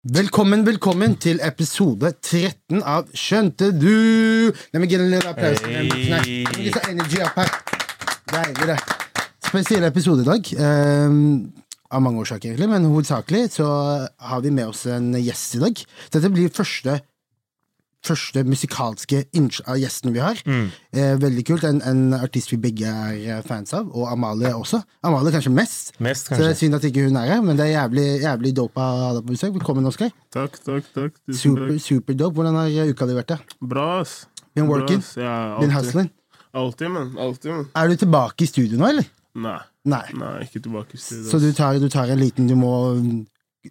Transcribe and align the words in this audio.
Velkommen, 0.00 0.62
velkommen 0.64 1.12
til 1.20 1.42
episode 1.44 2.08
13 2.24 2.78
av 2.88 3.10
Skjønte 3.12 3.66
du? 3.76 4.48
Let 4.72 4.80
me 4.80 4.86
get 4.88 5.02
a 5.02 5.04
little 5.04 5.28
applaus. 5.28 5.60
Hey. 5.60 6.70
Så 6.72 6.80
energy 6.88 7.20
opp 7.20 7.36
her. 7.36 7.50
Deilig, 8.32 8.70
det. 8.70 8.78
Spesiell 9.44 9.84
episode 9.84 10.24
i 10.24 10.28
dag. 10.30 10.48
ehm, 10.56 11.52
av 11.92 12.00
mange 12.00 12.24
årsaker, 12.24 12.48
egentlig, 12.48 12.70
men 12.72 12.88
hovedsakelig 12.88 13.50
så 13.58 13.68
har 14.16 14.40
vi 14.40 14.50
med 14.50 14.72
oss 14.72 14.86
en 14.86 15.12
gjest 15.20 15.58
i 15.58 15.62
dag. 15.66 15.84
Dette 16.16 16.32
blir 16.32 16.48
første 16.48 16.96
Første 18.00 18.42
musikalske 18.48 19.18
gjesten 19.34 20.14
vi 20.14 20.22
har. 20.24 20.38
Eh, 20.46 21.16
veldig 21.20 21.42
kult. 21.44 21.64
En, 21.68 21.82
en 21.84 22.14
artist 22.16 22.48
vi 22.54 22.56
begge 22.62 22.88
er 22.88 23.18
eh, 23.36 23.42
fans 23.44 23.74
av, 23.76 23.90
og 23.92 24.06
Amalie 24.08 24.54
også. 24.56 24.80
Amalie 25.04 25.32
kanskje 25.34 25.52
mest. 25.52 25.92
Mest, 26.00 26.30
Så 26.32 26.38
det 26.40 26.48
er 26.54 26.56
synd 26.58 26.78
at 26.78 26.86
ikke 26.88 27.04
hun 27.08 27.18
er 27.20 27.28
her, 27.34 27.42
men 27.44 27.58
det 27.60 27.66
er 27.68 27.74
jævlig, 27.74 28.06
jævlig 28.24 28.54
dope 28.56 28.80
å 28.80 29.02
ha 29.04 29.10
deg 29.18 29.26
på 29.26 29.34
besøk. 29.36 29.52
Velkommen, 29.58 29.88
Oskar. 29.90 30.14
Takk, 30.32 30.56
takk, 30.64 30.88
takk. 30.96 31.18
Super, 31.36 31.74
super 31.82 32.16
dope. 32.16 32.38
Hvordan 32.40 32.56
har 32.56 32.88
uka 32.94 33.08
di 33.10 33.18
vært? 33.18 33.34
da? 33.34 33.58
Bra, 33.60 33.86
ass. 34.00 34.22
Been 34.56 34.70
working? 34.70 35.04
Bra, 35.12 35.26
Ja, 35.26 35.34
Been 35.60 35.74
hustling? 35.76 36.08
Alltid, 36.56 36.90
men. 36.90 37.12
Alltid, 37.20 37.52
men. 37.52 37.66
Er 37.76 37.92
du 37.92 38.00
tilbake 38.00 38.42
i 38.42 38.48
studio 38.50 38.80
nå, 38.80 38.88
eller? 38.94 39.12
Nei. 39.38 39.58
Nei. 39.84 40.06
Nei, 40.18 40.32
ikke 40.48 40.64
tilbake 40.64 40.96
i 40.96 41.00
studio. 41.04 41.28
Så 41.30 41.38
du 41.38 41.52
tar, 41.56 41.76
du 41.78 41.88
tar 41.92 42.10
en 42.10 42.18
liten 42.18 42.48
Du 42.50 42.56
må 42.58 42.72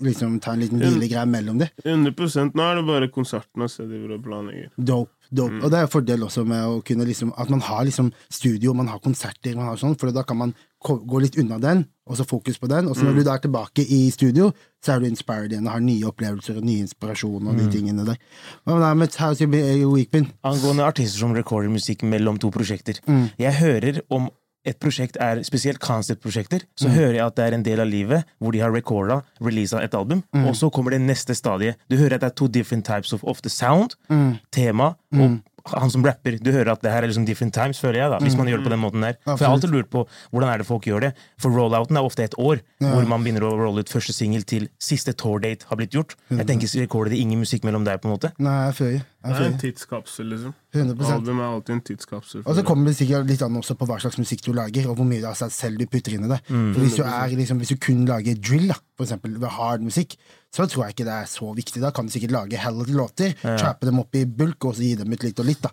liksom 0.02 0.40
ta 0.40 0.52
en 0.54 0.60
liten 0.62 0.80
hvilegreie 0.80 1.26
mellom 1.26 1.58
det? 1.60 1.72
100 1.86 2.52
Nå 2.54 2.64
er 2.72 2.76
det 2.80 2.86
bare 2.86 3.08
konsertene 3.10 3.68
jeg 3.68 3.88
driver 3.90 4.16
og 4.18 4.24
planlegger. 4.24 4.70
Dope. 4.78 5.12
dope. 5.34 5.54
Mm. 5.54 5.64
Og 5.64 5.72
det 5.72 5.78
er 5.80 5.82
en 5.88 5.94
fordel 5.94 6.24
også 6.26 6.46
med 6.46 6.64
å 6.66 6.84
kunne 6.86 7.06
liksom 7.06 7.34
At 7.38 7.50
man 7.50 7.60
har 7.62 7.86
liksom 7.86 8.12
studio, 8.30 8.74
man 8.74 8.88
har 8.88 9.00
konserter, 9.00 9.56
man 9.56 9.66
har 9.66 9.76
sånn, 9.78 9.98
for 9.98 10.12
da 10.12 10.24
kan 10.24 10.38
man 10.38 10.54
gå 10.84 11.20
litt 11.22 11.38
unna 11.38 11.60
den, 11.60 11.86
og 12.08 12.16
så 12.18 12.24
fokus 12.26 12.58
på 12.58 12.68
den. 12.70 12.88
Og 12.88 12.96
så 12.96 13.04
Mm. 13.04 13.08
når 13.10 13.16
du 13.16 13.24
da 13.24 13.34
er 13.36 13.40
tilbake 13.40 13.86
i 13.90 14.10
studio, 14.12 14.52
så 14.84 14.96
er 14.96 15.00
du 15.00 15.06
inspired 15.08 15.52
igjen 15.52 15.66
og 15.68 15.74
har 15.74 15.80
nye 15.82 16.04
opplevelser 16.06 16.58
og 16.58 16.64
ny 16.64 16.80
inspirasjon 16.82 17.48
og 17.48 17.58
de 17.58 17.64
Mm. 17.66 17.72
tingene 17.72 18.06
der. 18.06 18.18
Men 18.66 18.76
det 18.78 18.84
er 18.84 18.92
Ahmed? 18.92 19.10
How's 19.12 19.42
your 19.42 19.50
be- 19.52 19.78
your 19.78 19.92
week 19.94 20.12
been? 20.12 20.32
Angående 20.44 20.84
artister 20.86 21.20
som 21.20 21.34
recorder 21.34 21.70
musikk 21.70 22.02
mellom 22.04 22.38
to 22.40 22.50
prosjekter. 22.50 23.00
Mm. 23.08 23.32
Jeg 23.38 23.54
hører 23.54 24.02
om 24.10 24.30
et 24.70 24.80
prosjekt 24.82 25.18
er 25.24 25.42
spesielt 25.48 25.82
concept-prosjekter, 25.84 26.66
så 26.78 26.92
hører 26.94 27.18
jeg 27.18 27.26
at 27.26 27.38
det 27.40 27.46
er 27.48 27.58
en 27.58 27.66
del 27.66 27.84
av 27.84 27.90
livet 27.90 28.28
hvor 28.38 28.54
de 28.56 28.62
har 28.64 28.74
recorda, 28.74 29.22
releasa 29.44 29.82
et 29.84 29.96
album, 29.98 30.24
og 30.46 30.54
så 30.58 30.70
kommer 30.74 30.96
det 30.96 31.02
neste 31.04 31.36
stadie. 31.38 31.76
Du 31.90 31.98
hører 31.98 32.20
at 32.20 32.26
det 32.26 32.32
er 32.34 32.40
to 32.40 32.48
different 32.48 32.86
types 32.86 33.14
of 33.18 33.42
the 33.42 33.52
sound, 33.54 33.98
tema, 34.56 34.94
og 35.18 35.40
han 35.76 35.92
som 35.92 36.06
rapper. 36.06 36.38
Du 36.42 36.52
hører 36.56 36.72
at 36.72 36.82
det 36.82 36.92
her 36.94 37.04
er 37.04 37.12
liksom 37.12 37.26
different 37.28 37.54
times, 37.54 37.80
føler 37.82 38.00
jeg, 38.00 38.12
da, 38.14 38.20
hvis 38.24 38.38
man 38.40 38.48
gjør 38.50 38.62
det 38.62 38.68
på 38.70 38.74
den 38.74 38.82
måten 38.82 39.04
der. 39.06 39.18
For 39.26 39.42
jeg 39.42 39.50
har 39.50 39.58
alltid 39.58 39.74
lurt 39.74 39.90
på 39.92 40.06
hvordan 40.32 40.54
er 40.54 40.62
det 40.62 40.68
folk 40.70 40.88
gjør 40.88 41.04
det. 41.08 41.12
For 41.42 41.54
rollouten 41.54 42.00
er 42.00 42.08
ofte 42.08 42.26
et 42.26 42.38
år, 42.40 42.64
hvor 42.82 43.10
man 43.10 43.26
begynner 43.26 43.46
å 43.46 43.52
rolle 43.60 43.84
ut 43.84 43.92
første 43.92 44.16
singel 44.16 44.46
til 44.50 44.70
siste 44.82 45.14
tour-date 45.20 45.68
har 45.70 45.80
blitt 45.82 45.94
gjort. 45.98 46.16
Jeg 46.32 46.48
tenker, 46.50 46.72
rekorder 46.80 47.14
det 47.14 47.22
ingen 47.22 47.44
musikk 47.44 47.68
mellom 47.68 47.86
der, 47.88 48.00
på 48.02 48.10
en 48.10 48.16
måte? 48.16 48.34
Nei, 48.40 48.58
jeg 48.70 48.78
føler 48.80 49.00
jeg 49.00 49.06
Det 49.24 49.36
er 49.36 49.46
en 49.50 49.58
tidskapsel, 49.60 50.30
liksom. 50.32 50.54
100 50.72 51.12
Album 51.12 51.40
er 51.42 51.48
alltid 51.50 51.74
en 51.76 51.82
tidskapsel. 51.82 52.44
Og 52.46 52.56
så 52.56 52.64
kommer 52.64 52.86
det 52.92 52.96
sikkert 53.00 53.26
litt 53.28 53.42
an 53.42 53.56
også 53.58 53.76
på 53.76 53.88
hva 53.90 53.98
slags 54.00 54.20
musikk 54.22 54.44
du 54.46 54.52
lager, 54.54 54.86
og 54.88 54.96
hvor 55.00 55.08
mye 55.10 55.26
av 55.28 55.36
seg 55.36 55.52
selv 55.52 55.80
du 55.82 55.86
putter 55.90 56.14
inn 56.16 56.28
i 56.28 56.30
det. 56.30 56.38
For 56.48 56.80
hvis 56.84 56.96
du, 56.96 57.04
er, 57.04 57.34
liksom, 57.36 57.58
hvis 57.60 57.74
du 57.74 57.80
kun 57.82 58.06
lager 58.08 58.38
drill, 58.38 58.68
da, 58.70 58.78
for 58.96 59.08
eksempel 59.08 59.34
ved 59.42 59.50
hard 59.50 59.82
musikk, 59.82 60.14
så 60.54 60.66
tror 60.70 60.86
jeg 60.88 60.96
ikke 60.96 61.06
det 61.06 61.14
er 61.14 61.28
så 61.30 61.50
viktig. 61.58 61.82
Da 61.82 61.90
kan 61.94 62.06
du 62.08 62.14
sikkert 62.14 62.32
lage 62.34 62.58
hell 62.58 62.80
låter, 62.96 63.34
trappe 63.42 63.86
dem 63.90 64.00
opp 64.02 64.16
i 64.18 64.24
bulk, 64.26 64.66
og 64.70 64.78
så 64.78 64.82
gi 64.86 64.96
dem 65.02 65.12
ut 65.14 65.24
litt 65.26 65.40
og 65.42 65.46
litt. 65.50 65.62
da. 65.66 65.70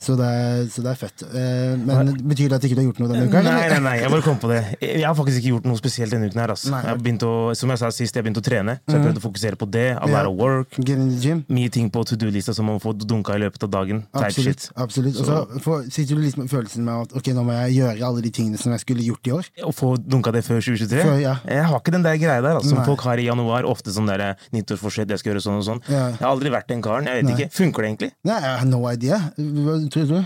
Så 0.00 0.14
det, 0.16 0.28
er- 0.28 0.68
så 0.72 0.80
det 0.84 0.92
er 0.94 1.00
fett. 1.00 1.22
Eh, 1.26 1.74
men 1.80 2.12
betyr 2.28 2.48
det 2.52 2.56
at 2.60 2.64
ikke 2.68 2.76
du 2.78 2.80
har 2.84 2.88
gjort 2.92 3.00
noe 3.02 3.10
denne 3.12 3.26
uka? 3.28 3.42
Nei, 3.44 3.68
nei, 3.68 3.80
nei, 3.84 3.96
jeg 4.00 4.10
bare 4.14 4.24
kom 4.24 4.38
på 4.40 4.48
det. 4.52 4.60
Jeg 4.80 5.04
har 5.04 5.16
faktisk 5.18 5.40
ikke 5.42 5.52
gjort 5.56 5.68
noe 5.68 5.76
spesielt 5.80 6.12
denne 6.14 6.28
uken. 6.30 6.40
her 6.40 6.54
Altså. 6.54 6.70
Jeg 6.72 7.20
å, 7.28 7.56
Som 7.56 7.70
jeg 7.74 7.78
sa 7.82 7.90
sist, 7.90 8.14
jeg 8.16 8.24
begynte 8.24 8.40
å 8.40 8.46
trene, 8.46 8.78
så 8.88 8.96
jeg 8.96 9.04
prøvde 9.04 9.20
å 9.20 9.26
fokusere 9.26 9.56
på 9.60 9.70
det. 9.70 9.88
A 9.96 10.06
lot 10.06 10.10
Ja. 10.10 10.28
of 10.28 10.36
work. 10.36 10.76
Get 10.80 10.96
in 10.96 11.10
the 11.10 11.20
gym? 11.20 11.44
Mye 11.48 11.68
ting 11.70 11.90
på 11.90 12.04
to 12.06 12.16
do-lista 12.16 12.54
som 12.60 12.68
man 12.68 12.80
får 12.82 12.98
dunka 13.02 13.36
i 13.38 13.42
løpet 13.42 13.64
av 13.66 13.72
dagen. 13.72 14.04
Absolutt. 14.12 14.68
absolutt. 14.76 15.18
Og 15.20 15.26
så 15.64 15.78
sitter 15.88 16.18
du 16.18 16.24
liksom 16.24 16.44
med 16.44 16.52
følelsen 16.52 16.84
med 16.86 17.06
at 17.06 17.16
ok, 17.16 17.32
nå 17.36 17.44
må 17.48 17.56
jeg 17.56 17.78
gjøre 17.80 18.06
alle 18.10 18.24
de 18.24 18.32
tingene 18.36 18.60
som 18.60 18.74
jeg 18.74 18.84
skulle 18.84 19.06
gjort 19.06 19.30
i 19.30 19.34
år. 19.38 19.50
Å 19.66 19.72
få 19.74 19.94
dunka 20.00 20.34
det 20.36 20.44
før 20.46 20.60
2023? 20.60 21.06
Før, 21.06 21.16
ja. 21.22 21.36
Jeg 21.48 21.66
har 21.70 21.80
ikke 21.80 21.94
den 21.96 22.06
der 22.06 22.20
greia 22.20 22.44
der. 22.44 22.60
Altså, 22.60 22.74
som 22.74 22.82
Nei. 22.82 22.86
folk 22.90 23.06
har 23.08 23.22
i 23.22 23.26
januar. 23.30 23.68
Ofte 23.70 23.94
sånn 23.94 24.10
der 24.10 24.26
eh, 24.28 24.46
nyttårsforsett, 24.56 25.10
jeg 25.10 25.22
skal 25.22 25.32
gjøre 25.32 25.44
sånn 25.46 25.60
og 25.62 25.66
sånn. 25.66 25.82
Ja. 25.88 26.04
Jeg 26.12 26.20
har 26.22 26.34
aldri 26.34 26.52
vært 26.52 26.70
den 26.70 26.84
karen. 26.84 27.08
Jeg 27.08 27.24
vet 27.24 27.34
ikke. 27.36 27.50
Funker 27.56 27.86
det 27.86 27.92
egentlig? 27.92 28.12
Nei, 28.28 28.38
jeg 28.44 28.60
har 28.62 28.68
no 28.68 28.84
idea. 28.90 29.20
Hva 29.40 29.80
tror 29.92 30.10
du? 30.10 30.18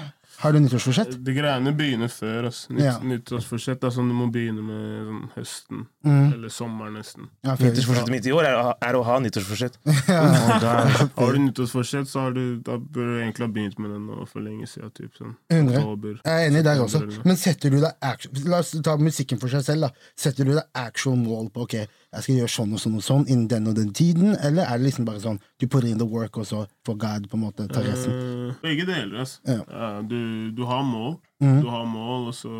Har 0.44 0.52
du 0.52 0.60
nyttårsforsett? 0.60 1.14
De 1.24 1.32
greiene 1.34 1.72
begynner 1.76 2.10
før. 2.12 2.50
Altså. 2.50 2.70
Nytt, 2.76 2.84
Ja. 2.84 2.92
Nyttårsforsett 3.00 3.84
er 3.88 3.92
sånn 3.94 4.10
du 4.12 4.14
må 4.14 4.26
begynne 4.32 4.60
med 4.62 5.06
sånn 5.08 5.22
høsten. 5.38 5.86
Mm. 6.04 6.26
Eller 6.36 6.52
sommeren, 6.52 6.98
nesten. 7.00 7.30
Ja, 7.46 7.54
Nyttårsforsettet 7.56 8.12
mitt 8.12 8.26
i 8.28 8.34
år 8.36 8.44
er, 8.50 8.58
er 8.84 8.98
å 8.98 9.02
ha 9.08 9.18
nyttårsforsett. 9.24 9.78
Oh, 10.14 11.08
Har 11.16 11.32
du 11.32 11.38
nyttårsforsett, 11.46 12.08
så 12.08 12.20
har 12.26 12.32
du, 12.36 12.58
da 12.64 12.76
bør 12.78 13.06
du 13.14 13.20
egentlig 13.22 13.46
ha 13.46 13.50
begynt 13.56 13.78
med 13.80 13.90
det 13.94 14.00
nå 14.04 14.26
for 14.30 14.44
lenge 14.44 14.68
siden. 14.68 14.92
Typ, 14.94 15.14
sånn. 15.18 15.34
Oktober. 15.50 16.20
Jeg 16.24 16.44
er 16.44 16.50
enig 16.50 16.62
der 16.66 16.82
også. 16.84 17.00
Men 17.24 17.40
setter 17.40 17.72
du 17.72 17.80
deg 17.80 17.96
action, 18.04 18.36
La 18.50 18.60
oss 18.60 18.74
ta 18.84 18.96
musikken 19.00 19.40
for 19.40 19.48
seg 19.52 19.64
selv. 19.66 19.88
da 19.88 19.90
Setter 20.20 20.44
du 20.44 20.52
deg 20.54 20.64
actual 20.76 21.16
mål 21.20 21.48
på 21.54 21.64
ok, 21.64 21.76
jeg 22.14 22.24
skal 22.26 22.38
gjøre 22.40 22.52
sånn 22.54 22.76
og 22.76 22.80
sånn 22.82 22.98
og 22.98 23.04
sånn 23.04 23.26
innen 23.26 23.48
den 23.50 23.66
og 23.70 23.76
den 23.78 23.90
tiden, 23.96 24.36
eller 24.36 24.68
er 24.68 24.78
det 24.78 24.88
liksom 24.88 25.08
bare 25.08 25.22
sånn 25.22 25.40
du 25.60 25.66
putter 25.66 25.90
in 25.90 25.98
the 26.00 26.06
work, 26.08 26.38
og 26.38 26.46
så 26.48 26.62
får 26.86 26.96
God 27.02 27.28
på 27.30 27.38
en 27.38 27.44
måte 27.44 27.66
ta 27.72 27.82
resten? 27.84 28.14
Uh, 28.14 28.62
begge 28.62 28.86
deler, 28.88 29.24
altså. 29.24 29.42
Ja. 29.48 29.60
Uh, 29.66 30.00
du, 30.08 30.18
du 30.54 30.64
har 30.70 30.86
mål. 30.86 31.18
mm. 31.42 31.60
Du 31.64 31.68
har 31.72 31.84
mål, 31.90 32.30
og 32.30 32.38
så 32.38 32.54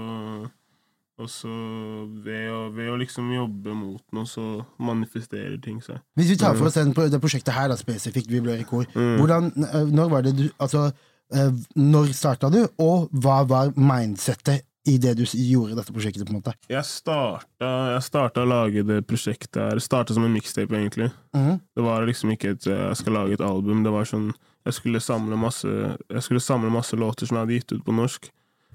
og 1.14 1.28
så 1.30 1.48
ved 2.24 2.48
å, 2.50 2.60
ved 2.74 2.88
å 2.90 2.96
liksom 2.98 3.28
jobbe 3.30 3.70
mot 3.78 4.02
noe, 4.16 4.26
så 4.26 4.64
manifesterer 4.82 5.60
ting 5.62 5.76
seg. 5.78 6.00
Hvis 6.18 6.32
vi 6.32 6.38
tar 6.40 6.56
for 6.58 6.66
oss 6.66 6.74
den, 6.74 6.90
det 6.90 7.20
prosjektet 7.22 7.54
her 7.54 7.68
da 7.70 7.76
spesifikt, 7.78 8.26
Vi 8.32 8.40
ble 8.42 8.56
rekord, 8.58 8.90
hvordan, 8.90 9.52
eh, 9.62 9.92
når 9.94 10.10
var 10.10 10.26
det 10.26 10.32
du 10.40 10.48
Altså, 10.58 10.88
når 11.78 12.10
starta 12.18 12.50
du, 12.50 12.64
og 12.82 13.14
hva 13.14 13.44
var 13.48 13.70
mindsettet 13.78 14.66
i 14.84 14.98
det 15.00 15.14
du 15.16 15.24
gjorde 15.24 15.78
dette 15.78 15.92
prosjektet? 15.92 16.26
på 16.26 16.34
en 16.34 16.40
måte? 16.40 16.52
Jeg 16.68 16.84
starta, 16.84 17.68
jeg 17.94 18.04
starta 18.04 18.44
å 18.44 18.48
lage 18.48 18.84
det 18.84 19.00
prosjektet 19.08 19.56
her. 19.62 19.80
Starta 19.80 20.16
som 20.16 20.26
en 20.26 20.34
mixtape, 20.34 20.76
egentlig. 20.76 21.10
Mhm. 21.34 21.60
Det 21.76 21.84
var 21.84 22.06
liksom 22.06 22.34
ikke 22.34 22.52
et 22.54 22.66
eh, 22.66 22.88
jeg 22.90 23.00
skal 23.00 23.16
lage 23.16 23.38
et 23.38 23.44
album. 23.44 23.84
Det 23.84 23.92
var 23.92 24.04
sånn 24.04 24.32
Jeg 24.64 24.74
skulle 24.74 25.36
masse 25.36 25.68
Jeg 25.68 26.22
skulle 26.22 26.40
samle 26.40 26.70
masse 26.70 26.96
låter 26.96 27.26
som 27.26 27.36
jeg 27.36 27.46
hadde 27.46 27.58
gitt 27.58 27.72
ut 27.72 27.84
på 27.84 27.92
norsk. 27.92 28.30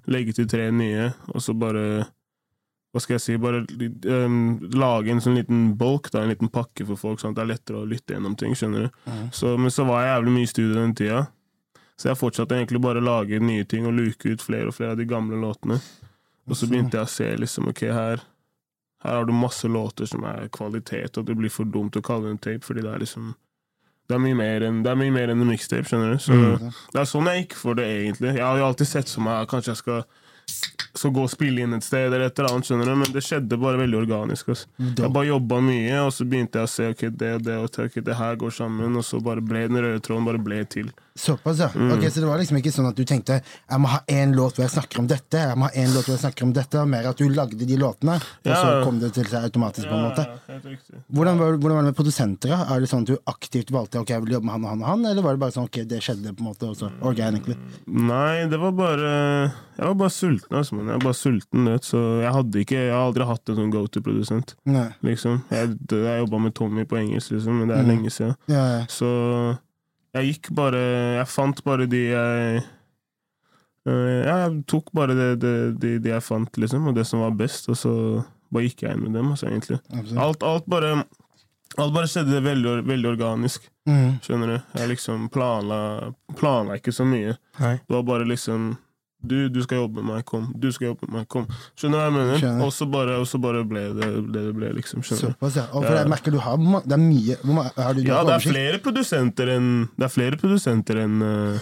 Legge 0.07 0.33
til 0.33 0.47
tre 0.47 0.71
nye, 0.71 1.13
og 1.27 1.41
så 1.41 1.53
bare 1.53 2.07
Hva 2.91 3.01
skal 3.01 3.17
jeg 3.17 3.21
si 3.21 3.37
Bare 3.37 3.65
um, 4.25 4.59
lage 4.73 5.11
en 5.11 5.21
sånn 5.21 5.37
liten 5.37 5.75
bolk, 5.77 6.09
da, 6.11 6.23
en 6.23 6.29
liten 6.29 6.49
pakke 6.49 6.85
for 6.85 6.97
folk, 6.97 7.19
sånn 7.19 7.31
at 7.31 7.35
det 7.37 7.43
er 7.43 7.53
lettere 7.53 7.81
å 7.83 7.85
lytte 7.89 8.15
gjennom 8.15 8.35
ting. 8.35 8.55
skjønner 8.55 8.87
du? 8.87 8.89
Mhm. 9.05 9.31
Så, 9.31 9.57
men 9.57 9.69
så 9.69 9.85
var 9.85 10.03
jeg 10.03 10.15
jævlig 10.15 10.33
mye 10.33 10.47
i 10.47 10.53
studio 10.53 10.73
den 10.81 10.95
tida. 10.95 11.27
Så 11.99 12.07
jeg 12.07 12.19
fortsatte 12.19 12.55
egentlig 12.55 12.79
bare 12.81 13.01
å 13.01 13.05
lage 13.05 13.41
nye 13.43 13.65
ting 13.67 13.87
og 13.89 13.97
luke 13.97 14.31
ut 14.31 14.43
flere 14.43 14.71
og 14.71 14.77
flere 14.77 14.95
av 14.95 15.01
de 15.01 15.07
gamle 15.09 15.35
låtene. 15.41 15.81
Og 16.47 16.55
så 16.55 16.69
begynte 16.69 16.95
jeg 16.97 17.05
å 17.05 17.11
se 17.11 17.27
liksom, 17.43 17.67
ok, 17.73 17.81
her 17.91 18.23
her 19.03 19.15
har 19.15 19.25
du 19.25 19.31
masse 19.31 19.67
låter 19.67 20.05
som 20.05 20.23
er 20.27 20.49
kvalitet, 20.51 21.17
og 21.17 21.27
det 21.27 21.35
blir 21.39 21.51
for 21.53 21.63
dumt 21.71 21.95
å 21.95 22.01
kalle 22.03 22.27
det 22.27 22.31
en 22.35 22.41
tape, 22.43 22.65
fordi 22.67 22.83
det 22.83 22.91
er 22.91 23.03
liksom 23.05 23.29
det 24.09 24.15
er 24.17 24.23
mye 24.23 24.35
mer 24.35 24.63
enn 24.65 24.79
det 24.83 24.95
mye 24.97 25.13
mer 25.13 25.29
enn 25.29 25.43
en 25.43 25.51
mixtape, 25.51 25.85
skjønner 25.85 26.15
du. 26.15 26.17
Så 26.17 26.33
Mm. 26.33 26.73
Det 26.93 26.99
er 26.99 27.05
sånn 27.05 27.27
jeg 27.29 27.43
gikk 27.43 27.53
for 27.55 27.75
det, 27.75 27.85
egentlig. 27.85 28.33
Jeg 28.35 28.43
har 28.43 28.57
jo 28.57 28.65
alltid 28.65 28.87
sett 28.87 29.09
for 29.09 29.21
meg 29.21 29.47
kanskje 29.47 29.69
jeg 29.69 29.77
skal, 29.77 30.03
skal 30.97 31.11
gå 31.11 31.23
og 31.23 31.29
spille 31.29 31.61
inn 31.61 31.73
et 31.77 31.83
sted, 31.85 32.07
eller 32.07 32.25
et 32.25 32.39
eller 32.39 32.49
annet, 32.49 32.65
skjønner 32.65 32.85
du, 32.89 32.95
men 32.95 33.13
det 33.13 33.21
skjedde 33.23 33.59
bare 33.61 33.77
veldig 33.77 33.99
organisk. 34.01 34.49
Altså. 34.49 34.67
Jeg 34.97 35.13
bare 35.13 35.29
jobba 35.29 35.61
mye, 35.61 35.99
og 36.01 36.11
så 36.11 36.25
begynte 36.25 36.57
jeg 36.57 36.63
å 36.63 36.73
se 36.73 36.89
ok, 36.89 37.03
det 37.21 37.33
og 37.35 37.43
det, 37.45 37.57
og 37.59 37.69
det, 37.69 37.85
ok, 37.85 37.99
det 38.09 38.15
her 38.17 38.35
går 38.35 38.49
sammen, 38.57 38.97
og 38.97 39.05
så 39.05 39.21
bare 39.21 39.41
ble 39.45 39.67
den 39.69 39.77
røde 39.77 40.01
tråden 40.01 40.25
bare 40.25 40.41
ble 40.41 40.63
til. 40.65 40.89
Såpass, 41.19 41.59
ja. 41.59 41.67
Ok, 41.67 42.05
Så 42.07 42.21
det 42.23 42.27
var 42.29 42.37
liksom 42.39 42.57
ikke 42.61 42.71
sånn 42.71 42.87
at 42.87 42.95
du 42.95 43.03
tenkte 43.03 43.41
jeg 43.43 43.79
må 43.83 43.89
ha 43.91 43.99
én 44.07 44.31
låt 44.37 44.55
hvor 44.55 44.63
jeg 44.63 44.71
snakker 44.71 45.01
om 45.01 45.07
dette, 45.09 45.41
jeg 45.49 45.57
må 45.59 45.67
ha 45.67 45.71
en 45.83 45.91
låt 45.93 46.05
hvor 46.07 46.15
jeg 46.15 46.21
snakker 46.23 46.45
om 46.47 46.53
dette, 46.55 46.83
mer 46.87 47.09
at 47.09 47.17
du 47.19 47.27
lagde 47.29 47.65
de 47.67 47.77
låtene, 47.81 48.15
og 48.15 48.53
så 48.55 48.69
kom 48.85 48.99
det 49.01 49.09
til 49.17 49.27
seg 49.27 49.43
automatisk, 49.49 49.89
på 49.89 49.97
en 49.97 50.05
måte. 50.07 50.25
Ja. 50.47 50.57
Hvordan 51.11 51.41
var, 51.41 51.57
hvordan 51.59 51.75
var 51.75 51.83
det 51.83 51.91
med 51.91 51.97
produsenter? 51.99 52.53
Er 52.55 52.79
det 52.79 52.89
sånn 52.91 53.03
at 53.03 53.11
du 53.11 53.17
aktivt 53.27 53.73
valgte 53.75 53.99
ok, 53.99 54.09
jeg 54.15 54.23
vil 54.25 54.37
jobbe 54.37 54.47
med 54.47 54.55
han 54.55 54.63
og 54.65 54.69
han 54.71 54.81
og 54.85 54.89
han, 54.93 55.05
eller 55.11 55.25
var 55.27 55.35
det 55.35 55.43
bare 55.43 55.55
sånn 55.57 55.67
ok, 55.67 55.81
det 55.91 55.99
skjedde 56.05 56.33
på 56.37 56.43
en 56.45 56.49
måte 56.53 56.69
også 56.71 56.91
organically? 57.11 57.57
Nei, 57.85 58.47
det 58.49 58.59
var 58.63 58.71
bare 58.79 59.11
Jeg 59.79 59.85
var 59.87 59.95
bare 59.95 60.11
sulten, 60.11 60.55
altså. 60.59 60.75
Man. 60.75 60.87
Jeg 60.91 60.99
var 60.99 61.05
bare 61.09 61.19
sulten, 61.19 61.67
vet, 61.73 61.83
så 61.87 61.99
jeg 62.23 62.33
hadde 62.35 62.63
ikke 62.63 62.79
Jeg 62.79 62.91
har 62.95 63.05
aldri 63.09 63.27
hatt 63.29 63.49
en 63.53 63.59
sånn 63.59 63.71
go 63.75 63.85
to-produsent, 63.87 64.55
liksom. 65.03 65.41
Jeg, 65.51 65.75
jeg 65.91 66.23
jobba 66.23 66.39
med 66.47 66.55
Tommy 66.55 66.85
på 66.87 66.99
engelsk, 66.99 67.31
liksom, 67.35 67.59
men 67.59 67.67
det 67.71 67.77
er 67.77 67.83
Mm. 67.83 67.91
lenge 67.93 68.09
siden. 68.11 68.35
Ja, 68.51 68.63
ja. 68.79 68.85
Så 68.91 69.07
jeg 70.15 70.25
gikk 70.33 70.49
bare 70.57 70.79
Jeg 71.19 71.27
fant 71.29 71.59
bare 71.67 71.85
de 71.89 71.99
jeg 72.09 72.63
eh, 73.85 74.25
Ja, 74.25 74.35
jeg 74.47 74.63
tok 74.69 74.89
bare 74.93 75.15
det, 75.17 75.29
det, 75.41 75.53
de, 75.81 75.93
de 76.03 76.09
jeg 76.13 76.23
fant, 76.25 76.51
liksom, 76.61 76.87
og 76.91 76.95
det 76.97 77.05
som 77.07 77.21
var 77.23 77.31
best, 77.39 77.69
og 77.71 77.77
så 77.79 77.93
bare 78.51 78.65
gikk 78.67 78.83
jeg 78.85 78.97
inn 78.97 79.03
med 79.07 79.13
dem, 79.17 79.31
altså, 79.33 79.47
egentlig. 79.49 79.79
Alt, 80.17 80.43
alt 80.43 80.65
bare 80.69 80.95
Alt 81.79 81.93
bare 81.93 82.09
skjedde 82.09 82.39
veldig, 82.43 82.79
veldig 82.89 83.11
organisk, 83.15 83.69
Mm. 83.89 84.19
skjønner 84.21 84.47
du. 84.51 84.57
Jeg 84.77 84.89
liksom 84.91 85.29
planla, 85.33 86.11
planla 86.37 86.75
ikke 86.77 86.91
så 86.93 87.05
mye. 87.09 87.31
Nei. 87.57 87.71
Det 87.81 87.93
var 87.95 88.03
bare 88.05 88.25
liksom 88.29 88.75
Du, 89.21 89.49
du 89.51 89.57
skal 89.65 89.81
jobbe 89.81 89.99
med 89.99 90.13
meg, 90.15 90.23
kom. 90.25 90.45
Du 90.55 90.69
skal 90.71 90.93
jobbe 90.93 91.07
med 91.09 91.17
meg, 91.19 91.25
kom. 91.27 91.47
Skjønner 91.75 91.97
du 91.97 91.99
hva 91.99 92.05
jeg 92.07 92.13
mener? 92.15 92.37
Skjønner. 92.39 92.61
Og 92.63 92.71
så 92.71 92.85
bare, 92.87 93.17
og 93.19 93.25
så 93.27 93.39
bare 93.43 93.63
ble 93.67 93.81
det 93.97 94.07
det 94.15 94.43
det 94.45 94.53
ble, 94.55 94.69
liksom. 94.77 95.01
Skjønner? 95.03 95.33
Såpass, 95.33 95.57
ja. 95.59 95.65
Og 95.75 95.83
for 95.83 95.97
jeg 95.97 96.07
merker 96.13 96.31
du 96.31 96.39
har 96.39 96.55
Det 96.85 96.95
er 96.95 97.01
mye 97.03 97.35
har 97.75 97.93
du, 97.97 97.99
du 97.99 98.07
Ja, 98.07 98.21
det 98.23 98.37
er 98.37 98.45
flere 98.45 98.79
produsenter 98.85 99.51
enn 99.57 99.67
Det 99.97 100.07
er 100.07 100.13
flere 100.13 100.39
produsenter 100.39 101.01
enn 101.03 101.19
uh, 101.19 101.59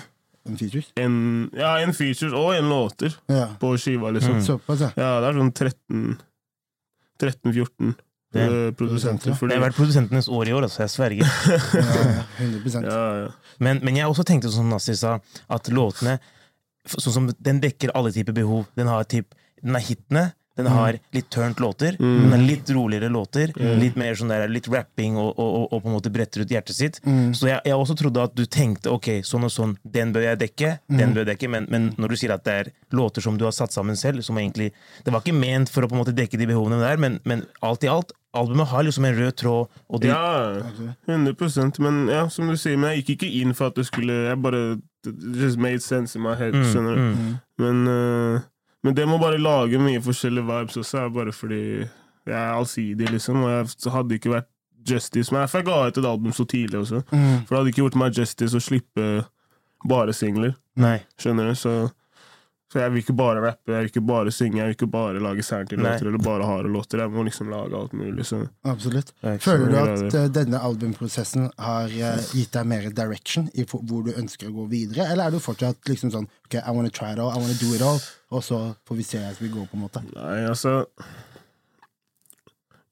En 0.47 0.59
features? 0.61 0.91
en, 1.01 1.17
Ja, 1.57 1.73
en 1.81 1.93
features 1.97 2.33
og 2.37 2.53
en 2.55 2.69
låter 2.69 3.17
Ja. 3.33 3.47
på 3.59 3.73
skiva, 3.81 4.13
liksom. 4.13 4.37
Såpass, 4.45 4.85
ja. 4.85 4.91
Ja, 4.95 5.09
det 5.25 5.31
er 5.33 5.41
sånn 5.41 5.53
13 5.57 6.17
13-14 7.17 7.95
produsenter. 8.31 8.67
eh, 8.67 8.71
produsenter. 8.77 9.33
Fordi, 9.33 9.49
Det 9.55 9.57
har 9.57 9.69
vært 9.69 9.77
produsentenes 9.79 10.27
år 10.29 10.47
i 10.47 10.53
år, 10.53 10.67
altså. 10.67 10.83
Jeg 10.85 10.93
sverger. 10.93 11.25
ja, 11.73 11.81
ja 12.05 12.23
100 12.37 12.83
ja, 12.85 13.03
ja. 13.23 13.29
Men, 13.59 13.79
men 13.81 13.95
jeg 13.97 14.05
også 14.05 14.23
tenkte 14.27 14.51
som 14.53 14.69
Nassi 14.69 14.93
sa, 14.95 15.17
at 15.49 15.71
låtene 15.73 16.19
Sånn 16.87 17.13
som 17.13 17.31
Den 17.39 17.61
dekker 17.63 17.93
alle 17.97 18.13
typer 18.15 18.35
behov. 18.37 18.67
Den 18.79 18.91
har 18.91 19.07
typ, 19.09 19.35
den 19.61 19.75
er 19.75 19.85
hitene. 19.87 20.27
Den 20.57 20.67
har 20.73 20.97
litt 21.13 21.29
turnt 21.29 21.59
låter. 21.59 21.95
Mm. 21.99 22.21
Den 22.21 22.31
har 22.31 22.41
litt 22.41 22.69
roligere 22.73 23.09
låter. 23.13 23.51
Litt 23.77 23.95
mer 23.99 24.15
sånn 24.17 24.31
der, 24.33 24.47
litt 24.49 24.65
rapping 24.73 25.17
og, 25.19 25.29
og, 25.37 25.49
og, 25.59 25.65
og 25.69 25.83
på 25.83 25.91
en 25.91 25.95
måte 25.99 26.11
bretter 26.13 26.41
ut 26.41 26.53
hjertet 26.53 26.77
sitt. 26.77 26.99
Mm. 27.05 27.35
Så 27.37 27.51
jeg, 27.51 27.61
jeg 27.69 27.77
også 27.77 27.97
trodde 27.99 28.23
at 28.25 28.33
du 28.37 28.45
tenkte 28.49 28.89
ok, 28.93 29.11
sånn 29.27 29.45
og 29.45 29.53
sånn, 29.53 29.75
den 29.85 30.13
bør 30.15 30.25
jeg 30.31 30.41
dekke. 30.47 30.73
Mm. 30.89 30.97
den 30.97 31.13
bør 31.13 31.23
jeg 31.23 31.31
dekke, 31.35 31.51
Men, 31.53 31.69
men 31.69 31.89
når 32.01 32.13
du 32.13 32.19
sier 32.23 32.33
at 32.33 32.45
det 32.47 32.55
er 32.63 32.71
låter 32.97 33.21
som 33.21 33.37
du 33.37 33.45
har 33.45 33.53
satt 33.53 33.75
sammen 33.75 33.99
selv 33.99 34.25
som 34.25 34.37
egentlig, 34.41 34.71
Det 35.05 35.13
var 35.13 35.21
ikke 35.21 35.37
ment 35.37 35.69
for 35.69 35.85
å 35.85 35.91
på 35.91 35.97
en 35.97 36.01
måte 36.01 36.15
dekke 36.17 36.39
de 36.41 36.49
behovene 36.49 36.81
der, 36.81 36.97
men, 36.97 37.19
men 37.23 37.45
alt 37.61 37.85
i 37.85 37.91
alt, 37.91 38.15
albumet 38.37 38.67
har 38.71 38.85
liksom 38.87 39.05
en 39.09 39.17
rød 39.17 39.35
tråd. 39.41 39.79
Og 39.89 40.01
de, 40.01 40.07
Ja, 40.11 40.61
100% 41.07 41.79
Men 41.83 42.07
ja, 42.11 42.27
som 42.29 42.47
du 42.47 42.57
sier, 42.57 42.77
men 42.77 42.93
jeg 42.95 43.03
gikk 43.05 43.15
ikke 43.17 43.31
inn 43.41 43.53
for 43.57 43.71
at 43.71 43.75
det 43.79 43.85
skulle 43.89 44.13
Jeg 44.29 44.41
bare 44.43 44.61
It 45.07 45.15
just 45.41 45.57
made 45.57 45.79
sense 45.83 46.15
in 46.17 46.23
my 46.25 46.33
head. 46.35 46.53
Mm, 46.55 46.65
Skjønner 46.67 46.95
du? 46.95 47.01
mm. 47.01 47.35
Men, 47.63 47.87
uh, 47.87 48.41
men 48.83 48.95
det 48.97 49.05
må 49.07 49.17
bare 49.21 49.37
lage 49.39 49.79
mye 49.79 50.01
forskjellige 50.03 50.43
vibes 50.45 50.77
også, 50.81 50.97
er 51.05 51.13
bare 51.15 51.31
fordi 51.31 51.61
jeg 52.27 52.35
er 52.35 52.51
allsidig, 52.53 53.07
liksom. 53.13 53.39
Og 53.43 53.49
jeg 53.53 53.91
hadde 53.93 54.17
ikke 54.19 54.33
vært 54.33 54.49
justice. 54.89 55.31
Men 55.31 55.45
jeg 55.47 55.65
ga 55.65 55.77
ut 55.87 55.97
et 55.97 56.05
album 56.05 56.33
så 56.35 56.43
tidlig 56.45 56.79
også. 56.81 57.01
Mm. 57.11 57.45
For 57.47 57.55
det 57.55 57.57
hadde 57.61 57.71
ikke 57.71 57.83
gjort 57.85 57.99
meg 58.01 58.19
justice 58.19 58.57
å 58.57 58.63
slippe 58.63 59.07
bare 59.87 60.13
singler. 60.13 60.57
Nei. 60.75 60.97
Skjønner 61.21 61.51
du? 61.51 61.55
Så, 61.55 61.73
så 62.67 62.81
jeg 62.81 62.91
vil 62.91 62.99
ikke 62.99 63.13
bare 63.15 63.39
rappe, 63.45 63.71
jeg 63.71 63.79
vil 63.85 63.89
ikke 63.93 64.01
bare 64.09 64.31
synge, 64.35 64.57
jeg 64.59 64.67
vil 64.67 64.75
ikke 64.75 64.89
bare 64.91 65.21
lage 65.23 65.43
særlig-låter 65.47 66.09
eller 66.09 66.23
bare 66.25 66.47
harde 66.49 66.71
låter. 66.73 66.99
Jeg 66.99 67.13
må 67.13 67.23
liksom 67.23 67.47
lage 67.53 67.77
alt 67.79 67.93
mulig. 67.95 68.25
Så. 68.27 68.41
Absolutt. 68.67 69.13
Føler 69.39 69.71
du 69.71 69.77
at 69.79 70.17
uh, 70.17 70.25
denne 70.35 70.59
albumprosessen 70.59 71.47
har 71.63 71.87
uh, 71.87 72.25
gitt 72.35 72.51
deg 72.57 72.67
mer 72.67 72.89
direction 72.91 73.47
i 73.55 73.63
for- 73.63 73.85
hvor 73.87 74.03
du 74.03 74.11
ønsker 74.19 74.49
å 74.51 74.55
gå 74.57 74.65
videre, 74.73 75.07
eller 75.13 75.29
er 75.29 75.37
du 75.37 75.39
fortsatt 75.39 75.79
liksom 75.87 76.11
sånn 76.11 76.27
Ok, 76.47 76.59
I 76.59 76.71
wanna 76.75 76.91
try 76.91 77.13
it 77.15 77.19
all, 77.19 77.31
I 77.31 77.39
wanna 77.39 77.55
do 77.59 77.71
it 77.75 77.81
all, 77.83 77.99
og 78.31 78.43
så 78.43 78.59
får 78.87 78.99
vi 78.99 79.03
se 79.03 79.19
hvordan 79.23 79.41
vi 79.47 79.53
går 79.55 79.65
på 79.71 79.75
en 79.79 79.85
måte? 79.87 80.03
Nei, 80.15 80.37
altså 80.47 80.81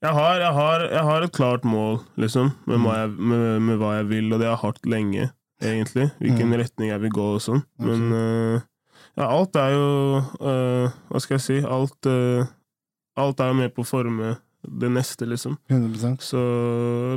jeg 0.04 0.12
har, 0.12 0.34
jeg, 0.40 0.52
har, 0.52 0.82
jeg 0.92 1.02
har 1.08 1.24
et 1.24 1.32
klart 1.34 1.64
mål, 1.64 1.98
liksom, 2.20 2.50
med, 2.68 2.80
hva 2.84 2.96
jeg, 3.00 3.12
med, 3.16 3.44
med 3.64 3.78
hva 3.80 3.94
jeg 3.96 4.08
vil, 4.10 4.28
og 4.32 4.40
det 4.42 4.46
har 4.48 4.54
jeg 4.58 4.62
hatt 4.64 4.88
lenge, 4.92 5.28
egentlig. 5.64 6.08
Hvilken 6.20 6.52
retning 6.60 6.90
jeg 6.92 7.02
vil 7.06 7.14
gå 7.16 7.28
og 7.38 7.40
sånn. 7.42 7.62
Men 7.82 8.04
øh, 8.12 8.60
ja, 9.16 9.26
alt 9.32 9.56
er 9.56 9.70
jo 9.74 9.86
uh, 10.40 10.96
Hva 11.10 11.20
skal 11.22 11.38
jeg 11.38 11.44
si? 11.46 11.56
Alt, 11.64 12.08
uh, 12.10 12.46
alt 13.16 13.40
er 13.40 13.52
jo 13.52 13.56
med 13.62 13.72
på 13.76 13.84
å 13.84 13.88
forme 13.88 14.34
det 14.66 14.88
neste, 14.90 15.22
liksom. 15.30 15.54
100 15.70 16.16
Så 16.26 16.40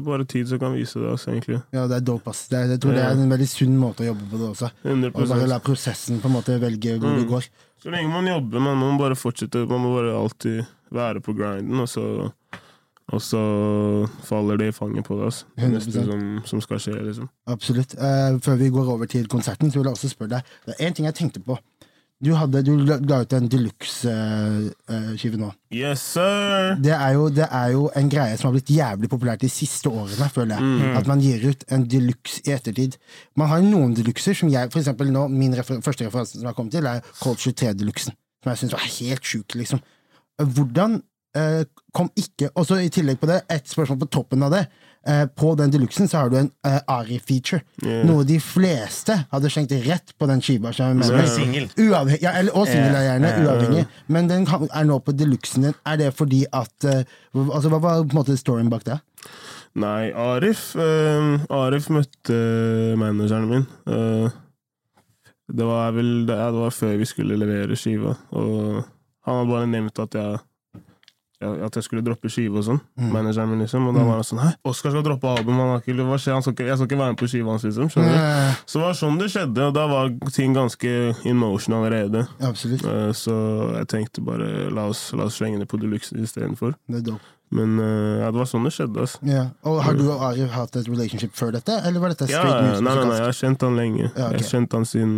bare 0.06 0.26
tid 0.30 0.48
som 0.52 0.60
kan 0.62 0.76
vise 0.78 1.00
det, 1.02 1.10
altså, 1.10 1.32
egentlig. 1.34 1.58
Ja, 1.74 1.88
det 1.90 1.96
er 1.98 2.04
dope, 2.06 2.30
ass. 2.30 2.44
Det 2.52 2.60
er, 2.60 2.68
jeg 2.76 2.82
tror 2.84 2.94
det 2.94 3.02
er 3.02 3.16
en 3.18 3.32
veldig 3.34 3.48
sunn 3.50 3.74
måte 3.80 4.04
å 4.06 4.10
jobbe 4.12 4.28
på 4.30 4.38
det 4.38 4.50
også. 4.52 4.70
100 4.86 5.10
Og 5.16 5.32
bare 5.32 5.48
la 5.50 5.58
prosessen 5.66 6.20
på 6.22 6.30
en 6.30 6.36
måte 6.36 6.60
velge 6.62 7.00
hvor 7.00 7.10
Mm. 7.10 7.18
det 7.24 7.28
går. 7.32 7.48
Så 7.82 7.90
lenge 7.90 8.12
man 8.14 8.28
jobber, 8.30 8.60
man 8.60 8.78
må 8.78 8.92
bare 9.00 9.18
fortsette. 9.18 9.66
Man 9.66 9.82
må 9.82 9.96
bare 9.96 10.14
alltid 10.20 10.62
være 10.94 11.22
på 11.26 11.34
grinden, 11.34 11.80
og 11.80 11.90
så, 11.90 12.06
og 13.10 13.22
så 13.24 13.42
faller 14.30 14.58
det 14.62 14.68
i 14.70 14.76
fanget 14.76 15.08
på 15.10 15.18
deg. 15.18 15.26
Altså. 15.32 15.46
Det 15.58 15.72
neste 15.74 16.06
som, 16.06 16.24
som 16.46 16.62
skal 16.62 16.82
skje, 16.86 16.96
liksom. 17.08 17.30
Absolutt. 17.50 17.96
Uh, 17.98 18.38
før 18.46 18.60
vi 18.62 18.70
går 18.70 18.94
over 18.94 19.10
til 19.10 19.26
konserten, 19.32 19.72
så 19.72 19.80
vil 19.82 19.90
jeg 19.90 19.98
også 19.98 20.12
spørre 20.14 20.36
deg 20.38 20.54
Det 20.68 20.76
er 20.78 20.86
én 20.86 20.94
ting 20.94 21.10
jeg 21.10 21.18
tenkte 21.18 21.42
på. 21.42 21.58
Du, 22.20 22.34
hadde, 22.36 22.60
du 22.68 22.74
la 22.84 23.22
ut 23.24 23.34
en 23.38 23.46
deluxe-skive 23.48 25.38
nå. 25.40 25.54
Yes, 25.72 26.02
sir! 26.18 26.74
Det 26.84 26.92
er, 26.92 27.14
jo, 27.16 27.30
det 27.32 27.46
er 27.48 27.70
jo 27.72 27.86
en 27.96 28.10
greie 28.12 28.36
som 28.36 28.50
har 28.50 28.58
blitt 28.58 28.72
jævlig 28.76 29.08
populært 29.14 29.46
de 29.46 29.52
siste 29.52 29.88
årene, 29.88 30.28
føler 30.34 30.58
jeg. 30.58 30.66
Mm. 30.68 30.98
At 31.00 31.08
man 31.08 31.24
gir 31.24 31.46
ut 31.48 31.64
en 31.72 31.86
deluxe 31.88 32.44
i 32.44 32.52
ettertid. 32.58 32.98
Man 33.40 33.48
har 33.54 33.64
noen 33.64 33.96
deluxer 33.96 34.36
som 34.36 34.52
jeg 34.52 34.68
For 34.74 34.82
eksempel 34.82 35.14
nå, 35.16 35.30
min 35.32 35.56
refer 35.56 35.80
første 35.86 36.10
referanse 36.10 36.36
som 36.36 36.44
jeg 36.44 36.52
har 36.52 36.58
kommet 36.58 36.76
til, 36.76 36.92
er 36.92 37.00
Cold 37.22 37.40
23-deluxen. 37.40 38.18
Som 38.44 38.52
jeg 38.52 38.62
syns 38.64 38.76
var 38.76 38.84
helt 39.00 39.32
sjuk, 39.32 39.56
liksom. 39.62 39.80
Hvordan 40.44 41.00
eh, 41.40 41.64
kom 41.96 42.12
ikke 42.20 42.52
Og 42.56 42.68
så 42.68 42.82
i 42.84 42.92
tillegg 42.92 43.20
på 43.24 43.32
det, 43.32 43.46
et 43.48 43.72
spørsmål 43.72 44.04
på 44.04 44.12
toppen 44.20 44.44
av 44.44 44.58
det. 44.58 44.66
Eh, 45.08 45.26
på 45.32 45.54
den 45.56 45.72
deluxen 45.72 46.10
så 46.12 46.24
har 46.24 46.32
du 46.32 46.36
en 46.42 46.50
eh, 46.68 46.80
Ari-feature. 46.92 47.62
Yeah. 47.84 48.04
Noe 48.08 48.26
de 48.28 48.40
fleste 48.44 49.16
hadde 49.32 49.52
skjenkt 49.52 49.72
rett 49.86 50.12
på 50.20 50.28
den 50.28 50.44
skiva. 50.44 50.74
singel. 50.74 51.70
Ja, 51.80 52.02
og 52.04 52.68
singel 52.68 52.98
er 52.98 53.06
gjerne, 53.08 53.32
uavhengig. 53.46 53.86
Men 54.08 54.28
den 54.32 54.48
er 54.50 54.90
nå 54.90 55.00
på 55.00 55.16
deluxen 55.16 55.70
din. 55.70 55.78
Er 55.88 56.02
det 56.02 56.12
fordi 56.18 56.44
at 56.52 56.90
eh, 56.90 57.06
altså, 57.34 57.72
Hva 57.72 57.80
var 57.80 58.04
på 58.04 58.12
en 58.12 58.20
måte 58.20 58.38
storyen 58.40 58.72
bak 58.72 58.86
det? 58.88 59.00
Nei, 59.80 60.10
Arif 60.18 60.72
uh, 60.80 61.38
Arif 61.54 61.92
møtte 61.94 62.38
manageren 62.98 63.50
min. 63.52 63.66
Uh, 63.86 64.28
det 65.50 65.66
var 65.66 65.94
vel 65.94 66.26
det, 66.28 66.36
ja, 66.36 66.50
det 66.54 66.64
var 66.64 66.74
før 66.74 66.96
vi 66.98 67.08
skulle 67.10 67.38
levere 67.40 67.78
skiva, 67.78 68.16
og 68.34 68.82
han 69.26 69.38
hadde 69.40 69.52
bare 69.52 69.70
nevnt 69.70 70.02
at 70.02 70.18
jeg 70.18 70.42
at 71.40 71.78
jeg 71.80 71.86
skulle 71.86 72.04
droppe 72.04 72.28
skive 72.32 72.60
og 72.60 72.66
sånn. 72.68 72.80
Manageren 73.00 73.48
min, 73.54 73.62
liksom. 73.64 73.86
Og 73.88 73.96
da 73.96 74.04
var 74.04 74.20
han 74.20 74.28
sånn 74.28 74.42
Hæ, 74.44 74.50
Oskar 74.68 74.92
skal 74.92 75.06
droppe 75.06 75.30
album, 75.32 75.56
han 75.62 75.72
har 75.72 75.80
ikke, 75.84 75.96
hva 76.04 76.18
skjer? 76.20 76.36
Han 76.36 76.44
skal 76.44 76.56
ikke, 76.58 76.68
jeg 76.68 76.78
skal 76.80 76.90
ikke 76.90 77.00
være 77.00 77.14
med 77.16 77.22
på 77.22 77.30
skiva 77.32 77.54
hans, 77.54 77.64
liksom. 77.70 77.90
Skjønner 77.94 78.18
du? 78.20 78.60
Så 78.68 78.80
det 78.80 78.84
var 78.84 79.00
sånn 79.00 79.20
det 79.22 79.32
skjedde, 79.32 79.66
og 79.70 79.74
da 79.78 79.88
var 79.88 80.12
ting 80.36 80.54
ganske 80.58 80.94
in 81.30 81.40
motion 81.40 81.78
allerede. 81.80 82.26
absolutt. 82.44 82.84
Eh, 82.86 83.12
Så 83.16 83.34
jeg 83.78 83.88
tenkte 83.96 84.22
bare 84.26 84.70
la 84.74 84.88
oss, 84.92 85.12
la 85.16 85.30
oss 85.30 85.40
slenge 85.40 85.60
det 85.64 85.68
på 85.72 85.80
deluxe 85.80 86.16
istedenfor. 86.20 86.76
Men 87.50 87.80
uh, 87.82 88.20
ja, 88.22 88.28
det 88.30 88.38
var 88.38 88.46
sånn 88.46 88.68
det 88.68 88.74
skjedde. 88.76 89.00
altså. 89.06 89.20
Ja. 89.26 89.48
Og 89.66 89.80
Har 89.82 89.96
du 89.98 90.04
og 90.12 90.22
Arif 90.28 90.52
hatt 90.54 90.76
et 90.78 90.90
relationship 90.90 91.34
før 91.34 91.56
dette, 91.56 91.80
eller 91.82 92.04
var 92.04 92.14
dette 92.14 92.28
straight 92.30 92.46
ja, 92.46 92.76
nei, 92.78 92.94
nei, 92.94 93.06
nei, 93.10 93.16
jeg 93.18 93.26
har 93.26 93.38
kjent 93.40 93.66
han 93.66 93.80
lenge. 93.80 94.04
Ja, 94.04 94.12
okay. 94.12 94.36
Jeg 94.36 94.44
har 94.44 94.50
kjent 94.52 94.76
han 94.78 94.86
siden, 94.86 95.16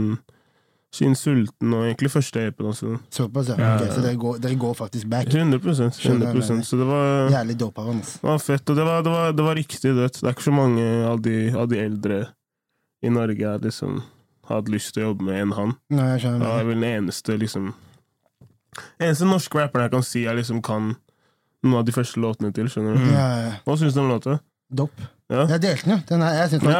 siden 0.92 1.16
Sulten, 1.16 1.74
og 1.74 1.86
egentlig 1.88 2.12
første 2.12 2.42
EP-en 2.50 2.68
også. 2.74 2.98
Såpass, 3.16 3.48
ja. 3.48 3.56
Ja, 3.60 3.76
Ok, 3.80 3.94
så 3.96 4.02
dere 4.04 4.18
går, 4.20 4.40
dere 4.44 4.58
går 4.60 4.74
faktisk 4.76 5.08
back. 5.12 5.30
100 5.32 5.60
Skjønner, 5.96 6.34
100 6.36 6.64
Så 6.68 6.78
det 6.78 6.88
var, 6.90 7.30
Jævlig 7.32 7.56
dope 7.60 7.80
av 7.80 7.88
han. 7.94 8.02
det 8.02 8.24
var 8.28 8.42
fett, 8.44 8.70
og 8.70 8.76
det 8.76 8.86
var, 8.86 9.04
det, 9.06 9.12
var, 9.16 9.32
det 9.38 9.46
var 9.46 9.56
riktig 9.56 9.94
dødt. 9.96 10.20
Det 10.20 10.28
er 10.28 10.36
ikke 10.36 10.50
så 10.50 10.56
mange 10.56 10.88
av 11.08 11.22
de, 11.24 11.38
av 11.56 11.70
de 11.72 11.80
eldre 11.80 12.20
i 13.02 13.10
Norge 13.10 13.40
jeg 13.40 13.64
liksom 13.64 14.02
hadde 14.52 14.74
lyst 14.74 14.92
til 14.94 15.04
å 15.06 15.08
jobbe 15.12 15.24
med 15.30 15.40
enn 15.42 15.56
han. 15.56 15.72
Nei, 15.96 16.10
jeg 16.16 16.26
skjønner 16.26 16.44
Det 16.44 16.52
er 16.60 16.68
vel 16.68 16.82
den 16.82 16.90
eneste 16.92 17.38
liksom 17.40 17.72
Eneste 19.02 19.28
norske 19.28 19.60
rapperen 19.60 19.88
jeg 19.88 19.92
kan 19.96 20.06
si 20.08 20.22
jeg 20.24 20.38
liksom 20.38 20.62
kan 20.64 20.94
noen 21.64 21.80
av 21.82 21.86
de 21.88 21.94
første 21.96 22.20
låtene 22.24 22.52
til. 22.56 22.68
skjønner 22.72 22.96
du? 22.98 23.08
Ja, 23.12 23.26
ja. 23.46 23.52
Hva 23.66 23.76
syns 23.80 23.96
du 23.96 24.00
om 24.04 24.10
låta? 24.12 24.40
Dope. 24.72 25.08
Ja? 25.32 25.46
Jeg 25.48 25.62
delte 25.64 25.86
den 25.88 25.94
jo. 25.96 26.00
Den 26.10 26.22
her, 26.26 26.34
jeg 26.42 26.50
syns 26.52 26.64
den 26.64 26.72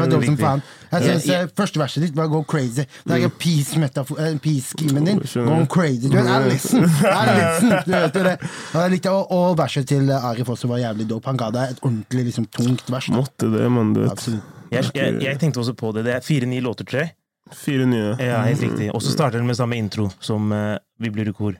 var- 0.00 0.10
dope 0.10 0.26
som 0.26 0.36
faen. 0.40 0.62
Jeg 0.92 1.02
synes, 1.02 1.26
Ja, 1.26 1.32
ja. 1.38 1.42
eh, 1.46 1.48
første 1.56 1.80
verset 1.80 2.02
ditt 2.04 2.16
var 2.16 2.26
go 2.28 2.42
crazy. 2.42 2.84
Det 3.08 3.22
er 3.24 3.28
peace-metafor- 3.40 4.18
eh, 4.20 4.34
peace-schemen 4.44 5.06
din. 5.06 5.20
Skjønner. 5.24 5.62
Go 5.62 5.66
crazy. 5.72 6.08
Du. 6.10 6.18
I 6.18 6.50
listen. 6.50 6.82
Du 7.86 7.92
vet 7.94 8.14
jo 8.18 8.22
det. 8.26 8.34
Og, 8.74 8.80
jeg 8.82 8.90
likte, 8.96 9.10
og, 9.14 9.30
og 9.32 9.56
verset 9.58 9.86
til 9.88 10.10
Arif 10.10 10.48
også 10.52 10.68
var 10.68 10.82
jævlig 10.82 11.08
dope. 11.08 11.26
Han 11.30 11.36
ga 11.40 11.50
deg 11.54 11.70
et 11.76 11.80
ordentlig 11.82 12.24
liksom, 12.28 12.46
tungt 12.52 12.90
vers. 12.92 13.06
da. 13.08 13.16
Måtte 13.16 13.48
det, 13.54 13.70
mann. 13.72 13.94
Du 13.96 14.02
vet. 14.04 14.26
Jeg, 14.72 14.90
jeg, 14.94 15.18
jeg 15.22 15.38
tenkte 15.40 15.60
også 15.62 15.74
på 15.78 15.92
det. 15.96 16.04
Det 16.04 16.14
er 16.18 16.20
fire 16.26 16.46
nye 16.50 16.60
låter, 16.64 16.84
tre. 16.88 17.08
Fire 17.52 17.86
nye. 17.86 18.16
Ja, 18.20 18.42
helt 18.48 18.62
riktig. 18.64 18.90
Og 18.94 19.02
så 19.04 19.12
starter 19.12 19.38
den 19.38 19.46
med 19.46 19.56
samme 19.58 19.76
intro 19.76 20.10
som 20.20 20.52
uh, 20.52 20.76
Vi 21.00 21.10
blir 21.12 21.28
i 21.28 21.32
kor. 21.36 21.54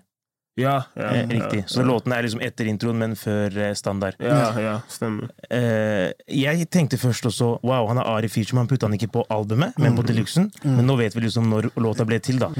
Ja, 0.60 0.82
ja, 0.94 1.02
Eh, 1.14 1.28
riktig. 1.28 1.62
Så 1.66 1.82
låten 1.82 2.12
er 2.12 2.22
liksom 2.22 2.42
etter 2.44 2.68
introen, 2.68 2.98
men 3.00 3.14
før 3.16 3.56
eh, 3.56 3.72
standard. 3.74 4.18
Ja, 4.20 4.52
ja, 4.60 4.74
stemmer. 4.88 5.30
Eh, 5.48 6.12
jeg 6.28 6.68
tenkte 6.68 6.98
først 7.00 7.24
også 7.24 7.54
Wow, 7.64 7.88
han 7.88 7.96
har 7.96 8.10
Ari 8.18 8.28
feature, 8.28 8.54
men 8.58 8.66
han 8.66 8.68
putta 8.68 8.86
han 8.86 8.96
ikke 8.98 9.08
på 9.14 9.24
albumet, 9.32 9.78
men 9.80 9.96
på 9.96 10.04
deluxen. 10.04 10.50
Men 10.62 10.84
nå 10.86 10.98
vet 11.00 11.16
vi 11.16 11.24
liksom 11.24 11.48
når 11.48 11.70
låta 11.80 12.04
ble 12.04 12.20
til, 12.20 12.38
da. 12.42 12.50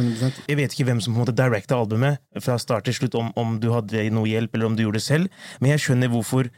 Jeg 0.49 0.57
vet 0.57 0.73
ikke 0.73 0.89
hvem 0.89 1.03
som 1.05 1.13
på 1.13 1.21
en 1.21 1.27
måte 1.27 1.37
directa 1.37 1.77
albumet 1.77 2.19
fra 2.41 2.57
start 2.59 2.89
til 2.89 2.97
slutt, 2.97 3.15
om, 3.21 3.29
om 3.37 3.59
du 3.61 3.69
hadde 3.75 4.09
noe 4.11 4.29
hjelp, 4.31 4.55
eller 4.57 4.73
om 4.73 4.77
du 4.77 4.87
gjorde 4.87 5.03
det 5.03 5.07
selv, 5.11 5.29
men 5.61 5.75
jeg 5.75 5.85
skjønner 5.85 6.09
hvorfor 6.09 6.49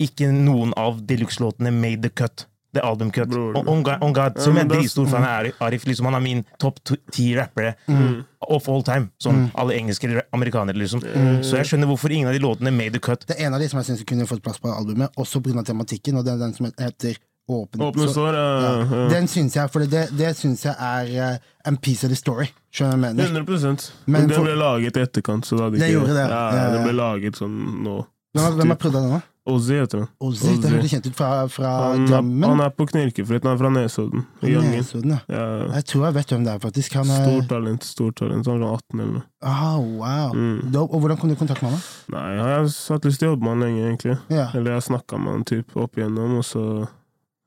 ikke 0.00 0.32
noen 0.32 0.72
av 0.80 1.02
deluxe-låtene 1.06 1.70
made 1.70 2.02
the 2.02 2.10
cut. 2.10 2.46
The 2.72 2.84
album 2.86 3.10
cut. 3.10 3.28
Bror. 3.28 3.56
Og 3.58 3.66
On 3.68 3.82
God, 3.82 3.98
On 4.02 4.12
God 4.12 4.38
som 4.38 4.54
jeg 4.54 4.64
er 4.64 4.68
dritstor 4.70 5.08
fan 5.10 5.24
av 5.24 5.44
Arif- 5.44 5.58
Arif, 5.60 5.84
liksom, 5.86 6.04
han 6.06 6.14
er 6.14 6.20
min 6.20 6.44
topp 6.58 6.78
to- 6.84 6.96
ti 7.10 7.34
rappere 7.34 7.74
Mm. 7.88 8.24
of 8.48 8.68
all 8.68 8.82
time. 8.82 9.10
Sånn 9.22 9.50
alle 9.56 9.74
engelske 9.74 10.04
eller 10.04 10.22
amerikanere, 10.32 10.76
liksom. 10.76 11.00
Så 11.42 11.56
jeg 11.56 11.66
skjønner 11.66 11.86
hvorfor 11.90 12.10
ingen 12.12 12.28
av 12.28 12.34
de 12.34 12.38
låtene 12.40 12.72
made 12.72 12.92
the 12.92 13.00
cut. 13.00 13.26
Det 13.26 13.40
er 13.40 13.46
en 13.46 13.54
av 13.54 13.60
de 13.60 13.68
som 13.68 13.80
jeg 13.82 13.86
syns 13.96 14.04
kunne 14.06 14.26
fått 14.26 14.42
plass 14.42 14.58
på 14.58 14.70
albumet, 14.70 15.10
også 15.18 15.42
pga. 15.42 15.64
tematikken, 15.64 16.16
og 16.16 16.24
det 16.24 16.34
er 16.34 16.38
den 16.38 16.54
som 16.54 16.66
heter 16.66 17.16
Åpne, 17.50 17.82
Åpne 17.82 18.06
så- 18.06 18.14
sår, 18.14 18.34
ja. 18.34 18.60
ja. 18.60 18.84
ja. 19.02 19.08
Den 19.08 19.26
syns 19.26 19.54
jeg, 19.56 19.70
for 19.72 19.80
det, 19.80 20.16
det 20.16 20.36
syns 20.36 20.62
jeg 20.62 20.76
er 20.78 21.32
uh, 21.32 21.38
en 21.66 21.76
piece 21.76 22.04
of 22.04 22.10
the 22.10 22.14
story. 22.14 22.46
Skjønner 22.72 22.92
du 22.94 22.98
hva 23.00 23.06
jeg 23.08 23.16
mener? 23.16 23.42
100 23.42 23.90
Men 24.06 24.20
Men 24.20 24.28
det 24.28 24.38
ble 24.38 24.54
laget 24.54 24.96
i 24.96 25.00
etterkant. 25.02 25.44
Så 25.44 25.56
det, 25.56 25.64
hadde 25.64 25.78
Det 25.80 25.88
ikke, 25.90 25.98
gjorde 25.98 26.14
det, 26.14 26.28
Ja, 26.30 26.50
ja, 26.52 26.62
ja. 26.62 26.70
det 26.70 26.82
ble 26.84 26.92
laget 26.94 27.34
sånn 27.40 27.82
nå. 27.82 28.06
Hvem 28.36 28.68
har 28.70 28.76
prøvd 28.76 28.92
den 28.92 29.10
nå? 29.10 29.22
Ozzy 29.48 29.72
heter 29.80 29.98
han. 30.02 30.08
Ozzy, 30.20 30.44
det 30.46 30.58
Ozzy. 30.58 30.68
hørtes 30.74 30.90
kjent 30.92 31.06
ut 31.08 31.14
fra, 31.16 31.28
fra 31.48 31.70
Han 31.92 32.04
Drammen. 32.06 32.44
han 32.44 32.60
er 32.60 32.68
på 32.76 32.84
Knirkefritt, 32.90 33.42
han 33.42 33.54
er 33.54 33.58
fra 33.58 33.70
Nesodden. 33.72 34.26
Nesodden, 34.42 35.14
ja. 35.16 35.20
Ja, 35.32 35.44
Jeg 35.78 35.84
tror 35.88 36.04
jeg 36.04 36.14
vet 36.14 36.26
hvem 36.34 36.44
det 36.44 36.52
er, 36.52 36.58
faktisk. 36.58 36.92
Han 37.00 37.08
er 37.10 37.24
stort 37.24 37.48
talent, 37.48 37.84
stort 37.88 38.16
talent. 38.20 38.46
Han 38.46 38.60
var 38.60 38.76
18 38.76 39.00
eller 39.00 39.12
noe. 39.14 39.22
Ah, 39.42 39.78
wow. 39.80 40.34
Mm. 40.36 40.76
Og 40.76 41.00
hvordan 41.00 41.16
kom 41.18 41.28
du 41.32 41.34
i 41.34 41.38
kontakt 41.40 41.62
med 41.62 41.72
han? 41.72 41.80
da? 41.80 42.18
Nei, 42.18 42.28
jeg 42.36 42.44
har 42.44 42.68
hatt 42.94 43.04
lyst 43.08 43.18
til 43.18 43.28
å 43.28 43.32
jobbe 43.32 43.42
med 43.48 43.50
han 43.56 43.64
lenge, 43.64 43.88
egentlig. 43.88 44.18
Ja. 44.28 44.46
Eller 44.54 44.70
jeg 44.74 44.78
har 44.82 44.86
snakka 44.90 45.18
med 45.18 45.32
han 45.32 45.44
typ 45.48 45.76
opp 45.76 45.96
igjennom, 45.96 46.36
og 46.36 46.44
så 46.44 46.64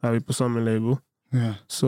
er 0.04 0.12
vi 0.18 0.20
på 0.26 0.34
samme 0.34 0.66
label. 0.66 0.98
ja. 1.32 1.54
Så 1.70 1.88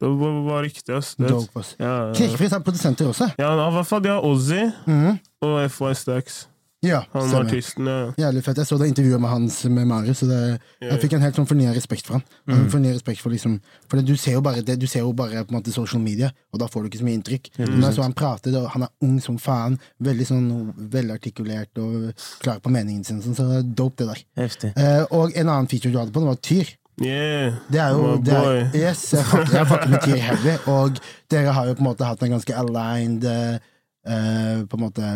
det 0.00 0.06
var, 0.16 0.42
var 0.46 0.62
riktig, 0.62 0.94
ass. 0.94 1.14
Knirkefritt 1.18 2.52
er 2.54 2.60
produsenter 2.64 3.08
også. 3.10 3.28
ja, 3.38 3.52
i 3.52 3.70
hvert 3.74 3.86
fall 3.86 4.00
de 4.04 4.08
har 4.14 4.24
Ozzy 4.24 4.64
Mhm. 4.86 5.18
og 5.42 5.70
FY 5.70 5.92
Stacks. 5.94 6.46
Ja, 6.86 7.00
Han 7.10 7.24
stemmer. 7.26 7.44
artisten, 7.48 7.86
ja. 7.90 8.12
Jævlig 8.18 8.44
fett. 8.46 8.58
Jeg 8.60 8.66
så 8.68 8.76
det 8.78 8.86
intervjuet 8.92 9.20
med 9.20 9.30
hans 9.30 9.64
med 9.64 9.86
Marius, 9.90 10.22
og 10.22 10.28
det, 10.30 10.60
jeg 10.84 11.00
fikk 11.02 11.16
en 11.16 11.24
helt 11.24 11.34
sånn 11.34 11.48
fornya 11.50 11.72
respekt 11.74 12.06
for 12.06 12.18
han. 12.20 12.22
Mm. 12.46 12.68
Fornya 12.70 12.92
respekt 12.94 13.20
For 13.24 13.34
liksom 13.34 13.56
For 13.88 13.98
det, 13.98 14.06
du 14.06 14.14
ser 14.16 14.36
jo 14.36 14.42
bare 14.46 14.62
det, 14.62 14.78
du 14.78 14.86
ser 14.86 15.02
jo 15.02 15.12
bare 15.12 15.42
på 15.42 15.50
en 15.50 15.58
måte 15.58 15.74
social 15.74 16.00
media, 16.00 16.30
og 16.54 16.60
da 16.62 16.68
får 16.70 16.84
du 16.84 16.90
ikke 16.92 17.00
så 17.00 17.08
mye 17.08 17.18
inntrykk. 17.18 17.50
Mm. 17.58 17.64
Men 17.72 17.82
jeg 17.88 17.96
så 17.96 18.04
han 18.06 18.14
prate, 18.14 18.52
og 18.54 18.68
han 18.76 18.86
er 18.86 18.92
ung 19.02 19.18
som 19.24 19.38
faen. 19.42 19.78
Veldig 19.98 20.26
sånn 20.28 20.48
velartikulert 20.94 21.80
og 21.82 22.12
klar 22.44 22.60
på 22.62 22.70
meningen 22.70 23.02
sin, 23.04 23.22
sånn, 23.24 23.34
så 23.34 23.48
det 23.48 23.56
er 23.64 23.72
dope, 23.74 24.04
det 24.04 24.14
der. 24.14 24.68
Eh, 24.70 25.02
og 25.10 25.34
en 25.34 25.48
annen 25.48 25.66
feature 25.66 25.90
du 25.90 25.98
hadde 25.98 26.14
på, 26.14 26.22
det 26.22 26.30
var 26.30 26.38
Tyr. 26.46 26.76
Yeah. 27.02 27.58
Det 27.70 27.78
er 27.78 27.90
jo 27.94 28.16
det 28.22 28.34
er. 28.34 28.70
Yes, 28.74 29.02
jeg 29.14 29.26
fucker, 29.26 29.88
med 29.90 30.00
Tyr 30.02 30.16
heavy, 30.18 30.54
og 30.70 30.98
dere 31.30 31.52
har 31.54 31.66
jo 31.70 31.74
på 31.78 31.82
en 31.84 31.90
måte 31.90 32.06
hatt 32.06 32.22
en 32.22 32.34
ganske 32.34 32.54
aligned 32.58 33.26
eh, 33.26 33.58
eh, 34.06 34.66
på 34.68 34.78
en 34.78 34.84
måte 34.84 35.12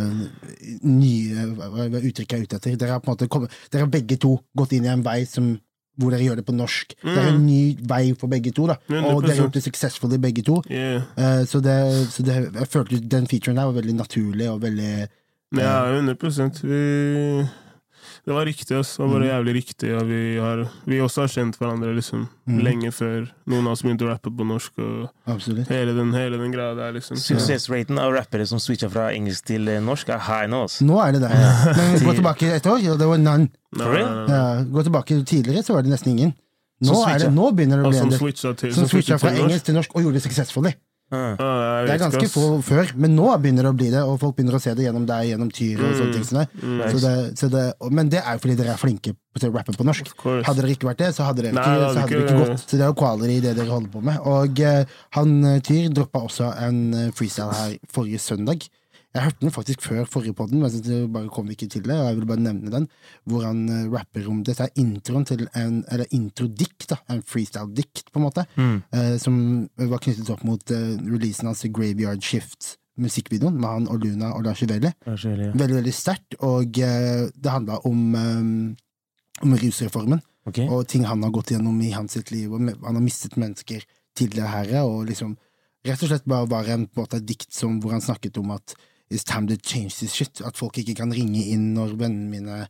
nye 0.86 1.48
uttrykket 2.02 2.32
jeg 2.32 2.40
er 2.40 2.46
ute 2.46 2.58
etter. 2.60 2.78
Dere 2.80 2.96
har 2.96 3.04
på 3.04 3.10
en 3.10 3.16
måte 3.16 3.30
kommet, 3.32 3.60
dere 3.70 3.86
har 3.86 3.92
begge 3.92 4.18
to 4.20 4.36
gått 4.58 4.74
inn 4.76 4.88
i 4.88 4.92
en 4.92 5.04
vei 5.06 5.22
som 5.28 5.54
hvor 6.00 6.12
dere 6.14 6.24
gjør 6.24 6.38
det 6.40 6.46
på 6.48 6.54
norsk. 6.56 6.94
Det 7.02 7.14
er 7.20 7.34
en 7.34 7.42
ny 7.44 7.76
vei 7.88 8.04
for 8.18 8.32
begge 8.32 8.52
to, 8.56 8.64
da. 8.70 8.78
Og 9.12 9.22
dere 9.22 9.34
har 9.34 9.42
gjort 9.42 9.58
det 9.58 9.64
successfully, 9.66 10.16
begge 10.22 10.44
to. 10.46 10.62
Yeah. 10.70 11.02
Eh, 11.20 11.42
så 11.48 11.60
det, 11.60 11.76
så 12.14 12.24
det, 12.24 12.38
jeg 12.48 12.70
følte 12.72 13.00
den 13.12 13.28
featuren 13.28 13.60
der 13.60 13.68
var 13.68 13.76
veldig 13.76 13.98
naturlig 13.98 14.48
og 14.50 14.62
veldig 14.62 14.92
Ja, 15.52 15.84
100% 15.84 16.62
Vi 16.64 17.44
Det 18.26 18.34
var 18.34 18.44
riktig, 18.46 18.76
ass. 18.78 18.96
Det 18.96 19.02
var 19.04 19.12
bare 19.16 19.26
jævlig 19.28 19.54
riktig. 19.56 19.88
Ja. 19.92 20.02
vi, 20.06 20.20
har, 20.42 20.62
vi 20.86 20.98
også 21.04 21.24
har 21.24 21.28
kjent 21.32 21.58
hverandre 21.60 21.94
liksom 21.96 22.28
Mm. 22.42 22.58
lenge 22.66 22.90
før 22.90 23.28
noen 23.46 23.66
av 23.68 23.76
oss 23.76 23.82
begynte 23.84 24.02
å 24.02 24.08
rappe 24.10 24.26
på 24.34 24.42
norsk. 24.44 24.72
Og 24.82 25.30
Absolutt. 25.30 25.68
hele 25.70 25.92
den, 25.94 26.08
hele 26.12 26.40
den 26.40 26.50
greia 26.50 26.74
der, 26.74 26.90
liksom. 26.96 27.16
Suksessraten 27.16 28.00
av 28.02 28.10
rappere 28.12 28.42
som 28.50 28.58
switcha 28.58 28.88
fra 28.90 29.12
engelsk 29.14 29.44
til 29.46 29.68
eh, 29.70 29.78
norsk, 29.80 30.08
er 30.10 30.18
high 30.26 30.48
nå. 30.50 30.64
ass. 30.66 30.80
Nå 30.82 30.98
er 31.04 31.12
det 31.14 31.20
det. 31.22 31.30
Men 31.78 31.94
gå 32.02 32.14
tilbake 32.18 32.50
et 32.56 32.66
år, 32.66 32.82
og 32.90 32.98
det 32.98 33.06
var 33.12 33.18
none. 33.22 33.46
No, 33.76 33.84
For 33.84 33.94
real? 33.94 34.10
nei, 34.10 34.26
nei. 34.26 34.40
Ja, 34.40 34.64
gå 34.74 34.82
tilbake 34.88 35.20
tidligere, 35.22 35.62
så 35.62 35.74
var 35.78 35.86
det 35.86 35.94
nesten 35.94 36.16
ingen. 36.16 36.34
Nå, 36.82 36.96
er 37.06 37.18
det, 37.22 37.30
nå 37.30 37.52
begynner 37.54 37.78
det 37.78 37.86
å 37.86 37.90
bli 37.94 37.98
som 38.00 38.08
en 38.10 38.16
del. 38.16 38.18
switcha 38.18 38.50
til 38.58 38.74
Som 38.74 38.88
switcha 38.90 39.20
fra 39.22 39.30
engelsk 39.38 39.68
til 39.70 39.76
norsk 39.78 39.94
og 39.94 40.02
gjorde 40.02 40.18
det 40.18 40.24
successfully. 40.26 40.74
Det 41.12 41.92
er 41.94 41.98
ganske 42.00 42.28
få 42.32 42.44
før, 42.64 42.92
men 42.96 43.14
nå 43.16 43.26
begynner 43.42 43.66
det 43.68 43.72
å 43.72 43.76
bli 43.76 43.90
det, 43.92 44.02
og 44.02 44.18
folk 44.22 44.36
begynner 44.36 44.56
å 44.56 44.60
se 44.64 44.72
det 44.74 44.86
gjennom 44.86 45.04
deg, 45.06 45.28
gjennom 45.32 45.50
Tyr 45.52 45.82
og 45.84 45.92
sånne 45.98 46.12
ting. 46.16 46.24
som 46.24 46.38
det. 46.38 46.48
Mm, 46.62 46.80
Så 46.92 47.00
det, 47.04 47.12
så 47.38 47.50
det, 47.52 47.64
men 47.92 48.08
det 48.08 48.22
er 48.22 48.32
jo 48.38 48.42
fordi 48.46 48.56
dere 48.56 48.72
er 48.74 48.80
flinke 48.80 49.12
til 49.38 49.50
å 49.50 49.54
rappe 49.54 49.76
på 49.76 49.84
norsk. 49.84 50.12
Hadde 50.48 50.62
dere 50.62 50.74
ikke 50.76 50.88
vært 50.90 50.98
det, 51.04 51.10
så 51.16 51.24
hadde 51.28 51.42
dere 51.42 51.52
Nei, 51.52 51.62
ikke, 51.62 51.80
det 51.80 51.88
så 51.94 52.00
hadde 52.00 52.12
ikke- 52.12 52.28
ikke 52.28 52.46
gått. 52.48 52.64
Så 52.68 52.76
det 52.76 52.80
er 52.80 52.90
jo 52.92 52.98
quality 53.02 53.36
i 53.36 53.40
det 53.40 53.56
dere 53.56 53.68
holder 53.70 53.90
på 53.92 54.02
med. 54.02 54.18
Og 54.24 54.60
eh, 54.60 54.84
han 55.18 55.44
eh, 55.44 55.60
Tyr 55.60 55.88
droppa 55.90 56.24
også 56.26 56.52
en 56.68 56.94
eh, 56.94 57.10
freestyle 57.12 57.52
her 57.52 57.76
forrige 57.92 58.18
søndag. 58.20 58.68
Jeg 59.12 59.26
hørte 59.26 59.44
den 59.44 59.52
faktisk 59.52 59.82
før 59.84 60.06
forrige 60.08 60.32
podden, 60.36 60.62
men 60.62 60.72
jeg 60.72 61.08
bare 61.12 61.28
kom 61.32 61.50
ikke 61.52 61.68
til 61.68 61.84
det. 61.84 61.96
Og 61.98 62.06
jeg 62.06 62.16
vil 62.16 62.28
bare 62.30 62.44
nevne 62.46 62.72
den, 62.72 62.86
hvor 63.28 63.44
han 63.44 63.64
eh, 63.68 63.88
rapper 63.92 64.28
om 64.32 64.40
Dette 64.46 64.64
er 64.64 64.80
introen 64.80 65.26
til 65.28 65.44
en 65.58 65.82
Eller 65.92 66.08
introdikt, 66.16 66.88
da. 66.94 66.96
En 67.12 67.20
freestyle-dikt, 67.20 68.08
på 68.12 68.20
en 68.20 68.24
måte. 68.24 68.46
Mm. 68.56 68.78
eh, 68.94 69.16
som 69.20 69.34
var 69.76 70.00
knyttet 70.00 70.30
opp 70.32 70.46
mot 70.48 70.72
eh, 70.72 70.94
releasen 70.96 71.50
hans 71.50 71.64
i 71.68 71.72
Graveyard 71.72 72.24
Shift, 72.24 72.78
musikkvideoen, 73.00 73.58
med 73.60 73.68
han 73.68 73.88
og 73.92 74.00
Luna 74.04 74.32
og 74.36 74.46
Lars 74.46 74.62
veldig, 74.64 74.92
ja. 75.06 75.52
Veldig, 75.56 75.76
veldig 75.78 75.94
sterkt, 75.96 76.36
og 76.40 76.80
eh, 76.80 77.28
det 77.32 77.52
handla 77.52 77.80
om, 77.88 78.02
eh, 78.16 79.44
om 79.44 79.56
rusreformen 79.60 80.20
okay. 80.48 80.68
og 80.68 80.86
ting 80.88 81.06
han 81.08 81.24
har 81.24 81.32
gått 81.34 81.54
gjennom 81.54 81.80
i 81.84 81.92
hans 81.92 82.16
sitt 82.18 82.32
liv, 82.34 82.52
og 82.52 82.60
han 82.60 82.98
har 82.98 83.04
mistet 83.04 83.38
mennesker 83.40 83.84
tidligere 84.16 84.44
det 84.44 84.72
her, 84.72 84.84
og 84.84 85.06
liksom 85.08 85.36
rett 85.86 86.04
og 86.04 86.12
slett 86.12 86.28
bare 86.28 86.48
var 86.50 86.68
en, 86.70 86.86
på 86.86 87.00
en 87.00 87.06
måte, 87.06 87.20
et 87.20 87.28
dikt 87.28 87.52
som, 87.54 87.80
hvor 87.80 87.96
han 87.96 88.04
snakket 88.04 88.38
om 88.42 88.52
at 88.54 88.76
it's 89.12 89.26
time 89.28 89.48
to 89.50 89.56
change 89.56 89.98
this 90.00 90.16
shit, 90.16 90.40
at 90.44 90.58
folk 90.58 90.78
ikke 90.80 90.96
kan 91.02 91.12
ringe 91.14 91.44
inn 91.52 91.72
når 91.76 91.96
vennene 92.00 92.30
mine 92.32 92.62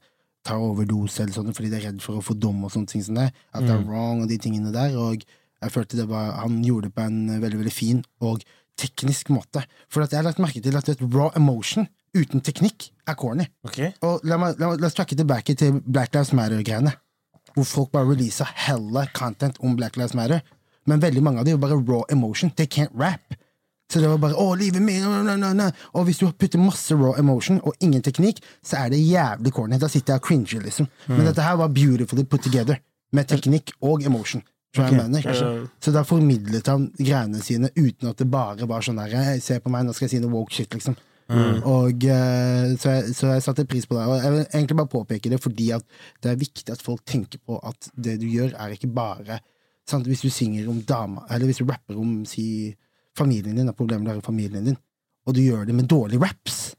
tar 0.42 0.58
overdose 0.58 1.22
eller 1.22 1.36
sånt 1.36 1.54
fordi 1.54 1.70
de 1.70 1.78
er 1.78 1.86
redd 1.86 2.02
for 2.02 2.18
å 2.18 2.24
få 2.24 2.34
dom 2.34 2.64
og 2.66 2.72
sånne 2.74 2.90
ting 2.90 3.04
som 3.06 3.18
det, 3.20 3.28
at 3.54 3.62
det 3.62 3.70
er 3.76 3.84
wrong 3.86 4.24
og 4.24 4.30
de 4.30 4.40
tingene 4.42 4.74
der, 4.74 4.96
og 4.98 5.22
jeg 5.62 5.70
følte 5.70 6.00
det 6.00 6.08
var, 6.10 6.32
han 6.40 6.58
gjorde 6.66 6.90
det 6.90 6.96
på 6.96 7.06
en 7.06 7.20
veldig, 7.38 7.60
veldig 7.60 7.74
fin 7.74 8.02
og 8.26 8.42
teknisk 8.80 9.30
måte, 9.30 9.62
for 9.92 10.02
at 10.02 10.12
jeg 10.12 10.22
har 10.22 10.26
lagt 10.26 10.42
merke 10.42 10.62
til 10.64 10.76
at 10.78 10.88
et 10.90 11.04
raw 11.12 11.30
emotion 11.38 11.86
uten 12.16 12.42
teknikk 12.44 12.90
er 13.08 13.16
corny. 13.18 13.46
Okay. 13.66 13.92
Og 14.04 14.24
la, 14.28 14.38
meg, 14.40 14.58
la, 14.60 14.72
la 14.76 14.88
oss 14.88 14.96
tracke 14.96 15.16
tilbake 15.18 15.54
til 15.58 15.78
Black 15.84 16.14
Lives 16.16 16.32
Matter-greiene. 16.36 16.92
Hvor 17.52 17.68
folk 17.68 17.92
bare 17.92 18.08
releaser 18.08 18.48
hella 18.66 19.06
content 19.16 19.60
om 19.60 19.76
Black 19.76 19.96
Lives 20.00 20.16
Matter. 20.16 20.42
Men 20.88 21.02
veldig 21.02 21.22
mange 21.24 21.42
av 21.42 21.48
dem 21.48 21.58
er 21.58 21.62
bare 21.62 21.78
raw 21.78 22.02
emotion. 22.12 22.52
They 22.56 22.66
can't 22.66 22.92
rap. 22.98 23.36
Så 23.92 24.00
det 24.00 24.08
var 24.08 24.20
bare 24.22 24.38
'Å, 24.40 24.54
livet 24.56 24.80
mitt 24.80 25.02
no, 25.04 25.36
no, 25.36 25.52
no. 25.52 25.66
Og 25.92 26.06
hvis 26.08 26.22
du 26.22 26.30
putter 26.32 26.58
masse 26.58 26.96
raw 26.96 27.12
emotion 27.20 27.60
og 27.60 27.76
ingen 27.84 28.00
teknikk, 28.00 28.40
så 28.64 28.86
er 28.86 28.94
det 28.94 29.02
jævlig 29.04 29.52
corny. 29.52 29.76
Da 29.76 29.90
sitter 29.92 30.14
jeg 30.14 30.22
og 30.22 30.26
cringer, 30.30 30.64
liksom. 30.64 30.88
Men 31.08 31.26
dette 31.28 31.44
her 31.44 31.60
var 31.60 31.68
beautifully 31.68 32.24
put 32.24 32.42
together. 32.42 32.80
Med 33.12 33.28
teknikk 33.28 33.74
og 33.82 34.06
emotion. 34.08 34.40
Okay. 34.72 34.96
mener? 34.96 35.66
Så 35.84 35.92
da 35.92 36.00
formidlet 36.08 36.66
han 36.66 36.86
greiene 36.96 37.42
sine 37.44 37.68
uten 37.76 38.08
at 38.08 38.16
det 38.16 38.30
bare 38.32 38.64
var 38.64 38.80
sånn 38.80 38.96
der 38.96 39.36
Se 39.44 39.58
på 39.60 39.68
meg, 39.68 39.84
nå 39.84 39.92
skal 39.92 40.06
jeg 40.08 40.14
si 40.14 40.20
noe 40.22 40.32
woke 40.32 40.54
shit, 40.54 40.72
liksom. 40.72 40.96
Og 41.68 42.04
eh, 42.08 42.72
så, 42.80 42.96
jeg, 42.96 43.14
så 43.16 43.34
jeg 43.34 43.44
satte 43.44 43.66
pris 43.68 43.86
på 43.88 43.96
det. 43.96 44.04
Og 44.08 44.16
jeg 44.20 44.32
vil 44.34 44.44
egentlig 44.46 44.78
bare 44.80 44.92
påpeke 44.92 45.32
det 45.32 45.40
fordi 45.42 45.70
at 45.76 45.84
det 46.24 46.32
er 46.32 46.40
viktig 46.40 46.72
at 46.72 46.84
folk 46.84 47.04
tenker 47.08 47.40
på 47.44 47.58
at 47.60 47.90
det 47.92 48.18
du 48.22 48.26
gjør, 48.28 48.54
er 48.56 48.74
ikke 48.74 48.90
bare 48.92 49.42
sant? 49.88 50.08
Hvis 50.08 50.24
du 50.24 50.30
synger 50.32 50.68
om 50.72 50.80
dama, 50.88 51.26
eller 51.30 51.50
hvis 51.50 51.62
du 51.62 51.66
rapper 51.68 51.98
om 52.00 52.22
si, 52.28 52.72
familien 53.18 53.56
din, 53.58 53.66
har 53.70 53.76
problemer 53.78 54.10
er 54.14 54.20
i 54.22 54.24
familien 54.24 54.64
din, 54.70 54.78
og 55.26 55.34
du 55.36 55.40
gjør 55.44 55.66
det 55.68 55.74
med 55.76 55.88
dårlige 55.90 56.20
raps, 56.22 56.74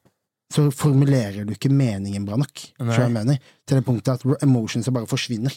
så 0.53 0.67
formulerer 0.73 1.45
du 1.47 1.53
ikke 1.55 1.71
meningen 1.73 2.25
bra 2.27 2.35
nok. 2.37 2.59
Jeg 2.79 3.09
mener? 3.11 3.39
Til 3.65 3.79
det 3.79 3.85
punktet 3.87 4.19
at 4.19 4.43
emotionsa 4.45 4.91
bare 4.93 5.09
forsvinner. 5.09 5.53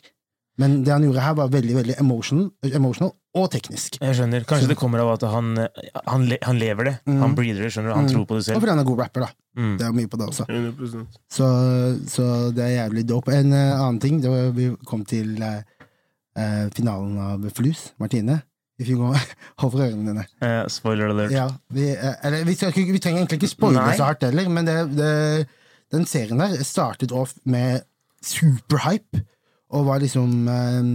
Men 0.56 0.78
det 0.86 0.88
han 0.88 1.02
gjorde 1.04 1.20
her, 1.20 1.34
var 1.36 1.50
veldig 1.52 1.74
veldig 1.76 1.94
emotional, 2.00 2.46
emotional 2.72 3.10
og 3.36 3.50
teknisk. 3.52 3.98
Jeg 4.00 4.16
skjønner. 4.16 4.46
Kanskje 4.48 4.70
det 4.70 4.76
kommer 4.80 5.02
av 5.02 5.10
at 5.18 5.26
han, 5.28 5.50
han, 6.06 6.24
le, 6.30 6.38
han 6.40 6.56
lever 6.56 6.88
det. 6.88 6.94
Mm. 7.04 7.18
Han 7.20 7.34
breather 7.36 7.66
det, 7.66 7.72
skjønner 7.74 7.92
du. 7.92 7.96
Han 7.98 8.06
Mm. 8.06 8.12
tror 8.14 8.24
på 8.30 8.38
det 8.38 8.44
selv. 8.46 8.56
Og 8.56 8.62
fordi 8.64 8.72
han 8.72 8.80
er 8.80 8.88
god 8.88 9.02
rapper, 9.02 9.26
da. 9.26 9.28
Mm. 9.60 9.74
Det 9.76 9.84
er 9.84 9.92
mye 9.98 10.08
på 10.08 10.16
det 10.22 10.28
også. 10.30 10.46
100 10.48 11.06
Så, 11.28 11.46
så 12.08 12.24
det 12.56 12.64
er 12.64 12.72
jævlig 12.78 13.04
dope. 13.06 13.36
En 13.36 13.52
uh, 13.52 13.84
annen 13.84 14.00
ting, 14.00 14.22
det 14.24 14.32
var, 14.32 14.48
vi 14.56 14.70
kom 14.88 15.04
til 15.04 15.36
uh, 15.42 15.60
uh, 16.40 16.64
finalen 16.72 17.18
av 17.20 17.44
Flus, 17.52 17.90
Martine. 18.00 18.40
For 19.60 19.80
ørene 19.80 20.10
dine. 20.10 20.24
Eh, 20.44 20.62
spoiler 20.72 21.08
alert. 21.14 21.32
Ja, 21.32 21.46
vi, 21.72 21.88
eh, 21.94 22.14
eller, 22.28 22.44
vi, 22.44 22.52
ikke- 22.58 22.92
vi 22.92 23.00
trenger 23.00 23.22
egentlig 23.22 23.40
ikke 23.42 23.52
spoile 23.54 23.80
så 23.96 24.10
hardt 24.10 24.26
heller, 24.28 24.48
men 24.52 24.68
det, 24.68 24.76
det, 24.98 25.12
den 25.94 26.04
serien 26.06 26.38
der 26.42 26.56
startet 26.66 27.12
off 27.16 27.32
med 27.48 27.82
superhype, 28.26 29.22
og 29.74 29.86
var 29.88 30.00
liksom 30.02 30.46
eh, 30.48 30.90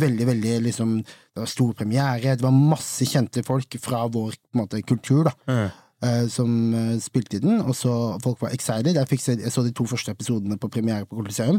veldig, 0.00 0.26
veldig 0.30 0.52
liksom 0.64 0.94
Det 1.04 1.42
var 1.42 1.50
stor 1.50 1.72
premiere, 1.76 2.36
det 2.38 2.42
var 2.44 2.54
masse 2.54 3.04
kjente 3.10 3.42
folk 3.46 3.74
fra 3.82 4.04
vår 4.06 4.36
måte, 4.54 4.82
kultur, 4.86 5.24
da 5.28 5.34
Eh, 5.50 5.80
eh, 6.04 6.26
som 6.30 6.50
eh, 6.74 6.98
spilte 7.02 7.38
i 7.38 7.42
den, 7.42 7.60
og 7.64 7.74
så 7.74 7.92
folk 8.22 8.42
var 8.44 8.52
excited. 8.54 8.94
Jeg, 8.94 9.18
se, 9.20 9.34
jeg 9.40 9.52
så 9.52 9.62
de 9.64 9.72
to 9.72 9.86
første 9.88 10.12
episodene 10.12 10.58
på 10.60 10.68
premiere 10.68 11.06
på 11.08 11.16
Coliseum. 11.16 11.58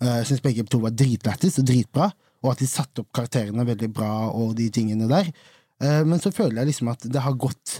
Eh, 0.00 0.16
jeg 0.20 0.26
syns 0.30 0.40
begge 0.44 0.64
to 0.70 0.78
var 0.84 0.90
dritlættis 0.94 1.58
og 1.58 1.66
dritbra, 1.66 2.06
og 2.40 2.52
at 2.54 2.62
de 2.62 2.68
satte 2.68 3.02
opp 3.02 3.10
karakterene 3.16 3.66
veldig 3.68 3.90
bra 3.92 4.12
og 4.32 4.54
de 4.58 4.68
tingene 4.72 5.08
der. 5.10 5.30
Eh, 5.82 6.02
men 6.08 6.20
så 6.22 6.32
føler 6.34 6.62
jeg 6.62 6.72
liksom 6.72 6.90
at 6.92 7.06
det 7.08 7.22
har 7.24 7.36
gått 7.40 7.78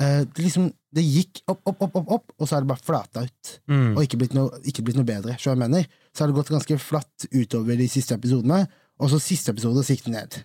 eh, 0.00 0.22
det, 0.24 0.42
liksom, 0.42 0.68
det 0.94 1.04
gikk 1.04 1.42
opp, 1.46 1.60
opp, 1.62 1.86
opp, 1.86 2.00
opp, 2.00 2.10
opp, 2.18 2.34
og 2.38 2.48
så 2.48 2.56
er 2.56 2.64
det 2.64 2.70
bare 2.72 2.86
flata 2.86 3.26
ut. 3.26 3.54
mm. 3.70 3.92
Og 3.94 4.02
ikke 4.06 4.20
blitt 4.22 4.36
noe, 4.36 4.60
ikke 4.66 4.84
blitt 4.86 4.98
noe 4.98 5.08
bedre. 5.08 5.38
Så 5.40 5.52
jeg 5.52 5.62
mener. 5.62 5.86
Så 6.12 6.24
har 6.24 6.32
det 6.32 6.38
gått 6.38 6.52
ganske 6.54 6.78
flatt 6.82 7.28
utover 7.32 7.78
de 7.78 7.88
siste 7.90 8.18
episodene, 8.18 8.64
og 8.96 9.12
så 9.12 9.20
siste 9.20 9.52
episode 9.52 9.84
så 9.84 9.96
gikk 9.96 10.06
det 10.08 10.14
ned. 10.14 10.38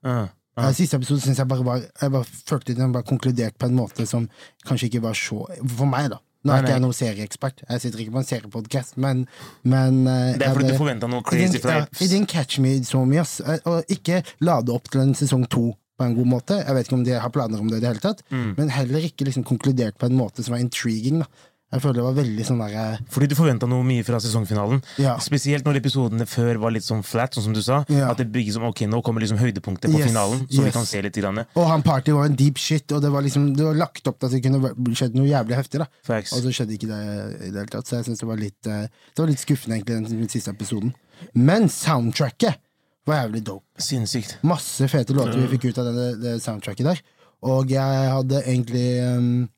Uh, 0.00 0.24
ah. 0.56 0.70
Siste 0.76 0.96
episode 0.96 1.20
syns 1.20 1.36
jeg 1.36 1.48
bare 1.50 1.64
var 1.66 1.82
Jeg 1.84 2.12
bare 2.14 2.24
følte 2.24 2.72
den 2.78 2.94
var 2.94 3.02
konkludert 3.04 3.58
på 3.60 3.68
en 3.68 3.74
måte 3.76 4.06
som 4.08 4.24
kanskje 4.64 4.88
ikke 4.88 5.02
var 5.04 5.18
så 5.18 5.42
For 5.74 5.88
meg, 5.88 6.08
da. 6.14 6.22
Nå 6.42 6.52
er 6.54 6.54
Nei, 6.54 6.60
ikke 6.64 6.72
jeg 6.72 6.80
noen 6.86 6.96
serieekspert, 6.96 7.58
jeg 7.68 7.80
sitter 7.82 8.00
ikke 8.00 8.12
på 8.14 8.20
en 8.22 8.24
seriepodkast, 8.30 8.94
men, 8.96 9.26
men 9.68 9.98
eh, 10.08 10.38
Det 10.40 10.46
er 10.46 10.54
fordi 10.56 10.70
du 10.70 10.78
forventa 10.78 11.10
noe 11.12 11.20
crazy 11.26 11.60
fra 11.60 11.74
ja, 11.74 11.82
it 12.00 12.08
didn't 12.08 12.30
catch 12.32 12.58
me 12.64 12.78
so 12.88 13.02
mye, 13.04 13.20
ass. 13.20 13.40
Eh, 13.44 13.58
Og 13.68 13.84
ikke 13.92 14.22
lade 14.40 14.72
opp 14.72 14.88
til 14.88 15.02
en 15.04 15.12
sesong 15.18 15.44
to 15.52 15.66
på 16.00 16.06
en 16.06 16.14
god 16.16 16.30
måte. 16.32 16.56
Jeg 16.64 16.72
vet 16.78 16.86
ikke 16.88 16.96
om 16.96 17.04
de 17.04 17.12
har 17.20 17.28
planer 17.34 17.60
om 17.60 17.68
det 17.68 17.76
i 17.76 17.84
det 17.84 17.90
hele 17.90 18.00
tatt, 18.00 18.22
Mm. 18.32 18.54
men 18.56 18.70
heller 18.72 19.04
ikke 19.04 19.26
liksom 19.28 19.44
konkludert 19.44 19.98
på 20.00 20.06
en 20.08 20.16
måte 20.16 20.40
som 20.42 20.54
var 20.56 20.60
intriguing. 20.64 21.20
Da. 21.20 21.26
Jeg 21.70 21.82
føler 21.84 22.00
det 22.00 22.02
var 22.02 22.14
veldig 22.16 22.44
sånn 22.48 22.60
der... 22.64 23.02
Fordi 23.14 23.28
du 23.30 23.36
forventa 23.38 23.66
noe 23.70 23.84
mye 23.86 24.02
fra 24.02 24.18
sesongfinalen. 24.22 24.80
Ja. 24.98 25.12
Spesielt 25.22 25.66
når 25.66 25.78
episodene 25.78 26.26
før 26.26 26.58
var 26.64 26.74
litt 26.74 26.82
sånn 26.82 27.04
flat, 27.06 27.36
sånn 27.36 27.44
som 27.46 27.54
du 27.54 27.60
sa. 27.62 27.84
Ja. 27.86 28.08
At 28.10 28.18
det 28.18 28.26
bygges 28.34 28.56
som 28.58 28.64
ok, 28.66 28.82
nå 28.90 28.98
kommer 29.06 29.22
liksom 29.22 29.38
høydepunktet 29.38 29.86
på 29.92 30.00
Yes, 30.00 30.10
finalen, 30.10 30.42
så 30.50 30.64
vi 30.66 30.72
kan 30.74 30.88
se 30.88 31.02
litt. 31.06 31.14
Grann. 31.20 31.42
Og 31.58 31.68
han 31.68 31.84
party 31.86 32.14
var 32.16 32.26
en 32.26 32.34
deep 32.38 32.58
shit, 32.58 32.90
og 32.94 33.02
det 33.02 33.10
var 33.12 33.22
liksom 33.26 33.50
Det 33.58 33.64
var 33.66 33.78
lagt 33.78 34.06
opp 34.08 34.18
til 34.18 34.28
at 34.30 34.34
det 34.34 34.40
kunne 34.46 34.94
skjedd 34.96 35.14
noe 35.18 35.28
jævlig 35.28 35.58
heftig. 35.58 35.82
da 35.82 35.86
Facts. 36.06 36.32
Og 36.34 36.42
så 36.46 36.54
skjedde 36.54 36.74
ikke 36.74 36.88
det 36.90 37.00
i 37.02 37.50
det 37.50 37.60
hele 37.60 37.72
tatt, 37.74 37.86
så 37.86 37.98
jeg 37.98 38.08
syns 38.08 38.22
det 38.22 38.28
var 38.30 38.40
litt 38.40 38.70
eh, 38.70 38.88
Det 38.88 39.22
var 39.22 39.30
litt 39.30 39.42
skuffende, 39.42 39.78
egentlig, 39.78 40.00
den, 40.00 40.24
den 40.24 40.32
siste 40.32 40.54
episoden. 40.54 40.94
Men 41.36 41.68
soundtracket 41.70 42.58
var 43.06 43.22
jævlig 43.24 43.44
dope. 43.46 43.66
Sinnssykt. 43.82 44.38
Masse 44.46 44.90
fete 44.90 45.14
låter 45.16 45.38
vi 45.38 45.50
fikk 45.54 45.70
ut 45.70 45.82
av 45.82 45.90
det, 45.94 46.10
det 46.22 46.36
soundtracket 46.42 46.90
der. 46.92 47.02
Og 47.50 47.70
jeg 47.72 48.10
hadde 48.14 48.42
egentlig 48.44 48.86
um, 49.06 49.48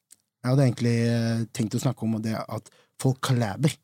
Jeg 0.42 0.50
hadde 0.50 0.66
egentlig 0.66 0.96
eh, 1.06 1.44
tenkt 1.54 1.76
å 1.78 1.82
snakke 1.82 2.06
om 2.06 2.18
det 2.22 2.34
at 2.34 2.70
folk 3.02 3.20
collaber. 3.22 3.74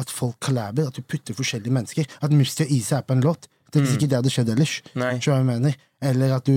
At 0.00 0.10
folk 0.10 0.38
collaber, 0.42 0.88
at 0.90 0.98
du 0.98 1.06
putter 1.06 1.36
forskjellige 1.36 1.74
mennesker. 1.74 2.10
At 2.22 2.34
Musti 2.34 2.66
og 2.66 2.74
Isa 2.74 2.98
er 2.98 3.06
på 3.06 3.14
en 3.14 3.24
låt. 3.24 3.46
Det 3.70 3.78
er 3.78 3.86
hvis 3.86 3.94
ikke 3.94 4.08
det 4.10 4.18
hadde 4.18 4.32
skjedd 4.34 4.50
ellers. 4.50 4.74
Nei. 4.98 5.12
Jeg 5.22 5.46
mener? 5.46 5.76
Eller 6.02 6.34
at 6.34 6.48
du 6.48 6.54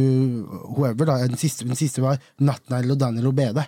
Whoever, 0.74 1.06
da. 1.06 1.20
Den 1.28 1.38
siste, 1.38 1.68
den 1.68 1.78
siste 1.78 2.02
var 2.02 2.18
Natnail 2.42 2.96
og 2.96 3.02
Daniel 3.02 3.30
Obede. 3.30 3.68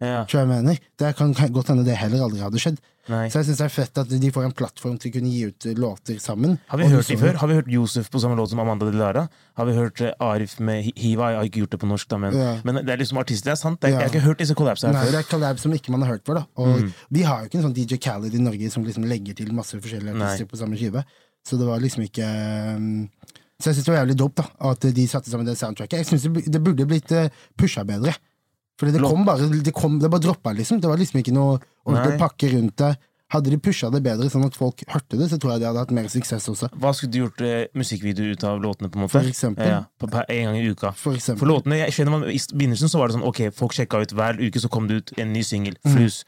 Ja. 0.00 0.22
Skjønner 0.28 0.60
jeg 0.60 0.64
mener? 0.64 0.80
Det 1.00 1.12
kan 1.18 1.34
kan 1.36 1.52
godt 1.52 1.72
hende 1.72 1.84
det 1.84 1.96
heller 2.00 2.24
aldri 2.24 2.40
hadde 2.44 2.62
skjedd. 2.62 2.80
Nei. 3.08 3.28
Så 3.30 3.38
jeg 3.38 3.46
syns 3.50 3.58
det 3.60 3.64
er 3.68 3.72
fett 3.74 3.98
at 4.02 4.08
de 4.10 4.30
får 4.34 4.44
en 4.48 4.52
plattform 4.52 4.96
til 4.98 5.10
å 5.10 5.14
kunne 5.14 5.30
gi 5.30 5.42
ut 5.46 5.66
eh, 5.70 5.74
låter 5.78 6.18
sammen. 6.18 6.56
Har 6.68 6.78
vi 6.80 6.88
hørt 6.90 7.06
de 7.06 7.16
før? 7.20 7.36
Har 7.38 7.48
vi 7.48 7.54
hørt 7.60 7.68
Josef 7.70 8.08
på 8.10 8.18
samme 8.22 8.34
låt 8.36 8.50
som 8.50 8.58
Amanda 8.58 8.88
Delara? 8.90 9.28
Har 9.56 9.66
vi 9.68 9.74
hørt 9.76 10.00
eh, 10.02 10.10
Arif 10.20 10.58
med 10.58 10.82
Hi- 10.88 10.94
Hiva? 10.96 11.28
Jeg 11.30 11.38
har 11.38 11.44
ikke 11.50 11.60
gjort 11.64 11.70
det 11.76 11.80
på 11.84 11.90
norsk, 11.90 12.08
da, 12.10 12.18
men, 12.18 12.34
Ja. 12.34 12.56
men 12.66 12.80
det 12.84 12.90
er 12.96 12.98
liksom 13.04 13.18
artister. 13.22 13.50
Det 13.50 13.54
er 13.54 13.60
sant. 13.62 13.80
Det 13.80 13.88
er, 13.88 13.92
Ja. 13.94 14.00
Jeg 14.00 14.08
har 14.10 14.14
ikke 14.16 14.24
hørt 14.26 14.38
disse 14.42 14.54
collapsene 14.58 14.92
Nei, 14.92 15.04
før. 15.06 15.12
det 15.12 15.20
er 15.22 15.30
collab 15.30 15.58
som 15.62 15.72
ikke 15.72 15.90
man 15.94 16.02
har 16.02 16.12
hørt 16.16 16.24
før. 16.26 16.34
da 16.34 16.46
Og 16.56 16.92
Vi 17.10 17.22
har 17.22 17.40
jo 17.40 17.46
ikke 17.50 17.58
en 17.62 17.66
sånn 17.70 17.74
DJ 17.78 17.96
Khaled 18.02 18.34
i 18.34 18.38
Norge 18.42 18.70
som 18.70 18.84
liksom 18.84 19.04
legger 19.06 19.34
til 19.38 19.52
masse 19.54 19.78
forskjellige 19.78 20.14
artister 20.16 20.44
Nei. 20.46 20.50
på 20.50 20.56
samme 20.58 20.76
skive. 20.76 21.04
Så 21.46 21.56
det 21.58 21.66
var 21.68 21.78
liksom 21.78 22.02
ikke 22.02 22.26
um, 22.76 23.08
Så 23.62 23.70
jeg 23.70 23.76
syns 23.76 23.84
det 23.86 23.92
var 23.94 24.02
jævlig 24.04 24.16
dope 24.18 24.42
da 24.42 24.70
at 24.72 24.80
de 24.80 25.06
satte 25.06 25.30
sammen 25.30 25.46
det 25.46 25.54
soundtracket. 25.56 26.02
Jeg 26.02 26.06
synes 26.10 26.26
det, 26.26 26.52
det 26.52 26.60
burde 26.62 26.84
blitt 26.90 27.12
uh, 27.14 27.28
pusha 27.56 27.84
bedre. 27.86 28.12
Fordi 28.76 28.92
det 28.92 29.02
kom 29.04 29.24
bare 29.24 29.48
Det, 29.48 29.72
kom, 29.72 29.98
det 29.98 30.10
bare 30.12 30.24
droppa, 30.26 30.52
liksom. 30.52 30.80
Det 30.80 30.90
var 30.90 31.00
liksom 31.00 31.20
ikke 31.22 31.34
noe 31.36 31.58
ordentlig 31.86 32.18
pakke 32.20 32.50
rundt 32.52 32.76
det. 32.82 32.92
Hadde 33.34 33.50
de 33.50 33.58
pusha 33.58 33.88
det 33.90 33.98
bedre, 34.04 34.28
sånn 34.30 34.44
at 34.46 34.54
folk 34.54 34.84
hørte 34.86 35.18
det, 35.18 35.26
så 35.32 35.36
tror 35.42 35.56
jeg 35.56 35.64
de 35.64 35.66
hadde 35.66 35.82
hatt 35.82 35.92
mer 35.96 36.06
suksess 36.12 36.44
også. 36.52 36.68
Hva 36.78 36.92
skulle 36.94 37.10
du 37.10 37.18
gjort 37.24 37.42
eh, 37.42 37.64
musikkvideo 37.74 38.36
ut 38.36 38.44
av 38.46 38.60
låtene, 38.62 38.86
på 38.92 39.00
en 39.00 39.02
måte? 39.02 39.16
For 39.16 39.26
eksempel. 39.26 39.66
Ja, 39.66 39.80
på, 39.98 40.06
på, 40.12 40.22
en 40.22 40.44
gang 40.46 40.58
i 40.60 40.68
uka. 40.70 40.92
For 40.94 41.18
For 41.18 41.50
låtene, 41.50 41.80
jeg 41.80 41.96
skjønner 41.96 42.14
man, 42.14 42.26
I 42.30 42.38
begynnelsen 42.38 42.92
så 42.92 43.00
var 43.00 43.10
det 43.10 43.16
sånn 43.18 43.26
ok, 43.26 43.40
folk 43.56 43.74
sjekka 43.74 44.04
ut 44.04 44.14
hver 44.14 44.38
uke, 44.38 44.62
så 44.62 44.70
kom 44.70 44.86
det 44.86 45.00
ut 45.00 45.12
en 45.18 45.34
ny 45.34 45.42
singel. 45.46 45.74
Flus. 45.82 46.20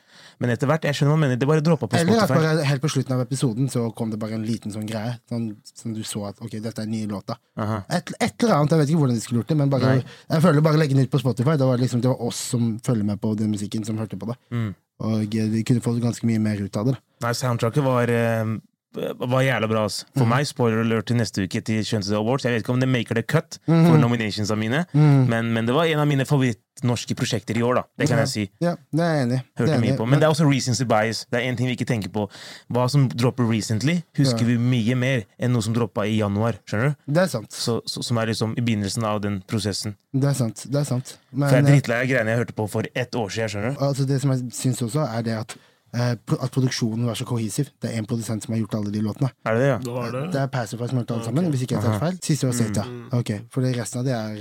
Men 0.42 0.50
etter 0.50 0.66
hvert, 0.70 0.88
jeg 0.90 0.98
skjønner 0.98 1.14
hva 1.14 1.20
man 1.20 1.28
mener, 1.28 1.38
det 1.38 1.46
bare 1.50 1.62
droppa 1.62 1.86
på 1.86 2.00
Spotify. 2.02 2.34
Eller 2.34 2.34
bare 2.34 2.66
helt 2.66 2.82
på 2.82 2.90
slutten 2.90 3.14
av 3.14 3.22
episoden 3.22 3.70
så 3.70 3.84
kom 3.94 4.10
det 4.10 4.18
bare 4.18 4.34
en 4.34 4.48
liten 4.48 4.74
sånn 4.74 4.90
greie. 4.90 5.14
Sånn, 5.30 5.46
som 5.70 5.94
du 5.94 6.02
så 6.06 6.24
at 6.32 6.42
ok, 6.42 6.58
dette 6.66 6.82
er 6.82 6.90
nye 6.90 7.06
låta. 7.10 7.38
Et, 7.58 8.10
et 8.18 8.34
eller 8.42 8.56
annet, 8.58 8.74
jeg 8.74 8.82
vet 8.82 8.92
ikke 8.92 9.04
hvordan 9.04 9.18
de 9.18 9.22
skulle 9.22 9.44
gjort 9.44 9.54
det, 9.54 9.60
men 9.62 9.70
bare, 9.70 9.94
jeg 10.02 10.46
føler 10.48 10.66
bare 10.66 10.82
legge 10.82 10.98
den 10.98 11.06
ut 11.06 11.14
på 11.14 11.22
Spotify. 11.22 11.54
Det 11.58 11.70
var, 11.70 11.78
liksom, 11.78 12.02
det 12.02 12.10
var 12.10 12.26
oss 12.26 12.42
som 12.56 12.74
følger 12.82 13.06
med 13.06 13.22
på 13.22 13.36
den 13.38 13.54
musikken, 13.54 13.86
som 13.86 14.02
hørte 14.02 14.18
på 14.18 14.30
det. 14.32 14.38
Mm. 14.50 14.74
Og 15.06 15.34
vi 15.52 15.62
kunne 15.66 15.82
fått 15.84 16.00
ganske 16.02 16.26
mye 16.26 16.42
mer 16.42 16.60
ut 16.62 16.76
av 16.78 16.90
det. 16.90 16.96
Nei, 17.22 17.34
soundtracket 17.34 17.84
var 17.86 18.10
eh, 18.10 18.56
var 18.94 19.42
jævla 19.44 19.68
bra. 19.68 19.84
ass. 19.84 20.04
For 20.16 20.24
Mm. 20.24 20.28
meg, 20.28 20.46
spoiler 20.46 20.80
alert 20.80 21.06
til 21.06 21.16
neste 21.16 21.42
uke 21.44 21.60
til 21.62 21.82
Kjønnsdel 21.84 22.16
Awards. 22.16 22.44
Jeg 22.44 22.52
vet 22.52 22.62
ikke 22.64 22.72
om 22.72 22.80
det 22.80 22.88
maker 22.88 23.14
the 23.14 23.22
cut 23.22 23.58
Mm. 23.68 23.86
for 23.86 23.96
nominationsa 23.98 24.56
mine, 24.56 24.86
men, 24.94 25.52
men 25.52 25.66
det 25.66 25.74
var 25.74 25.84
en 25.84 25.98
av 26.00 26.06
mine 26.08 26.24
favorittnorske 26.24 27.14
prosjekter 27.14 27.56
i 27.56 27.62
år, 27.62 27.74
da. 27.74 27.82
Det 27.98 28.08
kan 28.08 28.18
jeg 28.18 28.28
si. 28.28 28.50
Ja, 28.60 28.76
det 28.92 29.00
er 29.00 29.14
jeg 29.14 29.26
enig 29.28 29.42
Hørte 29.58 29.66
Det 29.72 29.80
mye 29.80 29.96
på. 29.98 30.06
Men 30.08 30.18
det 30.20 30.24
er 30.26 30.30
også 30.32 30.48
recency 30.50 30.84
bias. 30.84 31.26
Det 31.30 31.38
er 31.42 31.48
en 31.50 31.56
ting 31.56 31.66
vi 31.68 31.76
ikke 31.76 31.86
tenker 31.86 32.08
på. 32.08 32.28
Hva 32.72 32.88
som 32.90 33.08
dropper 33.08 33.44
recently, 33.48 34.02
husker 34.16 34.40
Ja. 34.40 34.46
vi 34.46 34.56
mye 34.56 34.96
mer 34.96 35.24
enn 35.38 35.52
noe 35.52 35.62
som 35.62 35.74
droppa 35.74 36.06
i 36.06 36.18
januar. 36.18 36.54
Skjønner 36.66 36.94
du? 37.06 37.12
det 37.12 37.22
er 37.22 37.26
sant. 37.26 37.50
Så, 37.52 37.82
så, 37.86 38.02
som 38.02 38.16
er 38.18 38.26
liksom 38.26 38.54
i 38.56 38.62
begynnelsen 38.62 39.04
av 39.04 39.20
den 39.20 39.42
prosessen. 39.46 39.96
Det 40.14 40.24
er 40.30 40.34
sant. 40.34 40.64
Det 40.70 40.80
er 40.80 40.84
sant. 40.84 41.18
Men 41.32 41.48
For 41.50 41.56
jeg 41.56 41.64
er 41.64 41.68
eh, 41.68 41.72
drittlei 41.80 42.00
av 42.02 42.08
greiene 42.08 42.26
jeg 42.30 42.38
hørte 42.46 42.54
på 42.54 42.68
for 42.70 42.82
ett 42.94 43.10
år 43.14 43.28
siden. 43.28 43.48
skjønner 43.50 43.74
du? 43.78 43.84
altså, 43.84 44.06
det 44.06 44.20
som 44.22 44.30
jeg 44.30 44.40
syns 44.52 44.80
også, 44.82 45.06
er 45.18 45.22
det 45.22 45.32
at, 45.38 45.56
at 45.88 46.52
produksjonen 46.52 47.06
var 47.08 47.16
så 47.18 47.24
cohesiv. 47.28 47.70
Det 47.80 47.90
er 47.90 48.02
én 48.02 48.08
produsent 48.08 48.44
som 48.44 48.52
har 48.54 48.60
gjort 48.60 48.78
alle 48.80 48.92
de 48.92 49.00
låtene. 49.04 49.30
Er 49.48 49.56
det 49.56 49.68
ja? 49.70 49.78
Det 49.82 49.94
var 49.94 50.10
det. 50.12 50.24
Det 50.34 50.42
er 50.42 50.50
Pacify 50.52 50.88
som 50.90 51.00
har 51.00 51.06
gjort 51.06 51.14
alle 51.16 51.28
sammen, 51.30 51.50
hvis 51.54 51.64
ikke 51.64 51.78
jeg 51.78 51.86
tar 51.86 52.02
feil. 52.02 52.18
Siste 52.24 52.50
var 52.50 52.58
Zeta. 52.58 52.84
Mm. 52.84 53.06
Ok, 53.20 53.32
For 53.54 53.64
det 53.64 53.72
resten 53.78 54.02
av 54.02 54.08
det 54.08 54.16
er 54.18 54.34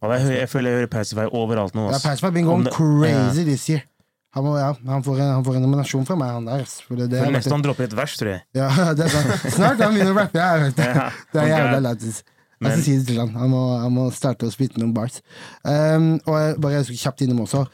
uh, 0.00 0.14
Jeg, 0.16 0.38
jeg 0.40 0.48
føler 0.52 0.72
jeg 0.72 0.80
hører 0.80 0.92
Pacify 0.96 1.26
overalt 1.28 1.76
nå. 1.76 1.90
Ja, 1.92 2.00
har 2.00 2.32
been 2.32 2.48
going 2.48 2.70
crazy 2.72 3.36
crazy 3.36 3.44
this 3.44 3.68
year. 3.68 3.84
Han, 4.36 4.44
må, 4.44 4.56
ja, 4.58 4.74
han, 4.86 5.02
får 5.04 5.20
en, 5.20 5.30
han 5.38 5.44
får 5.44 5.56
en 5.56 5.62
nominasjon 5.64 6.04
fra 6.04 6.16
meg, 6.20 6.32
han 6.36 6.48
der. 6.48 6.64
For 6.68 6.98
det, 6.98 7.08
det 7.12 7.22
For 7.22 7.36
vært 7.38 7.54
han 7.54 7.62
dropper 7.64 7.86
et 7.86 7.94
vers, 7.96 8.16
tror 8.20 8.34
jeg. 8.34 8.42
Ja, 8.58 8.66
det 8.96 9.06
er 9.06 9.14
sant. 9.14 9.46
Snart 9.54 9.80
han 9.80 9.94
begynner 9.94 10.12
å 10.12 10.18
rappe. 10.18 10.42
Jeg 10.42 10.64
vet 10.66 10.80
det. 10.82 11.06
Det 11.32 11.40
er 11.40 11.52
jævla 11.54 11.78
lættis. 11.86 12.18
Men... 12.60 12.72
Jeg 12.72 12.76
skal 12.76 12.84
si 12.84 12.96
det 12.98 13.06
til 13.08 13.20
han. 13.22 13.32
Han 13.36 13.52
må, 13.52 13.62
han 13.80 13.94
må 13.96 14.04
starte 14.16 14.48
å 14.48 14.52
spytte 14.52 14.80
noen 14.80 14.92
bars. 14.96 15.22
Um, 15.64 16.14
og 16.26 16.36
jeg, 16.40 16.58
bare 16.60 16.78
jeg 16.78 16.88
skal 16.90 17.00
kjapt 17.06 17.24
innom 17.24 17.42
også, 17.46 17.64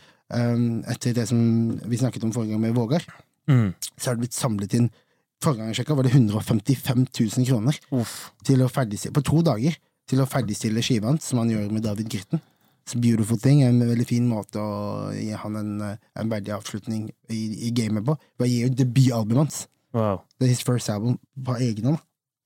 etter 0.89 1.15
det 1.15 1.27
som 1.29 1.39
vi 1.85 1.99
snakket 2.01 2.25
om 2.25 2.33
forrige 2.33 2.55
gang 2.57 2.61
med 2.61 2.75
Vågar, 2.75 3.05
Mm. 3.49 3.73
så 3.99 4.11
er 4.11 4.15
det 4.15 4.21
blitt 4.29 4.37
samlet 4.39 4.75
inn 4.79 4.91
Forrige 5.43 5.59
gang 5.59 5.73
jeg 5.73 5.81
sjekka, 5.81 5.95
var 5.99 6.07
det 6.07 6.13
155 6.15 7.01
000 7.19 7.47
kroner 7.49 7.75
til 8.47 8.61
å 8.63 8.69
på 8.71 9.23
to 9.27 9.43
dager 9.43 9.75
til 10.07 10.21
å 10.23 10.27
ferdigstille 10.31 10.83
skiva 10.83 11.09
hans, 11.11 11.25
som 11.27 11.41
han 11.43 11.51
gjør 11.51 11.73
med 11.75 11.83
David 11.83 12.09
Gritten. 12.09 12.41
Så 12.87 13.01
beautiful 13.01 13.39
thing. 13.39 13.63
En 13.63 13.81
veldig 13.81 14.07
fin 14.07 14.29
måte 14.29 14.59
å 14.63 15.11
gi 15.15 15.33
han 15.35 15.57
en, 15.57 15.73
en 16.15 16.31
verdig 16.31 16.55
avslutning 16.55 17.11
i, 17.31 17.67
i 17.67 17.71
gamet 17.75 18.05
på. 18.07 18.15
Bare 18.39 18.49
gir 18.49 18.69
jo 18.69 18.75
debutalbumet 18.85 19.43
hans. 19.43 19.67
Wow. 19.93 20.23
Det 20.39 20.47
er 20.47 20.55
his 20.55 20.63
first 20.63 20.89
album 20.91 21.19
på 21.45 21.59
egen 21.59 21.91
hånd. 21.91 21.99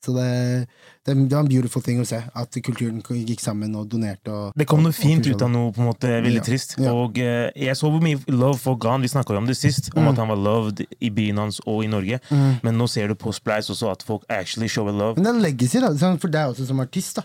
Så 0.07 0.15
det, 0.15 0.69
det, 1.07 1.15
det 1.29 1.35
var 1.35 1.43
en 1.43 1.49
beautiful 1.51 1.83
thing 1.83 1.99
å 2.01 2.07
se. 2.07 2.21
At 2.39 2.55
kulturen 2.63 3.01
gikk 3.03 3.41
sammen 3.43 3.75
og 3.79 3.89
donerte. 3.91 4.31
Og, 4.31 4.53
Det 4.57 4.67
kom 4.71 4.85
noe 4.87 4.95
fint 4.95 5.27
ut 5.27 5.43
av 5.43 5.51
noe 5.51 5.73
på 5.75 5.83
en 5.83 5.89
måte 5.91 6.07
veldig 6.23 6.39
Ja, 6.41 6.45
trist. 6.47 6.77
ja. 6.79 6.93
Og 6.95 7.19
eh, 7.19 7.51
jeg 7.59 7.75
så 7.79 7.91
hvor 7.91 8.03
mye 8.05 8.21
love 8.31 8.59
folk 8.63 8.79
ga 8.85 8.95
han. 8.95 9.03
Vi 9.03 9.11
snakka 9.11 9.35
jo 9.35 9.43
om 9.43 9.47
det 9.51 9.57
sist, 9.59 9.91
om 9.97 10.05
Mm. 10.07 10.13
at 10.13 10.23
han 10.23 10.29
var 10.31 10.37
loved 10.39 10.85
i 11.01 11.11
byen 11.11 11.39
hans 11.43 11.61
og 11.67 11.83
i 11.85 11.91
Norge. 11.91 12.21
Men 12.31 12.79
nå 12.79 12.87
ser 12.89 13.09
du 13.09 13.15
på 13.19 13.35
Splice 13.35 13.71
også 13.75 13.91
at 13.91 14.03
folk 14.07 14.23
actually 14.31 14.69
shower 14.69 14.93
love. 14.93 15.17
Men 15.19 15.25
det 15.25 15.35
er 15.35 15.45
legacy, 15.51 15.81
da. 15.81 15.91
sånn, 15.99 16.21
For 16.21 16.29
deg 16.31 16.55
også 16.55 16.67
som 16.67 16.81
artist. 16.81 17.17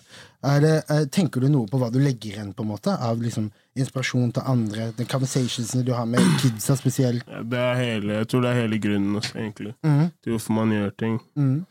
da 0.41 0.55
er 0.57 0.59
det, 0.59 0.83
eh, 0.89 1.05
Tenker 1.05 1.39
du 1.41 1.49
noe 1.49 1.67
på 1.69 1.77
hva 1.77 1.91
du 1.93 1.99
legger 1.99 2.33
igjen 2.33 2.53
på 2.55 2.63
en 2.65 2.69
måte 2.73 2.97
av 2.99 3.21
liksom 3.21 3.51
inspirasjon 3.77 4.33
til 4.33 4.43
andre? 4.45 4.91
Den 4.97 5.05
conversationsene 5.05 5.85
du 5.85 5.93
har 5.93 6.05
med 6.05 6.19
kidsa 6.41 6.75
spesielt? 6.75 7.23
Ja, 7.29 7.43
det 7.43 7.59
er 7.59 7.75
hele, 7.75 8.13
jeg 8.21 8.27
tror 8.27 8.41
det 8.41 8.49
er 8.55 8.61
hele 8.63 8.79
grunnen 8.81 9.15
også, 9.21 9.35
egentlig, 9.37 9.75
mm. 9.85 10.11
til 10.23 10.33
hvorfor 10.33 10.51
man 10.57 10.71
gjør 10.73 10.91
ting. 10.97 11.19
Mhm. 11.37 11.65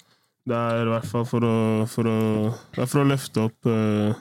Det 0.48 0.56
er 0.56 0.86
i 0.86 0.90
hvert 0.90 1.06
fall 1.06 1.26
for 1.28 1.44
å, 1.44 1.54
for 1.90 2.08
å, 2.08 2.18
det 2.74 2.82
er 2.82 2.90
for 2.90 3.02
å 3.02 3.08
løfte 3.08 3.46
opp 3.48 3.68
uh, 3.68 4.16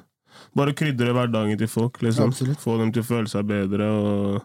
Bare 0.55 0.73
krydre 0.77 1.13
hverdagen 1.13 1.60
til 1.60 1.69
folk, 1.69 1.99
liksom. 2.01 2.32
Få 2.60 2.77
dem 2.79 2.93
til 2.95 3.03
å 3.03 3.08
føle 3.08 3.29
seg 3.29 3.47
bedre. 3.49 3.89
Og, 3.91 4.39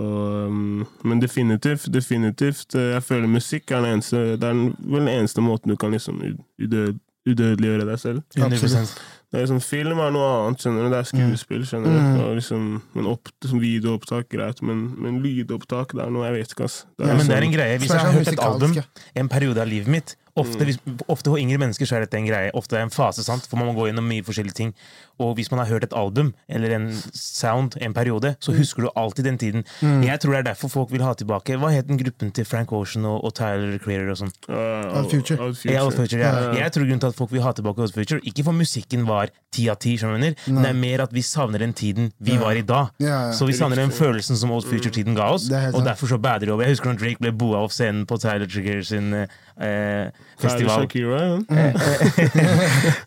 og, 0.00 0.50
um, 0.50 0.84
men 1.06 1.22
definitivt, 1.22 1.86
definitivt 1.94 2.74
eh, 2.74 2.92
Jeg 2.96 3.04
føler 3.06 3.30
musikk 3.30 3.70
er 3.70 3.84
den 3.84 3.96
eneste 3.96 4.22
Det 4.34 4.42
er 4.42 4.56
den, 4.56 4.72
vel 4.82 5.04
den 5.04 5.12
eneste 5.12 5.44
måten 5.44 5.70
du 5.70 5.78
kan 5.80 5.94
liksom 5.94 6.18
udød, 6.20 6.98
udødeliggjøre 7.24 7.86
deg 7.88 8.00
selv. 8.02 8.24
100%. 8.36 8.96
Det 9.34 9.38
er 9.40 9.46
liksom, 9.46 9.62
film 9.64 9.98
er 9.98 10.12
noe 10.14 10.26
annet, 10.32 10.60
skjønner 10.62 10.84
du. 10.84 10.90
Det 10.92 10.98
er 10.98 11.06
skuespill, 11.08 11.62
skjønner 11.66 11.94
du. 11.94 12.00
Mm. 12.00 12.18
Og 12.22 12.34
liksom, 12.38 12.66
men 12.94 13.08
opp, 13.10 13.30
liksom, 13.42 13.62
videoopptak, 13.62 14.28
greit, 14.30 14.60
men, 14.62 14.84
men 15.00 15.22
lydopptak, 15.24 15.96
det 15.96 16.04
er 16.04 16.12
noe 16.14 16.28
jeg 16.28 16.36
vet 16.36 16.54
ikke, 16.54 16.68
ass. 16.68 16.76
Det 16.94 17.08
Ja, 17.08 17.16
men 17.16 17.24
det 17.24 17.32
er 17.32 17.40
sånn- 17.40 17.48
en 17.48 17.56
greie. 17.56 17.80
Hvis 17.82 17.94
jeg 17.94 18.04
har 18.04 18.14
hørt 18.18 18.30
et 18.34 18.44
album 18.44 18.76
en 19.24 19.32
periode 19.32 19.64
av 19.64 19.72
livet 19.72 19.90
mitt 19.90 20.14
Ofte, 20.36 20.58
Mm. 20.58 20.66
hvis, 20.66 20.78
ofte 21.08 21.30
for 21.30 21.38
yngre 21.38 21.58
mennesker 21.62 21.86
så 21.86 21.94
er 21.96 22.00
dette 22.00 22.16
en 22.18 22.26
greie. 22.26 22.50
Ofte 22.58 22.74
er 22.74 22.82
det 22.82 22.88
en 22.88 22.90
fase, 22.90 23.22
sant? 23.22 23.46
for 23.46 23.56
man 23.56 23.68
må 23.68 23.74
gå 23.78 23.84
gjennom 23.86 24.02
mye 24.08 24.22
forskjellige 24.26 24.54
ting. 24.54 24.74
Og 25.20 25.36
hvis 25.36 25.48
man 25.52 25.60
har 25.60 25.66
hørt 25.70 25.84
et 25.84 25.92
album 25.94 26.32
eller 26.48 26.72
en 26.74 26.88
sound 27.14 27.76
en 27.80 27.94
periode, 27.94 28.32
Mm. 28.34 28.36
så 28.42 28.52
husker 28.56 28.82
du 28.82 28.88
alltid 28.96 29.24
den 29.24 29.38
tiden. 29.38 29.64
Jeg 30.02 30.18
tror 30.20 30.32
det 30.32 30.38
er 30.46 30.54
derfor 30.54 30.68
folk 30.68 30.90
vil 30.90 31.02
ha 31.02 31.12
tilbake 31.14 31.54
Hva 31.56 31.70
het 31.70 31.86
den 31.86 31.98
gruppen 31.98 32.32
til 32.32 32.44
Frank 32.44 32.72
Ocean 32.72 33.04
og, 33.04 33.22
og 33.24 33.32
Tyler 33.34 33.70
the 33.70 33.78
Creator 33.78 34.10
og 34.10 34.16
sånn? 34.16 34.32
Uh, 34.48 34.98
Odd 34.98 35.10
Future. 35.10 35.36
future. 35.54 35.72
Ja, 35.72 35.84
Odd 35.86 35.94
Future, 35.94 36.18
ja. 36.20 36.52
Jeg 36.54 36.72
tror 36.72 36.82
grunnen 36.82 37.00
til 37.00 37.06
at 37.06 37.14
folk 37.14 37.30
vil 37.30 37.42
ha 37.42 37.52
tilbake 37.52 37.78
Odd 37.78 37.92
Future, 37.94 38.20
ikke 38.26 38.42
for 38.44 38.52
musikken 38.52 39.06
var 39.06 39.30
ti 39.52 39.68
av 39.70 39.76
ti, 39.78 39.96
men 40.02 40.34
det 40.34 40.66
er 40.66 40.72
mer 40.74 41.00
at 41.02 41.12
vi 41.12 41.20
savner 41.22 41.58
den 41.60 41.72
tiden 41.72 42.10
vi 42.20 42.36
var 42.36 42.56
i 42.58 42.62
da. 42.62 42.90
Ja, 42.98 43.06
ja. 43.06 43.32
Så 43.32 43.46
vi 43.46 43.52
savner 43.52 43.76
den 43.76 43.90
følelsen 43.90 44.36
som 44.36 44.50
Old 44.50 44.64
Future-tiden 44.64 45.14
ga 45.14 45.30
oss, 45.30 45.48
og 45.48 45.84
derfor 45.84 46.08
så 46.08 46.18
bader 46.20 46.46
det 46.46 46.50
over. 46.50 46.64
Jeg 46.64 46.72
husker 46.74 46.90
når 46.92 46.98
Drake 46.98 47.20
ble 47.20 47.30
boa 47.30 47.62
av 47.62 47.70
scenen 47.70 48.04
på 48.04 48.18
Tyler 48.18 48.46
Trigger 48.50 48.82
sin 48.82 49.14
eh, 49.14 49.26
Tyler 49.60 50.12
festival. 50.38 50.84
Shakira, 50.84 51.20
ja. 51.22 51.36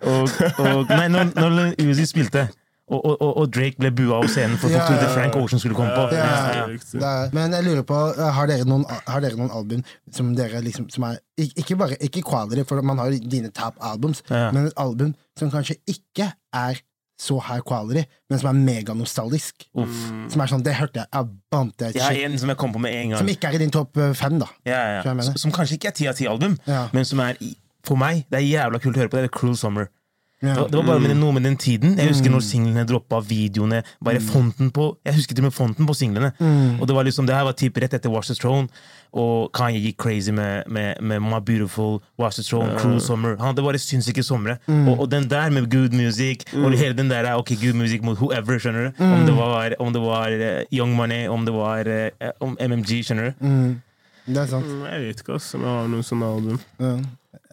og, 0.11 0.29
og 0.63 0.93
nei, 0.93 1.07
når, 1.13 1.33
når 1.35 1.75
Uzi 1.89 2.05
spilte, 2.09 2.47
Og, 2.87 3.01
og, 3.03 3.37
og, 3.41 3.49
Drake 3.51 3.75
ble 3.81 3.89
bua 3.91 4.21
av 4.21 4.29
scenen 4.31 4.55
for 4.61 4.71
Ja, 4.71 4.85
for 4.87 4.95
ja, 4.95 5.01
ja, 5.03 5.11
Frank 5.11 5.33
Ocean 5.35 5.59
skulle 5.59 5.75
komme 5.75 5.91
på. 5.91 6.05
Ja, 6.15 6.69
Ja, 6.95 7.09
men 7.35 7.51
jeg 7.51 7.65
lurer 7.65 7.83
på, 7.83 7.97
har 8.15 8.47
dere 8.47 8.63
noen, 8.63 8.85
har 8.87 9.19
dere 9.25 9.35
noen 9.35 9.51
album 9.51 9.81
som 10.15 10.29
dere 10.37 10.61
liksom 10.63 10.85
som 10.93 11.03
er, 11.09 11.17
Ikke 11.35 11.75
bare 11.75 11.97
ikke 11.99 12.23
quality, 12.23 12.63
for 12.69 12.79
man 12.81 13.01
har 13.03 13.11
jo 13.11 13.19
dine 13.19 13.51
top 13.51 13.75
albums, 13.83 14.23
Ja. 14.31 14.51
men 14.55 14.69
et 14.69 14.77
album 14.79 15.11
som 15.37 15.51
kanskje 15.51 15.75
ikke 15.87 16.29
er 16.55 16.79
så 17.17 17.39
high 17.41 17.63
quality, 17.65 18.03
men 18.29 18.39
som 18.39 18.51
er 18.51 18.59
meganostalgisk. 18.67 19.65
Uff. 19.73 20.01
Som 20.29 20.43
er 20.43 20.51
sånn, 20.51 20.63
det 20.65 20.75
hørte 20.77 21.01
jeg, 21.01 21.07
jeg 21.11 21.95
Jeg 21.95 22.03
har 22.03 22.19
en 22.27 22.37
som 22.37 22.49
jeg 22.53 22.57
kom 22.61 22.73
på 22.75 22.81
med 22.83 22.93
en 22.93 23.09
gang. 23.15 23.19
Som 23.23 23.31
ikke 23.31 23.49
er 23.49 23.57
i 23.57 23.61
din 23.63 23.73
topp 23.73 23.97
eh, 23.97 24.13
fem, 24.13 24.37
da. 24.39 24.47
Ja, 24.69 24.81
ja. 24.99 25.15
Som, 25.25 25.37
som 25.41 25.55
kanskje 25.55 25.79
ikke 25.79 25.89
er 25.89 25.97
ti 25.97 26.07
av 26.07 26.17
ti 26.19 26.27
album, 26.29 26.57
Ja. 26.67 26.87
men 26.93 27.05
som 27.05 27.19
er 27.25 27.39
for 27.87 27.95
meg 27.97 28.25
Det 28.29 28.41
er 28.41 28.45
jævla 28.45 28.81
kult 28.83 28.97
å 28.97 28.99
høre 28.99 29.09
på. 29.09 29.17
Det 29.17 29.29
er 29.31 29.33
Cruel 29.39 29.55
Summer. 29.57 29.89
Ja. 30.41 30.53
Det 30.53 30.61
var, 30.61 30.67
det 30.69 30.77
var 30.77 30.83
bare 30.85 30.99
med 31.01 31.15
noe 31.17 31.33
med 31.33 31.43
den 31.47 31.55
tiden. 31.57 31.95
Jeg 31.97 32.11
husker 32.11 32.29
Mm. 32.29 32.33
når 32.35 32.43
singlene 32.45 32.83
droppa, 32.85 33.19
videoene 33.25 33.79
Bare 34.05 34.19
fonten 34.21 34.69
på 34.71 34.95
Jeg 35.05 35.15
husker 35.15 35.33
til 35.33 35.41
og 35.41 35.47
med 35.47 35.53
fonten 35.55 35.87
på 35.87 35.95
singlene. 35.97 36.31
Mm. 36.39 36.79
Og 36.81 36.87
det 36.87 36.95
var 36.95 37.03
liksom 37.07 37.25
Det 37.25 37.33
her 37.35 37.43
var 37.43 37.53
typ 37.57 37.77
rett 37.81 37.93
etter 37.93 38.09
Watch 38.13 38.27
the 38.27 38.35
Throne, 38.35 38.67
og 39.13 39.49
Kanye 39.53 39.79
gikk 39.81 39.97
crazy 39.97 40.29
med, 40.31 40.67
med, 40.67 41.01
med 41.01 41.19
My 41.21 41.39
Beautiful, 41.41 42.01
Watch 42.19 42.35
the 42.37 42.43
Throne, 42.43 42.77
Cruel 42.77 43.01
Summer. 43.01 43.35
Han, 43.39 43.55
det 43.55 43.63
var 43.63 43.71
det 43.73 43.81
sinnssyke 43.81 44.21
somre. 44.23 44.57
Mm. 44.67 44.87
Og, 44.89 44.99
og 44.99 45.11
den 45.11 45.25
der 45.29 45.49
med 45.49 45.71
good 45.71 45.93
music, 45.97 46.45
og 46.53 46.71
hele 46.71 46.93
den 46.93 47.09
der 47.09 47.33
Ok, 47.33 47.49
good 47.63 47.73
music 47.73 48.01
mot 48.03 48.17
whoever, 48.17 48.59
skjønner 48.59 48.91
du? 48.91 49.03
Mm. 49.03 49.13
Om 49.13 49.25
det 49.25 49.35
var, 49.37 49.73
om 49.79 49.93
det 49.93 50.01
var 50.01 50.27
uh, 50.31 50.63
Young 50.71 50.93
Money, 50.95 51.27
om 51.27 51.45
det 51.45 51.53
var 51.53 51.87
uh, 51.87 52.29
om 52.39 52.57
MMG, 52.61 53.01
skjønner 53.03 53.31
du? 53.31 53.45
Mm. 53.47 53.81
Det 54.27 54.37
er 54.37 54.45
sant. 54.45 54.65
Mm, 54.67 54.85
Jeg 54.91 55.01
vet 55.07 55.21
ikke 55.23 55.33
ass, 55.39 55.53
om 55.55 55.61
jeg 55.63 55.71
har 55.71 55.87
noen 55.87 56.03
sånne 56.03 56.25
album. 56.35 56.59
Ja. 56.79 56.95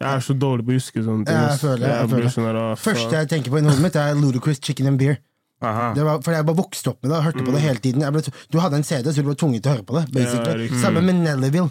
Jeg 0.00 0.08
er 0.10 0.24
så 0.26 0.34
dårlig 0.38 0.64
på 0.66 0.74
å 0.74 0.78
huske 0.78 1.04
sånne 1.04 1.28
ting. 1.28 1.38
Jeg 1.38 1.60
føler 1.60 1.86
jeg, 1.86 2.00
jeg 2.00 2.10
føler 2.14 2.34
sånn 2.34 2.48
her, 2.48 2.58
ah. 2.62 2.74
Første 2.80 3.20
jeg 3.20 3.30
tenker 3.30 3.54
på 3.54 3.60
i 3.60 3.64
hodet 3.66 3.84
mitt, 3.84 3.96
er 4.00 4.18
Ludacris 4.18 4.60
Chicken 4.64 4.90
and 4.92 5.00
Beer. 5.00 5.20
Aha. 5.64 5.92
Det 5.96 6.04
var, 6.04 6.20
for 6.24 6.34
jeg 6.34 6.44
bare 6.48 6.58
vokste 6.58 6.92
opp 6.92 7.00
med 7.04 7.12
det 7.14 7.22
hørte 7.24 7.44
på 7.46 7.54
det 7.54 7.62
hele 7.62 7.80
tiden. 7.84 8.04
Jeg 8.04 8.12
ble, 8.16 8.22
du 8.52 8.58
hadde 8.60 8.80
en 8.80 8.86
CD, 8.86 9.08
så 9.12 9.22
du 9.22 9.28
ble 9.30 9.36
tvunget 9.38 9.64
til 9.64 9.72
å 9.72 9.76
høre 9.78 9.86
på 9.88 9.96
det. 9.96 10.04
Ja, 10.10 10.14
basically. 10.18 10.66
riktig. 10.66 10.80
Samme 10.82 11.04
med 11.04 11.22
Nellyville. 11.24 11.70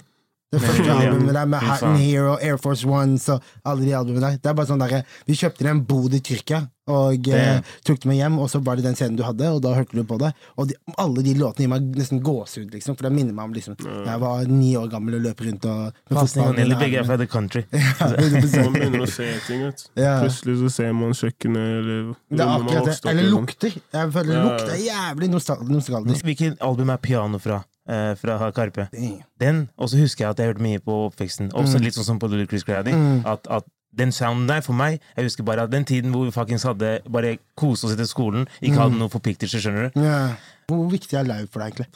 Det 0.53 0.61
første 0.61 0.93
albumet 0.99 1.33
der 1.33 1.49
med 1.49 1.65
Hatton 1.65 1.97
og 2.29 2.43
Air 2.45 2.61
Force 2.61 2.87
Ones 2.87 3.25
og 3.33 3.41
alle 3.65 3.87
de 3.87 3.95
albumene 3.97 4.29
der. 4.29 4.39
Det 4.43 4.51
er 4.53 4.57
bare 4.61 4.69
sånn 4.69 4.83
der, 4.83 5.01
Vi 5.27 5.37
kjøpte 5.39 5.69
en 5.71 5.83
bod 5.89 6.13
i 6.13 6.21
Tyrkia 6.23 6.63
og 6.91 7.27
eh, 7.31 7.61
tok 7.87 8.01
det 8.03 8.09
med 8.09 8.17
hjem, 8.17 8.37
og 8.43 8.49
så 8.51 8.59
var 8.59 8.75
det 8.75 8.83
den 8.83 8.97
scenen 8.99 9.15
du 9.15 9.21
hadde, 9.23 9.47
og 9.55 9.61
da 9.63 9.71
hørte 9.71 9.95
du 9.95 10.03
på 10.03 10.17
det. 10.19 10.33
Og 10.59 10.67
de, 10.67 10.75
alle 10.99 11.23
de 11.23 11.31
låtene 11.39 11.63
gir 11.63 11.71
meg 11.71 11.85
nesten 11.95 12.19
gåsehud, 12.25 12.73
liksom, 12.75 12.97
for 12.99 13.07
det 13.07 13.13
minner 13.15 13.31
meg 13.37 13.47
om 13.47 13.53
liksom 13.55 13.77
jeg 13.79 14.19
var 14.19 14.43
ni 14.51 14.73
år 14.75 14.89
gammel 14.91 15.15
og 15.15 15.23
løp 15.23 15.43
rundt 15.45 15.67
og 15.71 15.95
med 16.11 16.19
fotballen 16.19 16.73
i 16.75 16.79
begge 16.81 16.99
er 16.99 17.07
fra 17.07 17.17
The 17.21 17.29
Country. 17.31 17.63
Ja, 17.73 18.09
Man 18.11 18.75
begynner 18.75 19.05
å 19.05 19.09
se 19.09 19.29
ting. 19.47 19.63
Vet. 19.63 19.85
du. 19.95 20.01
Ja. 20.03 20.17
Plutselig 20.25 20.57
så 20.59 20.71
ser 20.75 20.91
man 20.97 21.15
kjøkkenet 21.15 21.77
eller 21.79 22.11
Det 22.27 22.43
er 22.43 22.51
akkurat 22.57 22.89
det. 22.89 22.97
Eller 23.13 23.29
lukter. 23.31 23.77
Jeg 23.79 24.13
føler 24.17 24.33
Ja. 24.35 24.43
lukt 24.49 24.73
er 24.75 24.81
jævlig 24.83 25.29
nostal 25.31 25.63
nostalgisk. 25.71 26.27
Hvilket 26.27 26.59
album 26.67 26.91
er 26.91 26.99
piano 27.03 27.39
fra? 27.39 27.61
Eh, 27.88 28.13
fra 28.15 28.52
Karpe. 28.52 28.89
Damn. 28.93 29.22
Den, 29.39 29.69
Og 29.78 29.89
så 29.89 29.98
husker 30.00 30.26
jeg 30.26 30.30
at 30.32 30.38
jeg 30.39 30.48
hørte 30.54 30.62
mye 30.63 30.80
på 30.80 30.98
oppveksten. 31.12 31.52
Også 31.54 31.80
litt 31.82 31.93
sånn 31.96 32.06
som 32.06 32.19
på 32.19 32.30
Little 32.30 32.48
Chris 32.48 32.63
Grady. 32.63 32.91
Mm. 32.93 33.26
At, 33.26 33.48
at 33.50 33.63
den 33.96 34.10
sounden 34.12 34.48
der, 34.48 34.62
for 34.62 34.74
meg 34.74 35.00
Jeg 35.15 35.26
husker 35.28 35.43
bare 35.46 35.63
at 35.67 35.69
den 35.72 35.86
tiden 35.86 36.12
hvor 36.12 36.26
vi 36.26 36.32
faktisk 36.34 36.65
hadde 36.65 37.02
bare 37.10 37.38
kose 37.56 37.86
oss 37.86 37.93
etter 37.93 38.06
skolen, 38.10 38.48
ikke 38.62 38.74
Mm. 38.74 38.82
hadde 38.82 38.98
noen 38.98 39.10
forpliktelser, 39.13 39.60
skjønner 39.62 39.91
du. 39.93 40.02
Ja. 40.02 40.36
Hvor 40.67 40.89
viktig 40.89 41.13
er 41.19 41.24
live 41.24 41.48
for 41.52 41.60
deg, 41.60 41.74
egentlig? 41.76 41.88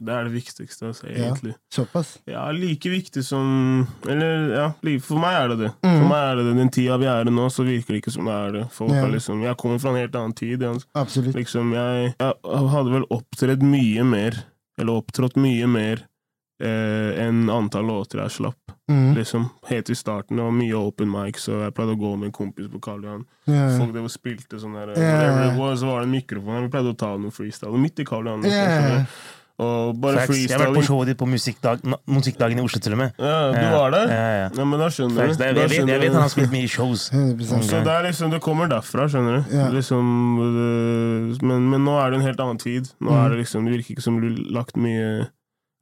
Det 0.00 0.08
er 0.14 0.24
det 0.24 0.32
viktigste, 0.32 0.86
altså, 0.86 1.08
Ja. 1.10 1.32
egentlig. 1.32 1.54
Såpass? 1.72 2.18
Ja, 2.26 2.50
like 2.52 2.88
viktig 2.88 3.24
som 3.24 3.88
Eller, 4.06 4.52
ja, 4.54 4.68
for 5.00 5.18
meg 5.18 5.34
er 5.34 5.48
det 5.48 5.58
det. 5.58 5.72
Mm. 5.82 5.98
For 5.98 6.08
meg 6.08 6.20
er 6.30 6.36
det 6.36 6.44
det. 6.46 6.56
Den 6.56 6.70
tida 6.70 6.96
vi 6.98 7.06
er 7.06 7.20
i 7.26 7.30
nå, 7.30 7.46
så 7.50 7.64
virker 7.64 7.86
det 7.88 8.02
ikke 8.04 8.12
som 8.12 8.24
det 8.24 8.32
er 8.34 8.52
det. 8.52 8.70
Folk 8.72 8.90
Ja. 8.92 9.04
er 9.04 9.10
liksom 9.10 9.42
Jeg 9.42 9.56
kommer 9.56 9.80
fra 9.80 9.90
en 9.90 9.96
helt 9.96 10.12
annen 10.14 10.32
tid. 10.34 10.60
Jeg, 10.60 10.82
Absolutt. 10.94 11.34
liksom, 11.34 11.72
jeg, 11.72 12.14
jeg 12.20 12.34
hadde 12.70 12.90
vel 12.92 13.04
opptredd 13.10 13.62
mye 13.62 14.04
mer, 14.04 14.44
eller 14.80 15.00
opptrådt 15.00 15.36
mye 15.40 15.66
mer, 15.70 16.04
eh, 16.62 17.24
enn 17.26 17.48
antall 17.52 17.86
låter 17.86 18.22
jeg 18.24 18.30
slapp. 18.40 18.74
Mm. 18.90 19.14
Liksom, 19.14 19.48
Helt 19.70 19.90
i 19.90 19.94
starten. 19.94 20.36
Det 20.36 20.42
var 20.42 20.50
mye 20.56 20.74
open 20.74 21.10
mic, 21.12 21.38
så 21.38 21.60
jeg 21.64 21.74
pleide 21.76 21.94
å 21.94 22.00
gå 22.00 22.14
med 22.18 22.30
en 22.30 22.32
kompis 22.40 22.70
på 22.72 22.80
Karl 22.82 23.04
Johan. 23.06 23.26
Yeah. 23.46 23.76
Folk 23.78 23.92
det 23.94 24.02
var 24.02 24.14
spilte 24.14 24.58
sånn 24.62 24.74
der 24.74 24.94
yeah. 24.96 25.12
whatever 25.14 25.52
it 25.52 25.60
was, 25.60 25.80
Så 25.80 25.86
var 25.86 26.00
det 26.00 26.08
en 26.08 26.16
mikrofon 26.16 26.56
her. 26.56 26.64
Vi 26.66 26.72
pleide 26.74 26.94
å 26.94 26.98
ta 26.98 27.12
noe 27.16 27.30
freestyle. 27.30 27.78
Midt 27.78 28.02
i 28.02 28.08
Karl 28.08 28.26
Johan. 28.26 28.42
liksom, 28.42 28.90
Ja. 28.98 29.04
Og 29.60 29.98
bare 30.00 30.22
Facts. 30.24 30.38
Jeg 30.48 30.56
har 30.56 30.62
vært 30.70 30.78
på 30.78 30.84
showet 30.86 31.10
ditt 31.10 31.18
på 31.20 31.26
musikkdag, 31.28 31.82
musikkdagen 32.08 32.58
i 32.58 32.62
Oslo, 32.64 32.80
til 32.80 32.94
og 32.96 33.00
med. 33.02 33.10
Ja, 33.20 33.34
du 33.52 33.66
var 33.74 33.90
der? 33.92 34.12
Ja, 34.14 34.28
ja. 34.38 34.46
Ja, 34.56 34.64
men 34.64 34.80
da 34.80 34.86
skjønner 34.94 35.20
Facts. 35.26 35.36
du. 35.36 35.42
Det, 35.44 35.50
Da 35.54 35.60
jeg, 35.66 35.70
vet, 35.74 35.90
jeg 35.94 36.00
vet 36.06 36.12
han 36.16 36.22
har 36.24 36.32
spilt 36.32 36.54
mye 36.54 36.70
shows. 36.70 37.08
Så 37.70 37.82
det 37.84 37.92
er 37.92 38.06
liksom, 38.08 38.30
det 38.32 38.40
kommer 38.44 38.70
derfra, 38.72 39.04
skjønner 39.12 39.40
du. 39.42 39.52
Ja. 39.58 39.66
Liksom, 39.74 40.14
det, 40.56 41.42
men, 41.44 41.68
men 41.74 41.84
nå 41.84 41.98
er 42.00 42.10
det 42.14 42.20
en 42.22 42.26
helt 42.30 42.40
annen 42.46 42.58
tid. 42.62 42.88
Nå 43.00 43.10
Mm. 43.10 43.18
er 43.24 43.28
det 43.34 43.38
liksom, 43.44 43.64
det 43.68 43.74
virker 43.76 43.94
ikke 43.96 44.02
som 44.06 44.20
du 44.22 44.28
har 44.30 44.40
lagt 44.60 44.76
mye 44.80 45.28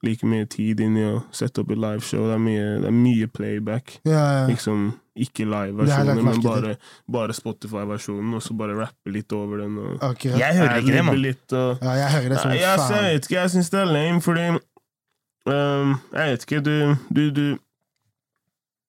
like 0.06 0.22
mye 0.30 0.46
tid 0.46 0.78
inn 0.80 0.94
i 0.96 1.02
å 1.08 1.16
sette 1.34 1.58
opp 1.62 1.72
et 1.74 1.78
liveshow. 1.82 2.28
Det 2.30 2.34
er 2.36 2.42
mye, 2.42 2.66
det 2.84 2.86
er 2.86 2.94
mye 2.94 3.26
playback. 3.34 3.96
Ja, 4.06 4.20
ja. 4.40 4.44
Liksom 4.46 4.92
ikke 5.24 5.44
jeg 5.44 5.50
live-versjoner, 5.50 6.22
men 6.22 6.42
bare, 6.44 6.74
bare 7.12 7.36
Spotify-versjonen, 7.36 8.34
og 8.38 8.42
så 8.44 8.56
bare 8.58 8.76
rappe 8.78 9.12
litt 9.14 9.32
over 9.36 9.62
den. 9.64 9.76
Og 9.78 10.02
Akkurat. 10.10 10.38
Jeg 10.40 10.56
hører 10.58 10.76
ikke 10.82 10.92
det, 10.96 11.04
mann. 11.04 11.22
og, 11.52 11.78
Ja, 11.82 11.94
jeg 12.02 12.10
hører 12.16 12.28
det 12.34 12.40
som 12.42 12.50
Nei, 12.52 12.58
jeg, 12.62 12.82
jeg 12.96 13.04
vet 13.12 13.28
ikke, 13.30 13.38
jeg 13.40 13.54
syns 13.56 13.70
det 13.74 13.80
er 13.80 13.92
lame, 13.92 14.20
fordi 14.24 14.48
um, 15.46 15.96
Jeg 16.12 16.32
vet 16.32 16.46
ikke, 16.48 16.60
du 16.60 16.96
Du, 17.14 17.22
du 17.30 17.46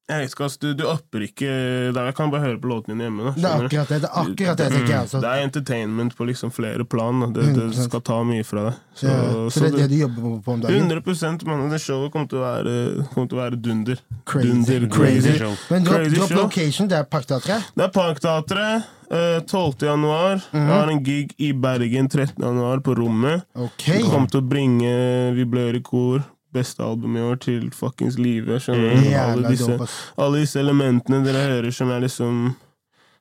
Jeg 0.09 0.23
vet 0.23 0.31
ikke, 0.33 0.45
ass, 0.47 0.55
du, 0.57 0.71
du 0.73 0.83
upper 0.89 1.21
ikke 1.21 1.47
der. 1.93 2.07
Jeg 2.09 2.15
kan 2.17 2.31
bare 2.33 2.41
høre 2.41 2.57
på 2.63 2.69
låten 2.71 2.95
mine 2.95 3.05
hjemme. 3.05 3.29
Da, 3.29 3.33
Det 3.37 3.45
er 3.45 3.65
akkurat 3.67 3.91
det. 3.93 3.99
Det 4.01 4.09
er 4.09 4.21
akkurat 4.23 4.57
det, 4.57 4.69
tenker 4.73 4.89
jeg 4.89 5.01
altså. 5.03 5.19
Det 5.21 5.29
er 5.29 5.43
entertainment 5.45 6.15
på 6.17 6.25
liksom 6.25 6.51
flere 6.55 6.85
plan. 6.89 7.19
Da. 7.21 7.27
Det, 7.35 7.53
det 7.75 7.83
skal 7.85 8.01
ta 8.09 8.17
mye 8.25 8.43
fra 8.47 8.63
deg. 8.69 8.79
Så, 8.97 9.05
Ja, 9.05 9.19
så, 9.29 9.43
så 9.53 9.59
det 9.67 9.69
er 9.69 9.77
det 9.83 9.89
du 9.91 9.97
jobber 10.01 10.39
på, 10.47 10.53
om 10.55 10.63
dagen? 10.65 10.89
100% 10.89 11.45
mann, 11.47 11.67
det 11.69 11.79
showet 11.83 12.11
kommer 12.15 12.31
til 12.31 12.41
å 12.41 12.45
være, 12.47 12.73
kommer 13.13 13.29
til 13.29 13.37
å 13.37 13.41
være 13.43 13.59
dunder. 13.69 14.01
Crazy. 14.25 14.49
Dunder, 14.49 14.87
Crazy. 14.97 15.35
show. 15.37 15.53
Men 15.69 15.85
drop, 15.85 15.99
Crazy 16.01 16.15
du 16.15 16.21
har 16.25 16.33
location, 16.41 16.89
det 16.89 16.97
er 16.97 17.05
Parkteatret? 17.13 17.69
Det 17.77 17.85
er 17.85 17.93
Parkteatret. 17.99 18.89
eh, 19.11 19.39
12. 19.45 19.85
januar. 19.87 20.41
Mhm. 20.51 20.65
Jeg 20.65 20.73
har 20.73 20.89
en 20.95 21.03
gig 21.05 21.31
i 21.37 21.51
Bergen 21.53 22.09
13. 22.09 22.33
januar 22.43 22.81
på 22.85 22.95
Rommet. 22.97 23.45
Okay. 23.55 24.01
Vi 24.01 24.09
kommer 24.09 24.29
til 24.29 24.41
å 24.41 24.47
bringe 24.49 24.91
Vi 25.37 25.45
blør 25.45 25.75
i 25.79 25.81
kor, 25.85 26.25
beste 26.55 26.83
album 26.83 27.17
i 27.17 27.21
år, 27.21 27.37
til 27.45 27.69
fuckings 27.75 28.17
live. 28.17 28.59
Du? 28.59 28.73
Alle 29.19 29.53
disse, 29.53 29.77
alle 30.17 30.41
disse 30.43 30.59
elementene 30.59 31.21
dere 31.25 31.45
hører 31.51 31.75
som 31.75 31.91
jeg 31.93 32.07
liksom 32.07 32.49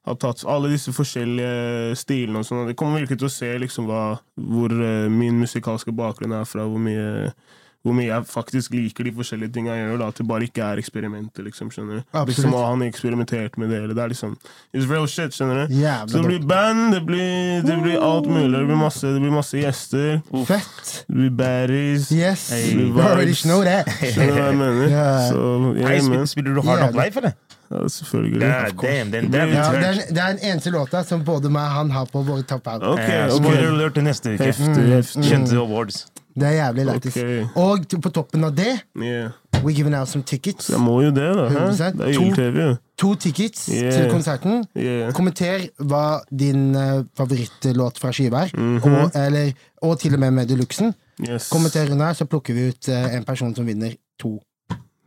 har 0.08 0.16
tatt 0.16 0.44
Alle 0.48 0.70
disse 0.72 0.92
forskjellige 0.94 1.96
stilene 1.98 2.40
og 2.40 2.46
sånn. 2.48 2.66
Det 2.70 2.76
kommer 2.78 3.02
virkelig 3.02 3.20
til 3.20 3.28
å 3.28 3.32
se 3.34 3.50
liksom 3.60 3.88
hva, 3.90 4.02
hvor 4.40 4.72
uh, 4.72 5.08
min 5.12 5.36
musikalske 5.42 5.92
bakgrunn 5.92 6.32
er 6.38 6.46
fra, 6.48 6.64
hvor 6.64 6.80
mye 6.80 7.34
hvor 7.86 7.94
mye 7.94 8.08
jeg 8.08 8.26
faktisk 8.26 8.74
liker 8.74 9.06
de 9.06 9.12
forskjellige 9.14 9.52
tingene 9.54 9.76
jeg 9.76 9.86
gjør, 9.86 9.98
da, 10.00 10.08
at 10.10 10.18
det 10.18 10.26
bare 10.28 10.46
ikke 10.48 10.64
er 10.66 10.80
eksperimenter. 10.82 11.44
liksom, 11.46 11.70
skjønner 11.70 12.00
du? 12.00 12.16
Liksom, 12.30 12.54
«Å, 12.58 12.62
Han 12.72 12.82
eksperimentert 12.88 13.58
med 13.60 13.70
det, 13.70 13.82
eller 13.84 13.94
det 13.94 14.02
er 14.02 14.12
liksom 14.12 14.34
It's 14.74 14.88
real 14.90 15.06
shit, 15.06 15.36
skjønner 15.36 15.62
du? 15.66 15.76
Jævla 15.78 16.10
Så 16.10 16.18
det 16.18 16.26
blir 16.26 16.46
band, 16.50 16.94
det 16.96 17.02
blir, 17.06 17.62
det 17.62 17.78
blir 17.84 18.02
alt 18.02 18.26
mulig. 18.26 18.50
Det 18.58 18.66
blir 18.66 18.80
masse, 18.82 19.12
det 19.14 19.22
blir 19.22 19.34
masse 19.34 19.62
gjester. 19.62 20.18
Fett. 20.48 21.04
Det 21.06 21.20
blir 21.20 21.30
baddies. 21.38 22.10
Yes. 22.12 22.48
Hey. 22.50 22.90
Already 22.90 23.38
know 23.46 23.62
that. 23.64 23.86
Skjønner 24.02 24.34
du 24.34 24.40
hva 24.40 24.48
jeg 24.50 24.58
mener? 24.64 24.84
Yeah. 24.98 25.28
Så, 25.28 25.40
yeah, 25.76 26.00
spiller, 26.00 26.24
spiller 26.26 26.54
du 26.54 26.60
Hard 26.66 26.82
Up 26.82 26.96
Jævlig. 26.96 27.04
Live, 27.04 27.22
eller? 27.22 27.32
Ja, 27.70 27.88
selvfølgelig. 27.88 28.40
God 28.76 28.88
damn, 28.88 29.10
den 29.12 29.34
Ja, 29.34 29.46
det, 29.46 29.86
er, 29.86 29.92
det 30.08 30.18
er 30.18 30.32
den 30.32 30.38
eneste 30.42 30.70
låta 30.70 31.02
som 31.04 31.24
både 31.24 31.50
meg 31.52 31.66
og 31.68 31.74
han 31.76 31.90
har 31.90 32.08
på 32.12 32.22
våre 32.24 32.42
top 32.42 32.66
out. 32.66 32.82
Okay, 32.82 33.04
okay. 33.04 33.26
ok. 33.28 33.44
Spoiler 33.44 33.68
alert 33.74 33.98
til 33.98 34.06
neste 34.08 34.34
uke. 34.34 34.48
Heftig, 34.48 34.86
heftig. 34.94 35.24
Kjente 35.28 35.60
awards. 35.60 36.06
Det 36.40 36.48
er 36.48 36.52
jævlig 36.66 36.84
lættis. 36.86 37.16
Okay. 37.16 37.46
Og 37.56 38.00
på 38.02 38.10
toppen 38.10 38.44
av 38.44 38.54
det, 38.56 38.80
Yeah. 39.02 39.30
we 39.64 39.72
giving 39.74 39.94
out 39.96 40.08
some 40.08 40.22
tickets. 40.22 40.68
Jeg 40.70 40.80
må 40.80 41.00
jo 41.02 41.10
det, 41.10 41.34
da. 41.36 41.48
Hæ? 41.48 41.56
100%. 41.58 41.98
Det 41.98 42.08
er 42.08 42.12
To- 42.14 42.22
Gyll-TV, 42.22 42.60
jo. 42.68 42.76
To 42.98 43.14
tickets 43.14 43.68
Yeah. 43.72 43.92
til 43.92 44.10
konserten. 44.10 44.64
Yeah. 44.76 45.12
Kommenter 45.12 45.68
hva 45.80 46.20
din 46.38 46.74
eh, 46.74 47.02
favorittlåt 47.16 47.98
fra 47.98 48.12
skiva 48.12 48.36
er, 48.46 48.50
Mhm. 48.56 48.94
og, 48.94 49.10
eller, 49.14 49.52
og 49.82 49.98
til 49.98 50.14
og 50.14 50.20
med 50.20 50.30
med 50.30 50.46
deluxen. 50.48 50.94
Yes. 51.30 51.48
Kommenter 51.50 51.90
under, 51.92 52.12
så 52.12 52.24
plukker 52.24 52.54
vi 52.54 52.68
ut 52.68 52.88
eh, 52.88 53.14
en 53.16 53.24
person 53.24 53.54
som 53.54 53.66
vinner 53.66 53.94
to 54.20 54.38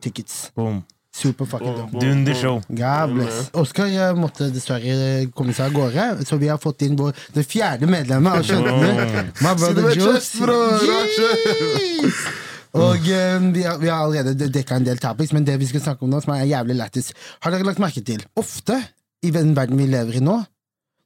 tickets. 0.02 0.50
Boom. 0.56 0.82
Super 1.14 1.44
fucking 1.44 1.74
dope. 1.76 1.90
boom, 1.92 2.00
Dunder 2.00 2.34
show. 2.34 2.62
God 2.68 3.12
bless. 3.14 3.50
Oskar 3.60 4.14
måtte 4.16 4.46
dessverre 4.54 5.26
komme 5.36 5.52
seg 5.52 5.66
av 5.68 5.72
gårde, 5.76 6.04
så 6.24 6.38
vi 6.40 6.48
har 6.48 6.56
fått 6.62 6.80
inn 6.86 6.94
vår, 6.96 7.12
det 7.34 7.44
fjerde 7.44 7.84
medlemmet 7.90 8.32
av 8.38 8.42
Skjønne. 8.48 9.26
My 9.44 9.52
brother. 9.60 9.90
Jeez. 9.92 10.30
Og 12.72 13.04
um, 13.04 13.50
vi, 13.52 13.60
har, 13.66 13.76
vi 13.82 13.90
har 13.92 14.00
allerede 14.06 14.48
dekka 14.48 14.78
en 14.80 14.86
del 14.86 14.96
topics, 15.00 15.34
men 15.36 15.44
det 15.44 15.58
vi 15.60 15.66
skal 15.68 15.82
snakke 15.84 16.06
om 16.06 16.10
nå, 16.14 16.22
som 16.24 16.32
er 16.32 16.46
jævlig 16.48 16.78
lættis, 16.78 17.10
har 17.44 17.52
dere 17.52 17.66
lagt 17.68 17.82
merke 17.82 18.00
til? 18.08 18.22
Ofte 18.40 18.78
i 19.22 19.30
den 19.34 19.52
verden 19.56 19.76
vi 19.76 19.84
lever 19.92 20.16
i 20.16 20.22
nå, 20.24 20.38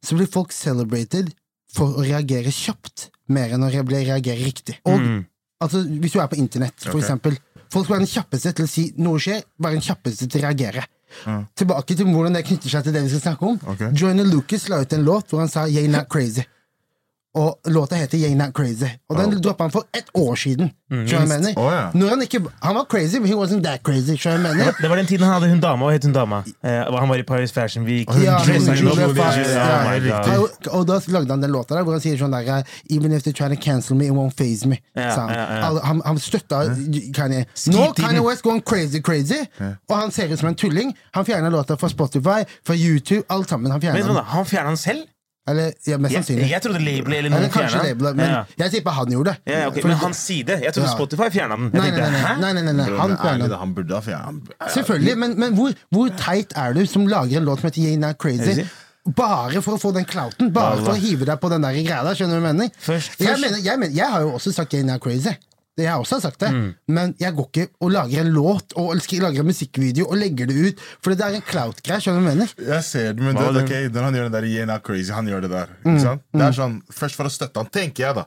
så 0.06 0.14
blir 0.14 0.30
folk 0.30 0.54
celebrated 0.54 1.32
for 1.74 1.98
å 1.98 2.04
reagere 2.06 2.52
kjapt, 2.54 3.08
mer 3.34 3.50
enn 3.56 3.66
å 3.66 3.72
reagere 3.74 4.38
riktig. 4.38 4.78
Og 4.86 5.00
Mm. 5.02 5.24
altså, 5.60 5.82
Hvis 5.82 6.12
du 6.14 6.20
er 6.22 6.30
på 6.30 6.38
internett, 6.38 6.78
for 6.78 6.94
okay. 6.94 7.02
eksempel. 7.02 7.34
Folk 7.72 7.86
skal 7.86 7.96
være 7.96 8.04
den 8.04 8.12
kjappeste 8.12 8.52
til 8.56 8.66
å 8.66 8.70
si 8.70 8.84
noe 9.02 9.22
skjer, 9.22 9.42
være 9.62 9.78
den 9.78 9.86
kjappeste 9.86 10.28
til 10.30 10.42
å 10.42 10.46
reagere. 10.48 10.84
Ja. 11.24 11.36
Tilbake 11.56 11.96
til 11.96 12.10
hvordan 12.10 12.36
det 12.36 12.44
knytter 12.48 12.72
seg 12.72 12.86
til 12.86 12.94
det 12.96 13.04
vi 13.06 13.14
skal 13.14 13.24
snakke 13.28 13.52
om. 13.52 13.58
Okay. 13.74 13.92
Joyner 13.94 14.26
Lucas 14.28 14.68
la 14.72 14.82
ut 14.82 14.92
en 14.92 15.06
låt 15.06 15.30
hvor 15.30 15.42
han 15.42 15.50
sa 15.52 15.66
'Yay, 15.66 15.88
not 15.88 16.08
crazy'. 16.12 16.44
Og 17.36 17.60
låta 17.68 17.96
heter 17.96 18.18
Yang 18.18 18.36
Not 18.36 18.54
Crazy. 18.56 18.88
Og 19.08 19.18
den 19.18 19.42
droppa 19.42 19.64
han 19.64 19.70
for 19.70 19.84
ett 19.92 20.08
år 20.14 20.36
siden. 20.36 20.70
Mm. 20.90 21.06
du 21.06 21.12
jeg 21.12 21.28
mener? 21.28 21.56
Å, 21.58 21.64
ja. 21.74 21.82
Når 21.94 22.12
han, 22.14 22.22
ikke, 22.22 22.40
han 22.62 22.76
var 22.78 22.84
crazy, 22.90 23.18
but 23.18 23.28
he 23.28 23.34
wasn't 23.34 23.62
that 23.64 23.82
crazy. 23.84 24.16
Det 24.16 24.88
var 24.88 24.96
den 24.96 25.06
tiden 25.06 25.26
han 25.26 25.34
hadde 25.34 25.48
hun 25.50 25.60
dama. 25.60 25.88
Hva 25.88 25.96
het 25.96 26.06
hun 26.06 26.14
dama? 26.14 26.42
Eh, 26.62 26.98
han 26.98 27.08
var 27.10 27.18
i 27.18 27.24
Paris 27.26 27.52
Fashion 27.52 27.84
Week. 27.84 28.10
Ja. 28.22 28.38
Oh. 30.36 30.48
Og, 30.70 30.86
da 30.88 31.00
lagde 31.12 31.34
han 31.34 31.42
den 31.42 31.52
låta 31.52 31.76
der 31.76 31.84
hvor 31.84 31.96
han 31.96 32.04
sier 32.04 32.16
sånn 32.20 32.32
der 32.32 32.62
Even 32.90 33.12
if 33.12 33.26
they 33.26 33.32
try 33.32 33.48
to 33.52 33.58
cancel 33.60 33.96
me, 33.96 34.06
it 34.06 34.14
won't 34.14 34.36
phase 34.38 34.68
me. 34.68 34.78
Ja, 34.94 35.10
sa 35.14 35.26
han. 35.26 35.34
ja, 35.34 35.58
ja. 35.58 35.72
Han, 35.84 36.00
han 36.04 36.20
støtta 36.22 36.62
Kanye. 37.16 37.44
Nå 37.74 37.90
Kanye 37.98 38.22
West 38.24 38.46
going 38.46 38.62
crazy, 38.62 39.02
crazy, 39.02 39.42
og 39.88 39.96
han 39.96 40.14
ser 40.14 40.32
ut 40.32 40.38
som 40.38 40.52
en 40.52 40.56
tulling. 40.56 40.94
Han 41.18 41.26
fjerner 41.26 41.50
låta 41.50 41.76
fra 41.76 41.90
Spotify, 41.92 42.46
fra 42.66 42.74
YouTube, 42.74 43.24
alt 43.28 43.50
sammen. 43.50 43.74
Han 43.74 43.82
sånn, 43.82 44.14
den. 44.14 44.24
han 44.32 44.48
fjerna 44.48 44.72
den 44.72 44.80
selv? 44.80 45.04
Eller, 45.46 45.72
ja, 45.86 45.96
mest 45.96 46.12
Jeg, 46.14 46.24
sannsynlig. 46.24 46.48
jeg 46.50 46.62
trodde 46.62 46.80
labelet 46.82 47.18
eller 47.20 47.30
noen 47.30 47.50
fjerna 47.54 47.82
den. 47.86 48.16
men 48.16 48.30
Ja. 48.30 48.40
jeg 48.58 48.70
tipper 48.72 48.90
han 48.96 49.06
gjorde 49.14 49.30
det. 49.30 49.52
Ja, 49.52 49.66
okay. 49.68 49.82
Men 49.86 49.96
hans 50.00 50.16
side? 50.18 50.56
Jeg 50.62 50.72
trodde 50.74 50.88
Ja. 50.88 50.94
Spotify 50.96 51.28
fjerna 51.30 51.56
den. 51.56 51.70
Nei, 51.72 51.90
nei, 51.90 52.52
nei, 52.52 52.62
nei, 52.62 52.72
nei. 52.72 52.86
Han 52.98 53.16
fjerna 53.16 53.48
den. 53.48 53.58
han 53.58 53.74
burde 53.74 53.94
ha 53.94 54.00
fjernet 54.00 54.50
Selvfølgelig, 54.74 55.16
men, 55.18 55.38
men 55.38 55.54
hvor, 55.54 55.72
hvor 55.94 56.08
teit 56.18 56.52
er 56.56 56.72
du 56.74 56.84
som 56.86 57.06
lager 57.06 57.36
en 57.38 57.44
låt 57.46 57.60
som 57.60 57.70
heter 57.70 57.96
Not 57.98 58.18
Crazy? 58.18 58.64
Bare 59.06 59.62
for 59.62 59.76
å 59.76 59.78
få 59.78 59.92
den 59.94 60.04
clouten? 60.04 60.50
Bare 60.52 60.78
for 60.82 60.96
å 60.96 60.98
hive 60.98 61.24
deg 61.28 61.38
på 61.38 61.48
den 61.48 61.62
der 61.62 61.76
greia 61.78 62.02
der? 62.02 62.14
Skjønner 62.18 62.40
du 62.40 62.42
hva 62.42 62.50
jeg 62.50 62.56
mener? 62.56 62.70
Først- 62.82 63.20
Jeg, 63.22 63.38
mener, 63.40 63.58
jeg, 63.62 63.78
mener, 63.78 63.94
jeg 63.94 64.10
har 64.10 64.20
jo 64.26 64.32
også 64.34 64.52
sagt 64.52 64.72
Not 64.84 65.00
Crazy. 65.00 65.30
Det 65.76 65.84
jeg 65.84 66.00
også 66.00 66.16
har 66.16 66.22
sagt 66.24 66.40
det 66.40 66.52
Mm. 66.56 66.68
Men 66.88 67.14
jeg 67.20 67.34
går 67.36 67.48
ikke 67.50 67.66
og 67.84 67.90
lager 67.92 68.20
en 68.20 68.30
låt 68.32 68.72
og 68.76 68.94
lager 68.96 69.40
en 69.40 69.46
musikkvideo 69.46 70.06
og 70.06 70.16
legger 70.16 70.46
det 70.46 70.56
ut. 70.56 70.84
For 71.02 71.12
det 71.12 71.20
er 71.20 71.36
en 71.36 71.42
clout-greie. 71.42 72.00
Skjønner 72.00 72.22
du 72.22 72.28
jeg 72.28 72.36
mener? 72.36 72.54
Jeg 72.70 72.84
ser 72.84 73.12
det, 73.12 73.22
men 73.22 73.36
det, 73.36 73.62
okay, 73.62 73.88
når 73.92 74.02
han 74.08 74.14
gjør 74.14 74.30
det 74.30 74.32
der 74.32 74.46
Yeah 74.48 74.80
Crazy, 74.80 75.12
han 75.12 75.26
gjør 75.26 75.44
det 75.44 75.50
der. 75.50 75.74
Mm. 75.84 75.90
Ikke 75.90 76.04
sant? 76.04 76.22
Det 76.32 76.46
er 76.46 76.56
sånn, 76.56 76.78
Først 76.90 77.18
for 77.18 77.28
å 77.28 77.32
støtte 77.32 77.60
han, 77.60 77.68
tenker 77.72 78.06
jeg, 78.06 78.14
da. 78.16 78.24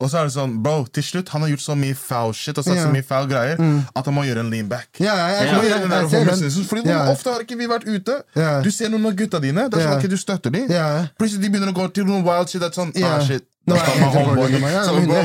Og 0.00 0.08
så 0.08 0.16
er 0.22 0.24
det 0.30 0.32
sånn, 0.32 0.54
bro, 0.64 0.86
til 0.88 1.02
slutt, 1.04 1.28
han 1.34 1.42
har 1.44 1.50
gjort 1.52 1.64
så 1.66 1.74
mye 1.76 1.94
foul 1.94 2.32
shit 2.32 2.56
og 2.56 2.64
sagt 2.64 2.76
Ja. 2.76 2.86
så 2.86 2.92
mye 2.94 3.04
foul 3.04 3.26
greier 3.28 3.60
at 3.94 4.04
han 4.04 4.14
må 4.16 4.24
gjøre 4.24 4.40
en 4.40 4.50
lean 4.50 4.68
back. 4.68 4.88
Ja, 4.98 5.14
ja, 5.14 5.60
Fordi 5.60 6.86
Ja. 6.88 7.04
Ofte 7.12 7.32
har 7.32 7.40
ikke 7.44 7.58
vi 7.58 7.66
vært 7.66 7.84
ute. 7.84 8.22
Ja. 8.34 8.60
Du 8.62 8.70
ser 8.70 8.88
noen 8.88 9.06
av 9.06 9.14
gutta 9.14 9.40
dine. 9.40 9.68
Det 9.68 9.78
er 9.78 9.86
sånn, 9.88 9.98
ok, 9.98 10.08
Du 10.08 10.16
støtter 10.16 10.50
dem. 10.50 10.66
Ja. 10.70 11.06
Plutselig 11.18 11.42
de 11.42 11.50
begynner 11.50 11.72
å 11.72 11.76
gå 11.76 11.92
til 11.92 12.04
noen 12.04 12.24
wild 12.24 12.48
shit. 12.48 12.60
Det 12.60 12.70
er 12.72 12.80
sånn, 12.80 12.92
Ja. 12.96 13.16
ah, 13.16 13.20
shit. 13.20 13.44
Er 13.68 13.74
deg. 13.76 14.62
Ja, 14.72 14.82
100, 14.88 15.22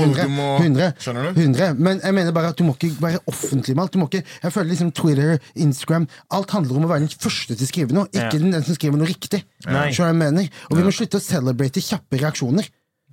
100, 0.60 0.60
100, 0.60 0.94
100. 1.34 1.80
Men 1.80 2.00
jeg 2.04 2.14
mener 2.14 2.32
bare 2.32 2.48
at 2.52 2.58
du 2.58 2.64
må 2.64 2.76
ikke 2.78 2.92
være 3.02 3.20
offentlig 3.32 3.76
med 3.76 3.84
alt. 3.86 3.92
Du 3.96 3.98
må 4.00 4.10
ikke, 4.10 4.24
jeg 4.44 4.52
føler 4.54 4.70
liksom 4.76 4.92
Twitter, 4.94 5.40
Instagram 5.56 6.08
Alt 6.32 6.52
handler 6.52 6.76
om 6.78 6.86
å 6.86 6.88
være 6.92 7.00
den 7.08 7.10
første 7.10 7.56
til 7.56 7.66
å 7.66 7.70
skrive 7.72 7.92
noe, 7.96 8.08
ikke 8.12 8.38
den, 8.40 8.52
som 8.64 8.76
skriver 8.76 8.98
noe 9.00 9.08
riktig. 9.08 9.44
Nei. 9.66 9.90
Jeg 9.92 10.16
mener? 10.16 10.50
Og 10.70 10.78
vi 10.78 10.84
må 10.84 10.92
slutte 10.94 11.18
å 11.18 11.22
celebrate 11.24 11.82
kjappe 11.82 12.20
reaksjoner. 12.20 12.68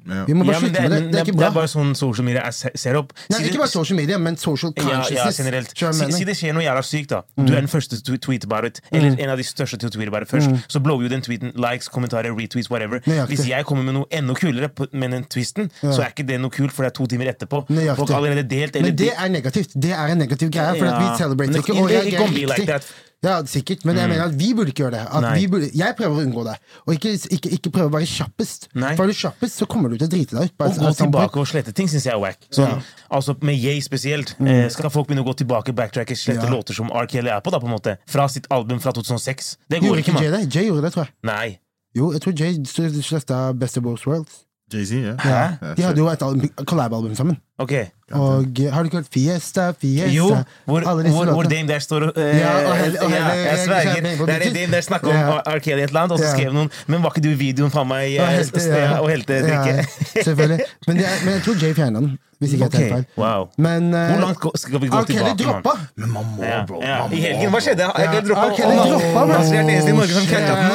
Ja. 0.06 0.24
Vi 0.26 0.34
må 0.34 0.44
bare 0.44 0.54
Ja, 0.54 0.60
slutte 0.60 0.72
det, 0.72 0.82
med 0.82 0.90
det. 0.90 1.10
Det 1.12 1.20
er 1.20 1.24
ikke 1.24 1.38
det 1.38 1.46
er 1.46 1.54
bare 1.54 1.68
sånn 1.70 1.94
social 1.96 2.24
media 2.26 2.42
jeg 2.50 2.72
ser 2.80 2.96
opp. 2.96 3.12
Nei, 3.30 3.38
Si 3.38 3.42
det- 3.44 3.50
ikke 3.52 3.58
bare 3.62 3.68
social 3.68 3.96
media, 3.96 4.18
men 4.18 4.36
social 4.36 4.72
consciousness. 4.72 5.38
ja. 5.38 5.62
Skjønner 5.72 6.12
Si, 6.12 6.12
si 6.18 6.24
det 6.24 6.36
skjer 6.36 6.52
noe 6.54 6.62
jævla 6.62 6.82
sykt, 6.82 7.08
da. 7.08 7.22
Du 7.36 7.52
er 7.52 7.60
den 7.60 7.66
første 7.68 8.00
til 8.02 8.14
å 8.14 8.18
tweete 8.18 8.44
about 8.44 8.64
it. 8.64 8.80
Eller 8.92 9.16
en 9.18 9.28
av 9.30 9.36
de 9.36 9.42
største 9.44 9.78
til 9.78 9.88
å 9.88 9.92
tweete 9.92 10.08
about 10.08 10.22
it 10.22 10.28
først. 10.28 10.50
Så 10.68 10.82
blower 10.82 11.02
jo 11.02 11.08
den 11.08 11.22
tweeten 11.22 11.52
likes, 11.54 11.88
kommentarer, 11.88 12.34
retweets, 12.34 12.68
whatever. 12.70 13.00
Nøyaktig. 13.00 13.28
Hvis 13.36 13.46
jeg 13.48 13.64
kommer 13.64 13.84
med 13.84 13.94
noe 13.94 14.06
enda 14.10 14.34
kulere 14.34 14.70
med 14.92 15.10
den 15.10 15.24
twisten, 15.24 15.70
så 15.82 16.00
er 16.02 16.10
ikke 16.10 16.26
det 16.26 16.40
noe 16.40 16.50
kult, 16.50 16.72
for 16.72 16.82
det 16.82 16.92
er 16.92 16.96
to 16.98 17.06
timer 17.06 17.26
etterpå. 17.32 17.66
Nøyaktig. 17.68 17.96
Folk 17.96 18.10
har 18.10 18.18
allerede 18.22 18.48
delt 18.48 18.76
eller 18.76 18.88
Men 18.88 18.96
det 18.96 19.12
er 19.16 19.28
negativt. 19.28 19.70
Det 19.78 19.92
er 19.92 20.06
en 20.08 20.18
negativ 20.18 20.50
greie, 20.50 20.78
for 20.78 20.86
at 20.86 20.98
vi 21.02 21.24
celebrater 21.24 21.58
ikke. 21.62 21.74
Og 21.82 21.90
jeg, 21.90 22.12
jeg, 22.12 22.66
jeg 22.66 22.80
Ja, 23.22 23.36
sikkert, 23.46 23.84
men 23.86 23.94
jeg 24.00 24.08
mener 24.10 24.24
at 24.24 24.32
vi 24.34 24.48
burde 24.58 24.72
ikke 24.72 24.82
gjøre 24.82 24.96
det. 24.96 25.02
At 25.06 25.26
vi 25.38 25.46
burde, 25.46 25.68
jeg 25.78 25.94
prøver 25.98 26.16
å 26.18 26.22
unngå 26.26 26.42
det. 26.48 26.56
Og 26.88 26.96
ikke, 26.96 27.12
ikke, 27.36 27.52
ikke 27.54 27.70
prøve 27.76 27.92
å 27.92 27.94
være 27.94 28.08
kjappest. 28.10 28.66
Nei. 28.74 28.96
For 28.98 29.06
er 29.06 29.12
du 29.12 29.18
kjappest, 29.20 29.60
så 29.62 29.68
kommer 29.70 29.92
du 29.92 29.96
til 30.00 30.08
å 30.08 30.10
drite 30.10 30.38
deg 30.38 30.50
ut. 30.50 30.56
på 30.58 30.66
Å 30.66 30.74
gå 30.80 30.92
tilbake 30.98 31.38
og 31.38 31.46
slette 31.46 31.74
ting 31.78 31.86
syns 31.92 32.08
jeg 32.08 32.16
er 32.16 32.18
wack. 32.22 32.42
Sånn, 32.50 32.82
altså 33.10 33.36
Med 33.46 33.58
Yay 33.62 33.80
spesielt. 33.84 34.34
Eh, 34.42 34.66
skal 34.74 34.90
folk 34.90 35.06
begynne 35.06 35.22
å 35.22 35.28
gå 35.30 35.36
tilbake 35.44 35.74
backtracke, 35.76 36.18
slette 36.18 36.48
Ja. 36.48 36.50
låter 36.50 36.74
som 36.74 36.90
R. 36.90 37.06
Kelly 37.06 37.30
er 37.30 37.40
på, 37.40 37.50
da 37.54 37.62
på 37.62 37.70
en 37.70 37.76
måte 37.78 37.96
Fra 38.06 38.26
sitt 38.28 38.46
album 38.50 38.80
fra 38.80 38.90
2006? 38.92 39.56
Det 39.70 39.80
går 39.80 39.86
Gjorde 39.86 40.02
ikke, 40.02 40.12
ikke 40.18 40.22
Jay 40.32 40.46
Jay 40.50 40.66
gjorde 40.70 40.82
det, 40.82 40.92
tror 40.92 41.04
jeg. 41.06 41.14
Nei. 41.22 41.58
Jo, 41.94 42.12
jeg 42.12 42.22
tror 42.22 42.34
Jay 42.34 42.58
sletta 43.02 43.52
Best 43.54 43.76
of 43.78 43.84
Both 43.84 44.06
Worlds. 44.06 44.46
Jay-Z, 44.72 44.92
ja. 45.04 45.14
Ja. 45.24 45.56
Ja, 45.60 45.74
De 45.74 45.82
hadde 45.82 46.00
jo 46.00 46.08
et 46.08 46.66
collab-album 46.66 47.14
sammen. 47.14 47.36
Ok. 47.62 47.72
Og 48.12 48.58
eh, 48.60 48.68
har 48.74 48.84
du 48.84 48.88
ikke 48.90 48.98
hørt 49.00 49.08
Fiesta, 49.14 49.70
Fiesta 49.80 50.08
Jo, 50.12 50.26
hvor, 50.68 50.84
hvor, 50.84 51.30
hvor. 51.32 51.46
Dame 51.48 51.68
der 51.70 51.80
står 51.80 52.08
og 52.10 52.18
eh, 52.20 52.40
Ja, 52.42 52.50
og 52.68 52.74
hele- 52.76 53.00
og 53.06 53.10
ja, 53.14 53.28
Jeg 53.38 53.58
sverger. 53.62 54.02
Det 54.02 54.34
er 54.34 54.42
det. 54.42 54.50
Dame 54.56 54.72
der 54.74 54.80
snakker 54.84 55.08
om 55.08 55.14
Ja. 55.16 55.38
Arkeli 55.54 55.80
et 55.82 55.88
eller 55.88 56.00
annet, 56.02 56.12
og 56.12 56.18
så 56.20 56.26
Ja. 56.26 56.34
skrev 56.36 56.52
noen 56.52 56.68
Men 56.92 57.02
var 57.02 57.14
ikke 57.14 57.22
du 57.24 57.30
i 57.30 57.38
videoen 57.40 57.72
faen 57.72 57.88
meg 57.88 58.18
Og 58.18 58.26
eh, 58.26 58.34
helte, 58.36 58.60
ja. 58.68 58.98
og 59.00 59.08
helte 59.10 59.38
drikke? 59.46 59.76
Ja, 59.78 59.86
selvfølgelig. 60.26 60.60
Men, 60.86 60.96
det 61.00 61.06
er, 61.08 61.16
men 61.24 61.34
jeg 61.38 61.42
tror 61.46 61.56
Jay 61.62 61.72
fjerna 61.78 62.02
den, 62.04 62.18
hvis 62.42 62.52
ikke 62.58 62.68
jeg 62.68 62.72
tar 62.74 62.96
feil. 62.96 63.06
wow. 63.22 63.48
Men 63.56 63.88
uh, 63.94 64.00
Hvor 64.10 64.20
langt 64.26 64.60
skal 64.60 64.80
vi 64.82 64.88
gå 64.92 64.98
R. 65.00 65.04
Tilbake, 65.08 65.36
droppa! 65.44 65.74
Men 65.96 66.10
man 66.12 66.26
må, 66.36 66.50
bro. 66.68 66.80
ja. 66.82 66.98
Man 67.06 67.14
I 67.16 67.20
helgen, 67.22 67.50
hva 67.54 67.60
skjedde? 67.64 67.86
Jeg 68.02 68.10
Ja, 68.12 68.20
droppa 68.26 68.44
R. 68.50 68.56
Kelly 68.58 68.76
droppa, 68.90 69.22
bro. 69.30 69.38
er 69.38 69.62
eneste 69.62 69.88
i 69.88 69.96
Norge 69.96 70.18
som 70.18 70.26
catcha 70.26 70.58
den. 70.58 70.68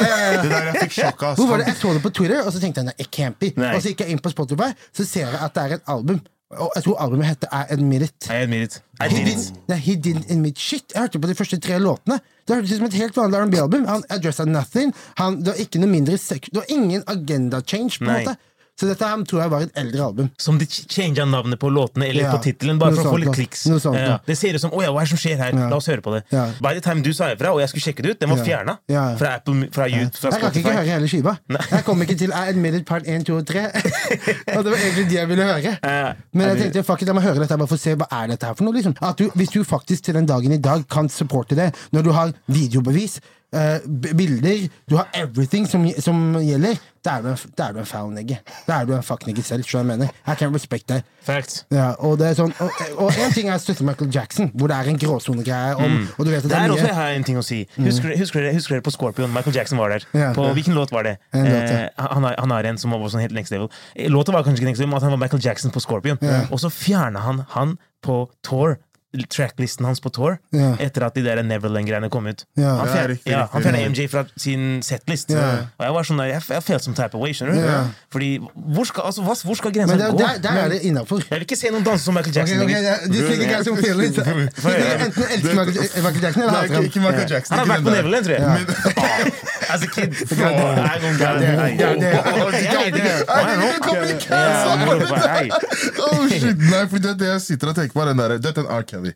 Jeg 0.80 0.88
fikk. 0.88 1.22
Hvor 1.36 1.46
var 1.52 1.62
det? 1.62 1.66
Jeg 1.70 1.76
så 1.82 1.92
det 1.94 2.02
på 2.02 2.12
Twitter, 2.18 2.42
og 2.42 2.50
så 2.56 2.64
tenkte 2.64 2.82
jeg 2.82 2.88
nei, 2.90 2.96
it 2.98 3.12
can't 3.14 3.38
be. 3.38 3.52
Og 3.74 3.78
så 3.84 3.92
gikk 3.92 4.00
jeg 4.06 4.16
inn 4.16 4.24
på 4.24 4.32
Spotify, 4.34 4.72
så 4.96 5.06
ser 5.06 5.28
jeg 5.28 5.38
at 5.44 5.54
det 5.54 5.62
er 5.68 5.76
et 5.78 5.94
album. 5.94 6.20
Og 6.50 6.70
jeg 6.76 6.84
tror 6.86 6.96
albumet 7.04 7.26
heter 7.28 7.48
I 7.52 7.64
Admit 7.74 8.02
It. 8.02 8.28
I 8.30 8.36
admit 8.42 8.62
it. 8.62 8.82
I 9.00 9.08
He 9.08 9.16
did 9.18 9.24
did, 9.26 9.38
it. 9.38 9.58
nei, 9.68 9.76
he 9.84 9.96
didn't 9.96 10.30
admit 10.32 10.58
shit. 10.58 10.84
Jeg 10.94 11.00
hørte 11.04 11.20
på 11.20 11.28
de 11.28 11.34
første 11.36 11.58
tre 11.60 11.76
låtene. 11.78 12.16
Det 12.48 12.56
hørtes 12.56 12.72
ut 12.72 12.78
som 12.80 12.86
et 12.88 12.96
helt 13.02 13.16
vanlig 13.16 13.38
R&B-album. 13.42 13.84
Han 13.86 14.04
addressa 14.08 14.44
nothing. 14.48 14.94
Han, 15.20 15.36
det 15.44 15.52
var 15.52 15.60
ikke 15.60 15.82
noe 15.82 15.90
mindre 15.92 16.16
sek 16.18 16.48
Det 16.48 16.56
var 16.62 16.70
ingen 16.72 17.02
agenda 17.06 17.60
change. 17.60 17.98
på 18.00 18.08
en 18.08 18.14
måte 18.24 18.36
Så 18.78 18.86
dette 18.86 19.02
her 19.02 19.22
tror 19.26 19.40
jeg 19.42 19.50
var 19.50 19.64
et 19.66 19.78
eldre 19.80 20.04
album. 20.04 20.28
Som 20.38 20.58
de 20.60 20.66
changa 20.70 21.24
navnet 21.26 21.58
på 21.58 21.70
låtene 21.72 22.06
eller 22.08 22.28
Ja. 22.28 22.32
på 22.36 22.42
tittelen, 22.44 22.78
bare 22.78 22.94
for 22.94 23.10
å 23.10 23.14
få 23.16 23.18
litt 23.24 23.34
kliks. 23.34 23.66
Ja. 23.66 24.18
Det 24.24 24.36
ser 24.38 24.54
ut 24.54 24.60
som 24.60 24.70
'Å 24.70 24.82
ja, 24.82 24.92
hva 24.92 25.02
er 25.02 25.04
det 25.04 25.08
som 25.08 25.18
skjer 25.18 25.36
her?' 25.36 25.52
La 25.68 25.76
oss 25.76 25.86
høre 25.86 26.00
på 26.00 26.14
det. 26.14 26.22
By 26.62 26.74
the 26.74 26.80
time 26.80 27.02
du 27.02 27.12
sa 27.12 27.32
ifra, 27.34 27.50
og 27.52 27.58
jeg 27.58 27.68
skulle 27.70 27.82
sjekke 27.82 28.02
det 28.02 28.10
ut, 28.10 28.20
den 28.20 28.30
var 28.30 28.38
fjerna 28.38 28.78
fra 29.18 29.34
Apple, 29.34 29.68
fra, 29.72 29.88
YouTube, 29.88 30.14
fra 30.14 30.30
Jeg 30.30 30.42
rakk 30.42 30.56
ikke 30.56 30.72
høre 30.72 30.86
hele 30.86 31.08
skiva. 31.08 31.38
Jeg 31.70 31.84
kom 31.84 32.00
ikke 32.02 32.18
til 32.18 32.30
I 32.30 32.48
admitted 32.48 32.78
It 32.78 32.86
part 32.86 33.02
1, 33.06 33.24
2 33.26 33.36
og 33.36 33.46
3. 33.46 33.66
og 34.56 34.64
det 34.64 34.70
var 34.70 34.78
egentlig 34.78 35.08
de 35.10 35.14
jeg 35.16 35.28
ville 35.28 35.42
høre. 35.42 36.14
Men 36.32 36.48
jeg 36.48 36.58
tenkte 36.72 36.84
fuck 36.84 37.02
it, 37.02 37.08
jeg 37.08 37.14
må 37.14 37.20
høre 37.20 37.40
dette 37.40 37.58
bare 37.58 37.66
for 37.66 37.74
å 37.76 37.80
se 37.80 37.94
hva 37.96 38.06
er 38.12 38.26
dette 38.28 38.46
her 38.46 38.54
for 38.54 38.64
noe. 38.64 38.74
liksom 38.74 38.94
At 39.02 39.18
du, 39.18 39.28
Hvis 39.34 39.50
du 39.50 39.64
faktisk 39.64 40.04
til 40.04 40.14
den 40.14 40.26
dagen 40.26 40.52
i 40.52 40.56
dag 40.58 40.86
kan 40.88 41.08
supporte 41.08 41.56
det, 41.56 41.74
når 41.92 42.02
du 42.04 42.12
har 42.12 42.32
videobevis, 42.48 43.18
b- 43.86 44.12
bilder, 44.14 44.68
du 44.90 44.96
har 44.96 45.08
everything 45.14 45.66
som, 45.68 45.86
som 46.04 46.34
gjelder, 46.36 46.76
da 47.04 47.14
er 47.16 47.22
du 47.24 47.28
en, 47.30 47.38
da 47.56 47.68
er 47.70 47.72
du 47.72 47.78
en 47.80 47.86
foul 47.88 48.10
nigger. 48.12 48.40
Da 48.66 48.80
er 48.82 48.88
du 48.88 48.92
en 48.92 49.02
fuck 49.06 49.22
nigger 49.26 49.42
selv. 49.46 49.64
skjønner 49.64 49.94
jeg 49.94 49.98
mener 50.02 50.10
I 50.28 50.34
kan 50.36 50.52
respect 50.54 50.88
that. 50.90 51.06
Facts. 51.24 51.62
Ja, 51.72 51.90
og 52.04 52.18
det 52.18 52.26
er 52.30 52.34
sånn 52.38 52.52
Og, 52.64 52.70
og 53.04 53.16
en 53.20 53.32
ting 53.34 53.48
er 53.50 53.56
å 53.58 53.60
støtte 53.60 53.84
Michael 53.84 54.10
Jackson, 54.14 54.50
hvor 54.56 54.68
det 54.72 54.76
er 54.78 54.88
en 54.92 54.98
gråsonegreie 55.00 55.74
Mm. 55.78 56.06
Og 56.18 56.24
du 56.26 56.30
vet 56.30 56.38
at 56.38 56.42
det 56.48 56.50
Der 56.50 56.60
er 56.66 56.72
også 56.74 56.86
jeg 56.88 56.94
har 56.96 57.10
en 57.16 57.24
ting 57.24 57.38
å 57.40 57.44
si. 57.44 57.58
Husker, 57.76 58.12
husker, 58.18 58.40
dere, 58.44 58.54
husker 58.56 58.74
dere 58.76 58.84
på 58.84 58.92
Scorpion? 58.92 59.32
Michael 59.32 59.56
Jackson 59.56 59.78
var 59.78 59.88
der. 59.94 60.04
Ja. 60.12 60.32
På, 60.36 60.48
hvilken 60.56 60.74
låt 60.76 60.92
var 60.92 61.04
det? 61.08 61.16
Låt, 61.32 61.46
ja. 61.46 61.84
Eh, 61.86 61.88
han, 62.14 62.24
har, 62.24 62.34
han 62.38 62.50
har 62.50 62.64
en 62.72 62.78
som 62.80 62.90
var 62.92 63.08
sånn 63.12 63.22
helt 63.24 63.36
next 63.36 63.52
level. 63.54 63.68
Eh, 63.94 64.08
Låta 64.12 64.32
var 64.32 64.44
kanskje 64.44 64.62
ikke 64.64 64.72
next 64.72 64.80
level, 64.82 64.90
men 64.92 65.00
at 65.00 65.06
han 65.08 65.14
var 65.16 65.22
Michael 65.24 65.44
Jackson 65.44 65.70
på 65.72 65.80
Scorpion. 65.84 66.18
Og 66.50 66.60
så 66.60 66.70
fjerna 66.72 67.20
han 67.24 67.44
han 67.54 67.76
på 68.04 68.28
tour. 68.46 68.76
Tracklisten 69.32 69.86
hans 69.88 70.00
på 70.04 70.10
tour 70.12 70.34
yeah. 70.52 70.74
etter 70.84 71.06
at 71.06 71.14
de 71.16 71.22
der 71.24 71.40
Neverland-greiene 71.42 72.10
kom 72.12 72.26
ut. 72.28 72.42
Yeah. 72.58 72.74
Han 72.76 72.86
Ja, 72.88 72.92
fjer- 72.92 73.08
riktig, 73.14 73.32
ja, 73.32 73.46
han 73.52 73.62
fjerna 73.64 73.78
ja. 73.80 73.88
MJ 73.88 74.04
fra 74.12 74.24
sin 74.36 74.82
setlist. 74.84 75.30
Yeah. 75.32 75.64
Og 75.80 75.86
jeg 75.86 75.94
var 75.96 76.02
sånn 76.10 76.20
der, 76.20 76.28
jeg, 76.34 76.42
jeg 76.52 76.62
felt 76.66 76.84
som 76.84 76.94
type 76.98 77.16
of 77.16 77.22
way, 77.24 77.32
skjønner 77.32 77.56
du? 77.56 77.94
Fordi 78.12 78.28
hvor 78.76 78.84
skal, 78.90 79.02
altså, 79.08 79.24
hva, 79.24 79.34
hvor 79.48 79.56
skal 79.56 79.72
grensa 79.72 79.96
der, 79.96 80.12
gå? 80.12 80.18
der, 80.20 80.42
der 80.44 80.60
er 80.64 80.68
det 80.74 80.80
innafor. 80.90 81.22
Jeg 81.24 81.32
vil 81.38 81.46
ikke 81.48 81.56
se 81.56 81.72
noen 81.72 81.86
danse 81.88 82.04
som 82.04 82.14
Michael 82.18 82.36
Jackson. 82.36 82.60
ok, 82.60 82.68
lenger. 82.68 82.82
ja, 82.84 82.96
Du 83.08 83.16
stikker 83.16 83.46
guys 83.54 83.64
som 83.70 83.76
feelings. 83.80 84.18
Enten 84.18 85.24
elsker 85.24 85.54
Michael 85.56 85.76
Michael 86.04 86.22
Jackson 86.26 86.42
eller 86.42 86.52
hater 86.58 86.74
ham. 86.74 86.84
Michael 87.08 87.30
Jackson. 87.32 87.52
Han 87.56 87.64
har 87.64 87.68
vært 87.72 87.84
på. 87.88 87.96
Neverland, 87.96 88.24
tror 88.28 88.34
jeg. 88.36 88.42
Ah, 88.44 89.74
As 89.74 89.82
a 89.82 89.88
kid. 89.92 90.12
Det- 90.12 90.38
Oh, 90.38 90.54
Oh, 92.28 92.44
oh, 92.44 92.52
ikke. 92.54 92.78
Ikke. 94.08 94.28
Oh 95.98 96.28
shit, 96.28 96.58
Nei, 96.58 96.86
for 96.88 96.98
det, 97.02 97.14
det 97.20 97.28
jeg 97.28 97.40
sitter 97.44 97.70
og 97.72 97.76
tenker 97.78 97.92
på, 97.94 98.02
er 98.02 98.10
den 98.12 98.18
der, 98.22 98.36
det 98.38 98.50
er 98.52 98.56
den 98.60 98.66
R. 98.70 98.82
Kelly. 98.88 99.07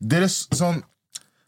Deres, 0.00 0.46
sånn, 0.54 0.82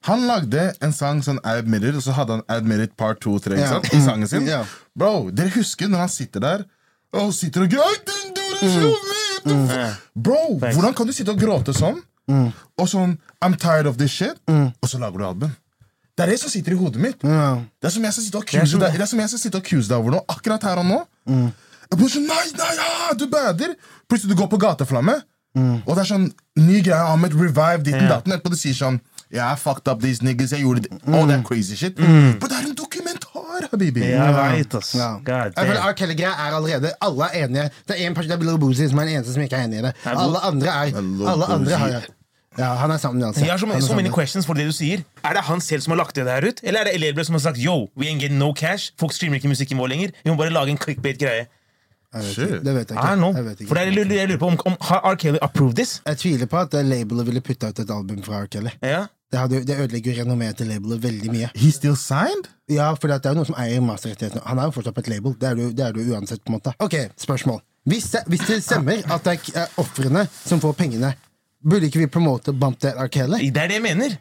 han 0.07 0.26
lagde 0.28 0.68
en 0.85 0.92
sang 0.94 1.20
sånn 1.26 1.40
I 1.42 1.59
Admit 1.59 1.85
og 1.90 2.02
så 2.04 2.14
hadde 2.16 2.38
han 2.38 2.44
Admitted 2.48 2.92
It 2.92 2.96
part 3.00 3.20
2 3.24 3.35
og 3.35 3.42
3 3.44 3.59
yeah. 3.59 3.78
I 3.92 4.00
sangen 4.04 4.31
sin. 4.31 4.46
Yeah. 4.46 4.68
Bro, 4.94 5.31
dere 5.35 5.50
husker 5.57 5.90
når 5.90 6.07
han 6.07 6.12
sitter 6.12 6.44
der 6.44 6.66
og 7.18 7.33
sitter 7.35 7.64
og 7.64 7.72
gråter? 7.72 8.18
Bro, 10.14 10.59
hvordan 10.61 10.94
kan 10.94 11.09
du 11.09 11.14
sitte 11.16 11.33
og 11.35 11.40
gråte 11.40 11.74
sånn? 11.76 11.98
Og 12.78 12.87
sånn 12.90 13.16
I'm 13.44 13.57
tired 13.59 13.88
of 13.88 13.96
this 14.00 14.12
shit, 14.12 14.37
og 14.48 14.87
så 14.88 15.00
lager 15.00 15.18
du 15.18 15.26
album. 15.26 15.57
Det 16.18 16.26
er 16.26 16.33
det 16.35 16.40
som 16.42 16.50
sitter 16.50 16.74
i 16.74 16.78
hodet 16.78 17.00
mitt. 17.00 17.22
Det 17.22 17.87
er 17.88 17.94
som 17.94 18.04
jeg 18.04 18.12
skal 18.12 18.24
sitte 18.26 18.38
og 18.38 18.44
accuse 18.44 18.81
deg, 18.83 19.88
deg 19.88 19.96
over 19.98 20.16
nå, 20.16 20.22
akkurat 20.35 20.66
her 20.66 20.83
og 20.83 20.87
nå. 20.88 20.98
Jeg 21.88 21.96
blir 21.96 22.11
sånn, 22.12 22.26
nei, 22.28 22.44
nei, 22.59 22.72
ja, 22.76 23.14
du 23.16 23.24
bader 23.33 23.70
Plutselig 24.09 24.35
du 24.35 24.40
går 24.42 24.50
på 24.52 24.59
gateflamme 24.61 25.14
Og 25.56 25.94
det 25.94 26.02
er 26.02 26.08
sånn, 26.08 26.26
ny 26.61 26.82
greie 26.84 26.98
Ahmed 27.12 27.34
revive 27.34 27.80
ditten 27.82 28.04
yeah. 28.04 28.12
datten 28.12 28.34
Etterpå 28.34 28.52
du 28.52 28.58
sier 28.61 28.76
sånn, 28.76 29.00
yeah, 29.32 29.48
I 29.50 29.56
fucked 29.58 29.88
up 29.90 30.02
these 30.04 30.22
niggas 30.22 30.52
Jeg 30.54 30.62
gjorde 30.66 30.84
det, 30.84 31.00
all 31.08 31.26
that 31.30 31.46
crazy 31.48 31.78
shit 31.78 31.98
Men 31.98 32.37
det 32.38 32.52
er 32.52 32.68
en 32.68 32.76
dokumentar 32.78 33.66
habibi. 33.72 34.04
Jeg 34.04 34.34
veit, 34.34 34.74
ass. 34.78 34.92
God 35.24 35.56
damn. 35.56 35.80
R. 35.82 35.96
Kelly-greia 35.98 36.30
er 36.30 36.54
allerede 36.58 36.92
Alle 37.04 37.30
er 37.32 37.46
enige. 37.46 37.70
Det 37.88 37.96
er 37.96 38.06
en 38.06 38.14
person, 38.14 38.30
det 38.30 38.38
er 38.38 38.46
Lil 38.50 38.61
Boozy 38.61 38.87
som 38.87 39.02
er 39.02 39.11
den 39.11 39.18
eneste 39.18 39.34
som 39.34 39.42
ikke 39.42 39.58
er 39.58 39.66
enig 39.66 39.82
i 39.82 39.88
det. 39.88 39.92
Alle 40.12 40.44
andre 40.50 40.76
er 40.76 41.02
Alle 41.32 41.50
andre 41.56 41.82
har 41.82 42.06
Ja, 42.58 42.72
han 42.74 42.90
er 42.90 42.96
sammen 42.98 43.22
altså. 43.22 43.44
Jeg 43.44 43.52
har 43.52 43.80
så, 43.80 43.94
many 43.94 44.11
questions 44.11 44.46
for 44.46 44.58
det 44.58 44.66
du 44.66 44.72
sier. 44.74 45.04
Er 45.22 45.37
det 45.37 45.44
han 45.46 45.61
selv 45.61 45.84
som 45.84 45.92
har 45.94 46.00
lagt 46.00 46.16
det 46.16 46.26
der 46.26 46.48
ut? 46.48 46.61
Eller 46.62 46.80
er 46.80 46.90
det 46.90 46.94
Elierbrev 46.94 47.24
som 47.24 47.37
har 47.38 47.44
sagt 47.44 47.58
yo, 47.62 47.87
we 47.96 48.08
ain't 48.11 48.18
getting 48.18 48.38
no 48.38 48.52
cash? 48.52 48.90
Folk 48.98 49.12
streamer 49.12 49.38
ikke 49.38 49.48
musikken 49.48 49.78
vår 49.78 49.92
lenger. 49.92 50.16
Vi 50.24 50.30
må 50.30 50.37
bare 50.37 50.50
lage 50.50 50.74
en 50.74 50.80
clickbait-greie. 50.80 51.46
Jeg 52.14 52.23
vet 52.25 52.38
ikke. 52.38 52.59
Det 52.64 52.75
vet 52.75 52.88
jeg 52.88 52.97
I 52.97 53.01
ikke. 53.01 53.09
don't 53.12 53.16
know. 53.21 53.33
Jeg, 53.37 53.44
vet 53.44 53.61
ikke. 53.61 53.68
For 53.68 53.77
er, 53.77 53.85
jeg 53.85 53.94
lurer- 53.99 54.16
jeg 54.16 54.29
lurer 54.29 54.38
på 54.38 54.47
om, 54.47 54.57
om 54.64 54.77
Har 54.81 55.01
R. 55.05 55.14
Kelly 55.21 55.38
approved 55.42 55.77
this? 55.77 56.01
jeg 56.07 56.16
tviler 56.18 56.47
på 56.47 56.57
at 56.59 56.75
eh, 56.75 56.85
labelet 56.85 57.27
ville 57.27 57.40
putta 57.40 57.68
ut 57.68 57.79
et 57.85 57.90
album 57.90 58.23
fra 58.23 58.42
R. 58.42 58.47
Kelly. 58.47 58.71
Ja. 58.83 59.05
Det, 59.33 59.38
hadde, 59.38 59.59
det 59.68 59.77
ødelegger 59.77 60.14
jo 60.14 60.23
renommeet 60.23 60.57
til 60.57 60.66
labelet 60.73 61.03
veldig 61.03 61.31
mye. 61.35 61.51
He 61.55 61.71
still 61.71 61.97
signed? 62.01 62.49
Ja, 62.73 62.94
for 62.94 63.09
det 63.12 63.18
er 63.27 63.35
jo 63.35 63.42
noen 63.42 63.47
som 63.51 63.59
eier 63.61 63.81
masterrettighetene. 63.85 64.40
Han 64.47 64.59
er 64.59 64.71
jo 64.71 64.71
fortsatt 64.79 64.94
på 64.97 65.01
et 65.05 65.09
label. 65.12 65.35
Det 65.40 65.49
er 65.51 65.55
du, 65.59 65.66
det 65.73 65.85
er 65.85 65.92
du 65.92 66.01
uansett. 66.14 66.40
på 66.44 66.49
en 66.53 66.57
måte 66.57 66.73
Ok, 66.81 66.94
spørsmål. 67.21 67.61
Hvis 67.88 68.09
det, 68.14 68.23
hvis 68.27 68.40
det 68.49 68.62
stemmer 68.64 69.05
at 69.12 69.25
det 69.29 69.37
er 69.55 69.68
ofrene 69.77 70.25
som 70.33 70.61
får 70.64 70.73
pengene, 70.81 71.12
burde 71.61 71.87
ikke 71.90 71.99
vi 71.99 72.07
promote 72.07 72.53
Bump 72.57 72.81
That 72.81 72.97
R. 72.97 73.09
Kelly? 73.12 73.51
Det 73.53 73.62
er 73.62 73.68
det 73.68 73.75
jeg 73.83 73.83
mener. 73.85 74.16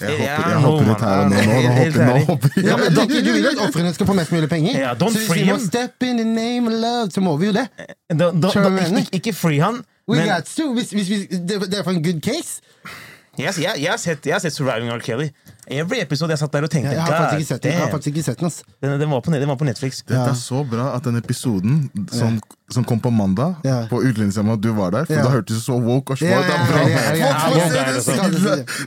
Jeg 0.00 0.18
Ja, 0.20 0.36
hopper, 0.36 0.50
jeg 0.50 0.60
hopper 0.62 1.04
her 1.04 1.18
og 1.22 1.30
nå. 1.30 1.36
Nå, 1.36 1.42
nå, 1.42 1.70
hopper, 1.72 1.96
nå 1.96 2.12
ærlig. 2.12 2.26
hopper 2.26 2.48
Ja, 2.66 2.76
men 2.76 2.94
du, 2.94 3.14
du 3.26 3.30
vil 3.32 3.46
at 3.52 3.60
ofrene 3.68 3.92
skal 3.94 4.06
få 4.10 4.16
mest 4.18 4.32
mulig 4.34 4.48
penger? 4.50 4.76
Ja, 4.80 4.92
don't 4.94 5.14
så 5.14 5.18
hvis 5.22 5.28
free 5.30 5.42
vi 5.44 5.48
må 5.50 5.56
him. 5.56 5.66
step 5.66 6.02
in 6.08 6.16
the 6.20 6.26
name 6.28 6.66
of 6.68 6.74
love, 6.82 7.10
så 7.14 7.20
må 7.24 7.36
vi 7.40 7.46
jo 7.46 7.52
det. 7.56 7.66
Da, 8.12 8.30
da, 8.30 8.50
Skjønner 8.52 8.52
du 8.52 8.52
hva 8.52 8.52
jeg 8.52 8.72
ikke, 8.72 8.90
mener? 8.92 8.98
ikke, 9.06 9.16
ikke 9.22 9.32
free 9.38 9.60
han. 9.64 9.80
We 10.08 10.16
Men 10.18 10.28
got 10.28 10.44
to. 10.56 10.72
Hvis, 10.76 10.90
hvis, 10.90 11.08
vi- 11.08 11.26
det, 11.48 11.60
det 11.70 11.78
er 11.78 11.82
for 11.86 11.90
en 11.96 12.02
good 12.04 12.20
case. 12.20 12.60
jeg, 13.38 13.54
jeg, 13.62 13.74
jeg, 13.80 13.90
har 13.90 13.96
sett, 14.02 14.26
jeg 14.26 14.34
har 14.34 14.40
sett 14.44 14.52
Surviving 14.54 14.90
R. 14.92 14.98
Kelly. 15.00 15.30
Every 15.70 16.00
episode 16.02 16.30
jeg 16.34 16.38
satt 16.42 16.52
der 16.52 16.66
og 16.66 16.70
tenkte 16.70 16.90
Jeg 16.92 17.00
har 17.00 17.16
faktisk 17.30 17.38
ikke 17.38 17.48
sett 17.54 17.62
den. 17.62 17.72
Jeg 17.72 17.80
har 17.80 17.90
faktisk 17.94 18.10
ikke 18.16 18.22
sett 18.26 18.38
den 18.42 18.46
ass. 18.50 18.62
Den, 18.82 18.96
den, 19.00 19.10
var 19.10 19.20
på, 19.24 19.30
den 19.32 19.48
var 19.48 19.56
på 19.56 19.64
Netflix. 19.64 20.02
Det 20.08 20.18
er 20.18 20.34
så 20.34 20.64
bra 20.68 20.90
at 20.96 21.04
den 21.06 21.16
episoden 21.16 21.86
som, 22.12 22.40
som 22.72 22.84
kom 22.84 23.00
på 23.00 23.10
mandag, 23.12 23.56
Ja. 23.64 23.86
på 23.90 24.00
Utlendingshjemmet, 24.02 24.58
at 24.58 24.60
du 24.60 24.72
var 24.72 24.90
der 24.90 25.04
For 25.04 25.14
Ja. 25.14 25.22
da 25.22 25.30
hørtes 25.30 25.56
du 25.56 25.60
så 25.60 25.78
woke 25.80 26.12
og 26.12 26.18
smart. 26.18 26.30
Er 26.30 27.16
ja. 27.16 27.32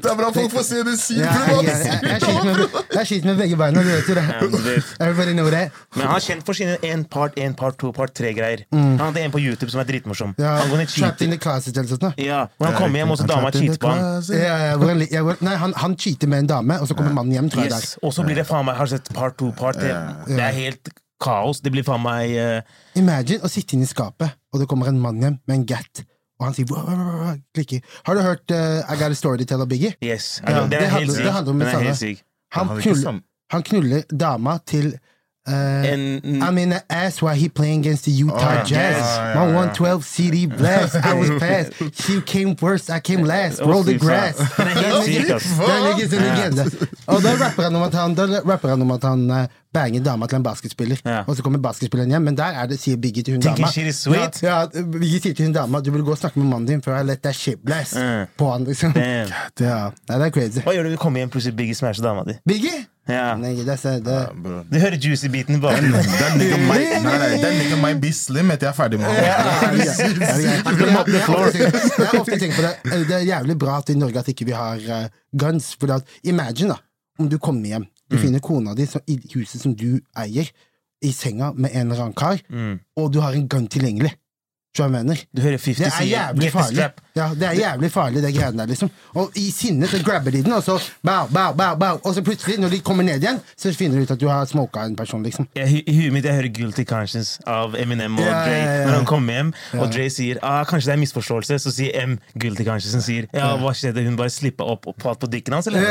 Det 0.02 0.12
er 0.12 0.15
bra 0.15 0.32
folk 0.34 0.52
får 0.52 0.63
se 0.63 0.84
det 0.84 0.95
jeg, 0.95 1.19
jeg, 1.19 3.12
jeg, 3.12 3.26
med, 3.26 3.38
begge 3.38 3.58
beina, 3.58 3.82
du 3.82 3.89
vet 3.89 4.08
jo 4.10 4.15
det. 4.15 5.71
Men 5.95 6.08
han 6.08 6.15
er 6.15 6.24
kjent 6.24 6.45
for 6.45 6.54
sine 6.58 6.78
en 6.84 7.06
part, 7.06 7.38
en 7.38 7.54
part, 7.54 7.78
to 7.78 7.91
part, 7.91 8.13
tre-greier. 8.15 8.65
Han 8.71 8.98
hadde 9.00 9.24
en 9.26 9.32
på 9.32 9.39
YouTube 9.39 9.71
som 9.71 9.80
er 9.84 9.89
dritmorsom. 9.89 10.34
Mm. 10.38 10.43
Ja, 10.43 10.56
Han 10.62 10.69
går 10.69 10.78
ned 10.78 10.88
Trapped 10.95 11.21
in 11.21 11.32
the 11.32 11.38
closet 11.38 11.78
eller 11.78 11.89
sånt. 11.89 12.19
Ja, 12.21 12.45
Hvor 12.58 12.65
han 12.69 12.76
kommer 12.76 13.00
hjem, 13.00 13.12
og 13.12 13.17
så 13.17 13.28
dama 13.28 13.52
cheater 13.52 13.78
på 13.82 13.88
hvor, 15.26 15.41
nei, 15.41 15.56
han, 15.56 15.74
han 15.76 15.95
cheater 15.98 16.28
med 16.28 16.45
en 16.45 16.48
dame, 16.48 16.80
og 16.82 16.88
så 16.88 16.98
kommer 16.98 17.13
mannen 17.13 17.34
hjem, 17.36 17.50
tror 17.50 17.67
jeg. 17.67 17.95
Og 18.02 18.13
så 18.13 18.26
blir 18.26 18.36
det 18.36 18.48
faen 18.48 18.65
meg 18.65 18.76
Har 18.80 18.86
du 18.86 18.95
sett 18.95 19.13
part 19.13 19.38
to, 19.39 19.52
part 19.56 19.80
tre? 19.80 19.93
Det 20.28 20.41
er 20.41 20.56
helt 20.56 20.93
kaos. 21.21 21.62
Det 21.63 21.71
blir 21.73 21.86
faen 21.88 22.04
meg 22.04 22.34
uh... 22.36 22.75
Imagine 22.99 23.45
å 23.45 23.51
sitte 23.51 23.78
inne 23.78 23.88
i 23.88 23.91
skapet, 23.91 24.36
og 24.54 24.62
det 24.62 24.67
kommer 24.71 24.91
en 24.91 24.99
mann 25.01 25.21
hjem 25.23 25.39
med 25.47 25.56
en 25.56 25.65
gat, 25.69 26.04
og 26.39 26.47
han 26.49 26.58
sier 26.58 26.67
wah, 26.71 26.84
wah, 26.88 27.13
wow», 27.21 27.39
klikker. 27.56 27.84
Har 28.08 28.17
du 28.17 28.23
hørt 28.25 28.51
uh, 28.51 28.84
I 28.84 28.97
Got 28.99 29.15
a 29.15 29.19
Story 29.19 29.39
to 29.43 29.47
Tell 29.49 29.63
of 29.63 29.69
Biggie? 29.71 29.95
Yes. 30.04 30.41
Ja, 30.43 30.63
det 30.65 30.75
det 30.75 30.82
er 30.84 30.93
handler- 30.97 31.23
det 31.23 31.36
handler 31.38 31.54
om 31.54 31.63
det 31.63 31.71
samme. 31.71 32.15
Han 32.56 33.21
han 33.51 33.63
knuller 33.63 34.04
dama 34.10 34.58
til 34.65 34.95
eh, 35.48 35.94
and 35.94 36.22
I'm 36.44 36.58
in 36.58 36.70
the 36.70 36.82
ass 36.90 37.22
while 37.22 37.36
he 37.36 37.50
playing 37.50 37.80
against 37.86 38.06
the 38.06 38.12
Utah 38.12 38.62
Oh, 38.62 38.64
Jazz. 38.64 38.72
yeah, 38.72 39.34
yeah, 39.34 39.36
My 39.36 39.46
yeah. 39.48 39.56
112 39.56 40.04
CD 40.06 40.46
blast. 40.48 40.96
I 40.96 41.14
was 41.14 41.30
fast. 41.44 41.74
She 42.04 42.22
came 42.22 42.56
first, 42.56 42.90
I 42.90 43.00
came 43.00 43.24
last. 43.24 43.62
Roll 43.62 43.84
the 43.84 43.98
grass. 43.98 44.38
Den 44.58 44.68
er 44.68 44.74
helt 44.74 45.06
syk, 45.06 45.30
ass. 45.30 45.44
Det 46.10 46.14
er 46.14 46.18
en 46.18 46.54
legende- 46.54 46.88
Og 47.08 47.22
da 47.24 47.30
rapper 47.46 47.64
han 47.64 47.76
om 47.76 47.84
at 47.84 47.94
han, 47.94 48.16
rapper 48.50 48.70
han, 48.70 48.82
om 48.82 48.92
at 48.92 49.04
han 49.04 49.30
eh, 49.32 49.48
banger 49.74 50.04
dama 50.04 50.28
til 50.28 50.36
en 50.38 50.44
basketspiller. 50.44 50.98
Ja. 51.06 51.24
Og 51.28 51.36
så 51.36 51.44
kommer 51.44 51.60
basketspilleren 51.60 52.10
hjem, 52.10 52.22
men 52.22 52.38
der 52.38 52.44
er 52.62 52.66
det, 52.72 52.80
sier 52.80 52.98
Biggie 52.98 53.24
til 53.24 53.34
hun 53.36 53.42
dama. 53.42 53.68
sweet. 53.92 54.42
Ja, 54.44 54.60
ja, 54.62 54.82
Biggie 54.82 55.20
sier 55.22 55.34
til 55.36 55.46
hun 55.46 55.54
dama 55.54 55.80
du 55.82 55.92
burde 55.92 56.04
gå 56.08 56.12
og 56.12 56.18
snakke 56.18 56.40
med 56.40 56.48
mannen 56.50 56.68
din 56.68 56.82
før 56.82 56.96
jeg 56.98 57.06
let 57.06 57.22
that 57.24 57.36
shit 57.36 57.60
blast 57.66 57.96
Mm. 57.96 58.26
på 58.38 58.52
han. 58.52 58.64
liksom. 58.66 58.94
Damn. 58.94 59.30
Ja, 59.60 59.90
det 60.08 60.22
er 60.26 60.30
crazy. 60.30 60.60
Hva 60.64 60.74
gjør 60.74 60.84
du 60.84 60.90
når 60.90 60.96
du 60.98 61.02
kommer 61.02 61.20
hjem 61.20 61.30
plutselig 61.30 61.56
Biggie 61.56 61.76
smasher 61.76 62.04
dama 62.04 62.24
di? 62.28 62.34
Biggie? 62.48 62.86
Ja. 63.06 63.36
Nei, 63.38 63.52
det, 63.62 63.76
det, 64.02 64.15
Bro. 64.41 64.63
Du 64.65 64.80
hører 64.82 64.96
juicy-biten 64.98 65.60
bakgrunnen. 65.62 66.08
Den 66.20 66.38
nigga 66.41 66.58
might, 66.58 66.94
nei, 67.06 67.18
nei, 67.22 67.28
den 67.44 67.58
nigga 67.60 67.78
might 67.78 68.00
be 68.02 68.10
slim 68.18 68.50
etter 68.54 68.65
jeg 68.65 68.74
er 68.74 68.78
ferdig 68.80 68.98
med 69.02 69.06
ham. 69.13 69.15
Det. 72.58 72.74
Det 73.06 73.15
er 73.20 73.26
jævlig 73.28 73.58
bra 73.62 73.78
at 73.84 73.91
i 73.94 73.98
Norge 74.00 74.24
at 74.24 74.32
ikke 74.34 74.48
vi 74.50 74.56
har 74.58 74.82
uh, 74.89 75.06
guns. 75.38 75.74
For 75.78 75.94
at, 75.94 76.08
imagine 76.26 76.74
da, 76.74 76.80
om 77.22 77.30
du 77.30 77.38
kommer 77.38 77.70
hjem, 77.76 77.86
du 78.10 78.18
finner 78.22 78.41
kona 78.44 78.74
di 78.78 78.86
så, 78.89 79.02
i 79.10 79.20
huset 79.36 79.62
som 79.62 79.76
du 79.78 80.00
eier, 80.22 80.50
i 81.06 81.12
senga 81.13 81.52
med 81.54 81.74
en 81.76 81.91
eller 81.91 82.08
annen 82.08 82.18
kar, 82.18 82.39
og 82.98 83.12
du 83.13 83.20
har 83.22 83.36
en 83.38 83.46
gun 83.52 83.68
tilgjengelig. 83.70 84.15
Mener? 84.92 85.16
Du 85.36 85.42
hører 85.42 85.58
50 85.58 85.78
Det 85.78 85.88
er 85.88 86.04
jævlig 86.10 86.52
farlig. 86.52 86.90
Ja, 87.16 87.30
det 87.34 87.44
er 87.48 87.52
jævlig 87.56 87.92
farlig, 87.92 88.22
det 88.24 88.34
greiene 88.36 88.58
der, 88.60 88.66
liksom. 88.68 88.90
Og 89.16 89.32
i 89.40 89.52
sinne 89.52 89.88
så 89.88 90.02
grabber 90.04 90.32
de 90.32 90.42
den, 90.44 90.52
og 90.52 90.64
så 90.64 90.76
bow, 91.04 91.28
bow, 91.32 91.54
bow, 91.56 91.76
bow. 91.80 92.00
Og 92.04 92.16
så 92.16 92.22
plutselig, 92.22 92.58
når 92.60 92.70
de 92.70 92.80
kommer 92.80 93.04
ned 93.08 93.24
igjen, 93.24 93.40
så 93.58 93.72
finner 93.74 93.98
du 93.98 94.04
ut 94.04 94.12
at 94.12 94.20
du 94.20 94.28
har 94.28 94.46
smoka 94.46 94.84
en 94.84 94.96
person, 94.96 95.24
liksom. 95.24 95.48
Ja, 95.56 95.64
I 95.64 95.96
huet 95.96 96.12
mitt 96.14 96.26
jeg 96.26 96.36
hører 96.36 96.50
'Guilty 96.52 96.84
Conscience' 96.84 97.40
av 97.48 97.76
Eminem 97.80 98.18
og 98.20 98.26
Ja, 98.26 98.32
Dre. 98.44 98.52
ja, 98.52 98.74
ja. 98.82 98.86
Når 98.86 98.94
han 99.00 99.06
kommer 99.06 99.34
hjem, 99.34 99.54
og 99.80 99.94
Dre 99.94 100.10
sier 100.10 100.38
ah, 100.44 100.66
'kanskje 100.66 100.86
det 100.92 100.94
er 100.94 101.02
misforståelse', 101.06 101.58
så 101.60 101.72
sier 101.72 102.04
M 102.08 102.18
'Guilty 102.40 102.64
Conscience' 102.68 102.98
og 102.98 103.04
sier 103.04 103.28
'ja, 103.34 103.56
hva 103.58 103.72
skjedde', 103.72 104.04
hun 104.06 104.16
bare 104.18 104.30
slippa 104.30 104.64
opp 104.64 104.88
og 104.88 104.96
patt 105.00 105.20
på 105.20 105.28
dikken 105.32 105.54
hans, 105.54 105.68
eller? 105.68 105.82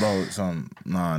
Bare 0.00 0.24
sånn, 0.38 0.64
nei, 0.86 1.18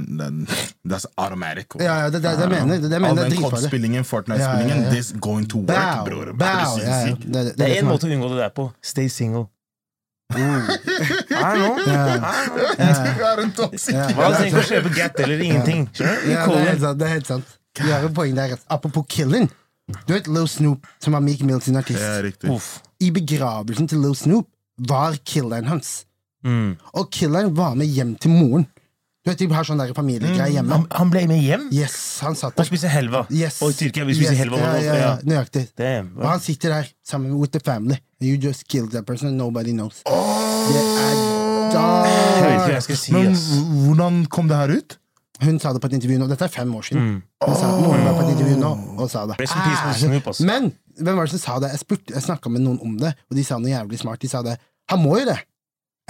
that's 0.88 1.06
automatic. 1.18 1.66
Ja, 1.80 2.00
ja, 2.04 2.10
det 2.10 2.26
er 2.26 2.34
det 2.34 2.40
jeg 2.40 2.50
mener. 2.50 2.78
Det 2.82 2.86
er 2.86 2.90
det 2.90 3.02
mener, 3.02 3.24
All 3.24 3.30
den. 3.30 3.40
COD-spillingen, 3.44 4.04
Fortnite-spillingen, 4.04 4.90
this 4.92 5.14
going 5.20 5.46
to 5.50 5.58
work, 5.58 6.06
bror. 6.10 6.34
Du 6.64 6.84
Ja, 6.84 7.00
ja. 7.08 7.16
Det, 7.16 7.32
det, 7.34 7.58
Det 7.58 7.68
er 7.70 7.82
én 7.82 7.90
måte 7.90 8.08
å 8.08 8.14
unngå 8.14 8.30
det 8.34 8.40
der 8.44 8.54
på. 8.56 8.70
Stay 8.82 9.10
single. 9.12 9.48
Ja. 10.34 10.62
I 11.30 11.58
know. 11.60 11.76
Du 11.78 11.90
kjøper 13.14 13.42
en 13.44 13.52
Hva 14.18 14.30
trenger 14.38 14.62
å 14.62 14.64
kjøpe 14.70 14.94
Gat 14.96 15.20
eller 15.26 15.44
ingenting. 15.46 15.84
Ja, 16.00 16.14
det 16.24 16.38
er 16.38 16.72
helt 16.72 16.82
sant. 16.86 17.00
det 17.00 17.08
er 17.08 17.14
helt 17.18 17.30
sant 17.30 17.60
Du 17.78 17.84
har 17.90 18.08
et 18.08 18.16
poeng 18.16 18.34
der. 18.38 18.56
Apropos 18.74 19.06
killing. 19.10 19.50
Du 20.08 20.14
vet 20.14 20.28
Lil 20.32 20.48
Snoop, 20.48 20.88
som 21.04 21.14
var 21.14 21.22
Meek 21.26 21.44
Mill 21.44 21.62
sin 21.62 21.78
artist. 21.78 22.02
Ja. 22.02 22.54
Uff. 22.54 22.78
I 23.04 23.12
begravelsen 23.12 23.90
til 23.92 24.02
Lil 24.04 24.16
Snoop 24.16 24.48
var 24.90 25.18
killeren 25.28 25.68
hans. 25.70 26.06
Mm. 26.46 26.76
Og 26.94 27.12
killeren 27.14 27.54
var 27.56 27.76
med 27.80 27.92
hjem 27.92 28.16
til 28.20 28.34
moren. 28.34 28.66
Du 29.24 29.32
vet, 29.32 29.40
De 29.40 29.48
har 29.56 29.64
sånn 29.64 29.80
familiegreie 29.96 30.52
hjemme. 30.52 30.74
Han, 30.76 30.88
han 30.92 31.12
ble 31.14 31.22
med 31.32 31.40
hjem 31.40 31.70
Yes, 31.72 32.20
han 32.26 32.36
satt 32.36 32.58
der. 32.58 32.66
og 32.66 32.68
spiste 32.68 32.90
helva. 32.92 33.22
Yes. 33.32 33.62
Og 33.64 33.72
i 33.72 33.78
Tyrkia 33.80 34.04
vi 34.10 34.18
spiser 34.18 34.34
Yes, 34.36 34.42
helva. 34.44 34.58
Ja, 34.60 34.74
ja, 34.84 34.96
ja, 35.00 35.12
nøyaktig. 35.24 35.70
Damn. 35.80 36.10
Og 36.20 36.26
han 36.28 36.42
sitter 36.44 36.76
der 36.76 36.90
sammen 37.08 37.38
with 37.40 37.54
the 37.56 37.62
family. 37.64 38.02
You 38.20 38.36
just 38.40 38.68
killed 38.68 38.92
that 38.92 39.06
person 39.08 39.30
and 39.32 39.38
nobody 39.38 39.72
knows. 39.72 40.02
Det 40.04 40.12
er 40.76 40.84
Jeg 41.74 42.44
vet 42.44 42.52
ikke 42.52 42.68
hva 42.68 42.76
jeg 42.76 42.84
skal 42.86 43.00
si. 43.00 43.14
Men 43.16 43.32
ass. 43.32 43.46
hvordan 43.88 44.20
kom 44.32 44.52
det 44.52 44.58
her 44.60 44.76
ut? 44.78 44.98
Hun 45.44 45.58
sa 45.60 45.72
det 45.76 45.82
på 45.84 45.90
et 45.90 45.96
intervju 45.98 46.20
nå. 46.22 46.28
Dette 46.30 46.46
er 46.46 46.52
fem 46.54 46.76
år 46.76 46.86
siden. 46.88 47.04
Mm. 47.04 47.24
Hun 47.48 47.56
sa, 47.58 47.72
moren 47.80 48.04
var 48.06 48.14
på 48.20 48.26
et 48.28 48.34
intervju 48.36 48.60
nå 48.60 48.72
og 49.02 49.10
sa 49.12 49.24
det. 49.28 49.40
Med 49.40 49.50
Ah, 49.56 50.44
Men 50.46 50.70
hvem 51.00 51.16
var 51.18 51.26
det 51.26 51.34
som 51.34 51.42
sa 51.42 51.58
det? 51.64 51.72
Jeg, 51.74 51.80
spurte, 51.84 52.14
jeg 52.14 52.24
snakka 52.28 52.52
med 52.54 52.62
noen 52.64 52.80
om 52.86 52.94
det, 53.02 53.16
og 53.30 53.36
de 53.40 53.44
sa 53.44 53.58
noe 53.60 53.72
jævlig 53.72 54.00
smart. 54.04 54.22
De 54.22 54.30
sa 54.32 54.44
det. 54.46 54.58
Han 54.92 55.02
må 55.04 55.18
jo 55.20 55.26
det. 55.32 55.40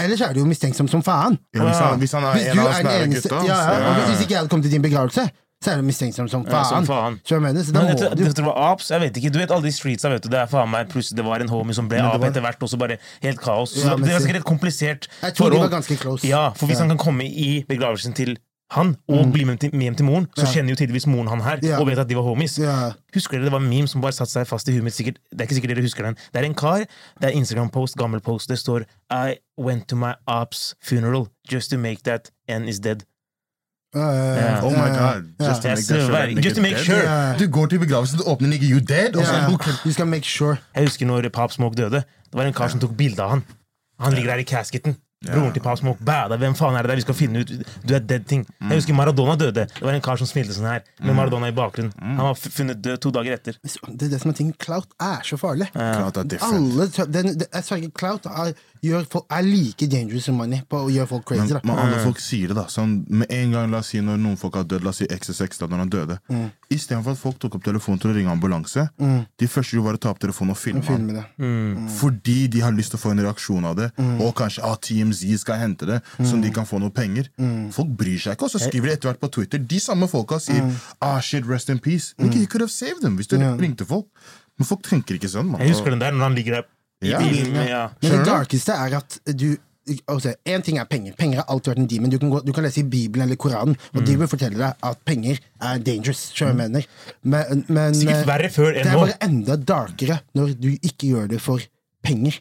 Ellers 0.02 0.22
er 0.26 0.34
du 0.34 0.40
jo 0.42 0.46
mistenksom 0.50 0.88
som 0.90 1.04
faen. 1.06 1.38
Ja, 1.54 1.64
hvis, 1.68 1.78
han, 1.78 2.00
hvis 2.02 2.12
han 2.18 2.24
er 2.26 2.34
Hvis 2.34 2.48
en 2.52 2.60
av 2.60 2.66
oss 2.72 2.80
nære 2.82 3.04
eneste 3.06 3.30
gutta 3.30 3.46
ja, 3.46 3.58
ja, 3.62 3.90
og 3.94 4.08
Hvis 4.10 4.22
ikke 4.26 4.32
jeg 4.34 4.40
hadde 4.42 4.50
kommet 4.50 4.66
til 4.66 4.72
din 4.74 4.82
begravelse, 4.82 5.26
så 5.64 5.72
er 5.72 5.76
du 5.80 5.84
mistenksom 5.88 6.28
som 6.28 6.42
Ja, 6.48 6.52
faen. 6.64 6.70
som 6.74 6.88
faen. 6.90 7.20
Så 7.24 7.36
jeg 7.38 7.42
mener, 7.46 7.64
så 7.64 7.72
da 7.76 7.84
Men 7.86 7.96
dette, 7.96 8.10
du 8.18 8.24
dette 8.26 8.44
var 8.44 8.58
Ops, 8.72 8.90
jeg 8.90 9.00
vet 9.06 9.20
ikke, 9.22 9.30
Du 9.32 9.38
vet 9.40 9.52
alle 9.54 9.64
de 9.64 9.72
streetsa, 9.72 10.10
vet 10.10 10.24
du. 10.26 10.30
Det 10.34 10.40
er 10.42 10.50
faen 10.52 10.70
meg 10.74 10.90
Plutselig 10.90 11.16
det 11.22 11.26
var 11.28 11.40
en 11.46 11.48
homie 11.54 11.74
som 11.78 11.88
ble 11.88 12.02
ap 12.02 12.18
var- 12.20 12.30
etter 12.32 12.42
hvert, 12.42 12.58
og 12.66 12.70
så 12.74 12.78
bare 12.82 12.98
helt 13.22 13.40
kaos. 13.40 13.76
Så 13.78 13.86
Ja, 13.86 13.96
men 13.96 14.04
det 14.10 14.16
er 14.16 14.20
si- 14.20 14.26
sikkert 14.26 14.42
et 14.42 14.50
komplisert 14.50 15.08
Jeg 15.22 15.36
tror 15.38 15.52
de 15.54 15.58
var 15.62 15.70
ganske 15.70 15.96
close. 16.02 16.26
Ja, 16.28 16.50
for 16.58 16.66
hvis 16.66 16.80
Ja. 16.82 16.88
han 16.88 16.90
kan 16.98 16.98
komme 17.06 17.24
i 17.30 17.64
begravelsen 17.70 18.14
til 18.16 18.36
han 18.74 18.96
og 19.08 19.32
bli 19.34 19.44
med, 19.48 19.60
til, 19.62 19.72
med 19.74 19.88
hjem 19.88 19.96
til 20.00 20.06
moren, 20.08 20.28
så 20.36 20.44
Ja. 20.48 20.52
kjenner 20.54 20.74
jo 20.74 20.80
tydeligvis 20.82 21.06
moren 21.08 21.28
han 21.32 21.42
her, 21.46 21.60
Ja. 21.64 21.80
og 21.80 21.88
vet 21.88 22.00
at 22.02 22.08
de 22.10 22.16
var 22.18 22.24
homies. 22.26 22.58
Ja. 22.60 22.92
Husker 23.14 23.38
dere 23.38 23.46
det 23.46 23.52
var 23.54 23.60
en 23.62 23.70
meme 23.70 23.88
som 23.88 24.02
bare 24.02 24.12
satte 24.18 24.32
seg 24.34 24.48
fast 24.50 24.68
i 24.70 24.74
huet 24.74 24.84
mitt? 24.84 24.94
Sikkert, 24.98 25.18
det 25.32 25.42
er 25.42 25.46
ikke 25.48 25.56
sikkert 25.62 25.76
dere 25.76 25.86
husker 25.86 26.04
den. 26.04 26.16
Det 26.34 26.42
er 26.42 26.46
en 26.50 26.56
kar, 26.56 26.86
det 27.22 27.30
er 27.30 27.38
Instagram-post, 27.38 27.96
gammel 27.98 28.20
post, 28.22 28.50
det 28.50 28.58
står 28.60 28.86
I 29.12 29.38
went 29.58 29.88
to 29.90 29.96
my 29.96 30.14
ops 30.28 30.74
funeral 30.82 31.28
just 31.52 31.70
to 31.72 31.78
make 31.78 32.04
that 32.04 32.32
N 32.50 32.68
is 32.68 32.80
dead. 32.80 33.04
Uh, 33.96 34.00
Ja. 34.02 34.62
Oh 34.66 34.72
my 34.72 34.90
god. 34.90 35.24
Just 35.40 35.62
to 35.62 35.68
Jeg 35.70 35.78
make 35.78 35.86
sure 35.86 36.02
swear, 36.08 36.28
just 36.42 36.56
to 36.56 36.62
make 36.62 36.78
sure. 36.78 37.04
Du 37.38 37.46
går 37.48 37.66
til 37.68 37.80
begravelsen, 37.80 38.18
du 38.18 38.24
åpner 38.26 38.50
nigga 38.50 38.66
you 38.66 38.80
dead, 38.80 39.14
skal 39.94 40.08
make 40.08 40.26
sure. 40.26 40.58
Jeg 40.76 40.84
husker 40.88 41.06
når 41.06 41.30
Pop 41.30 41.52
Smoke 41.52 41.76
døde. 41.76 42.02
Det 42.02 42.34
var 42.34 42.44
en 42.50 42.54
kar 42.54 42.68
som 42.74 42.80
tok 42.80 42.98
bilde 42.98 43.20
av 43.22 43.30
han. 43.30 43.44
Han 44.00 44.14
ligger 44.14 44.32
der 44.34 44.42
i 44.42 44.44
casketen. 44.44 44.98
Broren 45.24 45.54
til 45.56 45.64
Pop 45.64 45.80
Smoke 45.80 46.04
bada. 46.04 46.38
Hvem 46.42 46.56
faen 46.58 46.76
er 46.78 46.86
det 46.86 46.94
der? 46.94 47.02
Vi 47.02 47.06
skal 47.06 47.18
finne 47.18 47.44
ut. 47.44 47.54
Du 47.84 47.96
er 47.96 48.04
dead 48.04 48.28
ting. 48.30 48.44
Jeg 48.60 48.82
husker 48.82 48.98
Maradona 48.98 49.38
døde. 49.40 49.68
Det 49.72 49.86
var 49.86 49.96
en 49.96 50.04
kar 50.04 50.20
som 50.20 50.30
smilte 50.30 50.56
sånn 50.58 50.70
her, 50.70 50.84
med 51.02 51.18
Maradona 51.18 51.52
i 51.52 51.56
bakgrunnen. 51.56 51.94
Han 52.02 52.26
var 52.28 52.36
funnet 52.44 52.84
død 52.84 53.00
to 53.06 53.14
dager 53.16 53.38
etter. 53.38 53.60
Det 53.64 54.10
er 54.10 54.14
det 54.16 54.22
som 54.24 54.34
er 54.34 54.38
ting. 54.40 54.52
Clout 54.60 54.92
er 55.02 55.24
så 55.28 55.40
farlig. 55.40 55.70
Clout 55.74 56.20
er 56.20 56.30
different. 56.36 56.76
Alle, 56.76 57.08
den, 57.08 57.34
den, 57.34 57.48
jeg 57.50 57.70
sverger, 57.70 57.96
Clout 57.98 58.30
er 58.30 58.54
gjør 58.84 59.06
folk, 59.10 59.28
er 59.32 59.46
like 59.46 59.88
dangerous 59.88 60.28
som 60.28 60.36
money 60.40 60.64
på 60.70 60.82
å 60.86 60.92
gjøre 60.92 61.10
folk 61.14 61.26
crazy. 61.30 61.46
Men, 61.46 61.56
da. 61.56 61.62
men 61.70 61.82
alle 61.86 62.02
folk 62.04 62.20
sier 62.24 62.52
det, 62.52 62.58
da. 62.60 62.66
Sånn, 62.72 62.98
med 63.08 63.32
en 63.34 63.56
gang, 63.56 63.72
la 63.72 63.80
oss 63.84 63.94
si 63.94 64.02
når 64.04 64.20
noen 64.20 64.40
folk 64.40 64.58
har 64.60 64.68
dødd, 64.68 64.84
la 64.84 64.92
oss 64.92 65.00
si 65.02 65.08
XSX, 65.08 65.62
da 65.62 65.70
når 65.72 65.84
han 65.86 65.94
døde. 65.94 66.20
Mm. 66.74 66.80
Istedenfor 66.80 67.16
at 67.16 67.22
folk 67.22 67.38
tok 67.40 67.56
opp 67.60 67.64
telefonen 67.66 68.02
til 68.02 68.12
å 68.12 68.16
ringe 68.18 68.32
ambulanse, 68.34 68.88
de 69.00 69.48
første 69.48 69.76
gjorde 69.78 69.86
var 69.92 70.00
å 70.00 70.02
ta 70.04 70.12
opp 70.14 70.20
telefonen 70.24 70.52
og 70.56 70.60
filme. 70.60 70.82
Filme 70.84 71.14
det. 71.16 71.24
Mm. 71.40 71.88
Fordi 72.00 72.38
de 72.54 72.64
har 72.66 72.74
lyst 72.76 72.94
til 72.94 73.00
å 73.00 73.04
få 73.04 73.14
en 73.14 73.24
reaksjon 73.26 73.66
av 73.70 73.76
det, 73.80 73.90
og 74.20 74.34
kanskje 74.40 74.64
ah, 74.68 74.76
TMZ 74.82 75.24
skal 75.44 75.60
hente 75.62 75.86
det, 75.90 76.02
så 76.26 76.40
de 76.42 76.52
kan 76.56 76.66
få 76.70 76.80
noe 76.84 76.92
penger. 76.94 77.30
Folk 77.76 77.94
bryr 78.00 78.18
seg 78.20 78.36
ikke, 78.38 78.50
og 78.50 78.56
så 78.56 78.62
skriver 78.66 78.92
de 78.92 78.98
etter 78.98 79.12
hvert 79.12 79.22
på 79.24 79.32
Twitter. 79.40 79.60
De 79.74 79.80
samme 79.84 80.10
folka 80.12 80.40
sier 80.44 80.64
ah, 81.00 81.20
shit, 81.22 81.46
rest 81.50 81.70
in 81.70 81.80
peace. 81.80 82.14
Nigga, 82.18 82.40
you 82.44 82.48
could 82.48 82.62
have 82.66 82.74
saved 82.74 83.02
them 83.06 83.16
hvis 83.18 83.30
du 83.32 83.38
ringte 83.38 83.86
folk. 83.88 84.10
Men 84.60 84.68
folk 84.70 84.84
tenker 84.86 85.18
ikke 85.18 85.30
sånn. 85.32 85.48
man. 85.50 85.62
Jeg 85.64 85.74
husker 85.74 85.94
den 85.94 86.02
der 86.04 86.14
når 86.14 86.28
han 86.30 86.36
ligger 86.38 86.60
der 86.60 86.66
i 87.04 87.10
Ja. 87.10 87.20
bilen 87.20 87.56
ja. 87.68 87.84
Men 88.02 88.12
det 88.20 88.26
darkeste 88.28 88.72
er 88.80 88.94
at 89.00 89.18
du 89.26 89.58
altså, 90.08 90.34
En 90.46 90.62
ting 90.62 90.78
er 90.80 90.86
penger. 90.86 91.14
Penger 91.18 91.36
har 91.42 91.46
alltid 91.50 91.74
vært 91.74 91.80
en 91.84 91.88
demon. 91.88 92.10
Du 92.10 92.18
kan, 92.20 92.30
gå, 92.30 92.42
du 92.46 92.52
kan 92.54 92.64
lese 92.64 92.80
i 92.80 92.84
Bibelen 92.84 93.26
eller 93.26 93.36
Koranen, 93.36 93.76
og 93.94 94.02
Mm. 94.02 94.06
de 94.06 94.18
vil 94.18 94.28
fortelle 94.28 94.58
deg 94.58 94.74
at 94.84 95.06
penger 95.06 95.40
er 95.62 95.78
dangerous. 95.80 96.32
jeg 96.40 96.56
mener. 96.56 96.86
Men, 97.24 97.66
men 97.68 97.94
Sikkert 97.94 98.22
eh, 98.24 98.28
verre 98.28 98.50
før 98.50 98.74
det 98.74 98.86
er 98.86 98.94
bare 98.98 99.18
enda 99.22 99.56
darkere 99.56 100.20
når 100.36 100.54
du 100.60 100.70
ikke 100.82 101.08
gjør 101.14 101.28
det 101.30 101.42
for 101.42 101.60
penger. 102.04 102.40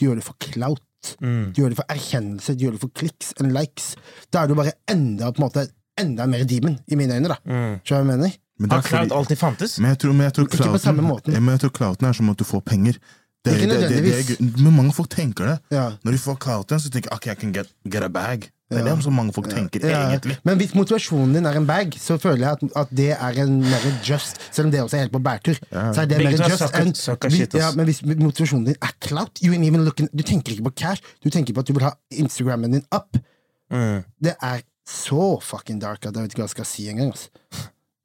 Du 0.00 0.06
gjør 0.06 0.14
det 0.16 0.24
for 0.24 0.34
clout. 0.40 0.80
Mm. 1.20 1.52
Du 1.52 1.62
gjør 1.62 1.68
det 1.70 1.76
for 1.76 1.86
erkjennelse, 1.90 2.54
du 2.56 2.64
gjør 2.66 2.72
det 2.76 2.80
for 2.80 2.88
kliks 2.94 3.32
and 3.40 3.52
likes. 3.52 3.96
Da 4.32 4.42
er 4.42 4.46
du 4.48 4.54
bare 4.54 4.72
enda 4.88 5.32
på 5.32 5.42
en 5.42 5.48
måte 5.48 5.68
enda 5.98 6.26
mer 6.26 6.44
demon, 6.44 6.78
i 6.88 6.94
mine 6.96 7.14
øyne. 7.14 7.28
da 7.28 7.36
Mm. 7.44 7.80
Jeg 7.84 8.06
mener? 8.06 8.30
Men 8.58 8.70
Har 8.70 8.78
er 8.78 8.82
fordi- 8.82 9.10
alltid 9.12 9.36
fantes? 9.38 9.78
Men 9.80 9.88
jeg 9.90 9.98
tror, 9.98 10.12
men 10.12 10.20
jeg 10.22 10.32
tror 10.34 10.44
Ikke 10.46 10.70
på 10.72 10.78
samme 10.78 11.02
måten. 11.02 11.32
Men 11.32 11.58
jeg 11.58 11.60
tror 11.60 11.70
clouten 11.70 12.06
er 12.08 12.12
som 12.12 12.30
at 12.30 12.36
du 12.36 12.44
får 12.44 12.60
penger. 12.64 12.94
Det, 13.44 13.52
Ikke 13.56 13.66
det, 13.66 13.68
det, 13.70 13.90
det, 13.90 13.90
nødvendigvis. 13.90 14.30
er- 14.40 14.62
men 14.62 14.76
mange 14.76 14.92
folk 14.94 15.08
tenker 15.10 15.44
det. 15.50 15.58
Ja. 15.74 15.88
Når 16.04 16.12
de 16.12 16.18
får 16.18 16.36
clouten, 16.44 16.78
så 16.80 16.90
tenker 16.90 17.10
de 17.10 17.14
ok, 17.16 17.26
I 17.26 17.34
can 17.40 17.52
get, 17.52 17.66
get 17.90 18.02
a 18.04 18.08
bag. 18.08 18.50
Det 18.72 18.80
er 18.80 18.84
det 18.94 19.02
som 19.04 19.12
mange 19.12 19.32
folk 19.36 19.50
tenker, 19.52 19.82
Ja, 19.84 20.08
egentlig. 20.08 20.38
Men 20.48 20.56
hvis 20.56 20.70
motivasjonen 20.74 21.34
din 21.34 21.44
er 21.44 21.56
en 21.58 21.66
bag, 21.66 21.92
så 22.00 22.16
føler 22.18 22.46
jeg 22.46 22.50
at, 22.52 22.62
at 22.76 22.88
det 22.96 23.10
er 23.12 23.42
en 23.42 23.58
mer 23.60 23.82
just, 24.02 24.38
selv 24.50 24.66
om 24.66 24.70
det 24.72 24.80
også 24.80 24.96
er 24.96 25.00
helt 25.02 25.12
på 25.12 25.18
bærtur. 25.20 25.58
Så 25.70 26.00
er 26.00 26.06
det 26.06 26.18
mer 26.22 26.28
er 26.32 26.48
just 26.48 26.62
sucker- 26.62 26.80
enn- 26.86 26.94
sucker 26.96 27.30
shit, 27.30 27.54
ja, 27.54 27.68
Men 27.76 27.84
hvis 27.84 28.00
motivasjonen 28.06 28.64
din 28.70 28.76
er 28.80 28.94
clout 29.04 29.42
you 29.44 29.52
ain't 29.52 29.66
even 29.66 29.84
looking, 29.84 30.08
Du 30.16 30.22
tenker 30.22 30.52
ikke 30.52 30.64
på 30.70 30.74
cash, 30.76 31.02
du 31.24 31.28
tenker 31.28 31.52
på 31.52 31.60
at 31.60 31.66
du 31.68 31.72
vil 31.74 31.82
ha 31.82 31.90
Instagrammen 32.12 32.72
din 32.72 32.84
up. 32.94 33.18
Mm. 33.70 34.04
Det 34.24 34.34
er 34.42 34.60
så 34.88 35.38
fucking 35.42 35.80
dark 35.82 36.06
at 36.06 36.14
jeg 36.14 36.22
vet 36.22 36.32
ikke 36.32 36.40
hva 36.42 36.48
jeg 36.48 36.56
skal 36.56 36.64
si 36.64 36.88
engang. 36.88 37.12
Altså. 37.12 37.28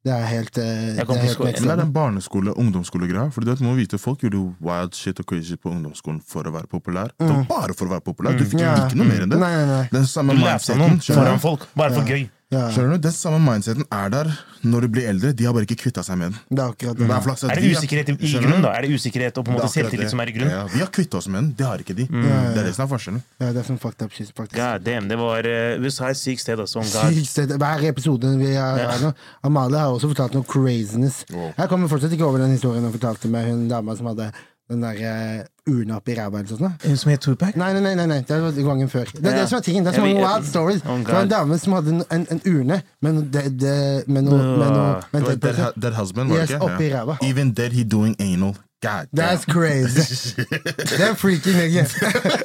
Det 0.08 0.14
er 0.16 0.24
helt, 0.30 0.56
eh, 0.58 0.64
det 0.64 1.02
er 1.04 1.04
helt 1.04 1.78
det 1.82 1.92
barneskole- 1.92 2.54
ungdomsskolegreia? 2.56 3.28
For 3.32 3.44
du 3.44 3.50
vet, 3.50 3.60
må 3.60 3.74
vite 3.76 3.98
Folk 4.00 4.22
gjorde 4.24 4.54
wild 4.60 4.94
shit 4.96 5.18
og 5.20 5.26
crazy 5.28 5.56
på 5.60 5.68
ungdomsskolen 5.74 6.22
for 6.24 6.42
å 6.48 6.52
være 6.54 6.66
populær. 6.70 7.10
Det 7.18 7.28
var 7.28 7.44
bare 7.50 7.74
for 7.76 7.86
å 7.86 7.90
være 7.92 8.04
populær. 8.08 8.38
Du 8.38 8.44
fikk 8.44 8.60
Mm. 8.60 8.64
Ja. 8.64 8.74
ikke 8.88 8.96
noe 8.96 9.06
mer 9.06 9.20
enn 9.26 9.30
det. 9.30 9.38
Nei, 9.38 9.52
nei, 9.54 9.66
nei. 9.66 9.88
Den 9.92 10.06
samme 10.06 10.32
Du 10.34 10.40
lærte 10.40 10.74
mindseten 10.74 10.78
noen 10.78 11.00
foran 11.02 11.38
folk, 11.40 11.66
bare 11.76 11.92
for 11.92 12.02
gøy. 12.08 12.28
Ja, 12.48 12.70
Skjønner 12.72 12.96
du? 12.96 13.02
Den 13.04 13.12
samme 13.12 13.38
mindseten 13.44 13.84
er 13.92 14.08
der 14.08 14.28
når 14.64 14.86
du 14.86 14.88
blir 14.94 15.04
eldre. 15.10 15.34
De 15.36 15.44
har 15.44 15.52
bare 15.52 15.66
ikke 15.66 15.76
kvitta 15.82 16.00
seg 16.06 16.16
med 16.16 16.30
den. 16.30 16.38
det 16.48 16.62
er 16.64 16.70
akkurat 16.72 16.96
Det 16.96 17.04
er 17.04 17.52
Er 17.52 17.66
usikkerhet 17.76 18.08
i, 18.08 18.14
i 18.24 18.30
grunnen, 18.40 18.62
da? 18.64 18.70
Er 18.72 18.86
det 18.86 18.96
usikkerhet 18.96 19.36
og 19.36 19.44
på 19.44 19.52
en 19.52 19.58
måte 19.58 19.68
selvtillit 19.74 20.08
som 20.08 20.22
er 20.24 20.32
i 20.32 20.34
grunnen? 20.38 20.54
Ja, 20.56 20.62
vi 20.72 20.80
har 20.80 20.88
kvitta 20.88 21.20
oss 21.20 21.28
med 21.28 21.42
den, 21.42 21.50
det 21.58 21.66
har 21.68 21.84
ikke 21.84 21.96
de. 21.98 22.06
Ja, 22.08 22.24
ja, 22.24 22.40
Det 22.56 22.62
er 22.62 22.70
det 22.70 22.74
som 22.78 22.86
er 22.86 22.90
forskjellen. 22.94 23.22
Ja, 23.42 23.50
det 23.52 23.60
er 23.60 23.68
som 23.68 23.78
fucked 23.82 24.06
up 24.06 24.16
shit, 24.16 24.32
faktisk. 24.32 24.56
God 24.56 24.86
damn, 24.88 25.10
det 25.12 25.18
var 25.20 25.44
uh, 25.44 25.84
USA 25.84 26.08
er 26.08 26.16
et 26.16 26.22
sykt 26.22 26.40
sted, 26.46 26.64
altså. 26.64 26.86
Sykt 26.88 27.28
sted. 27.34 27.52
Hver 27.60 27.84
episode 27.92 28.32
vi 28.40 28.54
har 28.54 28.80
Ja. 28.80 28.90
her 28.96 29.04
nå. 29.10 29.12
Amalie 29.44 29.84
har 29.84 29.92
også 29.92 30.08
fortalt 30.14 30.32
noe 30.40 30.48
craziness. 30.48 31.26
Wow. 31.28 31.52
Jeg 31.52 31.68
kommer 31.68 31.88
fortsatt 31.92 32.16
ikke 32.16 32.24
over 32.24 32.40
den 32.40 32.56
historien 32.56 32.82
hun 32.88 32.96
fortalte 32.96 33.28
med 33.28 33.44
hun 33.44 33.68
dama 33.68 33.92
som 34.00 34.08
hadde 34.08 34.32
den 34.72 34.80
der 34.84 34.96
uh, 35.04 35.44
urna 35.68 35.96
oppi 36.00 36.14
ræva 36.18 36.38
eller 36.38 36.48
sånt. 36.48 36.98
som 36.98 37.10
het 37.10 37.20
Tupac? 37.20 37.56
Nei, 37.56 37.72
nei, 37.72 37.80
nei, 37.82 37.94
nei, 37.94 38.06
nei. 38.06 38.20
det 38.28 38.40
var 38.42 38.50
gangen 38.70 38.88
før. 38.90 39.04
Det 39.14 39.26
er 39.26 39.30
Ja. 39.36 39.40
det 39.42 39.48
som 39.48 39.56
er 39.58 39.62
tingen. 39.62 39.84
Det 39.84 39.92
er 39.92 39.96
som 40.00 40.06
Jeg 40.08 40.16
wild 40.16 40.46
stories. 40.46 40.82
Oh, 40.86 40.98
det 40.98 41.08
var 41.14 41.22
en 41.22 41.28
dame 41.28 41.58
som 41.58 41.72
hadde 41.72 41.88
en, 41.96 42.02
en, 42.10 42.26
en 42.30 42.40
urne 42.46 42.82
med 43.02 43.12
noe, 43.12 43.24
det, 43.32 43.44
det, 43.60 44.08
med 44.08 44.22
noe, 44.22 44.38
noe 44.38 45.36
dead, 45.76 45.94
husband, 45.94 46.30
var 46.30 46.36
det 46.38 46.50
Yes, 46.50 46.60
oppi 46.60 46.88
ræva. 46.94 47.16
Even 47.22 47.52
dead 47.52 47.72
he 47.72 47.84
doing 47.84 48.16
anal. 48.20 48.54
God 48.80 49.06
damn. 49.12 49.26
That's 49.26 49.44
crazy. 49.44 50.34
Det 50.98 51.00
er 51.00 51.14
freaky, 51.14 51.50
nigga. 51.50 51.82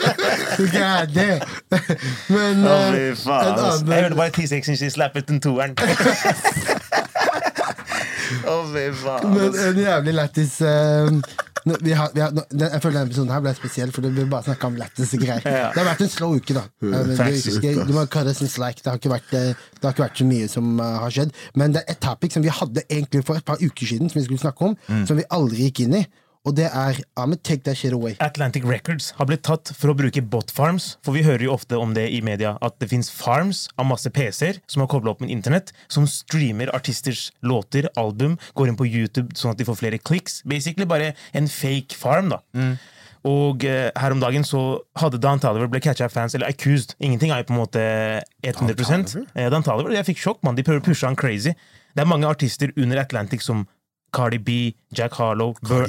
God 0.58 1.14
damn. 1.14 1.42
Men 2.30 2.66
eh, 2.66 3.14
fy 3.14 3.16
faen. 3.22 3.48
en 3.48 3.60
annen- 3.60 3.92
Jeg 3.92 4.02
hørte 4.04 4.16
bare 4.16 4.30
T-section 4.32 4.76
she 4.78 4.90
slappet 4.90 5.28
den 5.28 5.40
toeren. 5.40 5.76
Å, 8.50 8.56
fy 8.74 8.86
faen. 9.04 9.30
Men 9.36 9.58
en 9.68 9.78
jævlig 9.84 10.14
lættis 10.18 10.58
nå- 10.62 11.22
vi 11.66 11.92
har, 11.96 12.10
vi 12.14 12.20
har, 12.22 12.32
nå- 12.36 12.44
Jeg 12.60 12.82
føler 12.84 12.98
denne 13.00 13.08
episoden 13.12 13.32
her 13.34 13.40
ble 13.46 13.54
spesiell, 13.56 13.92
for 13.96 14.02
det 14.04 14.12
blir 14.16 14.26
bare 14.32 14.44
snakka 14.44 14.68
om 14.68 14.76
lættis 14.76 15.14
og 15.16 15.22
greier. 15.24 15.46
Ja. 15.46 15.70
Det 15.74 15.80
har 15.84 15.88
vært 15.94 16.02
en 16.06 16.10
slow 16.12 16.36
uke, 16.36 16.54
da. 16.58 16.64
Men 16.82 17.14
det, 17.14 17.28
det, 17.64 17.74
du 17.88 17.94
må 17.96 18.06
kalle 18.12 18.34
det 18.34 18.38
som 18.42 18.48
slack. 18.52 18.82
Det 18.84 18.92
har 18.92 19.00
ikke 19.00 19.14
vært, 19.14 19.30
det 19.32 19.84
har 19.84 19.94
ikke 19.96 20.04
vært 20.08 20.18
så 20.24 20.28
mye 20.28 20.50
som 20.52 20.74
eh, 20.80 20.98
har 21.06 21.10
skjedd. 21.16 21.32
Men 21.56 21.72
det 21.78 21.84
er 21.86 21.96
et 21.96 22.02
topic 22.04 22.34
som 22.36 22.44
vi 22.44 22.52
hadde 22.52 22.84
egentlig 22.90 23.24
for 23.26 23.40
et 23.40 23.46
par 23.48 23.62
uker 23.64 23.86
siden, 23.94 24.10
som 24.12 24.20
vi 24.20 24.26
skulle 24.28 24.44
snakke 24.44 24.70
om, 24.72 24.76
som 25.08 25.18
vi 25.18 25.24
aldri 25.32 25.70
gikk 25.70 25.86
inn 25.88 25.96
i. 26.02 26.04
Og 26.44 26.56
det 26.58 26.66
er 26.68 26.98
Ahmed, 27.16 27.40
take 27.48 27.64
that 27.64 27.78
shit 27.80 27.94
away. 27.96 28.18
Atlantic 28.20 28.66
Records 28.68 29.14
har 29.16 29.28
blitt 29.30 29.46
tatt 29.48 29.72
for 29.80 29.94
å 29.94 29.96
bruke 29.96 30.20
bot 30.28 30.50
farms. 30.52 30.98
For 31.06 31.16
vi 31.16 31.24
hører 31.24 31.46
jo 31.46 31.54
ofte 31.56 31.80
om 31.80 31.94
det 31.96 32.10
i 32.12 32.20
media, 32.26 32.58
at 32.60 32.76
det 32.84 32.90
fins 32.92 33.08
farms 33.14 33.70
av 33.80 33.88
masse 33.88 34.12
PC-er 34.12 34.60
som 34.68 34.84
har 34.84 34.90
kobla 34.92 35.14
opp 35.14 35.24
med 35.24 35.32
internett, 35.32 35.72
som 35.88 36.08
streamer 36.10 36.72
artisters 36.76 37.30
låter, 37.48 37.88
album, 38.00 38.36
går 38.60 38.74
inn 38.74 38.80
på 38.80 38.90
YouTube 38.90 39.32
sånn 39.40 39.54
at 39.54 39.62
de 39.62 39.68
får 39.70 39.80
flere 39.80 40.02
kliks. 40.04 40.42
Basically 40.44 40.88
bare 40.90 41.14
en 41.32 41.48
fake 41.48 41.96
farm, 41.96 42.34
da. 42.36 42.42
Og 43.24 43.64
uh, 43.64 43.88
her 43.96 44.12
om 44.12 44.20
dagen 44.20 44.44
så 44.44 44.82
hadde 45.00 45.22
Dan 45.24 45.40
Taliver 45.40 45.70
ble 45.72 45.80
catcha 45.84 46.10
av 46.10 46.12
fans, 46.12 46.36
eller 46.36 46.52
accused. 46.52 46.98
Ingenting 47.00 47.32
er 47.32 47.40
jo 47.40 47.48
på 47.54 47.56
en 47.56 47.62
måte 47.62 47.86
100 48.44 48.76
Toliver? 48.76 49.30
Eh, 49.32 49.48
Dan 49.54 49.64
Taliver, 49.64 49.96
Jeg 49.96 50.10
fikk 50.12 50.20
sjokk, 50.26 50.44
mann. 50.44 50.60
De 50.60 50.66
prøver 50.68 50.84
å 50.84 50.86
pushe 50.90 51.08
han 51.08 51.16
crazy. 51.16 51.56
Det 51.96 52.04
er 52.04 52.10
mange 52.10 52.28
artister 52.28 52.76
under 52.76 53.00
Atlantic 53.00 53.46
som 53.46 53.64
Cardi 54.14 54.38
B, 54.38 54.74
Jack 54.98 55.18
Harlow, 55.20 55.54
Bur? 55.66 55.88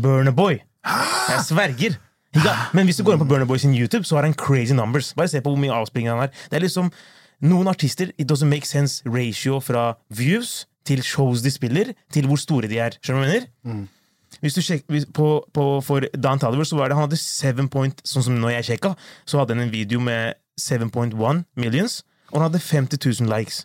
Burner 0.00 0.34
Boy. 0.36 0.60
Jeg 0.84 1.44
sverger! 1.46 1.98
Ja, 2.32 2.54
Men 2.72 2.88
hvis 2.88 2.96
du 2.96 3.04
går 3.04 3.18
inn 3.18 3.20
på 3.20 3.28
Burner 3.28 3.44
Boy 3.48 3.60
sin 3.60 3.74
YouTube, 3.76 4.06
så 4.08 4.16
har 4.16 4.24
han 4.24 4.34
crazy 4.34 4.72
numbers. 4.72 5.12
Bare 5.16 5.28
se 5.28 5.40
på 5.44 5.52
hvor 5.52 5.60
mye 5.60 5.72
avspilling 5.74 6.08
han 6.08 6.22
har. 6.24 6.30
Det 6.48 6.56
er 6.56 6.64
liksom 6.64 6.92
Noen 7.42 7.66
artister 7.68 8.12
It 8.18 8.30
doesn't 8.30 8.48
make 8.48 8.66
sense 8.66 9.02
ratio 9.04 9.58
fra 9.60 9.96
views 10.14 10.66
til 10.86 11.02
shows 11.02 11.42
de 11.42 11.50
spiller, 11.50 11.92
til 12.12 12.26
hvor 12.26 12.38
store 12.38 12.70
de 12.70 12.78
er. 12.78 12.96
Skjønner 13.02 13.22
du 13.22 13.26
hva 13.26 13.34
jeg 13.34 13.42
mener? 13.42 13.88
Hvis 14.40 14.54
du 14.56 14.62
sjekker, 14.64 15.04
på, 15.14 15.26
på, 15.54 15.64
for 15.84 16.06
Dan 16.16 16.40
Taliver 16.42 16.64
så 16.66 16.78
var 16.78 16.88
det 16.88 16.96
han 16.96 17.04
hadde 17.08 17.18
7 17.20 17.68
point, 17.70 18.00
sånn 18.08 18.24
som 18.26 18.38
når 18.40 18.56
jeg 18.56 18.68
sjekka, 18.70 18.94
så 19.28 19.42
hadde 19.42 19.54
han 19.54 19.66
en 19.66 19.74
video 19.74 20.00
med 20.02 20.38
7.1 20.58 21.44
millions, 21.60 22.00
og 22.32 22.40
han 22.40 22.48
hadde 22.48 22.62
50 22.64 22.98
000 23.20 23.30
likes. 23.30 23.64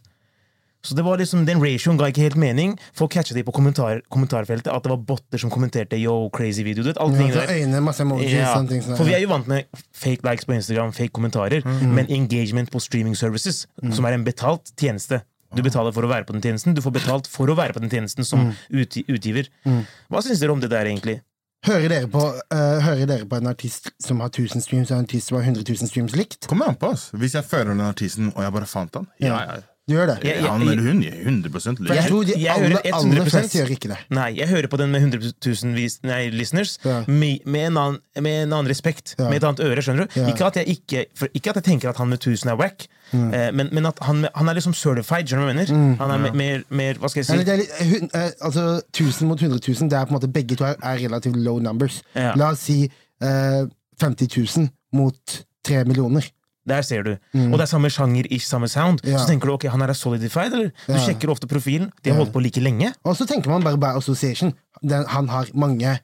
Så 0.83 0.95
det 0.95 1.03
var 1.03 1.17
liksom, 1.17 1.45
Den 1.45 1.59
ratioen 1.59 1.97
ga 1.97 2.05
ikke 2.11 2.21
helt 2.21 2.35
mening. 2.37 2.77
Folk 2.93 3.11
catcha 3.11 3.33
det 3.33 3.43
på 3.45 3.51
kommentar, 3.51 4.01
kommentarfeltet, 4.13 4.67
at 4.71 4.83
det 4.83 4.89
var 4.91 4.97
botter 4.97 5.37
som 5.41 5.49
kommenterte 5.49 5.97
yo, 5.99 6.29
crazy 6.29 6.63
video. 6.63 6.83
Du 6.83 6.89
vet, 6.93 6.97
alt 7.01 7.13
Ja, 7.17 7.27
der. 7.45 7.47
øyne, 7.57 7.81
masse 7.83 8.01
emojis, 8.03 8.31
Ja, 8.31 8.53
sånne 8.55 8.69
ting. 8.69 8.81
sånn, 8.81 8.95
for 8.97 9.03
vi 9.03 9.13
er 9.13 9.19
jo 9.21 9.27
vant 9.27 9.47
med 9.47 9.65
fake 9.93 10.23
likes 10.23 10.45
på 10.45 10.53
Instagram, 10.55 10.91
fake 10.93 11.11
kommentarer, 11.11 11.61
Mm. 11.63 11.93
men 11.95 12.05
engagement 12.09 12.69
på 12.71 12.79
streaming 12.79 13.15
services, 13.15 13.65
som 13.91 14.05
er 14.05 14.13
en 14.13 14.23
betalt 14.23 14.71
tjeneste. 14.77 15.21
Du 15.55 15.61
betaler 15.63 15.91
for 15.93 16.03
å 16.03 16.09
være 16.09 16.25
på 16.25 16.33
den 16.33 16.41
tjenesten, 16.41 16.73
du 16.75 16.81
får 16.81 16.91
betalt 16.93 17.27
for 17.27 17.47
å 17.47 17.55
være 17.55 17.73
på 17.73 17.79
den 17.81 17.89
tjenesten 17.89 18.23
som 18.25 18.39
Mm. 18.39 18.53
utgi 18.71 19.03
utgiver. 19.07 19.47
Hva 19.65 20.21
syns 20.21 20.39
dere 20.39 20.51
om 20.51 20.59
det 20.59 20.69
der, 20.69 20.85
egentlig? 20.85 21.21
Hører 21.65 21.89
dere, 21.89 22.07
på, 22.07 22.21
uh, 22.53 22.79
hører 22.81 23.07
dere 23.07 23.25
på 23.25 23.35
en 23.37 23.47
artist 23.47 23.89
som 23.99 24.19
har 24.19 24.29
1000 24.29 24.61
streams, 24.61 24.91
og 24.91 24.99
en 24.99 25.03
artist 25.05 25.27
som 25.29 25.37
har 25.37 25.43
100 25.43 25.63
000 25.67 25.87
streams 25.89 26.15
likt? 26.15 26.47
Kommer 26.47 26.67
an 26.69 26.75
på, 26.75 26.91
ass. 26.93 27.09
Hvis 27.13 27.33
jeg 27.33 27.43
føler 27.45 27.73
den 27.75 27.81
artisten, 27.81 28.31
og 28.35 28.43
jeg 28.43 28.53
bare 28.53 28.65
fant 28.65 28.93
han 28.93 29.07
Ja, 29.19 29.39
ja. 29.39 29.61
Du 29.87 29.93
gjør 29.95 30.07
det? 30.07 30.15
Jeg- 30.23 30.35
jeg- 30.41 30.49
Han 30.51 30.61
eller 30.61 30.81
hun, 30.83 31.03
er 31.03 31.11
100 31.23 31.79
lyd. 31.79 31.87
jeg 31.95 32.09
tror 32.09 32.23
de 32.25 32.33
jeg 32.35 32.51
aller, 32.93 33.23
fleste 33.29 33.57
gjør 33.57 33.69
ikke 33.71 33.87
det. 33.87 33.97
Nei, 34.09 34.35
jeg 34.37 34.47
hører 34.49 34.67
på 34.67 34.77
den 34.77 34.91
med 34.91 34.99
100 35.01 35.31
000 35.63 35.75
vis, 35.75 35.99
nei, 36.03 36.27
listeners 36.29 36.77
Ja. 36.83 37.03
med, 37.07 37.39
med, 37.45 37.67
en 37.67 37.77
annen, 37.77 37.99
med 38.21 38.43
en 38.43 38.51
annen 38.53 38.67
respekt, 38.67 39.15
Ja. 39.17 39.29
med 39.29 39.37
et 39.37 39.43
annet 39.47 39.59
øre. 39.63 39.77
skjønner 39.81 40.07
du? 40.13 40.19
Ja. 40.19 40.27
Ikke, 40.27 40.45
at 40.45 40.55
jeg 40.55 40.67
ikke, 40.67 41.05
for, 41.15 41.27
ikke 41.33 41.49
at 41.49 41.55
jeg 41.55 41.63
tenker 41.63 41.89
at 41.89 41.97
han 41.97 42.09
med 42.09 42.19
1000 42.19 42.49
er 42.51 42.55
wack, 42.57 42.87
Mm. 43.13 43.33
eh, 43.33 43.51
men, 43.53 43.69
men 43.71 43.85
at 43.85 43.97
han, 44.01 44.27
han 44.35 44.49
er 44.49 44.53
liksom 44.55 44.73
certified. 44.73 45.25
skjønner 45.29 45.47
du 45.47 45.53
hva 45.53 45.55
jeg 45.55 45.69
mener? 45.71 45.97
Han 45.97 46.11
er 46.11 46.17
mer, 46.17 46.33
mer, 46.33 46.63
mer 46.69 46.93
Hva 46.95 47.07
skal 47.09 47.23
jeg 47.23 47.29
Eller 47.31 47.45
si? 47.45 47.45
det 47.45 47.53
er 47.53 47.57
litt, 47.57 48.01
hun, 48.01 48.09
eh, 48.13 48.31
altså 48.41 48.81
1000 48.91 49.27
mot 49.27 49.39
100 49.39 49.59
000, 49.63 49.87
det 49.89 49.93
er 49.97 50.05
på 50.05 50.11
en 50.11 50.19
måte 50.19 50.33
begge 50.33 50.57
to 50.57 50.65
er, 50.65 50.75
er 50.83 50.97
relativt 51.07 51.37
low 51.37 51.59
numbers. 51.59 52.01
Ja. 52.13 52.33
La 52.35 52.49
oss 52.51 52.59
si 52.59 52.91
uh, 53.23 53.63
50 54.01 54.27
000 54.57 54.69
mot 54.93 55.43
3 55.63 55.85
millioner. 55.85 56.27
Der 56.67 56.81
ser 56.83 57.03
du. 57.03 57.11
Og 57.33 57.53
det 57.57 57.61
er 57.61 57.69
samme 57.71 57.89
sjanger, 57.89 58.27
ish, 58.29 58.45
samme 58.47 58.67
sound. 58.67 58.99
Mm. 59.03 59.11
Ja. 59.13 59.17
Så 59.21 59.27
tenker 59.31 59.47
du 59.47 59.53
ok, 59.53 59.63
han 59.71 59.81
er 59.81 59.93
solidified, 59.93 60.53
eller? 60.53 60.71
Du 60.87 60.93
Ja. 60.93 60.99
sjekker 61.05 61.29
ofte 61.31 61.47
profilen. 61.47 61.91
De 62.03 62.09
har 62.11 62.17
holdt 62.17 62.33
på 62.33 62.41
like 62.43 62.59
lenge. 62.59 62.93
Og 63.05 63.15
så 63.15 63.25
tenker 63.25 63.49
man 63.49 63.63
bare 63.63 63.77
by 63.77 63.97
association. 63.97 64.53
Den, 64.83 65.05
han 65.07 65.29
har 65.29 65.47
mange 65.53 65.99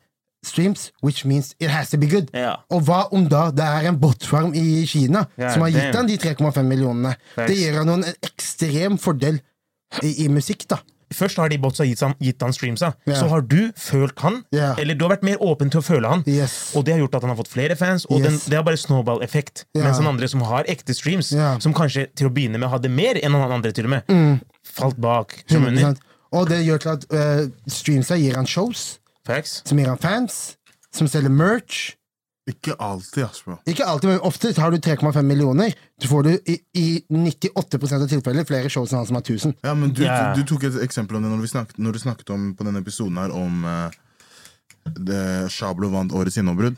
streams, 0.45 0.91
which 1.03 1.25
means 1.25 1.53
it 1.59 1.69
has 1.69 1.89
to 1.89 1.97
be 1.97 2.07
good. 2.07 2.27
Ja. 2.33 2.55
Og 2.69 2.81
hva 2.83 3.03
om 3.13 3.27
da 3.31 3.49
det 3.51 3.63
er 3.63 3.89
en 3.89 3.99
botfarm 3.99 4.53
i 4.55 4.85
Kina 4.85 5.25
Ja, 5.37 5.53
som 5.53 5.61
har 5.61 5.69
gitt 5.71 5.93
damn. 5.93 5.95
han 5.95 6.07
de 6.07 6.17
3,5 6.17 6.63
millionene? 6.67 7.15
Thanks. 7.35 7.51
Det 7.51 7.57
gir 7.59 7.77
han 7.77 7.89
en 7.89 8.03
ekstrem 8.23 8.97
fordel 8.99 9.39
i, 10.01 10.25
i 10.25 10.27
musikk, 10.27 10.65
da. 10.67 10.79
Først 11.13 11.37
har 11.37 11.49
de 11.49 11.57
botsa 11.61 11.85
gitt, 11.87 12.01
han- 12.01 12.15
gitt 12.19 12.41
han 12.41 12.53
streamsa, 12.53 12.93
Yeah. 13.07 13.19
så 13.19 13.29
har 13.29 13.41
du 13.41 13.71
følt 13.77 14.19
han, 14.19 14.43
yeah. 14.53 14.75
eller 14.79 14.95
du 14.95 15.05
har 15.05 15.15
vært 15.15 15.23
mer 15.23 15.37
åpen 15.41 15.69
til 15.71 15.79
å 15.81 15.83
føle 15.83 16.07
han. 16.09 16.23
Yes. 16.27 16.73
Og 16.75 16.85
det 16.85 16.93
har 16.95 16.99
gjort 17.03 17.15
at 17.15 17.21
han 17.27 17.29
har 17.33 17.37
fått 17.37 17.51
flere 17.53 17.75
fans, 17.77 18.05
og 18.09 18.21
den, 18.23 18.39
det 18.49 18.55
har 18.57 18.63
bare 18.63 18.77
snowball-effekt. 18.81 19.65
Yeah. 19.75 19.87
Mens 19.87 19.97
han 20.01 20.07
andre 20.07 20.27
som 20.27 20.41
har 20.41 20.63
ekte 20.71 20.93
streams, 20.97 21.29
som 21.63 21.73
kanskje 21.73 22.07
til 22.15 22.27
å 22.27 22.33
begynne 22.33 22.59
med 22.59 22.69
hadde 22.73 22.89
mer 22.89 23.15
enn 23.21 23.33
han 23.37 23.51
andre, 23.51 23.71
til 23.71 23.85
og 23.85 23.95
med, 23.97 24.41
falt 24.63 24.97
bak. 24.99 25.43
Som 25.47 25.63
100%. 25.65 25.67
under. 25.67 25.97
Og 26.33 26.47
det 26.49 26.63
gjør 26.65 26.79
til 26.81 26.89
at 26.95 27.03
uh, 27.13 27.49
streamsa 27.69 28.17
gir 28.17 28.35
han 28.35 28.45
shows, 28.49 28.97
Facts. 29.25 29.61
som 29.65 29.77
gir 29.77 29.87
han 29.87 29.97
fans, 30.01 30.55
som 30.91 31.07
selger 31.07 31.29
merch. 31.29 31.93
Ikke 32.49 32.75
alltid, 32.75 33.23
Asbro. 33.23 33.55
Ikke 33.69 33.85
alltid, 33.87 34.09
men 34.09 34.23
ofte 34.27 34.51
har 34.57 34.73
du 34.73 34.77
3,5 34.83 35.21
millioner. 35.23 35.71
Så 36.01 36.09
får 36.11 36.23
du 36.27 36.31
i, 36.51 36.57
i 36.75 36.87
98% 37.07 38.03
av 38.03 38.09
tilfeller 38.11 38.47
flere 38.47 38.71
shows 38.71 38.91
enn 38.91 38.99
han 38.99 39.07
som 39.07 39.19
har 39.19 39.23
1000. 39.23 39.55
Ja, 39.63 39.75
men 39.79 39.93
du, 39.95 40.03
yeah. 40.03 40.33
du, 40.35 40.41
du 40.43 40.51
tok 40.51 40.65
et 40.67 40.81
eksempel 40.83 41.19
om 41.19 41.23
det 41.23 41.31
når, 41.31 41.43
vi 41.45 41.51
snakket, 41.53 41.79
når 41.79 41.95
du 41.95 42.01
snakket 42.03 42.33
om 42.35 42.49
på 42.59 42.67
denne 42.67 42.83
episoden 42.83 43.21
her 43.21 43.31
om 43.31 43.63
uh, 43.63 43.95
det 44.83 45.23
Shablo 45.55 45.87
vant 45.93 46.11
årets 46.11 46.35
gjennombrudd. 46.41 46.75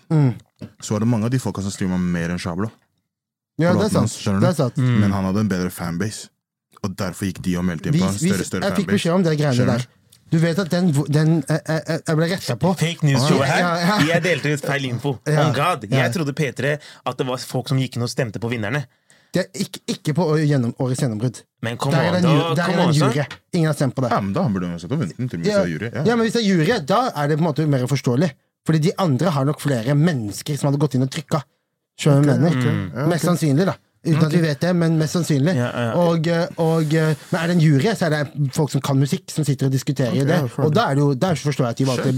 Så 0.78 0.94
var 0.94 1.02
det 1.02 1.10
mange 1.10 1.26
av 1.26 1.34
de 1.34 1.42
folka 1.42 1.66
som 1.66 1.74
streama 1.74 1.98
mer 1.98 2.36
enn 2.36 2.42
Shablo. 2.42 2.70
Ja, 3.58 3.74
det 3.74 3.88
er 3.88 3.94
sant. 3.96 4.04
hans. 4.04 4.22
Det 4.22 4.52
er 4.52 4.58
sant. 4.58 4.78
Men 4.78 5.16
han 5.16 5.26
hadde 5.32 5.46
en 5.48 5.52
bedre 5.52 5.74
fanbase. 5.74 6.30
Og 6.86 6.94
derfor 6.94 7.26
gikk 7.32 7.42
de 7.42 7.56
og 7.58 7.66
meldte 7.66 7.90
inn 7.90 7.98
på 7.98 8.06
en 8.06 8.14
større, 8.14 8.46
større, 8.46 8.62
fanbase. 8.62 8.70
jeg 8.70 8.84
fikk 8.84 8.92
beskjed 8.94 9.18
om 9.18 9.26
det 9.26 9.38
greiene 9.40 9.70
der. 9.72 9.86
Du 10.32 10.38
vet 10.42 10.58
at 10.60 10.70
den, 10.74 10.88
den 11.14 11.36
jeg, 11.48 11.62
jeg, 11.70 12.00
jeg 12.08 12.16
ble 12.18 12.28
retta 12.32 12.56
på. 12.60 12.72
Fake 12.80 13.06
news-showet 13.06 13.46
her. 13.46 13.60
Ja, 13.62 13.74
ja. 13.86 13.98
Jeg 14.16 14.24
delte 14.26 14.54
ut 14.56 14.64
feil 14.66 14.86
info. 14.90 15.16
Ja. 15.30 15.46
On 15.48 15.54
God. 15.54 15.86
Ja. 15.92 16.04
Jeg 16.06 16.14
trodde 16.16 16.34
P3 16.34 16.76
at 17.06 17.18
det 17.20 17.28
var 17.28 17.38
folk 17.46 17.70
som 17.70 17.78
gikk 17.82 17.96
inn 18.00 18.06
og 18.08 18.10
stemte 18.12 18.42
på 18.42 18.50
vinnerne. 18.52 18.86
Det 19.36 19.44
er 19.44 19.62
ikke, 19.66 19.82
ikke 19.92 20.14
på 20.16 20.26
gjennom, 20.48 20.72
årets 20.80 21.02
gjennombrudd. 21.04 21.42
Men 21.68 21.78
kom 21.78 21.92
Der 21.92 22.06
er 22.08 22.14
det 22.16 22.22
en, 22.24 22.28
da. 22.40 22.52
der 22.56 22.70
Kom 22.72 22.78
er 22.80 22.88
en 22.88 22.96
jury. 22.96 23.26
Ingen 23.54 23.68
har 23.70 23.76
stemt 23.76 23.96
på 23.98 24.02
det. 24.06 24.12
Ja, 24.16 24.20
men 24.24 24.34
Da 24.34 24.46
burde 24.48 24.66
han 24.70 24.78
uansett 24.78 24.94
ha 24.96 25.00
vunnet 25.02 25.18
den. 25.20 25.30
til 25.30 25.46
Ja, 25.46 25.62
jury. 25.68 25.90
ja, 25.92 26.04
Ja. 26.08 26.16
men 26.16 26.24
hvis 26.26 26.38
det 26.38 26.42
er 26.42 26.48
jury, 26.48 26.78
da 26.88 27.02
er 27.12 27.28
det 27.28 27.38
på 27.38 27.44
en 27.44 27.50
måte 27.50 27.66
mer 27.68 27.84
forståelig. 27.92 28.32
Fordi 28.66 28.80
de 28.88 28.94
andre 28.98 29.30
har 29.36 29.46
nok 29.46 29.60
flere 29.62 29.94
mennesker 29.94 30.58
som 30.58 30.72
hadde 30.72 30.80
gått 30.82 30.96
inn 30.96 31.04
og 31.06 31.12
trykka. 31.12 31.44
Okay, 32.00 32.18
okay. 32.18 32.72
ok. 32.96 33.08
Mest 33.12 33.28
sannsynlig, 33.28 33.66
da. 33.70 33.76
Uten 34.06 34.26
at 34.26 34.34
vi 34.36 34.42
vet 34.44 34.60
det, 34.62 34.72
men 34.76 34.98
mest 35.00 35.16
sannsynlig. 35.18 35.56
Ja, 35.58 35.70
ja. 35.74 35.92
Og, 36.02 36.28
eh, 36.28 36.48
og, 36.62 36.94
eh, 36.94 37.16
men 37.32 37.40
er 37.42 37.48
det 37.48 37.56
en 37.56 37.64
jury, 37.64 37.90
så 37.98 38.06
er 38.08 38.10
det 38.16 38.52
folk 38.54 38.70
som 38.72 38.82
kan 38.82 39.00
musikk, 39.02 39.26
som 39.34 39.44
sitter 39.48 39.66
og 39.68 39.74
diskuterer 39.74 40.14
okay, 40.14 40.26
det. 40.30 40.40
Og 40.66 40.74
da 40.76 40.90
er 40.92 40.96
det 41.00 41.02
jo, 41.06 41.14
der 41.26 41.36
forstår 41.42 41.66
jeg 41.66 41.76
at 41.76 41.78
de 41.78 41.86
valgte. 41.90 42.14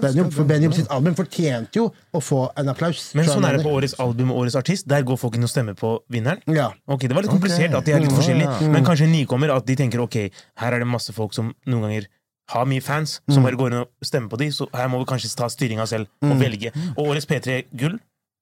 Benjamin. 0.00 0.30
For 0.30 0.44
Ja, 0.60 0.70
sitt 0.76 0.90
album 0.90 1.14
fortjente 1.18 1.80
jo 1.80 1.88
å 2.14 2.20
få 2.22 2.50
en 2.60 2.68
applaus. 2.68 3.14
Men 3.14 3.24
sånn 3.26 3.44
er 3.48 3.56
det 3.56 3.64
på 3.64 3.72
årets 3.72 3.94
album 3.98 4.30
og 4.32 4.44
årets 4.44 4.56
artist. 4.60 4.86
Der 4.90 5.02
går 5.02 5.18
folk 5.18 5.36
inn 5.36 5.44
og 5.46 5.50
stemmer 5.52 5.74
på 5.78 5.98
vinneren. 6.12 6.40
Ja. 6.46 6.70
Ok, 6.88 7.00
Det 7.08 7.14
var 7.16 7.22
litt 7.22 7.32
komplisert 7.32 7.74
at 7.74 7.84
de 7.84 7.92
er 7.92 8.00
litt 8.00 8.10
Mm, 8.10 8.16
forskjellige, 8.20 8.60
ja. 8.60 8.68
men 8.68 8.84
kanskje 8.84 9.04
en 9.06 9.12
nykommer 9.12 9.50
at 9.56 9.66
de 9.66 9.76
tenker 9.76 10.00
ok, 10.00 10.30
her 10.60 10.72
er 10.74 10.78
det 10.78 10.86
masse 10.88 11.12
folk 11.12 11.32
som 11.32 11.54
noen 11.66 11.82
ganger 11.82 12.06
har 12.50 12.66
mye 12.66 12.82
fans, 12.82 13.20
Mm. 13.28 13.34
som 13.34 13.42
bare 13.44 13.56
går 13.56 13.70
inn 13.70 13.78
og 13.80 13.88
stemmer 14.04 14.28
på 14.28 14.38
de, 14.38 14.48
så 14.50 14.66
her 14.74 14.88
må 14.88 14.98
vi 14.98 15.04
kanskje 15.06 15.34
ta 15.36 15.46
styringa 15.46 15.86
selv 15.86 16.06
og 16.22 16.36
velge. 16.40 16.72
Og 16.98 17.06
årets 17.14 17.26
P3 17.26 17.64
Gull, 17.76 18.00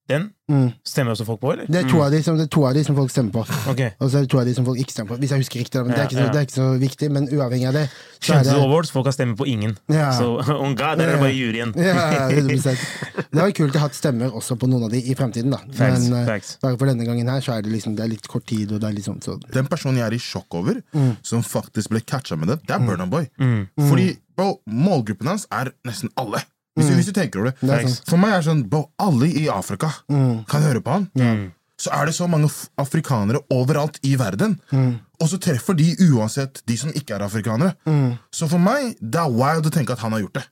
den 0.09 0.29
Mm. 0.49 0.71
stemmer 0.81 1.13
også 1.13 1.25
folk 1.27 1.37
på, 1.43 1.51
eller? 1.53 1.67
Det 1.69 1.77
er, 1.83 1.87
to 1.91 1.99
av 2.01 2.09
de 2.09 2.19
som, 2.25 2.33
det 2.33 2.47
er 2.47 2.49
to 2.49 2.63
av 2.65 2.73
de 2.73 2.81
som 2.83 2.95
folk 2.97 3.11
stemmer 3.13 3.29
på. 3.35 3.41
Okay. 3.69 3.91
Og 4.01 4.09
så 4.09 4.17
er 4.17 4.23
det 4.25 4.29
to 4.31 4.39
av 4.41 4.47
de 4.49 4.53
som 4.57 4.65
folk 4.65 4.79
ikke 4.81 4.93
stemmer 4.95 5.11
på. 5.13 5.17
Hvis 5.21 5.29
jeg 5.35 5.43
husker 5.43 5.59
riktig. 5.61 5.75
da, 5.77 5.83
Men 5.85 5.93
det, 5.93 5.99
er 5.99 6.07
ikke 6.09 6.17
så, 6.17 6.23
ja. 6.25 6.31
det 6.33 6.39
er 6.39 6.47
ikke 6.47 6.55
så 6.55 6.69
viktig. 6.81 7.09
Men 7.13 7.27
uavhengig 7.29 7.67
av 7.69 7.75
det, 7.77 7.83
så 8.25 8.33
er 8.39 8.47
det 8.47 8.55
awards? 8.57 8.89
Folk 8.95 9.05
har 9.05 9.13
stemt 9.13 9.37
på 9.37 9.45
ingen. 9.45 9.75
Ja. 9.93 10.07
Så 10.17 10.25
on 10.65 10.73
God, 10.73 10.97
der 10.97 11.05
er 11.05 11.13
det 11.13 11.21
bare 11.21 11.35
juryen. 11.37 11.75
Ja, 11.77 12.25
Det 13.29 13.37
var 13.43 13.51
kult 13.53 13.77
å 13.77 13.83
ha 13.85 13.89
stemmer 13.93 14.33
også 14.33 14.57
på 14.57 14.65
noen 14.71 14.87
av 14.89 14.91
de 14.95 15.03
i 15.05 15.13
fremtiden, 15.13 15.53
da. 15.53 15.61
Facts, 15.69 16.07
Men 16.09 16.17
eh, 16.23 16.25
facts. 16.33 16.55
bare 16.65 16.77
for 16.81 16.89
denne 16.89 17.05
gangen 17.05 17.29
her, 17.29 17.45
så 17.45 17.53
er 17.59 17.61
det 17.61 17.71
liksom 17.75 17.93
Det 17.95 18.07
er 18.07 18.09
litt 18.15 18.27
kort 18.27 18.47
tid, 18.49 18.71
og 18.73 18.81
det 18.81 18.89
er 18.89 18.97
litt 18.97 19.05
sånn 19.05 19.21
så 19.21 19.37
Den 19.53 19.69
personen 19.69 20.01
jeg 20.01 20.07
er 20.09 20.17
i 20.17 20.21
sjokk 20.23 20.57
over, 20.57 20.81
Mm. 20.97 21.17
som 21.21 21.43
faktisk 21.45 21.89
ble 21.93 22.01
catcha 22.01 22.35
med 22.35 22.47
det, 22.49 22.59
det 22.65 22.73
er 22.73 22.79
Burna 22.81 23.05
Boy. 23.05 23.27
Fordi 23.77 24.17
bro, 24.35 24.55
målgruppen 24.65 25.27
hans 25.29 25.45
er 25.51 25.69
nesten 25.85 26.09
alle. 26.17 26.41
Hvis, 26.77 26.87
du, 26.87 26.93
hvis 26.95 27.05
du 27.09 27.13
tenker 27.15 27.39
over 27.41 27.51
det. 27.51 27.57
Mm. 27.61 27.71
Det. 27.87 27.93
For 28.07 28.17
meg 28.21 28.33
er 28.33 28.41
det 28.43 28.47
sånn, 28.49 28.63
bro, 28.69 28.85
alle 28.99 29.27
i 29.27 29.47
Afrika 29.51 29.89
Mm. 30.09 30.45
kan 30.47 30.61
høre 30.63 30.81
på 30.85 30.91
han. 30.91 31.51
Så 31.79 31.91
er 31.95 32.05
det 32.09 32.13
så 32.15 32.27
mange 32.27 32.49
afrikanere 32.77 33.39
overalt 33.55 33.99
i 34.03 34.15
verden. 34.19 34.57
Mm. 34.71 34.99
Og 35.21 35.27
så 35.31 35.37
treffer 35.39 35.75
de 35.79 35.93
uansett 36.11 36.61
de 36.67 36.75
som 36.77 36.89
ikke 36.91 37.15
er 37.15 37.23
afrikanere. 37.23 37.73
Mm. 37.87 38.17
Så 38.35 38.49
for 38.51 38.59
meg, 38.59 38.97
det 38.99 39.19
er 39.19 39.31
wild 39.31 39.65
å 39.67 39.71
tenke 39.71 39.95
at 39.95 39.99
han 40.03 40.11
har 40.11 40.19
gjort 40.25 40.33
det. 40.41 40.43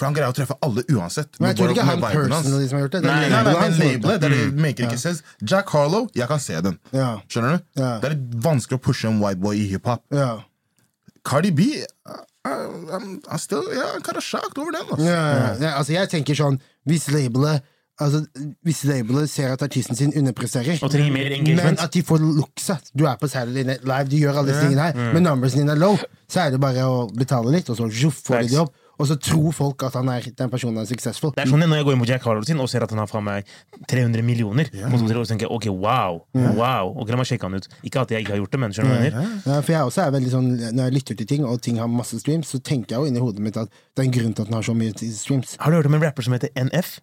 For 0.00 0.06
han 0.08 0.14
greier 0.16 0.32
å 0.32 0.36
treffe 0.36 0.56
alle 0.64 0.80
uansett. 0.88 1.36
Men 1.40 1.50
jeg 1.50 1.56
tror 1.58 1.72
ikke 1.74 1.84
han 1.84 2.00
personally 2.00 2.68
som 2.68 2.76
har 2.78 2.84
gjort 2.86 2.92
det. 2.92 3.02
det 3.04 3.10
er 3.10 3.16
nei, 3.16 3.28
Nei, 3.28 3.40
nei, 3.40 3.52
labelet 3.52 4.04
det. 4.04 4.20
det 4.20 4.28
er 4.30 4.36
det 4.52 4.60
maker 4.64 4.86
ikke 4.88 5.00
sense. 5.00 5.22
Jack 5.44 5.68
Harlow, 5.74 6.06
jeg 6.16 6.28
kan 6.28 6.40
se 6.40 6.60
den. 6.64 6.78
Ja. 6.96 7.10
Skjønner 7.28 7.56
du? 7.58 7.66
Ja. 7.82 7.90
Det 8.00 8.08
er 8.08 8.14
litt 8.16 8.38
vanskelig 8.44 8.78
å 8.80 8.84
pushe 8.84 9.08
en 9.08 9.20
white 9.20 9.40
boy 9.40 9.56
i 9.60 9.66
hiphop. 9.74 10.04
Ja. 10.12 10.38
Cardi 11.24 11.50
B 11.52 11.66
I'm, 12.46 13.20
I'm 13.30 13.38
still, 13.38 13.62
yeah, 13.74 13.92
I'm 13.94 14.00
kind 14.02 14.16
of 14.16 14.22
shocked 14.24 14.56
over 14.58 14.70
den. 14.72 14.80
Altså. 14.90 15.04
Yeah, 15.04 15.58
ja, 15.60 15.68
ja. 15.68 15.74
Altså, 15.78 15.92
jeg 15.92 16.08
tenker 16.08 16.34
sånn 16.38 16.56
Hvis 16.88 17.10
labelet 17.12 17.60
Altså, 18.00 18.22
hvis 18.64 18.78
labelet 18.88 19.28
ser 19.28 19.50
at 19.52 19.60
artisten 19.62 19.96
sin 19.96 20.14
underpresterer, 20.16 20.78
Og 20.80 20.88
trenger 20.90 21.12
mer 21.12 21.34
men 21.44 21.76
at 21.84 21.92
de 21.92 22.00
får 22.02 22.22
luksa 22.24 22.78
Du 22.96 23.04
er 23.04 23.18
på 23.20 23.28
Saturday 23.28 23.66
Night 23.68 23.84
Live, 23.84 24.08
du 24.08 24.16
gjør 24.16 24.38
alle 24.40 24.48
disse 24.54 24.62
tingene 24.64 24.86
her, 24.88 24.94
Mm. 24.96 25.12
men 25.18 25.22
numbersene 25.28 25.60
dine 25.66 25.74
er 25.76 25.82
low, 25.82 25.98
så 26.28 26.40
er 26.46 26.50
det 26.54 26.60
bare 26.62 26.80
å 26.88 27.10
betale 27.12 27.52
litt, 27.52 27.68
og 27.68 27.76
så 27.76 27.90
juff, 27.92 28.22
får 28.24 28.38
de 28.40 28.48
Facts. 28.48 28.54
jobb. 28.56 28.72
Og 29.00 29.08
så 29.08 29.16
tror 29.16 29.54
folk 29.56 29.84
at 29.88 29.96
han 29.96 30.10
er, 30.12 30.26
den 30.36 30.52
personen 30.52 30.82
er 30.82 30.88
successful. 30.88 31.32
Det 31.36 31.46
er 31.46 31.50
sånn 31.50 31.64
når 31.64 31.80
jeg 31.80 31.88
går 31.88 31.96
inn 31.96 32.04
på 32.04 32.08
Jack 32.10 32.26
Harlow 32.28 32.44
sin 32.46 32.60
og 32.60 32.68
ser 32.70 32.84
at 32.84 32.92
han 32.92 33.00
har 33.00 33.08
fra 33.10 33.22
meg 33.24 33.48
300 33.88 34.24
millioner, 34.26 34.70
og 34.90 34.98
så 35.00 35.24
tenker 35.32 35.48
jeg 35.48 35.54
ok, 35.56 35.68
wow, 35.72 36.20
wow, 36.58 36.92
ok, 37.00 37.12
la 37.14 37.20
meg 37.22 37.30
sjekke 37.30 37.48
han 37.48 37.56
ut. 37.56 37.68
Ikke 37.86 38.04
at 38.04 38.14
jeg 38.14 38.26
ikke 38.26 38.36
har 38.36 38.42
gjort 38.42 38.56
det, 38.56 38.62
men 38.64 38.76
skjønner 38.76 38.92
du 38.92 38.96
hva 38.96 39.08
jeg 39.08 39.14
mener? 39.16 39.36
Ja, 39.46 39.58
for 39.64 39.74
jeg 39.74 39.90
også 39.90 40.04
er 40.04 40.16
veldig 40.16 40.32
sånn 40.34 40.48
Når 40.60 40.82
jeg 40.84 40.96
lytter 40.98 41.20
til 41.20 41.30
ting, 41.32 41.46
og 41.48 41.60
ting 41.64 41.80
har 41.80 41.90
masse 41.90 42.20
streams, 42.20 42.52
så 42.52 42.60
tenker 42.60 42.96
jeg 42.96 43.04
jo 43.04 43.10
inni 43.12 43.22
hodet 43.24 43.44
mitt 43.44 43.58
at 43.60 43.70
det 43.72 44.04
er 44.04 44.10
en 44.10 44.16
grunn 44.18 44.34
til 44.34 44.44
at 44.44 44.50
den 44.52 44.58
har 44.58 44.66
så 44.66 44.76
mye 44.76 45.12
streams. 45.16 45.56
Har 45.60 45.72
du 45.72 45.80
hørt 45.80 45.88
om 45.88 45.96
en 45.96 46.04
rapper 46.04 46.26
som 46.26 46.36
heter 46.36 46.52
NF? 46.68 46.98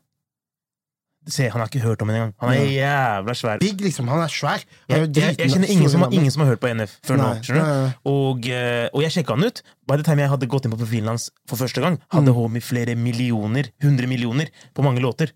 Se, 1.27 1.49
han 1.51 1.59
har 1.59 1.67
ikke 1.67 1.81
hørt 1.83 2.01
om 2.01 2.07
den 2.07 2.15
engang. 2.17 2.33
Han 2.39 2.53
er 2.55 2.69
jævla 2.71 3.33
svær. 3.35 3.59
Big, 3.59 3.81
liksom. 3.83 4.07
Han 4.07 4.21
er 4.23 4.31
svær. 4.31 4.61
Han 4.89 4.95
er 4.95 5.01
Jeg, 5.05 5.15
jeg, 5.17 5.39
jeg 5.41 5.51
kjenner 5.51 5.71
ingen 5.73 5.89
som, 5.91 6.05
har, 6.05 6.13
ingen 6.15 6.31
som 6.31 6.43
har 6.45 6.53
hørt 6.53 6.61
på 6.63 6.69
NF 6.71 6.93
før 7.03 7.19
nå. 7.19 7.27
Nei, 7.33 7.57
du? 7.57 8.11
Og, 8.11 8.47
eh, 8.47 8.87
og 8.93 9.03
jeg 9.03 9.11
sjekka 9.17 9.35
han 9.35 9.43
ut. 9.49 9.59
By 9.87 9.97
the 9.99 10.05
time 10.07 10.23
jeg 10.23 10.31
hadde 10.31 10.47
gått 10.47 10.65
inn 10.69 10.71
på 10.71 10.79
profilen 10.79 11.11
hans 11.11 11.29
for 11.49 11.59
første 11.59 11.83
gang, 11.83 11.97
Mm. 11.99 12.07
hadde 12.15 12.33
Homie 12.37 12.61
flere 12.63 12.95
millioner, 12.95 13.67
100 13.83 14.07
millioner, 14.07 14.47
på 14.73 14.83
mange 14.87 15.03
låter. 15.03 15.33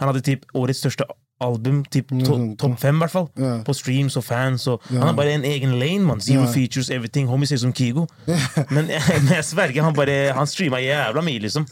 Han 0.00 0.08
hadde 0.10 0.24
typ 0.26 0.46
årets 0.56 0.80
største 0.80 1.04
album, 1.40 1.84
typ 1.90 2.08
to, 2.24 2.34
Mm, 2.36 2.56
topp 2.56 2.78
fem, 2.80 2.96
i 2.96 2.98
hvert 2.98 3.10
fall. 3.10 3.28
Yeah. 3.38 3.64
På 3.66 3.72
streams 3.74 4.16
og 4.16 4.24
fans. 4.24 4.66
Og 4.66 4.80
Han 4.88 5.02
har 5.02 5.12
bare 5.12 5.32
en 5.34 5.44
egen 5.44 5.74
lane, 5.78 6.04
mann. 6.06 6.20
Zero 6.20 6.42
yeah. 6.44 6.52
features, 6.54 6.90
everything. 6.90 7.28
Homie 7.28 7.46
ser 7.46 7.56
ut 7.56 7.60
som 7.60 7.72
Kygo. 7.72 8.06
Men, 8.70 8.86
men 8.86 9.28
jeg 9.34 9.44
sverger, 9.44 9.82
han 9.82 9.94
bare 9.94 10.32
Han 10.32 10.46
streama 10.46 10.78
jævla 10.80 11.20
mye, 11.22 11.38
liksom. 11.42 11.66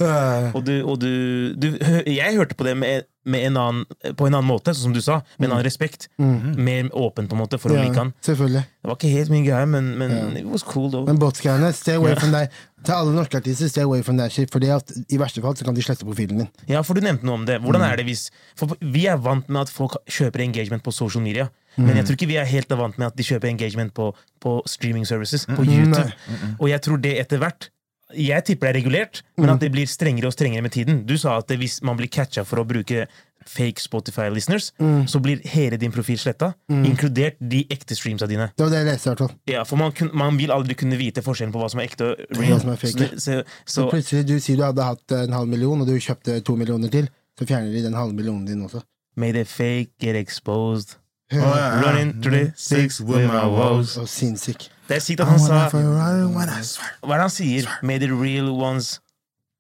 Og, 0.55 0.67
du, 0.67 0.83
og 0.85 1.01
du, 1.01 1.55
du 1.55 1.69
Jeg 2.07 2.35
hørte 2.37 2.55
på 2.55 2.65
det 2.65 2.77
med, 2.77 3.03
med 3.25 3.47
en 3.47 3.57
annen, 3.57 3.85
på 4.19 4.27
en 4.27 4.35
annen 4.35 4.49
måte, 4.49 4.75
sånn 4.75 4.91
som 4.91 4.93
du 4.97 5.01
sa. 5.01 5.21
Med 5.39 5.49
en 5.49 5.55
annen 5.57 5.65
respekt. 5.67 6.09
Mer 6.19 6.91
åpen, 6.93 7.29
på 7.31 7.37
en 7.39 7.43
måte, 7.45 7.59
for 7.63 7.71
å 7.71 7.79
Mm. 7.79 7.87
Like 7.89 7.97
han. 8.03 8.13
Det 8.27 8.89
var 8.91 8.97
ikke 8.99 9.09
helt 9.15 9.31
min 9.31 9.45
greie, 9.47 9.67
men, 9.67 9.97
men 9.99 10.37
it 10.37 10.45
was 10.45 10.63
cool, 10.63 10.91
though. 10.91 11.07
Men 11.07 11.19
botsgreiene, 11.23 11.73
stay 11.73 11.95
away 11.95 12.15
from 12.19 12.33
that. 12.33 12.51
Til 12.85 12.93
alle 12.95 13.13
norske 13.15 13.37
artister, 13.39 13.69
stay 13.69 13.83
away 13.83 14.03
from 14.03 14.17
that 14.19 14.33
shit. 14.33 14.51
Fordi 14.51 14.69
at 14.75 14.91
i 15.09 15.17
verste 15.21 15.41
fall 15.41 15.55
så 15.57 15.65
kan 15.65 15.75
de 15.75 15.83
slette 15.83 16.05
profilen 16.05 16.39
din. 16.43 16.49
Ja, 16.69 16.83
for 16.83 16.95
du 16.95 17.01
nevnte 17.01 17.25
noe 17.25 17.35
om 17.35 17.45
det. 17.47 17.61
Hvordan 17.63 17.81
Mm. 17.81 17.93
er 17.93 17.97
det 17.97 18.07
hvis 18.07 18.31
For 18.57 18.77
vi 18.81 19.07
er 19.07 19.17
vant 19.17 19.49
med 19.49 19.61
at 19.63 19.71
folk 19.71 19.97
kjøper 20.11 20.41
engagement 20.43 20.83
på 20.83 20.93
social 20.93 21.23
media. 21.23 21.49
Men 21.79 21.97
jeg 21.97 22.05
tror 22.05 22.17
ikke 22.19 22.29
vi 22.29 22.37
er 22.37 22.45
helt 22.45 22.69
vant 22.69 22.99
med 22.99 23.07
at 23.07 23.17
de 23.17 23.23
kjøper 23.23 23.49
engagement 23.49 23.95
på, 23.95 24.13
på 24.41 24.63
streaming 24.67 25.07
services, 25.07 25.47
på 25.47 25.63
YouTube. 25.65 26.13
Og 26.61 26.69
jeg 26.69 26.81
tror 26.83 27.01
det 27.01 27.19
etter 27.21 27.39
hvert 27.39 27.71
Jeg 28.15 28.45
tipper 28.45 28.69
det 28.69 28.77
er 28.77 28.81
regulert, 28.83 29.23
men 29.39 29.47
Mm. 29.49 29.53
at 29.55 29.61
det 29.61 29.73
blir 29.73 29.87
strengere 29.89 30.27
og 30.27 30.35
strengere 30.35 30.61
med 30.61 30.71
tiden. 30.73 31.07
Du 31.07 31.17
sa 31.17 31.39
at 31.39 31.47
det, 31.49 31.59
hvis 31.59 31.81
man 31.83 31.97
blir 31.97 32.09
catcha 32.13 32.45
for 32.45 32.57
å 32.61 32.67
bruke 32.67 33.07
fake 33.47 33.81
Spotify-listeners, 33.81 34.73
Mm. 34.81 35.07
så 35.09 35.19
blir 35.21 35.41
hele 35.49 35.77
din 35.77 35.93
profil 35.93 36.19
sletta, 36.19 36.53
inkludert 36.71 37.37
de 37.41 37.65
ekte 37.71 37.95
streamsa 37.95 38.27
dine. 38.27 38.51
Det 38.59 38.65
var 38.65 38.71
det 38.71 38.79
jeg 38.79 38.87
leste, 38.87 39.07
i 39.07 39.11
hvert 39.11 39.19
fall. 39.19 39.37
Ja, 39.49 39.63
For 39.65 39.77
man, 39.77 39.93
kun, 39.93 40.11
man 40.15 40.37
vil 40.39 40.51
aldri 40.51 40.75
kunne 40.75 40.97
vite 40.99 41.23
forskjellen 41.23 41.53
på 41.53 41.59
hva 41.63 41.69
som 41.71 41.81
er 41.81 41.85
ekte 41.85 42.11
og 42.11 42.17
real. 42.39 42.61
som 42.61 42.71
er 42.71 42.77
fake. 42.77 43.09
Så, 43.19 43.21
så, 43.21 43.43
Så 43.67 43.91
plutselig 43.91 44.27
du 44.29 44.39
sier 44.41 44.57
du 44.57 44.63
hadde 44.65 44.83
hatt 44.83 45.13
en 45.13 45.33
halv 45.33 45.49
million, 45.49 45.81
og 45.81 45.87
du 45.87 45.93
kjøpte 45.99 46.41
to 46.45 46.57
millioner 46.57 46.89
til, 46.89 47.09
så 47.39 47.47
fjerner 47.47 47.73
de 47.73 47.83
den 47.83 47.95
halve 47.95 48.13
millionen 48.15 48.47
din 48.47 48.63
også. 48.65 48.83
May 49.17 49.33
the 49.33 49.45
fake 49.45 49.91
get 50.01 50.17
exposed. 50.17 50.97
Oh, 51.33 51.37
yeah. 51.39 51.81
Running 51.83 52.21
through 52.23 52.37
the 52.37 52.53
six 52.57 53.01
with 53.01 53.27
my 53.27 53.47
woes. 53.49 53.89
Så 53.89 54.07
sinnssyk. 54.07 54.69
Det 54.89 54.97
er 54.97 55.01
sykt 55.01 55.21
at 55.21 55.27
han 55.27 55.39
sa. 55.39 55.69
Hva 55.71 56.43
er 56.43 57.17
det 57.17 57.21
han 57.21 57.31
sier? 57.31 57.69
May 57.83 57.99
the 57.99 58.09
real 58.13 58.51
ones 58.51 59.01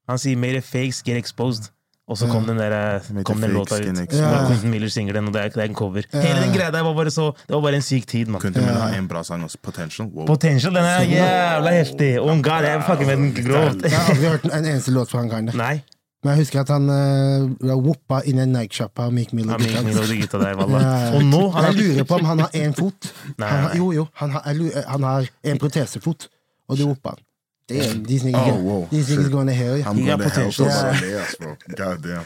Han 0.08 0.18
sier 0.18 0.36
'May 0.36 0.50
the 0.52 0.60
fakes 0.60 1.02
get 1.02 1.16
exposed'. 1.16 1.70
Og 2.10 2.18
så 2.18 2.26
kom 2.26 2.46
den 2.46 2.58
der 2.58 2.98
Kom 3.24 3.40
den 3.40 3.52
låta 3.54 3.78
ut. 3.78 3.84
Quentin 4.10 4.70
Miller 4.70 4.90
synger 4.90 5.14
den, 5.20 5.30
og 5.30 5.34
det 5.34 5.44
er, 5.44 5.48
det 5.54 5.62
er 5.62 5.70
en 5.70 5.74
cover. 5.78 6.02
Hele 6.12 6.40
den 6.42 6.52
greia 6.52 6.70
der 6.74 6.82
var 6.82 6.94
bare 6.98 7.10
så 7.14 7.30
Det 7.46 7.54
var 7.54 7.62
bare 7.62 7.78
en 7.78 7.82
syk 7.86 8.06
tid, 8.06 8.26
mann. 8.26 8.42
Kunne 8.42 8.58
til 8.58 8.68
og 8.68 8.82
ha 8.82 8.90
en 8.98 9.08
bra 9.08 9.22
sang 9.22 9.44
også. 9.44 9.58
Potential. 9.62 10.08
Wow. 10.10 10.26
Potential, 10.26 10.74
den 10.74 10.84
er 10.84 11.06
jævla 11.06 11.70
heftig. 11.78 12.12
Oh 12.20 12.34
god, 12.42 12.66
jeg 12.68 12.82
fucker 12.88 13.06
med 13.06 13.16
den 13.16 13.32
grovt. 13.38 13.82
Jeg 13.86 13.98
har 13.98 14.10
aldri 14.10 14.28
hørt 14.28 14.44
en 14.44 14.64
eneste 14.64 14.90
låt 14.90 15.10
fra 15.10 15.22
han 15.22 15.30
karen 15.30 15.50
der. 15.52 15.58
Nei. 15.62 15.74
Men 16.22 16.36
jeg 16.36 16.44
husker 16.44 16.60
at 16.60 16.70
han 16.70 16.84
uh, 16.86 17.48
ble 17.58 17.76
whoppa 17.82 18.20
inn 18.30 18.38
i 18.38 18.44
en 18.44 18.52
Nike-sjappa 18.54 19.08
av 19.08 19.14
Meek 19.14 19.32
Mill. 19.34 19.48
Han 19.50 19.58
og 19.58 20.04
er 20.04 20.20
gutta. 20.20 20.38
Og 20.38 20.44
de 20.44 20.44
der. 20.44 21.16
Og 21.18 21.24
nå 21.26 21.40
han 21.50 21.66
Jeg 21.66 21.72
er 21.72 21.80
lurer 21.80 22.06
på 22.06 22.18
om 22.20 22.28
han 22.30 22.44
har 22.44 22.54
én 22.60 22.76
fot. 22.78 23.10
Nei, 23.42 23.48
Han 23.48 23.64
har, 23.64 23.74
jo, 23.80 23.88
jo. 23.96 24.06
Han 24.20 24.36
har, 24.36 24.54
lurer, 24.54 24.86
han 24.86 25.06
har 25.08 25.26
en 25.50 25.58
protesefot, 25.58 26.28
og 26.68 26.78
det 26.78 26.86
woppa 26.86 27.16
han. 27.16 27.24
Damn, 27.68 28.04
these 28.04 28.24
niggas, 28.26 28.52
Oh, 28.52 28.60
whoa. 28.62 28.86
these 28.90 29.08
niggas 29.16 29.30
going 29.30 29.46
to 29.48 29.54
hell. 29.54 29.74
I'm 29.82 29.96
He 29.96 30.04
going 30.04 30.18
to 30.18 30.28
hell 30.28 30.30
potential. 30.30 30.66
så 30.70 30.82
bare 30.82 31.00
det, 31.00 31.36
bro. 31.40 31.56
God 31.76 32.02
damn. 32.02 32.24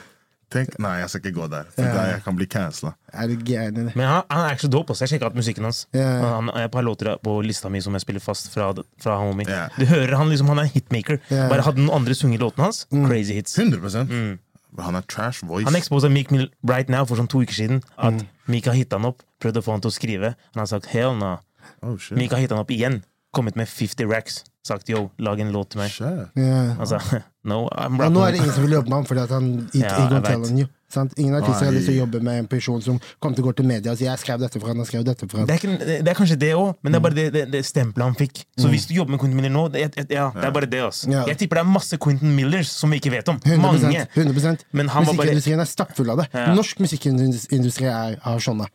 Tenk, 0.51 0.77
nei, 0.79 1.01
jeg 1.01 1.11
skal 1.11 1.21
ikke 1.25 1.41
gå 1.41 1.47
der. 1.51 1.65
For 1.75 1.83
Ja. 1.83 1.93
der 1.95 2.07
jeg 2.13 2.23
kan 2.25 2.37
bli 2.37 2.47
cancela. 2.47 2.93
Men 3.13 4.05
han, 4.07 4.23
han 4.31 4.41
er 4.47 4.51
actually 4.53 4.71
dope. 4.73 4.91
også. 4.93 5.03
Jeg 5.05 5.09
sjekka 5.09 5.27
ut 5.27 5.35
musikken 5.35 5.65
hans. 5.65 5.87
Ja. 5.93 6.07
Han, 6.37 6.49
er 6.55 6.65
et 6.69 6.71
par 6.71 6.83
låter 6.83 7.17
på 7.23 7.43
lista 7.43 7.69
mi 7.69 7.81
som 7.81 7.93
jeg 7.95 8.01
spiller 8.05 8.21
fast 8.23 8.53
fra, 8.55 8.73
fra 9.03 9.17
homie. 9.19 9.47
Ja. 9.49 9.67
Du 9.79 9.85
hører 9.85 10.17
han 10.17 10.29
liksom, 10.31 10.47
han 10.49 10.59
er 10.63 10.71
hitmaker. 10.71 11.19
Ja. 11.31 11.49
Bare 11.51 11.63
hadde 11.67 11.83
noen 11.83 11.91
andre 11.99 12.15
sunget 12.15 12.41
låten 12.41 12.63
hans. 12.63 12.87
Crazy 12.91 13.35
hits. 13.35 13.57
100% 13.59 14.39
Han 14.79 14.95
er 14.95 15.01
trash 15.09 15.43
voice. 15.47 15.65
Han 15.65 15.75
eksposa 15.75 16.09
Meek 16.13 16.31
Mill 16.31 16.51
right 16.63 16.89
now 16.89 17.05
for 17.09 17.17
sånn 17.17 17.29
to 17.33 17.41
uker 17.43 17.55
siden. 17.57 17.83
At 17.99 18.25
Meek 18.47 18.67
har 18.69 18.75
hitta 18.77 18.99
han 19.01 19.07
opp, 19.09 19.23
prøvd 19.41 19.57
å 19.57 19.63
få 19.65 19.73
han 19.73 19.81
til 19.81 19.91
å 19.91 19.95
skrive. 19.95 20.35
Han 20.55 20.61
har 20.63 20.67
sagt 20.67 20.87
hell 20.93 21.15
no. 21.17 21.39
Oh, 21.83 21.97
shit. 21.99 22.17
Meek 22.19 22.31
har 22.31 22.39
hitta 22.39 22.55
han 22.55 22.63
opp 22.63 22.71
igjen. 22.71 23.03
Kommet 23.35 23.57
med 23.57 23.67
50 23.69 24.07
racks. 24.07 24.45
Sagt 24.67 24.91
yo, 24.91 25.07
lag 25.23 25.41
en 25.43 25.53
låt 25.55 25.71
til 25.75 25.85
meg. 25.85 25.93
Sure. 25.95 26.29
Yeah. 26.35 26.75
Sa 26.91 26.99
no, 27.47 27.63
I'm 27.73 28.01
Og 28.03 28.13
nå 28.13 28.25
er 28.27 28.35
det 28.35 28.43
ingen 28.43 28.55
som 28.57 28.67
vil 28.67 28.77
jobbe 28.79 28.93
med 28.93 28.99
ham 29.01 29.07
fordi 29.09 29.23
at 29.23 29.35
han 29.37 29.53
he, 29.73 29.81
Ja, 29.81 29.95
he 29.95 30.09
gonna 30.11 30.21
jeg 30.21 30.25
tell 30.33 30.43
vet. 30.43 30.51
on 30.53 30.59
you. 30.65 30.73
Sant? 30.89 31.17
Ingen 31.19 31.35
artister 31.35 31.67
har 31.67 31.75
lyst 31.75 31.89
til 31.91 31.97
å 31.97 32.03
jobbe 32.05 32.21
med 32.23 32.39
en 32.45 32.49
person 32.51 32.79
som 32.83 32.99
kommer 33.19 33.35
til 33.37 33.43
å 33.45 33.49
gå 33.49 33.57
til 33.59 33.67
media 33.67 33.91
og 33.93 33.99
si 33.99 34.05
'jeg 34.07 34.19
skrev 34.23 34.39
dette 34.39 34.61
for 34.61 34.69
han, 34.71 34.79
jeg 34.79 34.87
skrev 34.87 35.05
dette 35.05 35.27
for 35.29 35.39
han'. 35.39 35.47
Det 35.47 35.55
er, 35.55 35.59
ikke, 35.59 36.05
det 36.05 36.09
er 36.09 36.15
kanskje 36.15 36.39
det 36.39 36.53
òg, 36.55 36.77
men 36.83 36.93
det 36.93 36.99
er 36.99 37.03
bare 37.03 37.15
det, 37.15 37.33
det, 37.35 37.43
det 37.53 37.63
stempelet 37.67 38.07
han 38.07 38.15
fikk. 38.15 38.45
Så 38.57 38.69
hvis 38.71 38.87
du 38.87 38.95
jobber 38.95 39.11
med 39.17 39.21
Quentin 39.21 39.37
Miller 39.37 39.51
nå, 39.51 39.67
det, 39.73 39.83
er- 39.83 40.07
ja, 40.15 40.31
det 40.31 40.45
er 40.45 40.55
bare 40.55 40.67
det. 40.71 40.83
Altså. 40.87 41.11
Ja. 41.11 41.25
Jeg 41.27 41.39
tipper 41.39 41.59
det 41.59 41.65
er 41.67 41.71
masse 41.73 41.99
Quentin 41.99 42.37
Millers 42.37 42.71
som 42.71 42.91
vi 42.91 43.01
ikke 43.01 43.11
vet 43.11 43.29
om. 43.29 43.41
100, 43.45 43.59
Mange. 43.59 44.07
100% 44.15 44.65
Men 44.73 44.89
han 44.89 45.05
var 45.07 45.15
bare 45.15 45.35
er 45.35 45.65
stappfull 45.65 46.11
av 46.11 46.19
det. 46.23 46.29
Ja. 46.33 46.55
Norsk 46.55 46.79
musikkindustri 46.79 47.87
er, 47.91 48.19
har 48.23 48.39
sånne. 48.39 48.71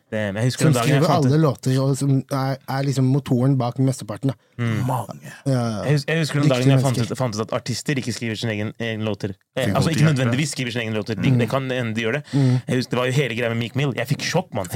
Som 0.52 0.74
skriver 0.76 1.08
alle 1.08 1.40
låter, 1.40 1.80
og 1.80 1.96
som 1.96 2.22
er, 2.30 2.58
er 2.68 2.82
liksom 2.84 3.08
motoren 3.08 3.56
bak 3.56 3.78
mesteparten. 3.78 4.32
Mm. 4.58 4.84
Mange. 4.86 5.16
Ja. 5.46 5.82
jeg 5.88 5.96
husker, 5.96 6.12
jeg 6.12 6.20
husker 6.22 6.40
den 6.40 6.50
dagen 6.52 6.68
jeg 6.68 6.80
fant 6.84 6.98
ut, 7.00 7.16
fant 7.18 7.34
ut 7.34 7.40
at 7.40 7.54
artister 7.56 7.96
ikke 7.98 8.12
skriver 8.12 8.36
sin 8.36 8.50
egne 8.52 8.61
egen 8.78 9.04
låter. 9.04 9.34
Eh, 9.56 9.72
altså 9.74 9.90
Ikke 9.90 10.06
nødvendigvis 10.08 10.52
skriver 10.54 10.70
sine 10.74 10.84
egne 10.86 10.96
låter. 11.00 11.14
De, 11.18 11.30
Mm. 11.32 11.38
Det 11.42 11.48
kan 11.50 11.68
hende 11.70 11.94
de 11.94 12.02
gjør 12.06 12.12
det. 12.20 12.22
Mm. 12.32 12.60
husker, 12.76 12.90
det 12.90 12.98
var 12.98 13.06
jo 13.10 13.12
hele 13.18 13.34
greia 13.38 13.48
med 13.52 13.58
Meek 13.58 13.74
Mill. 13.76 13.92
Jeg 13.98 14.06
fikk 14.08 14.22
sjokk, 14.22 14.52
mann. 14.54 14.68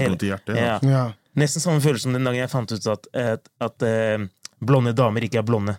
Ja. 0.57 0.79
Ja. 0.83 1.07
Nesten 1.37 1.61
samme 1.61 1.81
følelse 1.85 2.03
som 2.09 2.13
den 2.17 2.25
dagen 2.25 2.41
jeg 2.41 2.51
fant 2.51 2.73
ut 2.73 2.87
at, 2.87 3.07
at, 3.15 3.49
at 3.61 3.83
uh, 3.83 4.27
blonde 4.65 4.93
damer 4.97 5.21
ikke 5.23 5.39
er 5.39 5.47
blonde. 5.47 5.77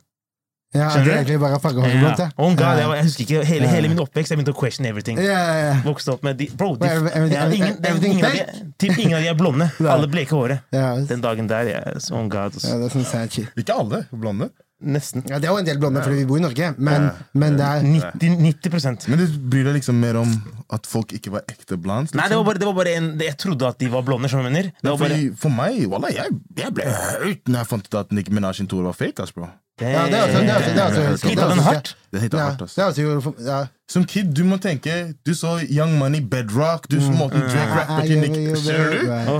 Ja, 0.75 0.89
Skjønner 0.91 1.05
det 1.07 1.11
er 1.13 1.17
egentlig 1.21 1.39
bare 1.39 1.57
fargehåret 1.63 1.93
Ja. 1.95 2.09
det. 2.19 2.25
Oh 2.37 2.51
God, 2.53 2.77
jeg, 2.77 2.87
jeg 2.97 3.03
husker 3.07 3.23
ikke 3.23 3.43
hele, 3.47 3.65
Ja. 3.65 3.71
hele 3.71 3.87
min 3.87 3.99
oppvekst. 4.03 4.29
Jeg 4.33 4.37
begynte 4.37 4.51
å 4.53 4.59
question 4.59 4.85
everything. 4.85 5.17
Ja, 5.17 5.37
ja, 5.39 5.53
ja. 5.69 5.75
Vokste 5.85 6.11
opp 6.11 6.23
med 6.27 6.37
de 6.37 6.49
Bro, 6.59 6.75
de, 6.75 6.85
everything- 6.89 7.31
ja, 7.31 7.45
ingen, 7.55 7.77
det 7.81 7.93
ingen, 8.03 8.25
av 8.25 8.31
de, 8.35 8.73
typ 8.77 8.97
ingen 8.99 9.15
av 9.17 9.23
de 9.23 9.29
er 9.31 9.37
blonde. 9.39 9.69
Alle 9.87 10.07
bleke 10.11 10.35
håret. 10.35 10.59
Ja, 10.75 10.89
Den 11.07 11.21
dagen 11.23 11.47
der 11.47 11.63
jeg, 11.71 12.01
Oh 12.11 12.27
God. 12.27 12.59
ja, 12.61 12.77
det 12.77 12.85
er 12.91 12.93
sånn 12.97 13.05
sad 13.07 13.31
shit. 13.31 13.47
Ikke 13.57 13.73
alle 13.79 14.03
blonde. 14.11 14.51
Nesten. 14.77 15.23
Ja, 15.25 15.39
det 15.41 15.47
er 15.49 15.55
jo 15.55 15.57
en 15.57 15.65
del 15.65 15.79
blonde 15.81 16.03
fordi 16.05 16.19
vi 16.19 16.25
bor 16.29 16.37
i 16.37 16.43
Norge, 16.43 16.67
men, 16.77 17.07
men 17.33 17.55
det 17.57 17.65
er 17.65 17.81
90, 17.81 18.35
90% 18.61 19.07
Men 19.09 19.17
du 19.23 19.37
bryr 19.49 19.63
deg 19.65 19.79
liksom 19.79 19.97
mer 19.97 20.19
om 20.21 20.35
at 20.69 20.85
folk 20.85 21.15
ikke 21.17 21.31
var 21.33 21.47
ekte 21.49 21.79
blonde? 21.81 22.13
Nei, 22.13 22.27
det 22.29 22.37
var 22.37 22.45
bare, 22.45 22.61
det 22.61 22.67
var 22.69 22.75
bare 22.77 22.93
en 22.99 23.07
Jeg 23.25 23.37
trodde 23.41 23.65
at 23.71 23.79
de 23.81 23.89
var 23.89 24.05
blonde. 24.05 24.29
som 24.29 24.43
jeg 24.45 24.51
mener? 24.51 24.69
Det 24.77 24.91
var 24.91 24.99
bare, 25.01 25.15
Fordi, 25.17 25.31
for 25.41 25.49
meg, 25.57 25.79
wallah, 25.89 26.13
jeg, 26.13 26.37
jeg 26.61 26.75
ble 26.77 26.85
høyt 26.93 27.49
når 27.49 27.57
jeg 27.63 27.69
fant 27.71 27.89
ut 27.89 27.97
at 28.03 28.13
Nicki 28.13 28.35
Minaj 28.37 28.53
sin 28.59 28.69
tour 28.69 28.85
var 28.85 28.93
fake. 28.93 29.17
ass, 29.25 29.33
bro. 29.33 29.49
Ja, 29.81 30.05
det 30.09 30.13
er 30.17 30.23
altså, 30.27 30.39
det 30.41 30.49
er 30.49 30.55
også, 30.57 30.69
det 30.69 30.77
er 30.77 30.85
altså, 30.85 31.01
det 31.01 32.17
er 32.17 32.23
hitta 32.27 32.37
Ja, 32.37 32.45
hardt. 32.45 32.61
ass. 32.65 32.75
det 32.77 32.83
er 32.83 32.87
altså, 33.17 33.33
ja. 33.45 33.57
Som 33.87 34.03
kid, 34.03 34.33
du 34.35 34.41
må 34.43 34.57
tenke 34.59 35.13
Du 35.23 35.31
så 35.33 35.53
Young 35.71 35.93
Money, 35.97 36.19
Bedrock, 36.19 36.89
du 36.91 36.97
så 36.99 37.07
måtte 37.15 37.39
Drake 37.39 37.77
rappet 37.77 38.09
til 38.09 38.19
Nicki 38.19 38.41
Ser 38.59 38.89
du? 38.91 38.97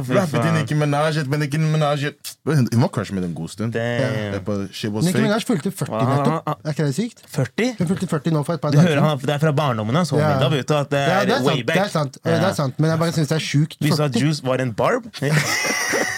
Til 0.08 0.22
faen. 0.32 0.54
Nicki 0.56 0.78
Minaj, 0.80 1.18
men 1.28 1.42
Nicki 1.44 1.60
Minaj 1.60 2.06
Hun 2.48 2.70
var 2.80 2.88
crushet 2.96 3.14
med 3.18 3.26
en 3.28 3.34
god 3.36 3.50
stund. 3.52 3.76
Nicki 3.76 5.22
Minaj 5.22 5.44
fylte 5.50 5.72
40 5.72 5.92
Ah, 6.00 6.14
nettopp. 6.14 6.64
Er 6.64 6.72
ikke 6.72 6.88
det 6.88 6.96
sykt? 6.96 7.24
40? 7.36 7.76
Hun 7.82 7.92
fylte 7.92 8.08
40 8.14 8.32
nå 8.38 8.44
for 8.48 8.54
et 8.56 8.62
par 8.64 8.72
Du 8.72 8.78
dager 8.78 8.88
hører 8.88 9.02
siden. 9.02 9.10
han, 9.10 9.20
Det 9.28 9.36
er 9.36 9.44
fra 9.44 9.52
barndommen 9.52 9.96
hans. 10.00 10.12
Ja. 10.12 10.18
Det 10.18 11.02
Ja, 11.04 11.20
er, 11.20 11.26
det 11.26 11.42
way 11.44 11.58
det 11.58 11.66
back. 11.68 11.78
er 11.84 11.88
sant, 11.98 12.18
det 12.24 12.34
er 12.40 12.54
sant 12.54 12.80
men 12.80 12.90
jeg 12.90 13.00
bare 13.04 13.12
syns 13.20 13.28
det 13.28 13.36
er 13.42 13.46
sjukt. 13.52 13.78
Vi 13.84 13.92
sa 13.92 14.08
Juice 14.08 14.44
var 14.48 14.64
en 14.64 14.72
barb. 14.74 15.04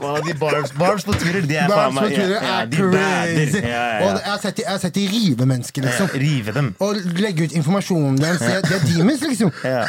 Hva 0.00 0.20
de 0.26 0.34
barbs, 0.40 0.72
barbs 0.78 1.04
på 1.04 1.12
Twitter, 1.20 1.40
de 1.46 1.56
er 1.56 1.68
faen 1.70 1.94
meg 1.94 2.12
ja, 2.16 2.28
ja, 2.34 2.64
de 2.66 2.76
bader. 2.76 3.34
crazy! 3.34 3.60
Ja, 3.64 3.68
ja, 3.70 3.98
Og 4.06 4.16
jeg 4.18 4.30
har 4.30 4.38
sett 4.42 4.56
de- 4.56 4.62
jeg 4.66 4.70
har 4.72 4.78
sett 4.86 4.94
de 4.94 5.06
rive 5.12 5.46
mennesker, 5.46 5.82
liksom. 5.82 6.08
Rive 6.14 6.52
dem. 6.56 6.72
Og 6.80 6.96
legge 7.20 7.44
ut 7.44 7.52
informasjonen 7.52 8.16
deres. 8.20 8.40
Det 8.40 8.64
De 8.70 8.74
er 8.74 8.88
demons, 8.96 9.20
liksom. 9.28 9.52
Ja. 9.64 9.84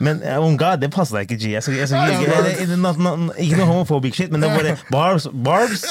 Men 0.00 0.22
uh, 0.24 0.38
unga, 0.40 0.76
det 0.80 0.88
passer 0.94 1.18
deg 1.18 1.26
ikke, 1.28 1.36
G. 1.42 1.48
Jeg 1.52 1.62
skal, 1.62 1.74
jeg 1.76 1.88
skal, 1.90 2.10
ikke, 2.14 2.32
jeg, 2.32 2.68
jeg, 2.70 2.76
not- 2.80 2.96
not- 3.04 3.34
ikke 3.36 3.58
noe 3.58 3.66
homophobic 3.68 4.14
shit, 4.16 4.30
men 4.32 4.40
det 4.40 4.48
var 4.48 4.62
bare 4.62 4.76
barbs. 4.90 5.26
Barbs? 5.44 5.82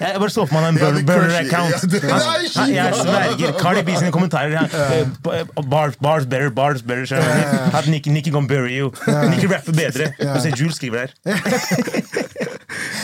Jeg 0.00 0.18
bare 0.20 0.28
så 0.34 0.44
for 0.50 0.60
meg 0.60 0.68
en 0.68 0.78
burner, 0.82 1.06
burner 1.08 1.38
account. 1.40 1.74
Han- 2.58 2.74
Jeg 2.74 2.92
sverger. 2.98 3.54
Cardi 3.62 3.82
B 3.88 3.96
sine 3.96 4.12
kommentarer. 4.12 4.52
ja. 4.52 4.66
Eh, 4.98 5.46
Barbs, 5.70 5.96
barbs 6.02 6.26
better, 6.26 6.50
barbs 6.50 6.82
better. 6.82 7.16
At 7.72 7.86
Nikki, 7.88 8.10
Nikki 8.10 8.30
gonna 8.30 8.46
bury 8.46 8.76
you. 8.76 8.92
Nikki 9.30 9.46
rapper 9.48 9.72
bedre. 9.72 10.12
Og 10.34 10.40
så 10.42 10.52
Jules 10.58 10.76
skriver 10.76 11.06
der. 11.24 11.32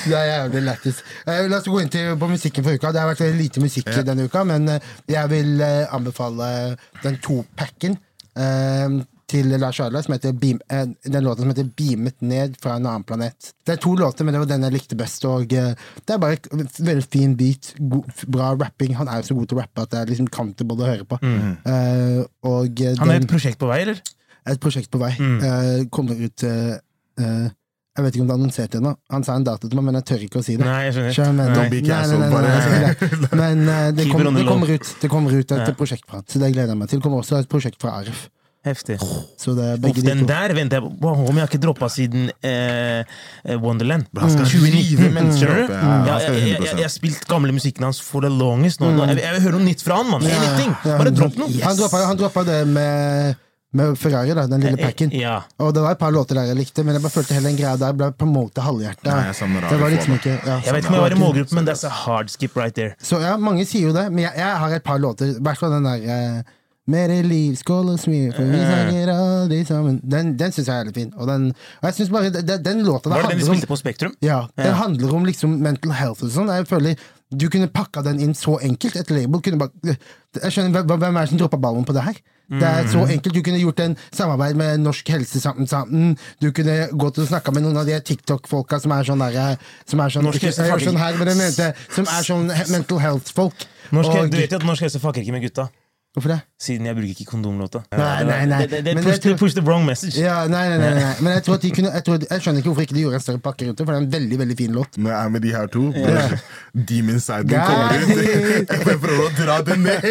Det 0.08 0.14
er 0.16 0.26
jævlig 0.32 0.62
lættis. 0.68 1.02
Eh, 1.26 1.44
La 1.48 1.58
oss 1.58 1.68
gå 1.68 1.80
inn 1.82 1.88
til, 1.92 2.14
på 2.20 2.28
musikken 2.30 2.64
for 2.64 2.72
uka. 2.78 2.92
Det 2.92 3.00
har 3.02 3.10
vært 3.12 3.24
veldig 3.26 3.42
lite 3.42 3.60
musikk 3.64 3.90
denne 4.06 4.24
uka, 4.28 4.44
men 4.48 4.68
eh, 4.68 4.80
jeg 5.08 5.30
vil 5.30 5.60
eh, 5.60 5.86
anbefale 5.94 6.76
den 7.02 7.18
to-packen 7.24 7.98
eh, 8.36 8.98
til 9.28 9.50
Lars 9.60 9.76
Arla, 9.84 10.00
som 10.00 10.14
heter 10.14 10.32
Beam, 10.40 10.56
eh, 10.72 10.86
den 11.04 11.24
låten 11.26 11.44
som 11.44 11.50
heter 11.52 11.66
'Beamet 11.76 12.14
ned 12.24 12.54
fra 12.62 12.76
en 12.78 12.86
annen 12.86 13.04
planet'. 13.04 13.50
Det 13.66 13.74
er 13.74 13.80
to 13.82 13.92
låter, 13.94 14.24
men 14.24 14.32
det 14.32 14.40
var 14.40 14.46
den 14.48 14.62
jeg 14.64 14.72
likte 14.72 14.96
best. 14.96 15.24
Og 15.28 15.52
eh, 15.52 15.74
Det 16.06 16.14
er 16.14 16.18
bare 16.18 16.38
en 16.52 16.68
veldig 16.80 17.04
fin 17.12 17.34
beat, 17.36 17.74
god, 17.78 18.04
bra 18.26 18.54
rapping. 18.56 18.94
Han 18.96 19.08
er 19.08 19.16
jo 19.20 19.22
så 19.28 19.34
god 19.36 19.46
til 19.48 19.58
å 19.58 19.60
rappe 19.60 19.82
at 19.84 19.90
det 19.90 19.98
er 20.00 20.06
liksom 20.06 20.28
comfortable 20.32 20.80
å 20.80 20.88
høre 20.88 21.04
på. 21.04 21.18
Eh, 21.22 22.24
og 22.42 22.80
eh, 22.80 22.94
Han 22.98 23.10
er 23.10 23.18
den- 23.18 23.22
et 23.24 23.28
prosjekt 23.28 23.58
på 23.60 23.68
vei, 23.68 23.80
eller? 23.82 24.00
et 24.48 24.60
prosjekt 24.60 24.88
på 24.90 24.98
vei. 24.98 25.12
Eh, 25.12 25.84
kommer 25.92 26.16
ut 26.24 26.42
eh, 26.48 26.78
eh, 27.20 27.50
Jeg 27.98 28.04
vet 28.06 28.14
ikke 28.14 28.22
om 28.22 28.28
det 28.30 28.34
annonserte 28.38 28.78
annonsert 28.78 28.78
ennå. 28.78 28.92
Han 29.10 29.24
sa 29.26 29.34
en 29.38 29.44
dato 29.46 29.68
til 29.68 29.78
meg, 29.78 29.84
men 29.88 29.98
jeg 29.98 30.06
tør 30.12 30.24
ikke 30.28 30.38
å 30.40 30.44
si 30.46 30.56
det. 30.56 30.64
Nei, 30.66 30.78
jeg 30.86 31.14
skjønner. 31.18 31.52
Don't 31.56 31.70
be 31.72 31.80
bare- 32.30 32.94
ikke. 32.94 33.36
Men 33.42 33.62
eh, 33.68 33.90
det, 33.98 34.08
kom, 34.12 34.24
det 34.34 34.46
kommer 34.46 34.70
ut 34.74 34.90
Det 35.02 35.10
kommer 35.10 35.34
ut 35.34 35.52
et 35.52 35.62
Ja. 35.66 35.74
prosjekt 35.74 36.04
fra 36.08 36.22
så 36.26 36.38
det 36.38 36.52
gleder 36.54 36.74
jeg 36.74 36.78
meg 36.78 36.88
til. 36.92 36.98
Det 37.00 37.04
kommer 37.08 37.22
også 37.24 37.40
et 37.42 37.48
prosjekt 37.50 37.80
fra 37.82 37.98
Arif. 38.00 38.28
Heftig. 38.66 38.96
Så 39.38 39.54
det 39.54 39.64
er 39.64 39.76
Uff, 39.78 39.94
de 39.96 40.02
den 40.02 40.20
to. 40.24 40.26
der 40.28 40.52
venter 40.54 40.78
jeg 40.80 40.84
på. 40.84 40.90
Wow, 41.00 41.20
Om 41.30 41.36
jeg 41.38 41.44
har 41.44 41.48
ikke 41.48 41.60
droppa 41.62 41.88
siden 41.88 42.30
eh, 42.42 43.04
eh, 43.46 43.56
Wonderland. 43.62 44.06
Han 44.18 44.30
skal 44.34 44.44
2019, 44.50 44.74
rive 44.78 45.10
mennesker 45.14 45.52
opp. 45.54 45.70
Skal 45.70 46.34
jeg, 46.34 46.42
jeg, 46.42 46.54
jeg, 46.58 46.72
jeg 46.74 46.86
har 46.86 46.92
spilt 46.92 47.26
gamle 47.30 47.54
musikken 47.54 47.86
hans 47.86 48.00
for 48.02 48.26
the 48.26 48.30
longest. 48.30 48.82
Nå. 48.82 48.90
Nå, 48.96 49.06
jeg, 49.12 49.22
jeg 49.24 49.36
vil 49.38 49.44
høre 49.46 49.58
noe 49.60 49.66
nytt 49.70 49.84
fra 49.86 50.00
han, 50.02 50.10
mann. 50.10 50.26
Bare 50.86 51.14
dropp 51.14 51.38
noe. 51.38 51.50
Han 51.62 52.18
droppa 52.18 52.44
det 52.50 52.60
med, 52.70 53.38
med 53.76 53.98
Ferrari, 54.00 54.32
da, 54.34 54.46
den 54.48 54.60
lille 54.64 54.78
packen. 54.80 55.10
Eh, 55.12 55.20
Ja. 55.20 55.42
Og 55.60 55.74
det 55.74 55.82
var 55.82 55.92
et 55.92 55.98
par 56.00 56.10
låter 56.10 56.34
der 56.38 56.46
jeg 56.48 56.56
likte, 56.56 56.84
men 56.84 56.94
jeg 56.96 57.02
bare 57.02 57.12
følte 57.12 57.34
hele 57.36 57.48
den 57.50 57.56
greia 57.58 57.76
der 57.76 57.92
ble 57.92 58.10
promotet 58.12 58.62
halvhjerta. 58.64 59.04
Nei, 59.12 59.26
jeg 59.28 59.70
Det 59.70 59.80
var 59.80 59.90
liksom 59.90 60.14
ikke 60.14 60.30
ja. 60.46 60.60
Jeg 60.64 60.72
vet 60.74 60.84
ikke 60.84 60.88
om 60.88 60.94
jeg 60.94 61.02
var 61.02 61.16
i 61.16 61.20
målgruppen, 61.20 61.54
men 61.54 61.66
that's 61.68 61.84
a 61.84 61.90
hard 61.90 62.30
skip 62.30 62.56
right 62.56 62.74
there. 62.74 62.94
Så 63.02 63.20
ja, 63.20 63.36
mange 63.36 63.66
sier 63.66 63.88
jo 63.88 63.92
det, 63.92 64.10
men 64.12 64.24
jeg, 64.24 64.32
jeg 64.36 64.56
har 64.62 64.70
et 64.78 64.82
par 64.82 64.98
låter. 64.98 65.36
I 65.36 65.42
hvert 65.42 65.58
fall 65.58 65.70
den 65.76 65.84
der 65.84 66.06
eh, 66.08 66.42
mer 66.88 67.12
liv, 67.22 67.56
skål 67.60 67.90
og 67.92 67.98
smil, 68.00 68.32
for 68.32 68.48
vi 68.48 68.56
sanger 68.64 69.10
aldri 69.12 69.58
sammen. 69.68 70.00
Den, 70.02 70.32
den 70.40 70.52
syns 70.56 70.66
jeg 70.70 70.80
er 70.80 70.88
litt 70.88 70.96
fin. 70.96 71.12
Og, 71.18 71.26
den, 71.28 71.50
og 71.82 71.84
jeg 71.90 71.94
synes 71.98 72.10
bare, 72.10 72.30
den, 72.32 72.62
den 72.64 72.80
låta 72.86 73.10
Var 73.12 73.26
det 73.28 73.34
den 73.34 73.38
de 73.42 73.44
om 73.44 73.52
spilte 73.52 73.68
på 73.68 73.76
Spektrum? 73.76 74.14
Ja, 74.24 74.46
den 74.56 74.66
Ja. 74.72 74.72
handler 74.80 75.12
om 75.14 75.26
liksom 75.28 75.58
mental 75.60 75.92
health 75.92 76.24
og 76.24 76.30
sånn. 76.32 76.48
Jeg 76.48 76.64
føler 76.66 76.96
du 77.28 77.44
kunne 77.52 77.68
pakka 77.68 78.00
den 78.02 78.18
inn 78.24 78.32
så 78.32 78.56
enkelt. 78.64 78.96
Et 78.96 79.10
label 79.10 79.42
kunne 79.44 79.58
bare 79.60 79.70
Jeg 80.40 80.52
skjønner, 80.56 80.80
Hvem 80.88 81.16
er 81.16 81.20
det 81.20 81.28
som 81.28 81.38
droppa 81.38 81.60
ballen 81.60 81.84
på 81.84 81.92
det 81.92 82.02
her? 82.08 82.16
Det 82.48 82.62
er 82.62 82.86
så 82.88 83.04
Mm. 83.04 83.10
enkelt. 83.10 83.34
Du 83.34 83.42
kunne 83.42 83.58
gjort 83.60 83.80
en 83.80 83.96
samarbeid 84.10 84.56
med 84.56 84.80
Norsk 84.80 85.08
Helse 85.08 85.40
sammen. 85.40 85.66
sammen. 85.68 86.16
Du 86.40 86.50
kunne 86.50 86.88
gått 86.96 87.18
og 87.18 87.28
snakka 87.28 87.52
med 87.52 87.62
noen 87.62 87.76
av 87.76 87.84
de 87.86 88.00
TikTok-folka 88.00 88.80
som 88.80 88.92
er 88.92 89.04
sånn 89.04 89.18
derre 89.18 89.58
Som 89.86 90.00
er 90.00 90.08
sånn, 90.08 90.24
ikke, 90.32 90.52
sånn 90.52 90.96
her, 90.96 91.12
men 91.18 91.36
mente 91.36 91.74
Som 91.92 92.04
er 92.04 92.22
sånn 92.22 92.46
mental 92.70 92.98
health-folk. 92.98 93.66
Du 93.90 94.36
vet 94.36 94.50
jo 94.50 94.56
at 94.56 94.64
Norsk 94.64 94.80
Helse 94.82 94.98
fucker 94.98 95.20
ikke 95.22 95.32
med 95.32 95.42
gutta. 95.42 95.68
Hvorfor 96.18 96.34
det? 96.34 96.40
Siden 96.58 96.86
jeg 96.90 96.96
bruker 96.98 97.14
ikke 97.14 97.24
kondomlåta. 97.30 97.80
Nei, 97.94 98.24
nei, 98.26 98.38
nei. 98.50 98.58
Det, 98.66 98.80
det, 98.82 98.94
det 98.98 99.04
push, 99.06 99.20
tror- 99.22 99.36
push 99.38 99.54
the 99.54 99.62
wrong 99.62 99.84
message. 99.86 100.18
Ja, 100.18 100.40
nei, 100.50 100.64
nei, 100.72 100.78
nei, 100.82 100.90
nei. 100.98 101.12
Men 101.22 101.36
jeg 101.38 101.44
tror 101.46 101.54
at 101.54 101.62
de 101.62 101.70
kunne 101.76 101.92
jeg, 101.94 102.02
tror, 102.08 102.18
jeg 102.26 102.42
skjønner 102.42 102.58
ikke 102.64 102.72
hvorfor 102.72 102.86
ikke 102.88 102.96
de 102.98 103.04
gjorde 103.04 103.20
en 103.20 103.24
større 103.28 103.42
pakke 103.44 103.68
rundt 103.68 103.78
det, 103.78 103.86
for 103.86 103.94
det 103.94 104.00
er 104.00 104.06
en 104.08 104.12
veldig 104.16 104.38
veldig 104.42 104.56
fin 104.58 104.74
låt. 104.74 104.98
Når 104.98 105.12
jeg 105.14 105.18
er 105.24 105.32
med 105.36 105.44
de 105.46 105.52
her 105.54 105.66
to, 105.76 105.84
Ja. 105.94 106.24
Demon 106.88 107.20
Side 107.20 107.46
Guys. 107.48 107.68
kommer 107.68 107.94
ut. 107.94 108.72
Jeg 108.74 108.80
prøver 108.84 109.14
å 109.22 109.28
dra 109.38 109.58
den 109.68 109.82
ned. 109.86 110.08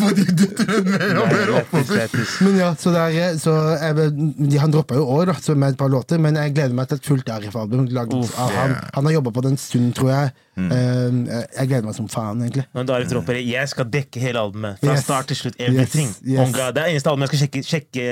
For 0.00 0.14
de 0.16 0.24
dytter 0.30 0.70
den 0.70 0.90
mer 0.94 1.18
og 1.24 1.32
mer 1.34 1.52
oppover. 1.60 2.14
Men 2.46 2.60
ja, 2.62 2.70
så, 2.78 2.92
det 2.94 3.02
er, 3.24 3.34
så 3.42 3.56
jeg, 3.82 4.10
de, 4.50 4.58
Han 4.62 4.70
droppa 4.74 4.94
jo 4.98 5.08
år 5.16 5.32
da, 5.32 5.36
så 5.42 5.56
med 5.58 5.74
et 5.74 5.80
par 5.80 5.90
låter, 5.92 6.18
men 6.22 6.38
jeg 6.38 6.54
gleder 6.56 6.74
meg 6.78 6.88
til 6.90 7.00
et 7.02 7.10
fullt 7.10 7.28
Arif-album. 7.34 7.88
laget 7.90 8.14
Uff, 8.20 8.38
av 8.38 8.54
han. 8.54 8.76
han 8.94 9.10
har 9.10 9.18
jobba 9.18 9.34
på 9.36 9.44
det 9.46 9.52
en 9.56 9.60
stund, 9.60 9.90
tror 9.98 10.10
jeg. 10.14 10.32
Mm. 10.60 10.70
Eh, 10.76 11.44
jeg 11.56 11.68
gleder 11.70 11.86
meg 11.88 11.94
som 11.96 12.08
faen, 12.10 12.40
egentlig. 12.44 12.66
Når 12.76 12.88
Darif 12.90 13.08
dropper 13.12 13.38
det, 13.38 13.44
jeg 13.48 13.68
skal 13.70 13.86
dekke 13.88 14.20
hele 14.20 14.42
albumet. 14.42 14.80
Fra 14.82 14.92
Yes. 14.96 15.04
start 15.06 15.30
til 15.30 15.38
slutt 15.40 15.56
everything. 15.60 16.08
Yes, 16.08 16.22
yes. 16.24 16.52
God, 16.56 16.74
det 16.76 16.82
er 16.84 16.90
eneste 16.94 17.10
album 17.10 17.24
jeg 17.26 17.30
skal 17.32 17.40
sjekke, 17.42 17.62
sjekke 17.70 18.04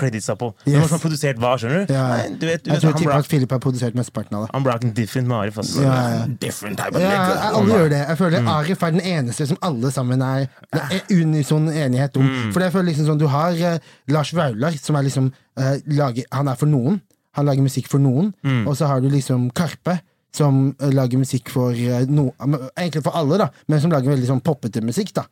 creditsa 0.00 0.36
på. 0.40 0.48
Hvem 0.64 0.74
Yes. 0.76 0.88
som 0.88 0.96
har 0.98 1.02
produsert 1.04 1.40
hva, 1.42 1.52
skjønner 1.60 1.86
du? 1.86 1.92
Ja. 1.94 2.06
Nei, 2.14 2.28
du 2.40 2.46
vet, 2.46 2.62
du 2.64 2.70
Jeg 2.70 2.80
vet 2.82 2.96
tror 3.02 3.12
at 3.16 3.28
Philip 3.30 3.50
har 3.56 3.60
produsert 3.64 3.94
mesteparten 3.98 4.36
av 4.38 4.46
det. 4.46 4.50
han 4.54 4.64
braken 4.64 4.94
different 4.96 5.28
med 5.28 5.36
Arif. 5.36 5.58
Altså. 5.62 5.82
Ja, 5.82 5.96
ja. 6.16 6.24
Different 6.46 6.78
type 6.78 6.94
of 6.96 7.00
Ja, 7.02 7.10
nigga. 7.10 7.50
alle 7.60 7.74
gjør 7.80 7.88
det. 7.94 8.00
Jeg 8.08 8.18
føler 8.18 8.48
Arif 8.56 8.82
er 8.82 8.90
den 8.96 9.00
eneste 9.00 9.46
som 9.46 9.58
alle 9.62 9.90
sammen 9.90 10.22
er 10.22 10.46
er 10.72 11.00
unison 11.10 11.68
enighet 11.68 12.16
om. 12.16 12.30
For 12.52 12.60
jeg 12.60 12.72
føler 12.72 12.90
liksom 12.92 13.06
sånn, 13.10 13.18
Du 13.18 13.26
har 13.26 13.52
uh, 13.52 13.78
Lars 14.08 14.32
Vaular, 14.34 14.72
som 14.82 14.96
er 14.96 15.02
liksom 15.02 15.32
uh, 15.58 15.76
lager, 15.86 16.24
Han 16.32 16.48
er 16.48 16.54
for 16.54 16.66
noen. 16.66 17.00
Han 17.36 17.44
lager 17.46 17.62
musikk 17.62 17.88
for 17.92 17.98
noen. 18.00 18.32
Og 18.66 18.76
så 18.76 18.86
har 18.88 19.00
du 19.00 19.08
liksom 19.12 19.50
Karpe, 19.52 19.98
som 20.36 20.58
eh, 20.76 20.92
lager 20.94 21.20
musikk 21.22 21.48
for 21.54 21.72
eh, 21.76 22.04
no, 22.12 22.28
Egentlig 22.76 23.02
for 23.06 23.16
alle, 23.18 23.38
da, 23.40 23.48
men 23.72 23.80
som 23.82 23.94
lager 23.94 24.12
veldig 24.12 24.28
sånn 24.28 24.42
poppete 24.44 24.82
musikk. 24.84 25.14
da 25.16 25.24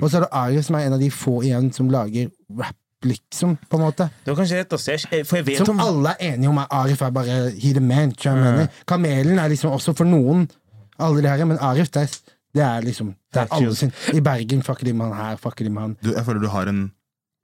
Og 0.00 0.06
så 0.06 0.20
er 0.20 0.26
det 0.26 0.30
Arif, 0.42 0.66
som 0.68 0.78
er 0.78 0.86
en 0.86 0.96
av 0.98 1.02
de 1.02 1.10
få 1.14 1.40
igjen 1.42 1.72
som 1.74 1.90
lager 1.92 2.30
rap, 2.58 2.78
liksom, 3.02 3.56
på 3.66 3.78
en 3.80 3.82
måte. 3.82 4.08
Det 4.22 4.30
var 4.30 4.36
kanskje 4.38 4.60
rett, 4.60 4.74
å 4.76 4.78
se, 4.78 4.94
For 5.26 5.40
jeg 5.40 5.46
vet 5.48 5.62
Som 5.64 5.74
om 5.74 5.80
alle 5.82 6.12
er 6.14 6.34
enige 6.36 6.52
om 6.52 6.60
er 6.62 6.68
Arif 6.78 7.02
er 7.02 7.10
bare 7.10 7.38
he 7.58 7.72
the 7.74 7.82
man. 7.82 8.12
tror 8.14 8.36
jeg 8.36 8.44
mener? 8.44 8.68
Kamelen 8.86 9.40
er 9.42 9.50
liksom 9.50 9.74
også 9.74 9.96
for 9.98 10.06
noen, 10.06 10.46
alle 11.02 11.24
de 11.24 11.28
her, 11.32 11.44
men 11.50 11.58
Arif 11.58 11.90
det 11.90 12.04
er, 12.06 12.18
det 12.54 12.62
er 12.62 12.86
liksom 12.86 13.14
det 13.34 13.42
er 13.42 13.54
alle 13.58 13.74
sin. 13.74 13.90
I 14.14 14.20
Bergen 14.22 14.62
fucker 14.62 14.86
de 14.86 14.92
med 14.92 15.10
han 15.10 15.18
her, 15.18 15.40
fucker 15.42 15.66
de 15.66 15.70
med 15.74 15.82
han. 15.82 15.96
Du, 16.04 16.12
jeg 16.12 16.24
føler 16.24 16.44
du 16.44 16.50
har 16.52 16.70
en 16.70 16.84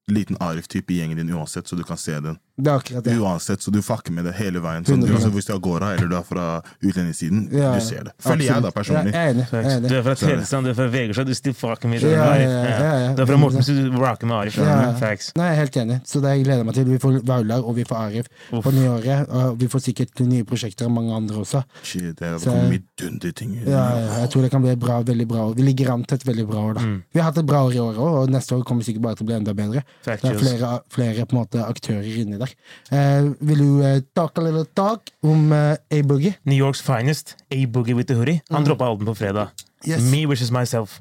liten 0.08 0.38
Arif-type 0.40 0.92
i 0.92 1.00
gjengen 1.00 1.18
din 1.20 1.32
uansett, 1.36 1.68
så 1.68 1.76
du 1.76 1.82
kan 1.84 1.98
se 2.00 2.14
den. 2.24 2.38
Det 2.58 2.66
er 2.66 2.78
akkurat 2.80 3.04
det. 3.04 3.12
Uansett, 3.22 3.60
så 3.62 3.70
du 3.70 3.80
fucker 3.82 4.10
med 4.12 4.24
det 4.26 4.32
hele 4.34 4.58
veien. 4.60 4.84
Så 4.84 4.96
du, 4.98 5.06
altså, 5.14 5.30
hvis 5.30 5.46
du 5.46 5.52
er 5.54 5.60
Gora 5.62 5.92
eller 5.94 6.08
du 6.10 6.16
er 6.18 6.22
fra 6.26 6.46
utlendingssiden, 6.82 7.48
Ja, 7.54 7.74
du 7.74 7.80
ser 7.80 8.04
det. 8.08 8.12
Føler 8.18 8.44
jeg, 8.48 8.62
da, 8.64 8.70
personlig. 8.74 9.12
Er 9.14 9.30
enig. 9.30 9.46
Er 9.52 9.68
enig. 9.76 9.88
Du 9.90 9.94
er 9.98 10.02
fra 10.02 10.14
Tvedestrand, 10.18 10.66
du 10.66 10.70
er 10.72 10.74
fra 10.74 10.86
Vegårshad, 10.90 11.26
du 11.30 11.34
still 11.38 11.54
fucker 11.54 11.88
med 11.88 12.02
Ja, 12.02 12.08
ja, 12.10 12.34
ja, 12.34 12.64
ja, 12.64 12.96
ja. 13.04 13.12
Du 13.14 13.22
er 13.22 13.26
fra 13.30 13.36
Mortensrud, 13.38 13.78
du 13.92 13.98
rocker 14.02 14.26
med 14.26 14.36
Arif. 14.40 14.56
Ja, 14.58 14.64
ja. 14.88 14.92
Facts. 14.98 15.30
Nei, 15.38 15.46
jeg 15.52 15.54
er 15.54 15.60
helt 15.62 15.76
enig. 15.84 16.00
Så 16.08 16.20
det 16.24 16.34
jeg 16.34 16.44
gleder 16.48 16.64
meg 16.66 16.74
til. 16.74 16.84
Vi 16.90 16.98
får 16.98 17.20
Vaular 17.28 17.62
og 17.62 17.76
vi 17.78 17.84
får 17.88 17.96
Arif 18.08 18.26
på 18.50 18.72
nyåret. 18.74 19.28
Og 19.28 19.58
vi 19.62 19.68
får 19.70 19.84
sikkert 19.86 20.20
nye 20.26 20.44
prosjekter 20.48 20.88
av 20.88 20.92
mange 20.98 21.14
andre 21.14 21.36
også. 21.44 21.62
Shit, 21.82 22.16
det 22.18 22.40
Så- 22.40 22.50
kommer 22.50 22.68
mye 22.74 22.82
dunderting. 22.98 23.54
Ja, 23.66 23.84
ja, 24.00 24.18
jeg 24.24 24.30
tror 24.34 24.42
det 24.42 24.50
kan 24.50 24.62
bli 24.62 24.74
bra, 24.76 25.00
veldig 25.02 25.28
bra 25.28 25.46
år. 25.50 25.54
Vi 25.54 25.62
ligger 25.62 25.92
an 25.94 26.04
til 26.04 26.16
et 26.18 26.26
veldig 26.26 26.46
bra 26.50 26.58
år. 26.70 26.74
da 26.74 26.80
Vi 27.14 27.20
har 27.20 27.30
hatt 27.30 27.38
et 27.38 27.46
bra 27.46 27.62
år 27.66 27.74
i 27.74 27.78
år 27.78 27.94
òg, 27.94 28.12
og 28.22 28.30
neste 28.30 28.54
år 28.58 28.64
kommer 28.64 28.82
sikkert 28.82 29.02
bare 29.02 29.14
til 29.14 29.26
å 29.26 29.28
bli 29.30 29.36
enda 29.36 29.54
bedre. 29.54 29.84
Fact, 30.02 30.22
Det 30.22 30.34
er 30.34 30.38
flere, 30.38 30.80
flere 30.90 31.26
på 31.26 31.36
måte 31.38 31.62
aktører 31.64 32.04
inni 32.18 32.38
der. 32.48 33.28
Uh, 33.28 33.30
vil 33.48 33.62
du 33.62 33.70
uh, 33.82 33.94
talk 34.16 34.38
a 34.38 34.44
little 34.44 34.66
talk 34.78 35.12
om 35.22 35.52
uh, 35.52 35.76
A-Boogie? 35.92 36.34
New 36.48 36.58
Yorks 36.58 36.82
finest, 36.84 37.36
A-Boogie 37.50 37.96
with 37.96 38.08
the 38.10 38.18
Hoodie. 38.18 38.40
Han 38.50 38.66
droppa 38.66 38.88
album 38.88 39.06
på 39.12 39.18
fredag. 39.22 39.52
Mm. 39.52 39.64
Yes. 39.86 40.02
Mm. 40.02 40.10
Me 40.10 40.26
Wishes 40.26 40.50
Myself. 40.50 41.00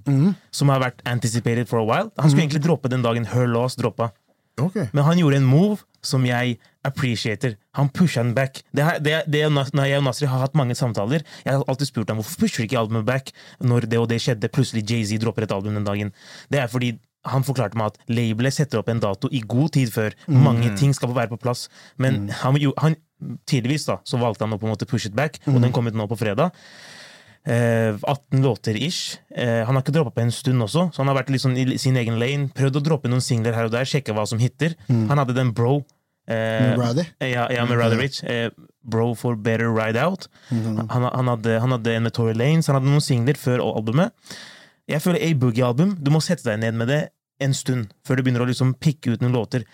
Som 0.53 0.69
har 0.69 0.83
vært 0.83 1.01
anticipated 1.09 1.69
for 1.69 1.81
a 1.81 1.85
while. 1.85 2.11
Han 2.19 2.29
skulle 2.29 2.45
egentlig 2.45 2.63
droppe 2.65 2.91
den 2.93 3.01
dagen 3.05 3.25
Her 3.33 3.47
Loss 3.49 3.75
droppa. 3.79 4.11
Okay. 4.57 4.87
Men 4.93 5.03
han 5.05 5.19
gjorde 5.19 5.37
en 5.37 5.45
move 5.45 5.77
som 6.01 6.23
jeg 6.25 6.57
appreciater. 6.87 7.57
Han 7.77 7.89
pusha 7.93 8.23
den 8.23 8.33
back. 8.33 8.63
Det, 8.73 8.83
her, 8.85 8.99
det, 9.03 9.13
det, 9.29 9.43
jeg 9.43 9.99
og 9.99 10.05
Nasri 10.07 10.29
har 10.29 10.41
hatt 10.41 10.55
mange 10.57 10.75
samtaler, 10.77 11.25
jeg 11.45 11.53
har 11.53 11.65
alltid 11.67 11.91
spurt 11.91 12.09
ham 12.09 12.17
hvorfor 12.21 12.39
pusher 12.41 12.65
ikke 12.65 12.79
albumet 12.79 13.05
back 13.05 13.29
når 13.61 13.85
det 13.91 13.99
og 14.01 14.07
det 14.09 14.21
skjedde. 14.23 14.49
Plutselig 14.53 14.85
Jay-Z 14.89 15.21
dropper 15.21 15.45
et 15.45 15.53
album 15.53 15.77
den 15.77 15.85
dagen. 15.85 16.13
Det 16.49 16.61
er 16.63 16.71
fordi 16.71 16.95
han 17.25 17.43
forklarte 17.43 17.77
meg 17.79 17.93
at 17.93 17.97
labelet 18.11 18.53
setter 18.53 18.79
opp 18.79 18.89
en 18.89 19.01
dato 19.03 19.29
i 19.31 19.41
god 19.41 19.73
tid 19.75 19.91
før. 19.93 20.13
Mange 20.27 20.69
ting 20.77 20.93
skal 20.95 21.13
være 21.15 21.33
på 21.33 21.39
plass. 21.41 21.67
Men 21.97 22.29
han, 22.43 22.55
han, 22.77 22.95
tidligvis 23.49 23.87
da, 23.89 23.97
så 24.07 24.19
valgte 24.21 24.45
han 24.45 24.53
å 24.55 24.59
på 24.61 24.67
en 24.69 24.75
måte 24.75 24.87
push 24.87 25.09
it 25.09 25.15
back, 25.17 25.39
og 25.47 25.59
den 25.61 25.73
kom 25.75 25.87
ut 25.87 25.97
nå 25.97 26.07
på 26.07 26.19
fredag. 26.19 26.53
Eh, 27.47 27.95
18 28.03 28.43
låter 28.43 28.75
ish. 28.75 29.17
Eh, 29.35 29.63
han 29.65 29.75
har 29.75 29.83
ikke 29.83 29.95
droppa 29.95 30.11
på 30.11 30.21
en 30.25 30.31
stund 30.31 30.61
også, 30.63 30.89
så 30.91 31.01
han 31.03 31.07
har 31.07 31.15
vært 31.21 31.31
sånn 31.39 31.55
i 31.57 31.77
sin 31.79 31.95
egen 31.99 32.19
lane. 32.19 32.49
Prøvd 32.55 32.81
å 32.81 32.83
droppe 32.83 33.11
noen 33.11 33.23
singler 33.23 33.55
her 33.55 33.69
og 33.69 33.75
der, 33.75 33.87
sjekke 33.87 34.15
hva 34.15 34.27
som 34.27 34.39
hitter. 34.39 34.75
Han 34.89 35.17
hadde 35.17 35.35
den 35.37 35.53
Bro. 35.55 35.85
Eh, 36.27 36.35
Med 36.75 36.79
Ja, 37.23 37.47
ja, 37.51 37.63
med 37.65 37.79
Rather 37.79 37.97
Rich. 37.97 38.19
Eh, 38.23 38.49
bro 38.83 39.13
for 39.15 39.35
Better 39.35 39.71
Ride 39.71 39.99
Out. 40.03 40.27
Han, 40.51 40.87
han, 40.91 41.27
hadde, 41.31 41.59
han 41.63 41.71
hadde 41.71 41.95
en 41.95 42.03
med 42.03 42.13
Tory 42.13 42.33
Lanes, 42.35 42.67
han 42.67 42.75
hadde 42.75 42.91
noen 42.91 43.03
singler 43.03 43.39
før 43.39 43.63
albumet. 43.63 44.11
Jeg 44.87 45.01
føler 45.03 45.19
A-Boogie-album, 45.29 45.97
du 46.01 46.11
må 46.11 46.21
sette 46.23 46.47
deg 46.47 46.59
ned 46.63 46.73
med 46.79 46.87
det 46.87 47.01
en 47.43 47.53
stund 47.53 47.89
før 48.07 48.17
du 48.17 48.23
begynner 48.25 48.45
å 48.45 48.49
liksom 48.49 48.73
pikke 48.81 49.13
ut 49.17 49.21
noen 49.25 49.35
låter. 49.35 49.65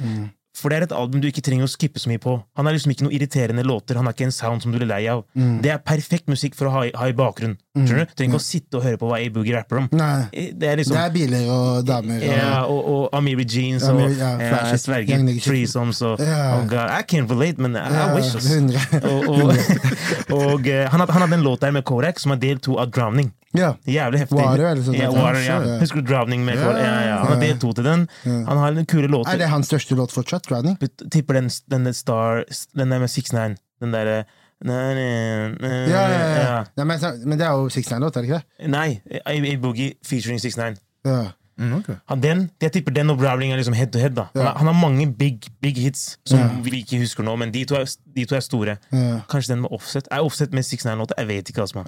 For 0.53 0.69
det 0.69 0.75
er 0.77 0.83
et 0.85 0.91
album 0.93 1.17
du 1.21 1.25
ikke 1.25 1.41
trenger 1.41 1.65
å 1.65 1.69
skippe 1.71 1.97
så 1.97 2.09
mye 2.11 2.19
på. 2.21 2.35
Han 2.59 2.67
har 2.67 2.75
liksom 2.75 2.91
ikke 2.93 3.05
noen 3.07 3.13
irriterende 3.17 3.63
låter, 3.65 3.97
han 3.97 4.05
har 4.05 4.13
ikke 4.13 4.27
en 4.27 4.33
sound 4.35 4.61
som 4.61 4.69
du 4.73 4.77
blir 4.77 4.85
lei 4.89 5.07
av. 5.09 5.23
Det 5.33 5.71
er 5.73 5.79
perfekt 5.81 6.27
musikk 6.29 6.53
for 6.59 6.69
å 6.69 6.73
ha, 6.75 6.81
i- 6.85 6.91
ha 6.93 7.07
i 7.09 7.13
bakgrunn. 7.17 7.55
Mm. 7.75 7.87
du? 7.87 7.93
Du 7.95 8.05
trenger 8.13 8.35
ikke 8.35 8.41
å 8.41 8.45
sitte 8.45 8.77
og 8.77 8.83
høre 8.85 8.99
på 9.01 9.07
hva 9.09 9.17
A-Boogie 9.17 9.55
rapper 9.55 9.77
om. 9.81 9.87
Nei. 9.91 10.27
Eh, 10.31 10.51
Det 10.53 10.67
er 10.69 10.77
liksom 10.77 10.93
Det 10.93 11.05
er 11.05 11.09
biler 11.15 11.49
og 11.49 11.85
damer 11.85 12.17
og 12.21 12.37
ja, 12.37 12.65
og, 12.65 12.85
og 12.85 13.09
Amiri 13.17 13.45
Jeans 13.49 13.83
og 13.89 13.99
ja, 14.01 14.09
ja, 14.13 14.49
flashy, 14.51 14.69
jeg 14.75 14.83
sverger. 14.85 15.41
Threesomes 15.41 16.01
og 16.05 16.19
Ja. 16.21 16.59
oh 16.59 16.67
God, 16.69 16.89
I 16.89 17.01
can't 17.01 17.29
relate, 17.29 17.57
men 17.57 17.75
I, 17.75 17.79
Ja, 17.89 18.11
I 18.11 18.15
wish. 18.19 18.35
Us. 18.35 18.45
100. 18.45 19.01
Og, 19.09 19.29
og, 19.29 19.57
og 20.37 20.67
eh, 20.67 20.85
han, 20.89 20.99
hadde, 20.99 21.11
han 21.13 21.21
hadde 21.25 21.33
en 21.39 21.43
låt 21.49 21.61
der 21.61 21.71
med 21.71 21.83
Korak 21.83 22.19
som 22.19 22.31
er 22.31 22.35
del 22.37 22.59
to 22.59 22.77
av 22.77 22.91
Drowning. 22.91 23.31
Ja. 23.53 23.73
Jævlig 23.85 24.23
heftig. 24.23 24.37
Water, 24.39 24.65
eller 24.71 24.83
sånt 24.85 24.97
ja. 24.97 25.09
Water, 25.13 25.41
ja. 25.45 25.57
Ja. 25.61 25.79
Husker 25.81 26.01
du 26.01 26.07
Drowning 26.09 26.45
med 26.45 26.57
Korak? 26.57 26.79
Ja, 26.81 26.93
ja. 27.05 27.17
Han 27.23 27.35
har 27.35 27.41
delt 27.43 27.61
to 27.61 27.73
til 27.77 27.85
den. 27.85 28.07
Han 28.25 28.57
har 28.57 28.71
en 28.71 28.87
kule 28.89 29.09
Er 29.27 29.37
det 29.37 29.49
hans 29.51 29.69
største 29.69 29.95
låt 29.95 30.11
fortsatt? 30.11 30.49
Drowning? 30.49 30.77
Tipper 31.11 31.39
den, 31.39 31.51
den 31.69 31.93
Star 31.93 32.45
Den 32.73 32.89
der 32.89 32.99
med 32.99 33.09
6ix9ine. 33.13 33.59
Den 33.81 33.93
derre 33.93 34.23
na, 34.63 34.93
na, 34.95 35.49
na, 35.59 35.67
Ja, 35.67 36.07
ja, 36.07 36.19
ja. 36.19 36.43
ja. 36.43 36.65
ja 36.77 36.83
men, 36.83 36.99
men 37.25 37.39
det 37.39 37.45
er 37.45 37.51
jo 37.51 37.69
Six 37.69 37.89
Nine-låt, 37.91 38.15
er 38.15 38.23
det 38.23 38.29
ikke 38.29 38.39
det? 38.39 38.69
Nei, 38.71 39.01
A 39.25 39.57
Boogie 39.59 39.93
featuring 40.07 40.39
6ix9ine. 40.39 40.79
Ja. 41.03 41.33
Mm, 41.57 41.73
ok. 41.77 41.89
Den, 42.23 42.49
jeg 42.61 42.71
tipper 42.71 42.91
den 42.95 43.09
og 43.09 43.17
Browning 43.19 43.51
er 43.53 43.59
liksom 43.59 43.73
head 43.77 43.91
to 43.93 43.99
head. 43.99 44.09
da 44.15 44.23
Han, 44.35 44.45
har, 44.45 44.53
han 44.57 44.67
har 44.67 44.73
mange 44.73 45.13
big, 45.13 45.39
big 45.61 45.75
hits 45.77 46.17
som 46.25 46.39
Ja. 46.39 46.47
vi 46.63 46.79
ikke 46.81 46.97
husker 46.99 47.23
nå, 47.23 47.35
men 47.35 47.51
de 47.53 47.65
to 47.65 47.75
er, 47.75 47.85
de 48.15 48.25
to 48.25 48.35
er 48.35 48.39
store. 48.39 48.77
Ja. 48.91 49.19
Kanskje 49.29 49.53
den 49.53 49.61
med 49.61 49.69
Offset. 49.71 50.07
Er 50.11 50.19
Offset 50.25 50.53
med 50.53 50.63
6ix9ine-låter? 50.63 51.13
Jeg 51.17 51.27
vet 51.27 51.49
ikke. 51.49 51.61
altså 51.61 51.79
er 51.79 51.83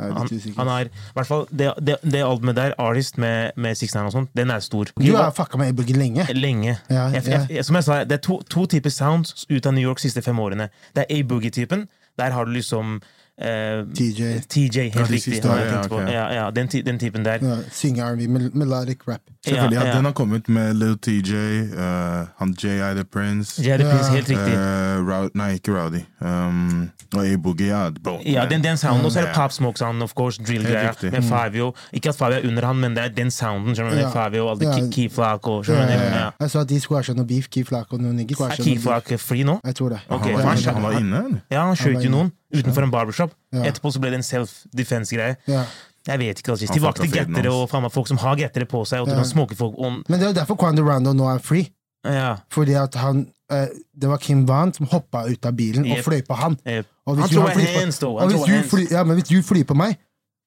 Han, 0.57 0.67
han 0.67 0.85
i 0.85 0.89
hvert 1.13 1.27
fall 1.27 1.45
det, 1.51 1.73
det, 1.81 1.95
det 2.03 2.23
albumet 2.23 2.55
der, 2.55 2.73
Artist 2.77 3.17
med, 3.17 3.51
med 3.57 3.75
6ix9ine 3.75 4.05
og 4.05 4.11
sånn, 4.11 4.27
den 4.37 4.49
er 4.51 4.59
stor. 4.59 4.85
Du 5.01 5.15
har 5.15 5.31
fucka 5.31 5.57
med 5.57 5.67
A-Boogie 5.73 5.97
lenge. 5.97 6.27
Lenge. 6.33 6.77
Ja, 6.89 7.07
jeg, 7.13 7.47
jeg, 7.49 7.65
som 7.65 7.75
jeg 7.75 7.83
sa, 7.83 8.03
det 8.03 8.11
er 8.19 8.23
to, 8.23 8.41
to 8.49 8.65
typer 8.65 8.89
sounds 8.89 9.45
ut 9.49 9.65
av 9.65 9.73
New 9.73 9.83
York 9.83 9.97
de 9.97 10.01
siste 10.09 10.21
fem 10.21 10.39
årene. 10.39 10.69
Det 10.95 11.05
er 11.09 11.19
A-Boogie-typen. 11.19 11.87
Der 12.19 12.31
har 12.31 12.45
du 12.45 12.51
liksom 12.51 13.01
eh, 13.41 13.83
TJ. 13.95 14.39
TJ, 14.49 14.79
helt 14.79 15.07
de 15.09 15.13
riktig. 15.13 15.41
på. 15.41 15.47
ja, 15.47 15.79
okay. 15.85 16.13
ja, 16.13 16.33
ja, 16.33 16.49
den, 16.51 16.67
den 16.67 16.99
typen 16.99 17.25
der. 17.25 17.37
Ja, 17.41 17.55
Synge 17.71 18.01
R&B, 18.01 18.27
melodic 18.53 18.97
rap. 19.07 19.21
Selvfølgelig, 19.45 19.75
ja, 19.81 19.87
ja. 19.87 19.95
Den 19.95 20.05
har 20.05 20.11
kommet 20.11 20.49
med 20.49 20.73
Lil 20.73 20.97
TJ, 20.97 21.33
uh, 21.33 22.27
han 22.39 22.55
J.I. 22.63 22.95
The 22.95 23.03
Prince, 23.03 23.61
J.I. 23.63 23.77
The 23.77 23.87
Ja. 23.87 24.09
helt 24.13 24.29
riktig. 24.29 24.53
Uh, 24.55 25.07
Rou- 25.09 25.29
Nei, 25.35 25.53
ikke 25.53 25.71
Rowdy. 25.79 26.01
Um, 26.21 26.89
og 27.15 27.25
A-Boogie, 27.27 27.67
ja. 27.67 27.89
Bro, 28.03 28.19
Ja, 28.25 28.45
den, 28.49 28.63
den 28.63 28.77
sounden, 28.77 29.05
og 29.05 29.11
så 29.11 29.19
er 29.19 29.23
det 29.23 29.29
Ja. 29.35 29.41
Pop 29.41 29.51
Smoke 29.51 29.77
sound, 29.79 30.03
of 30.03 30.11
course, 30.13 30.41
drill-greia, 30.43 30.91
med 31.11 31.21
Favio. 31.23 31.73
Ikke 31.93 32.09
at 32.09 32.15
Favio 32.15 32.37
er 32.43 32.47
under 32.47 32.65
han, 32.65 32.75
men 32.75 32.91
det 32.95 33.03
er 33.03 33.07
den 33.07 33.31
sounden, 33.31 33.75
skjønner 33.75 33.91
du, 33.91 33.97
Ja. 33.97 34.03
med 34.05 34.13
Fabio, 34.13 34.49
alle 34.49 34.65
Ja. 34.65 34.71
Key- 34.91 35.09
Flaco. 35.15 35.63
Ja, 35.67 35.73
ja, 35.73 35.93
ja. 35.93 36.17
ja. 36.23 36.29
Jeg 36.39 36.49
så 36.51 36.59
at 36.59 36.69
de 36.69 36.79
skulle 36.79 37.03
ha 37.03 37.13
noe 37.13 37.25
beef, 37.25 37.47
Key 37.49 37.63
Flaco 37.65 37.95
og 37.95 38.01
noen 38.01 38.15
nigger. 38.15 38.41
Er 38.45 38.55
Key 38.63 38.79
Flaco 38.79 39.17
free 39.17 39.43
nå? 39.43 39.59
Jeg 39.65 39.75
tror 39.75 39.89
det. 39.89 39.99
Okay. 40.09 40.31
han, 40.33 40.43
var 40.43 40.49
han 40.49 40.57
inne, 40.57 40.81
var 40.83 40.99
inne, 40.99 41.17
eller? 41.25 41.39
Ja, 41.51 41.65
han 41.67 41.75
skjøt 41.75 41.93
jo 41.93 41.99
inne. 41.99 42.09
noen 42.11 42.31
utenfor 42.61 42.83
en 42.87 42.93
barbershop. 42.93 43.35
Ja. 43.55 43.65
Etterpå 43.69 43.91
så 43.93 44.01
ble 44.03 44.13
det 44.13 44.21
en 44.21 44.27
self-defense-greie. 44.29 45.37
Ja. 45.51 45.65
Jeg 46.05 46.21
vet 46.21 46.39
ikke, 46.41 46.53
altså. 46.53 46.69
Tilbake 46.69 47.01
til 47.01 47.11
gettere 47.15 47.51
og 47.51 47.69
faen 47.71 47.81
meg 47.85 47.93
folk 47.93 48.07
som 48.11 48.19
har 48.21 48.35
gettere 48.37 48.67
på 48.69 48.83
seg, 48.85 49.01
og 49.01 49.07
du 49.09 49.13
Ja. 49.15 49.21
kan 49.23 49.25
smoke 49.25 49.55
folk 49.57 49.73
om 49.77 50.03
Men 50.07 50.19
det 50.19 50.27
er 50.27 50.33
jo 50.33 50.39
derfor 50.39 50.55
Quando 50.61 50.83
Rando 50.85 51.13
nå 51.13 51.25
er 51.33 51.39
free. 51.39 51.71
Ja. 52.05 52.35
Fordi 52.53 52.73
at 52.77 52.93
han 53.01 53.27
uh, 53.51 53.65
Det 53.97 54.09
var 54.09 54.17
Kim 54.21 54.45
Van 54.47 54.73
som 54.73 54.85
hoppa 54.85 55.25
ut 55.25 55.45
av 55.45 55.53
bilen 55.57 55.89
og 55.91 56.03
fløy 56.05 56.21
på 56.21 56.35
han. 56.37 56.57
Yep. 56.67 56.85
Og 57.07 57.15
Han 57.17 57.23
hvis 57.23 57.37
han 57.37 57.45
tror 57.45 57.59
jeg 57.59 57.79
hands, 57.79 57.97
though. 57.99 58.21
Og 58.21 58.29
hvis 58.31 58.45
du, 58.45 58.69
fly, 58.69 58.87
ja, 58.91 59.03
men 59.03 59.17
hvis 59.17 59.29
du 59.29 59.41
flyr 59.41 59.63
på 59.65 59.75
meg, 59.77 59.97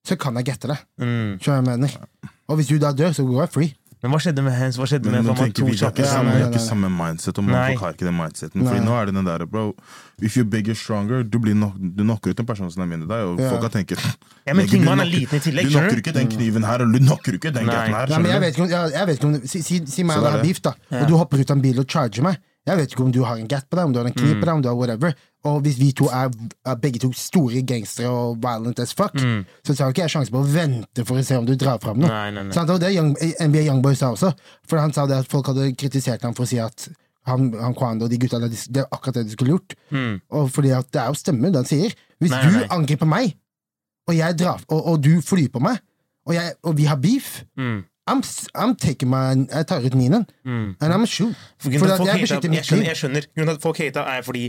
så 0.07 0.17
kan 0.17 0.35
jeg 0.37 0.45
gette 0.45 0.69
det. 0.69 0.79
Mm. 1.01 1.39
Jeg 1.43 1.65
mener? 1.65 1.97
Og 2.49 2.57
hvis 2.57 2.69
du 2.71 2.79
da 2.79 2.93
dør, 2.93 3.13
så 3.13 3.27
går 3.27 3.43
jeg 3.43 3.51
free. 3.53 3.75
Men 4.03 4.13
hva 4.15 4.19
skjedde 4.23 4.43
med 4.47 4.55
hans, 4.55 4.77
Hva 4.79 4.87
skjedde 4.87 5.11
Men 5.11 5.25
med 5.25 5.27
nå 5.27 5.35
tenker 5.39 5.59
to 5.59 5.67
vi 5.67 5.73
er 5.75 5.91
ikke 5.91 6.05
samme, 6.07 6.31
nei, 6.31 6.39
nei, 6.39 6.49
ikke 6.49 6.61
nei. 6.61 6.67
samme 6.69 6.89
mindset, 6.95 7.39
og 7.41 7.45
Nei. 7.45 7.53
mange 7.53 7.73
folk 7.73 7.81
har 7.83 7.97
ikke 7.97 8.07
den 8.07 8.15
mindseten. 8.19 8.67
Fordi 8.69 8.83
nå 8.85 8.93
er 8.95 9.07
det 9.11 9.15
den 9.19 9.25
der, 9.27 9.45
bro 9.47 9.65
If 10.23 10.37
you're 10.37 10.45
big, 10.49 10.69
you're 10.71 10.79
stronger. 10.79 11.23
Du, 11.23 11.39
blir 11.43 11.55
nok, 11.59 11.75
du 11.79 12.03
knocker 12.05 12.31
ut 12.31 12.41
en 12.43 12.47
person 12.47 12.71
som 12.71 12.83
er 12.83 12.87
mindre 12.91 13.09
deg, 13.11 13.25
og 13.27 13.41
Ja. 13.43 13.51
folk 13.51 13.63
har 13.67 13.71
tenkt 13.75 13.91
Ja, 13.99 14.55
men 14.55 14.67
"Nigga, 14.67 14.71
King 14.71 14.87
er 14.89 15.05
liten 15.05 15.37
i 15.37 15.41
tillegg, 15.41 15.65
Du 15.67 15.79
knocker 15.79 15.99
ikke 16.03 16.13
den 16.15 16.29
kniven 16.29 16.65
her, 16.65 16.81
eller 16.83 16.93
du 16.99 17.05
knocker 17.07 17.33
ikke 17.39 17.53
den 17.55 17.67
gaten 17.67 17.95
her. 17.95 18.07
Nei, 18.19 18.31
jeg 18.31 18.41
vet 18.41 18.55
ikke 18.55 18.63
om, 18.63 18.69
jeg, 18.71 18.93
jeg 18.93 19.07
vet 19.07 19.17
ikke 19.19 19.27
om 19.27 19.41
Si, 19.47 19.63
si, 19.63 19.81
si 19.87 20.03
meg 20.05 20.19
og 20.19 20.25
deg 20.25 20.33
har 20.33 20.43
beef, 20.43 20.63
da, 20.63 20.73
og 21.03 21.09
du 21.09 21.17
hopper 21.17 21.39
ut 21.39 21.51
av 21.51 21.57
en 21.57 21.63
bil 21.63 21.79
og 21.81 21.87
charger 21.87 22.23
meg. 22.23 22.39
Jeg 22.69 22.77
vet 22.77 22.91
ikke 22.93 23.01
om 23.05 23.11
du 23.13 23.23
har 23.25 23.37
en 23.41 23.47
gat 23.49 23.65
på 23.71 23.77
deg, 23.79 23.85
om 23.87 23.93
du 23.95 23.99
har 23.99 24.07
en 24.07 24.13
kniv 24.13 24.35
på 24.39 24.45
deg, 24.45 24.55
om 24.55 24.63
du 24.63 24.69
har 24.69 24.77
whatever. 24.77 25.15
Og 25.45 25.61
hvis 25.63 25.77
vi 25.79 25.93
to 25.93 26.09
er, 26.11 26.31
er 26.67 26.75
begge 26.83 26.99
to 26.99 27.13
store 27.15 27.63
gangstere 27.63 28.09
og 28.11 28.41
violent 28.43 28.81
as 28.83 28.93
fuck, 28.93 29.15
Mm. 29.15 29.45
så 29.65 29.75
tar 29.77 29.93
ikke 29.93 30.03
jeg 30.03 30.11
sjansen 30.11 30.33
på 30.35 30.41
å 30.43 30.49
vente 30.53 31.05
for 31.07 31.15
å 31.17 31.25
se 31.25 31.37
om 31.39 31.47
du 31.47 31.55
drar 31.55 31.79
fram 31.81 31.99
noe. 32.03 32.09
Nei, 32.11 32.31
nei, 32.35 32.43
nei. 32.43 32.53
Så 32.53 32.65
han, 32.67 32.81
det 32.81 32.91
Young, 32.95 33.15
NBA 33.41 33.63
Youngboy 33.69 33.95
sa 33.95 34.11
også. 34.13 34.33
For 34.67 34.79
han 34.83 34.93
sa 34.93 35.07
det 35.07 35.17
at 35.17 35.29
folk 35.31 35.47
hadde 35.47 35.71
kritisert 35.79 36.23
ham 36.23 36.35
for 36.35 36.43
å 36.43 36.49
si 36.51 36.59
at 36.59 36.89
han, 37.27 37.53
han 37.61 37.75
Kwando 37.75 38.05
og 38.07 38.11
de 38.11 38.19
gutta 38.19 38.41
det 38.41 38.51
er 38.83 38.89
akkurat 38.91 39.15
det 39.15 39.27
de 39.27 39.31
skulle 39.37 39.55
gjort. 39.55 39.75
Mm. 39.93 40.21
Og 40.31 40.51
fordi 40.51 40.71
at 40.75 40.91
det 40.91 41.01
er 41.03 41.07
jo 41.07 41.15
stemmer 41.15 41.53
det 41.53 41.63
han 41.63 41.65
sier. 41.71 41.95
Hvis 42.21 42.31
Nei, 42.35 42.43
du 42.43 42.51
nei. 42.59 42.67
angriper 42.75 43.07
meg, 43.07 43.37
og, 44.09 44.15
jeg 44.17 44.39
drar, 44.41 44.61
og, 44.69 44.87
og 44.87 45.03
du 45.05 45.21
flyr 45.23 45.49
på 45.53 45.61
meg, 45.63 45.79
og, 46.27 46.35
jeg, 46.35 46.53
og 46.65 46.77
vi 46.77 46.85
har 46.91 46.97
beef, 46.97 47.45
Mm. 47.57 47.85
I'm, 48.09 48.23
I'm 48.57 48.75
taking 48.81 49.11
my 49.11 49.35
Jeg 49.53 49.67
tar 49.69 49.85
ut 49.85 49.95
minen, 49.95 50.25
and 50.47 50.77
I'm 50.81 51.03
a 51.03 51.07
shoot. 51.07 51.35
For 51.61 51.69
For 51.71 51.87
jeg 51.87 51.99
hater- 51.99 52.23
beskytter 52.23 52.49
jeg 52.49 52.51
mitt 52.51 52.71
liv. 52.73 52.83
jeg 52.89 52.97
skjønner. 52.97 53.27
Grunnen 53.37 53.53
til 53.53 53.57
at 53.59 53.63
folk 53.63 53.77
hater, 53.79 54.01
er 54.01 54.23
fordi 54.23 54.47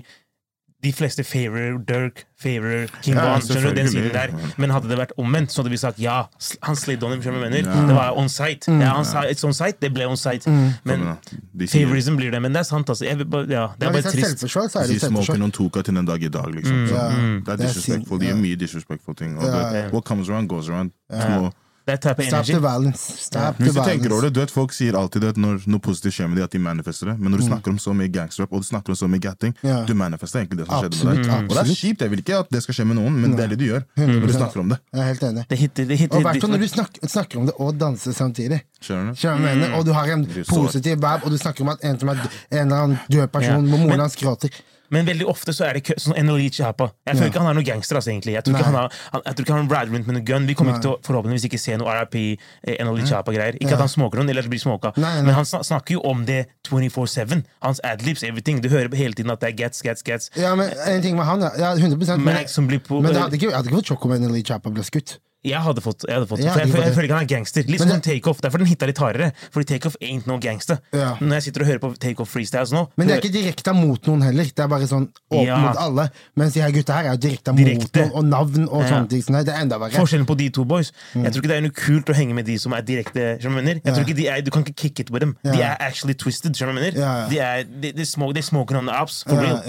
de 0.82 0.92
fleste 0.96 1.24
favorer 1.28 1.78
Dirk, 1.84 2.22
favorer 2.40 2.88
King 3.04 3.16
Ja. 3.18 3.36
Skjønner 3.44 3.74
du 3.74 3.76
den 3.82 3.88
siden 3.92 4.14
der? 4.14 4.32
Men 4.58 4.70
hadde 4.72 4.88
det 4.88 4.98
vært 4.98 5.12
omvendt, 5.20 5.52
så 5.52 5.60
hadde 5.62 5.74
vi 5.74 5.78
sagt 5.82 6.00
ja, 6.00 6.22
han 6.64 6.76
slid 6.80 7.04
on 7.04 7.12
him. 7.12 7.22
skjønner 7.22 7.40
du 7.42 7.44
hva 7.44 7.50
jeg 7.52 7.66
mener? 7.66 7.88
Det 7.90 7.96
var 7.98 8.16
on 8.18 8.30
site. 8.32 8.72
Ja, 8.80 8.94
han 8.96 9.04
sa 9.06 9.24
it's 9.28 9.44
on 9.44 9.54
site, 9.54 9.78
det 9.82 9.92
ble 9.94 10.08
on 10.08 10.16
site. 10.18 10.48
Men 10.48 10.74
Men, 10.86 11.68
sier, 11.68 11.86
favorism 11.86 12.16
blir 12.16 12.32
det. 12.32 12.42
Men 12.42 12.54
det 12.56 12.62
er 12.64 12.70
sant, 12.70 12.88
altså. 12.90 13.04
Jeg, 13.06 13.18
ja, 13.20 13.26
det 13.26 13.50
Ja, 13.52 13.66
er 13.68 13.76
hvis 13.78 13.80
bare 13.92 13.92
det 13.92 14.06
er 14.06 14.12
trist. 14.12 14.40
selvforsvar, 14.40 14.68
så 14.70 14.80
de 14.80 14.84
er 14.84 14.88
det 14.94 15.02
sier 15.02 15.10
smoking 15.12 15.44
on 15.44 15.52
toka 15.52 15.82
til 15.84 15.96
den 16.00 16.06
dag 16.06 16.24
i 16.24 16.30
dag, 16.30 16.48
liksom. 16.56 16.76
Mm. 16.76 16.88
Ja, 16.88 17.08
det 17.10 17.18
er 17.20 17.42
det 17.44 17.60
er 17.60 17.68
disrespectful. 17.68 18.20
De 18.20 18.26
gjør 18.32 18.40
mye 18.48 18.56
disrespectful 18.56 19.16
ting. 19.16 19.38
Og 19.38 19.44
Ja. 19.44 19.72
det, 19.74 19.92
what 19.94 20.06
comes 20.06 20.30
around, 20.30 20.48
goes 20.48 20.70
around. 20.70 20.92
Du 21.12 21.52
må- 21.92 22.02
type 22.02 22.20
of 22.20 22.26
Stop 22.26 22.40
energy. 22.40 22.54
the 22.54 22.60
violence. 22.60 23.02
Stop 23.26 23.58
the 23.58 23.64
Hvis 23.64 23.74
du 23.74 23.82
tenker 23.84 24.14
over 24.14 24.22
det, 24.28 24.34
du 24.34 24.40
vet 24.40 24.52
Folk 24.52 24.74
sier 24.74 24.96
alltid 24.98 25.24
at 25.24 25.38
når 25.38 25.68
noe 25.68 25.80
positivt 25.80 26.14
skjer 26.18 26.30
med 26.30 26.38
dem, 26.38 26.44
at 26.44 26.52
de 26.52 26.60
manifester 26.60 27.12
det. 27.12 27.20
Men 27.20 27.32
når 27.32 27.44
du 27.44 27.46
snakker 27.50 27.72
om 27.72 27.80
så 27.80 27.94
mye 27.94 28.12
gangsterrap 28.12 28.54
og 28.54 28.64
du 28.64 28.68
snakker 28.68 28.96
om 28.96 29.00
så 29.00 29.08
mye 29.08 29.24
gatting, 29.24 29.54
yeah. 29.64 29.86
Du 29.86 29.94
manifester 29.94 30.40
egentlig 30.40 30.62
det 30.62 30.68
som 30.68 30.84
skjedde 30.84 31.06
med 31.06 31.24
deg. 31.26 31.50
Og 31.50 31.56
det 31.56 31.64
er 31.66 31.76
kjipt. 31.82 32.02
Jeg 32.02 32.10
vil 32.14 32.24
ikke 32.24 32.40
at 32.40 32.50
det 32.52 32.64
skal 32.64 32.80
skje 32.80 32.88
med 32.90 33.00
noen, 33.00 33.20
men 33.22 33.36
det 33.38 33.46
er 33.46 33.54
det 33.54 33.60
du 33.60 33.66
gjør 33.68 33.86
når 34.00 34.28
du 34.28 34.34
snakker 34.34 34.64
om 34.64 34.74
det. 34.74 34.80
Jeg 34.94 35.02
er 35.02 35.12
helt 35.12 35.24
enig. 35.30 35.46
Det 35.50 35.58
hitter, 35.58 35.86
det 35.86 36.00
hitter 36.00 36.18
Og 36.18 36.26
hvert 36.28 36.42
fall 36.42 36.52
når 36.56 36.66
du 36.66 36.68
snakker, 36.68 37.08
snakker 37.08 37.40
om 37.40 37.46
det 37.50 37.56
og 37.60 37.80
danser 37.80 38.16
samtidig. 38.16 38.62
Skjønner 38.82 39.14
du? 39.14 39.20
Skjønner 39.20 39.46
mener? 39.46 39.78
Og 39.78 39.86
du 39.86 39.94
har 39.94 40.12
en 40.14 40.26
positiv 40.50 40.96
vibe, 40.96 41.20
og 41.24 41.32
du 41.32 41.38
snakker 41.38 41.66
om 41.66 41.74
at 41.76 41.84
en, 41.84 42.00
som 42.00 42.10
er 42.10 42.20
en 42.20 42.60
eller 42.66 42.84
annen 42.84 43.00
død 43.12 43.28
person, 43.28 43.64
yeah. 43.64 43.70
hvor 43.70 43.86
moren 43.86 44.06
hans 44.06 44.16
gråter. 44.20 44.62
Men 44.92 45.06
veldig 45.06 45.26
ofte 45.30 45.54
så 45.54 45.66
er 45.70 45.74
det 45.78 45.84
kø- 45.86 45.98
sånn 46.02 46.18
her 46.18 46.50
Chapa. 46.54 46.92
Jeg 47.06 47.16
føler 47.16 47.26
Ja. 47.28 47.32
ikke 47.32 47.42
han 47.44 47.50
er 47.50 47.54
noen 47.60 47.66
gangster. 47.66 47.96
altså 47.96 48.12
egentlig 48.12 48.34
Jeg 48.34 48.44
tror 48.44 48.56
ikke 48.56 48.66
han 48.66 48.74
har 48.76 48.90
han, 49.14 49.22
jeg 49.26 49.36
tror 49.36 49.46
ikke 49.46 49.54
han 49.54 49.70
rider 49.70 49.92
rundt 49.94 50.08
med 50.08 50.16
noen 50.16 50.26
gun. 50.26 50.48
Vi 50.48 50.54
kommer 50.56 50.72
Nei. 50.74 50.80
ikke 50.80 50.88
til 50.88 50.92
å 50.92 51.02
forhåpentligvis 51.08 51.46
ikke 51.50 51.60
se 51.60 51.78
noe 51.78 51.94
RIP 52.00 52.16
eh, 52.64 52.76
her 52.80 53.06
Chapa-greier. 53.06 53.58
Ikke 53.62 53.74
at 53.74 53.80
han 53.80 53.88
smoker 53.90 54.18
noen, 54.20 54.30
ellers 54.30 54.48
blir 54.48 54.60
smoka. 54.60 54.94
Nei, 54.98 55.16
nei. 55.16 55.22
Men 55.24 55.34
han 55.36 55.46
snakker 55.46 55.92
jo 55.98 56.02
om 56.02 56.26
det 56.26 56.48
24-7. 56.68 57.44
Hans 57.62 57.80
adlibs, 57.84 58.24
everything. 58.24 58.62
Du 58.62 58.70
hører 58.70 58.90
hele 58.96 59.14
tiden 59.14 59.32
at 59.32 59.40
det 59.40 59.50
er 59.54 59.58
gets, 59.64 59.82
gets, 59.82 60.02
gets. 60.04 60.30
Ja, 60.36 60.56
men 60.56 60.70
en 60.86 61.02
ting 61.02 61.16
med 61.16 61.26
han, 61.26 61.42
ja. 61.42 61.52
ja 61.58 61.74
100 61.76 62.18
men, 62.18 62.34
Max 62.34 62.52
som 62.54 62.68
blir 62.68 62.80
på 62.80 63.02
men 63.02 63.14
det 63.14 63.22
hadde 63.22 63.38
ikke, 63.38 63.50
jeg 63.50 63.56
hadde 63.56 63.70
ikke 63.70 63.82
fått 63.82 63.92
sjokk 63.94 64.06
om 64.06 64.12
en 64.14 64.32
her 64.50 64.60
ble 64.74 64.84
skutt. 64.84 65.18
Jeg 65.48 65.56
hadde 65.64 65.80
fått, 65.80 66.04
jeg 66.04 66.18
hadde 66.18 66.28
fått 66.28 66.42
Ja, 66.44 66.52
for 66.52 66.60
jeg, 66.60 66.68
jeg, 66.76 66.92
føler 66.98 67.06
ikke 67.08 67.16
han 67.16 67.24
er 67.24 67.30
gangster. 67.32 67.64
Litt 67.64 67.80
som 67.80 67.88
det- 67.88 68.04
Takeoff. 68.04 68.42
Derfor 68.44 68.58
den 68.60 68.68
hitta 68.68 68.86
litt 68.90 68.98
hardere. 69.00 69.32
Fordi 69.54 69.66
Takeoff 69.72 69.96
ain't 70.04 70.28
no 70.28 70.38
gangster. 70.38 70.80
Ja. 70.92 71.14
Når 71.22 71.34
jeg 71.40 71.44
sitter 71.44 71.62
og 71.64 71.68
hører 71.70 71.80
på 71.80 71.92
Takeoff 71.98 72.34
freestyles 72.36 72.74
nå 72.76 72.90
Men 72.98 73.08
det 73.08 73.16
er 73.16 73.22
ikke 73.24 73.32
direkte 73.32 73.74
mot 73.74 74.02
noen 74.10 74.22
heller. 74.26 74.44
Det 74.44 74.60
er 74.60 74.68
bare 74.68 74.84
sånn 74.90 75.08
åpen 75.32 75.46
Ja. 75.48 75.58
mot 75.64 75.78
alle. 75.80 76.10
Mens 76.36 76.54
de 76.54 76.60
her 76.62 76.72
gutta 76.76 76.92
her 76.94 77.14
er 77.14 77.16
direkte, 77.18 77.56
direkte 77.56 78.02
mot 78.12 78.12
noen, 78.12 78.16
og 78.16 78.26
navn 78.26 78.68
og 78.68 78.82
Ja. 78.84 78.90
sånne 78.90 79.10
ting. 79.10 79.22
sånn. 79.24 79.46
Det 79.46 79.54
er 79.56 79.62
enda 79.62 79.80
verre. 79.80 79.92
Forskjellen 79.96 80.26
på 80.28 80.36
de 80.36 80.50
to 80.50 80.66
boys 80.66 80.92
Jeg 81.16 81.32
tror 81.32 81.40
ikke 81.42 81.48
det 81.48 81.58
er 81.58 81.62
noe 81.62 81.72
kult 81.72 82.06
å 82.12 82.14
henge 82.16 82.34
med 82.36 82.46
de 82.46 82.58
som 82.58 82.74
er 82.74 82.82
direkte 82.82 83.40
du 83.40 83.48
jeg? 83.48 83.82
Tror 83.84 84.04
ikke 84.06 84.16
de 84.16 84.28
er, 84.28 84.42
Du 84.42 84.52
kan 84.52 84.64
ikke 84.66 84.76
kick 84.76 85.00
it 85.00 85.10
with 85.10 85.22
them. 85.22 85.38
De 85.44 85.62
er 85.62 85.78
actually 85.80 86.16
twisted. 86.16 86.52
skjønner 86.52 86.92
du 86.92 87.00
hva. 87.00 87.30
De 87.30 87.40
er 87.40 87.64
de, 87.64 87.92
de 87.94 88.04
smoke, 88.06 88.34
de 88.34 88.42
smoker 88.42 88.76
on 88.76 88.88
the 88.88 88.92
ups, 89.02 89.24
for 89.24 89.36
real. 89.40 89.62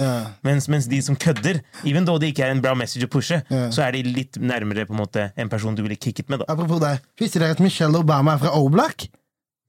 Mens, 0.43 0.67
mens 0.67 0.87
de 0.87 0.99
som 1.01 1.15
kødder, 1.15 1.61
even 1.85 2.03
though 2.05 2.17
det 2.19 2.35
ikke 2.35 2.43
er 2.43 2.51
en 2.51 2.59
bra 2.59 2.73
message 2.75 3.03
å 3.03 3.07
pushe, 3.07 3.41
så 3.71 3.87
er 3.87 3.91
de 3.93 4.03
litt 4.03 4.33
nærmere 4.33 4.85
på 4.85 4.91
en 4.91 4.99
måte 4.99 5.31
en 5.37 5.47
person 5.47 5.60
du 5.75 5.81
ville 5.83 5.95
kicket 5.95 6.29
med. 6.29 6.39
da 6.39 6.45
Apropos 6.49 6.79
det. 6.79 6.99
Visste 7.19 7.39
dere 7.39 7.51
at 7.51 7.59
Michelle 7.59 7.97
Obama 7.97 8.33
er 8.33 8.37
fra 8.37 8.51
O-Block? 8.57 9.07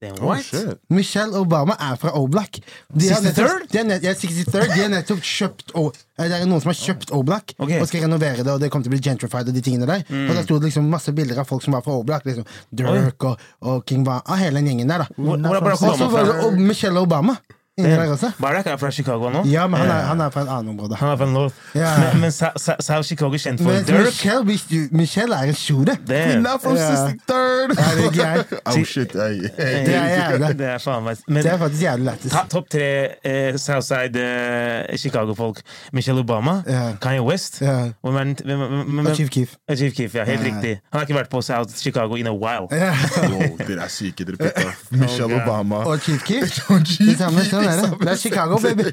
Oh, 0.03 0.25
what? 0.27 0.43
Michelle 0.91 1.31
Obama 1.39 1.77
er 1.79 1.95
fra 1.95 2.11
O-Block. 2.19 2.57
De 2.91 3.07
har 3.07 3.21
nettopp- 3.23 3.69
De 3.71 3.83
nett, 3.87 4.03
ja, 4.03 4.11
63rd. 4.13 4.73
De 4.75 4.81
har 4.81 4.89
nettopp 4.91 5.21
kjøpt 5.23 5.71
O- 5.79 5.93
eh, 6.19 6.27
Det 6.27 6.41
er 6.41 6.45
noen 6.45 6.59
som 6.59 6.73
har 6.73 6.75
kjøpt 6.75 7.13
O'Black 7.15 7.53
okay. 7.57 7.79
Og 7.79 7.87
skal 7.87 8.01
renovere 8.03 8.43
det, 8.43 8.51
og 8.51 8.59
det 8.59 8.69
kommer 8.69 8.83
til 8.83 8.91
å 8.91 8.95
bli 8.97 8.99
gentrified 8.99 9.47
og 9.47 9.53
de 9.55 9.61
tingene 9.61 9.87
der. 9.87 10.03
Og 10.09 10.35
der 10.35 10.43
sto 10.43 10.59
det 10.59 10.65
liksom 10.73 10.89
masse 10.91 11.13
bilder 11.15 11.39
av 11.39 11.47
folk 11.47 11.63
som 11.63 11.71
var 11.77 11.81
fra 11.85 11.93
O-Block. 11.95 12.25
Liksom. 12.25 12.43
Dirk 12.75 13.23
og, 13.23 13.39
og 13.61 13.85
King 13.87 14.03
Van 14.05 14.19
Av 14.27 14.37
hele 14.37 14.59
den 14.59 14.67
gjengen 14.73 14.87
der, 14.91 15.05
da. 15.05 15.07
Hvor, 15.15 15.37
hvor 15.39 15.55
er 15.55 15.61
Barack 15.61 15.81
Og 15.87 15.97
så 15.97 16.09
var 16.11 16.25
det 16.25 16.35
og 16.49 16.59
Michelle 16.59 16.99
Obama 16.99 17.37
inni 17.77 17.89
der 17.89 18.11
også. 18.13 18.31
Barack 18.41 18.67
er 18.67 18.77
fra 18.77 18.91
Chicago 18.91 19.29
nå. 19.33 19.43
Ja, 19.49 19.67
men 19.67 19.79
han 19.79 19.89
er, 19.89 20.01
han 20.11 20.19
er 20.21 20.29
fra 20.29 20.41
et 20.41 20.49
annet 20.49 20.69
område. 20.73 20.95
Han 20.95 21.09
er 21.09 21.17
fra 21.17 21.25
North. 21.25 21.55
Ja. 21.75 21.89
Men, 22.13 22.21
men 22.21 22.31
South 22.31 23.07
Chicago 23.07 23.33
er 23.33 23.37
kjent 23.41 23.61
for 23.63 23.71
Men 23.71 23.83
Dirk. 23.87 24.05
Michelle, 24.45 24.89
Michelle 24.91 25.35
er 25.35 25.49
en 25.53 25.57
shooter. 25.57 25.95
Damn. 26.07 26.41
Not 26.43 26.61
from 26.61 26.75
Ja. 26.75 26.89
63rd! 27.07 27.73
Er 27.79 28.11
det? 28.11 28.45
Oh 28.65 28.83
shit, 28.85 29.11
hey. 29.13 29.41
Det 29.57 29.95
er 29.95 30.29
jævlig. 30.29 30.59
Det 30.59 30.67
er 30.67 30.77
faen 30.77 31.03
Men 31.27 31.43
Det 31.43 31.51
er 31.51 31.57
faktisk 31.57 31.81
jævlig 31.83 32.05
lættis. 32.05 32.31
Ta- 32.31 32.45
Topp 32.49 32.69
tre 32.71 33.07
eh, 33.25 33.57
Southside 33.57 34.21
eh, 34.21 34.97
Chicago-folk. 34.97 35.61
Michelle 35.93 36.19
Obama, 36.21 36.61
Ja. 36.67 36.91
Kanye 37.01 37.21
West 37.21 37.61
Ja. 37.61 37.89
Hvem 38.03 38.15
er 38.15 38.23
hvem- 38.45 39.03
hvem- 39.03 39.15
Chief 39.15 39.29
Keef. 39.29 39.49
Chief 39.75 39.93
Keef, 39.95 40.15
ja, 40.15 40.23
helt 40.23 40.39
Ja. 40.41 40.45
riktig. 40.45 40.79
Han 40.91 40.99
har 40.99 41.01
ikke 41.07 41.19
vært 41.19 41.29
på 41.29 41.41
South 41.41 41.75
Chicago 41.77 42.15
in 42.15 42.27
a 42.27 42.33
while. 42.33 42.67
Ja. 42.71 42.93
Wow, 43.29 43.57
dere 43.67 43.81
er 43.83 43.87
syke, 43.89 44.25
dere. 44.25 44.51
Michelle 44.91 45.35
oh, 45.35 45.41
Obama. 45.47 45.75
Og 45.75 45.99
Chief 45.99 46.23
Keef. 46.23 46.59
Det 47.63 47.79
sånn 47.79 47.93
er 47.93 47.97
det. 47.97 48.05
Det 48.05 48.11
er 48.11 48.21
Chicago, 48.21 48.59
baby. 48.59 48.83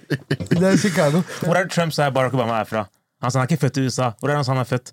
Det 0.61 0.63
er 0.73 0.77
Chicago. 0.77 1.23
Hvor 1.41 1.55
er 1.57 1.63
det 1.65 1.73
Trump 1.73 1.93
sa 1.93 2.11
Barack 2.11 2.35
Obama 2.35 2.61
er 2.61 2.65
fra? 2.65 2.87
Han 3.23 3.31
sa 3.31 3.39
han 3.41 3.47
er 3.49 3.53
ikke 3.55 3.61
født 3.67 3.77
i 3.77 3.87
USA. 3.87 4.11
Hvor 4.21 4.31
er 4.31 4.35
han 4.41 4.45
sa 4.45 4.53
han 4.55 4.61
er 4.65 4.69
født? 4.71 4.93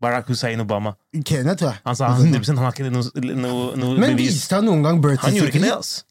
Barack 0.00 0.28
Hussein 0.30 0.60
Obama. 0.60 0.92
Kenya, 1.26 1.54
tror 1.58 1.72
jeg. 1.72 1.80
Han 1.86 1.96
sa 1.96 2.08
100 2.14 2.46
han 2.54 2.58
har 2.64 2.72
ikke 2.72 2.90
noe, 2.90 3.02
noe, 3.34 3.76
noe 3.76 3.98
Men 3.98 4.14
bevis. 4.16 4.34
viste 4.38 4.54
han 4.54 4.64
noen 4.64 4.82
gang 4.86 5.00
birth 5.02 5.24
Han 5.26 5.34
gjorde 5.34 5.50
ikke 5.50 5.58
det, 5.64 5.72
certificate? 5.72 5.76
altså. 5.76 6.04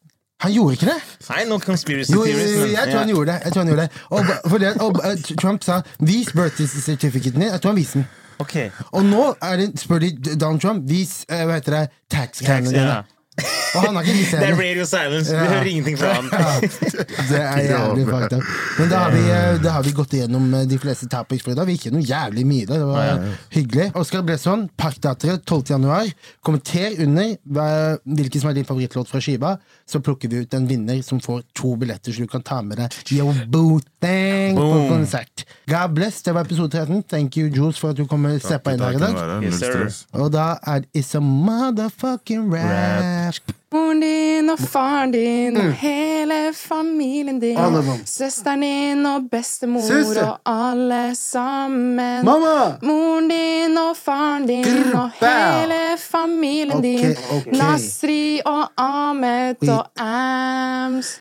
Han 0.43 0.51
gjorde 0.53 0.73
ikke 0.77 0.85
det? 0.85 0.97
Nei, 1.29 1.45
no 1.49 1.57
conspiracy 1.59 2.11
Jo, 2.13 2.23
theories. 2.25 2.57
men- 2.59 2.71
jeg 2.75 2.89
tror 2.91 2.99
han 2.99 3.09
gjorde 3.09 3.31
det. 3.31 3.37
Jeg 3.43 3.51
tror 3.53 3.61
han 3.63 3.67
gjorde 3.67 3.81
det. 3.81 3.91
Og, 4.09 4.25
fordi 4.51 4.65
og, 4.79 4.99
eh, 5.05 5.35
Trump 5.41 5.63
sa 5.63 5.81
'vis 5.99 6.31
birth 6.35 6.61
certificaten 6.61 7.41
din'. 7.41 7.51
Jeg 7.51 7.61
tror 7.61 7.69
han 7.71 7.75
viste 7.77 7.93
den. 7.99 8.07
Okay. 8.39 8.69
Og 8.91 9.01
nå 9.03 9.33
er 9.41 9.55
det, 9.57 9.79
spør 9.79 9.99
de 9.99 10.35
Donald 10.35 10.61
Trump 10.61 10.83
'vis 10.89 11.25
eh, 11.29 11.45
hva 11.45 11.53
heter 11.57 11.71
det, 11.79 11.89
tax-greiene 12.11 12.71
Ja. 12.71 12.77
dine'. 13.01 13.03
Og 13.37 13.83
han 13.83 13.97
har 13.97 14.07
ikke 14.07 14.15
vist 14.17 14.33
det 14.33 14.47
er 14.47 14.55
radio 14.57 14.85
silence. 14.89 15.33
Ja. 15.33 15.41
Vi 15.43 15.49
hører 15.51 15.69
ingenting 15.69 15.97
fra 15.99 16.13
han. 16.15 16.29
Det 17.29 17.41
er 17.41 17.59
jævlig 17.67 18.05
fakta. 18.09 18.39
Men 18.79 18.89
da 18.89 19.01
har, 19.03 19.11
vi, 19.13 19.23
eh, 19.29 19.59
da 19.61 19.73
har 19.75 19.85
vi 19.85 19.93
gått 19.97 20.15
igjennom 20.17 20.47
eh, 20.57 20.65
de 20.69 20.79
fleste 20.81 21.09
topics 21.11 21.45
for 21.45 21.53
i 21.53 21.57
dag. 21.57 21.67
Vi 21.69 21.75
gikk 21.75 21.89
gjennom 21.89 22.05
jævlig 22.07 22.45
mye. 22.49 22.65
Det 22.69 22.79
var 22.81 23.21
hyggelig. 23.53 23.89
Oskar 23.99 24.23
Blesson, 24.25 24.65
Parkteatret 24.79 25.45
12. 25.45 25.63
januar. 25.75 26.09
Kommenter 26.45 26.97
under 27.05 27.35
hvilken 28.07 28.41
som 28.41 28.51
er 28.51 28.57
din 28.57 28.67
favorittlåt 28.69 29.11
fra 29.11 29.21
skiva. 29.21 29.57
Så 29.87 30.01
plukker 30.03 30.31
vi 30.31 30.41
ut 30.45 30.57
en 30.57 30.67
vinner 30.67 31.03
som 31.05 31.21
får 31.23 31.43
to 31.55 31.75
billetter, 31.79 32.15
så 32.15 32.25
du 32.25 32.31
kan 32.31 32.43
ta 32.43 32.61
med 32.65 32.81
deg 32.81 32.97
Yo 33.13 33.29
Bootang 33.51 34.57
på 34.57 34.67
konsert. 34.89 35.45
God 35.69 35.93
bless. 35.95 36.21
Det 36.25 36.33
var 36.35 36.47
episode 36.47 36.73
13. 36.73 37.03
Thank 37.03 37.37
you, 37.37 37.51
Jules, 37.53 37.77
for 37.79 37.93
at 37.93 37.99
du 37.99 38.07
kom 38.09 38.25
og 38.27 38.41
steppa 38.41 38.73
inn 38.73 38.83
her 38.83 38.97
i 38.97 39.03
dag. 39.03 39.45
Yes. 39.45 40.05
Og 40.17 40.31
da 40.33 40.55
er 40.65 40.87
It's 40.97 41.13
a 41.17 41.21
motherfucking 41.21 42.49
rap. 42.53 43.26
Moren 43.71 43.99
din 43.99 44.49
og 44.49 44.59
faren 44.59 45.11
din 45.11 45.57
og 45.57 45.73
hele 45.73 46.53
familien 46.55 47.39
din. 47.39 47.57
Alle. 47.57 47.83
Søsteren 48.05 48.61
din 48.61 49.05
og 49.05 49.21
bestemor 49.31 49.81
Søster. 49.81 50.27
og 50.27 50.39
alle 50.45 51.15
sammen. 51.15 52.25
Mamma! 52.25 52.77
Moren 52.81 53.27
din 53.27 53.77
og 53.77 53.97
faren 53.97 54.47
din 54.47 54.63
Grr, 54.63 54.95
og 54.99 55.09
hele 55.19 55.97
familien 55.99 56.81
din. 56.81 57.11
Ok, 57.11 57.35
ok. 57.37 57.53
Nasri 57.57 58.39
og 58.45 58.69
Ahmed 58.77 59.69
og 59.69 59.85
Ams. 59.99 61.19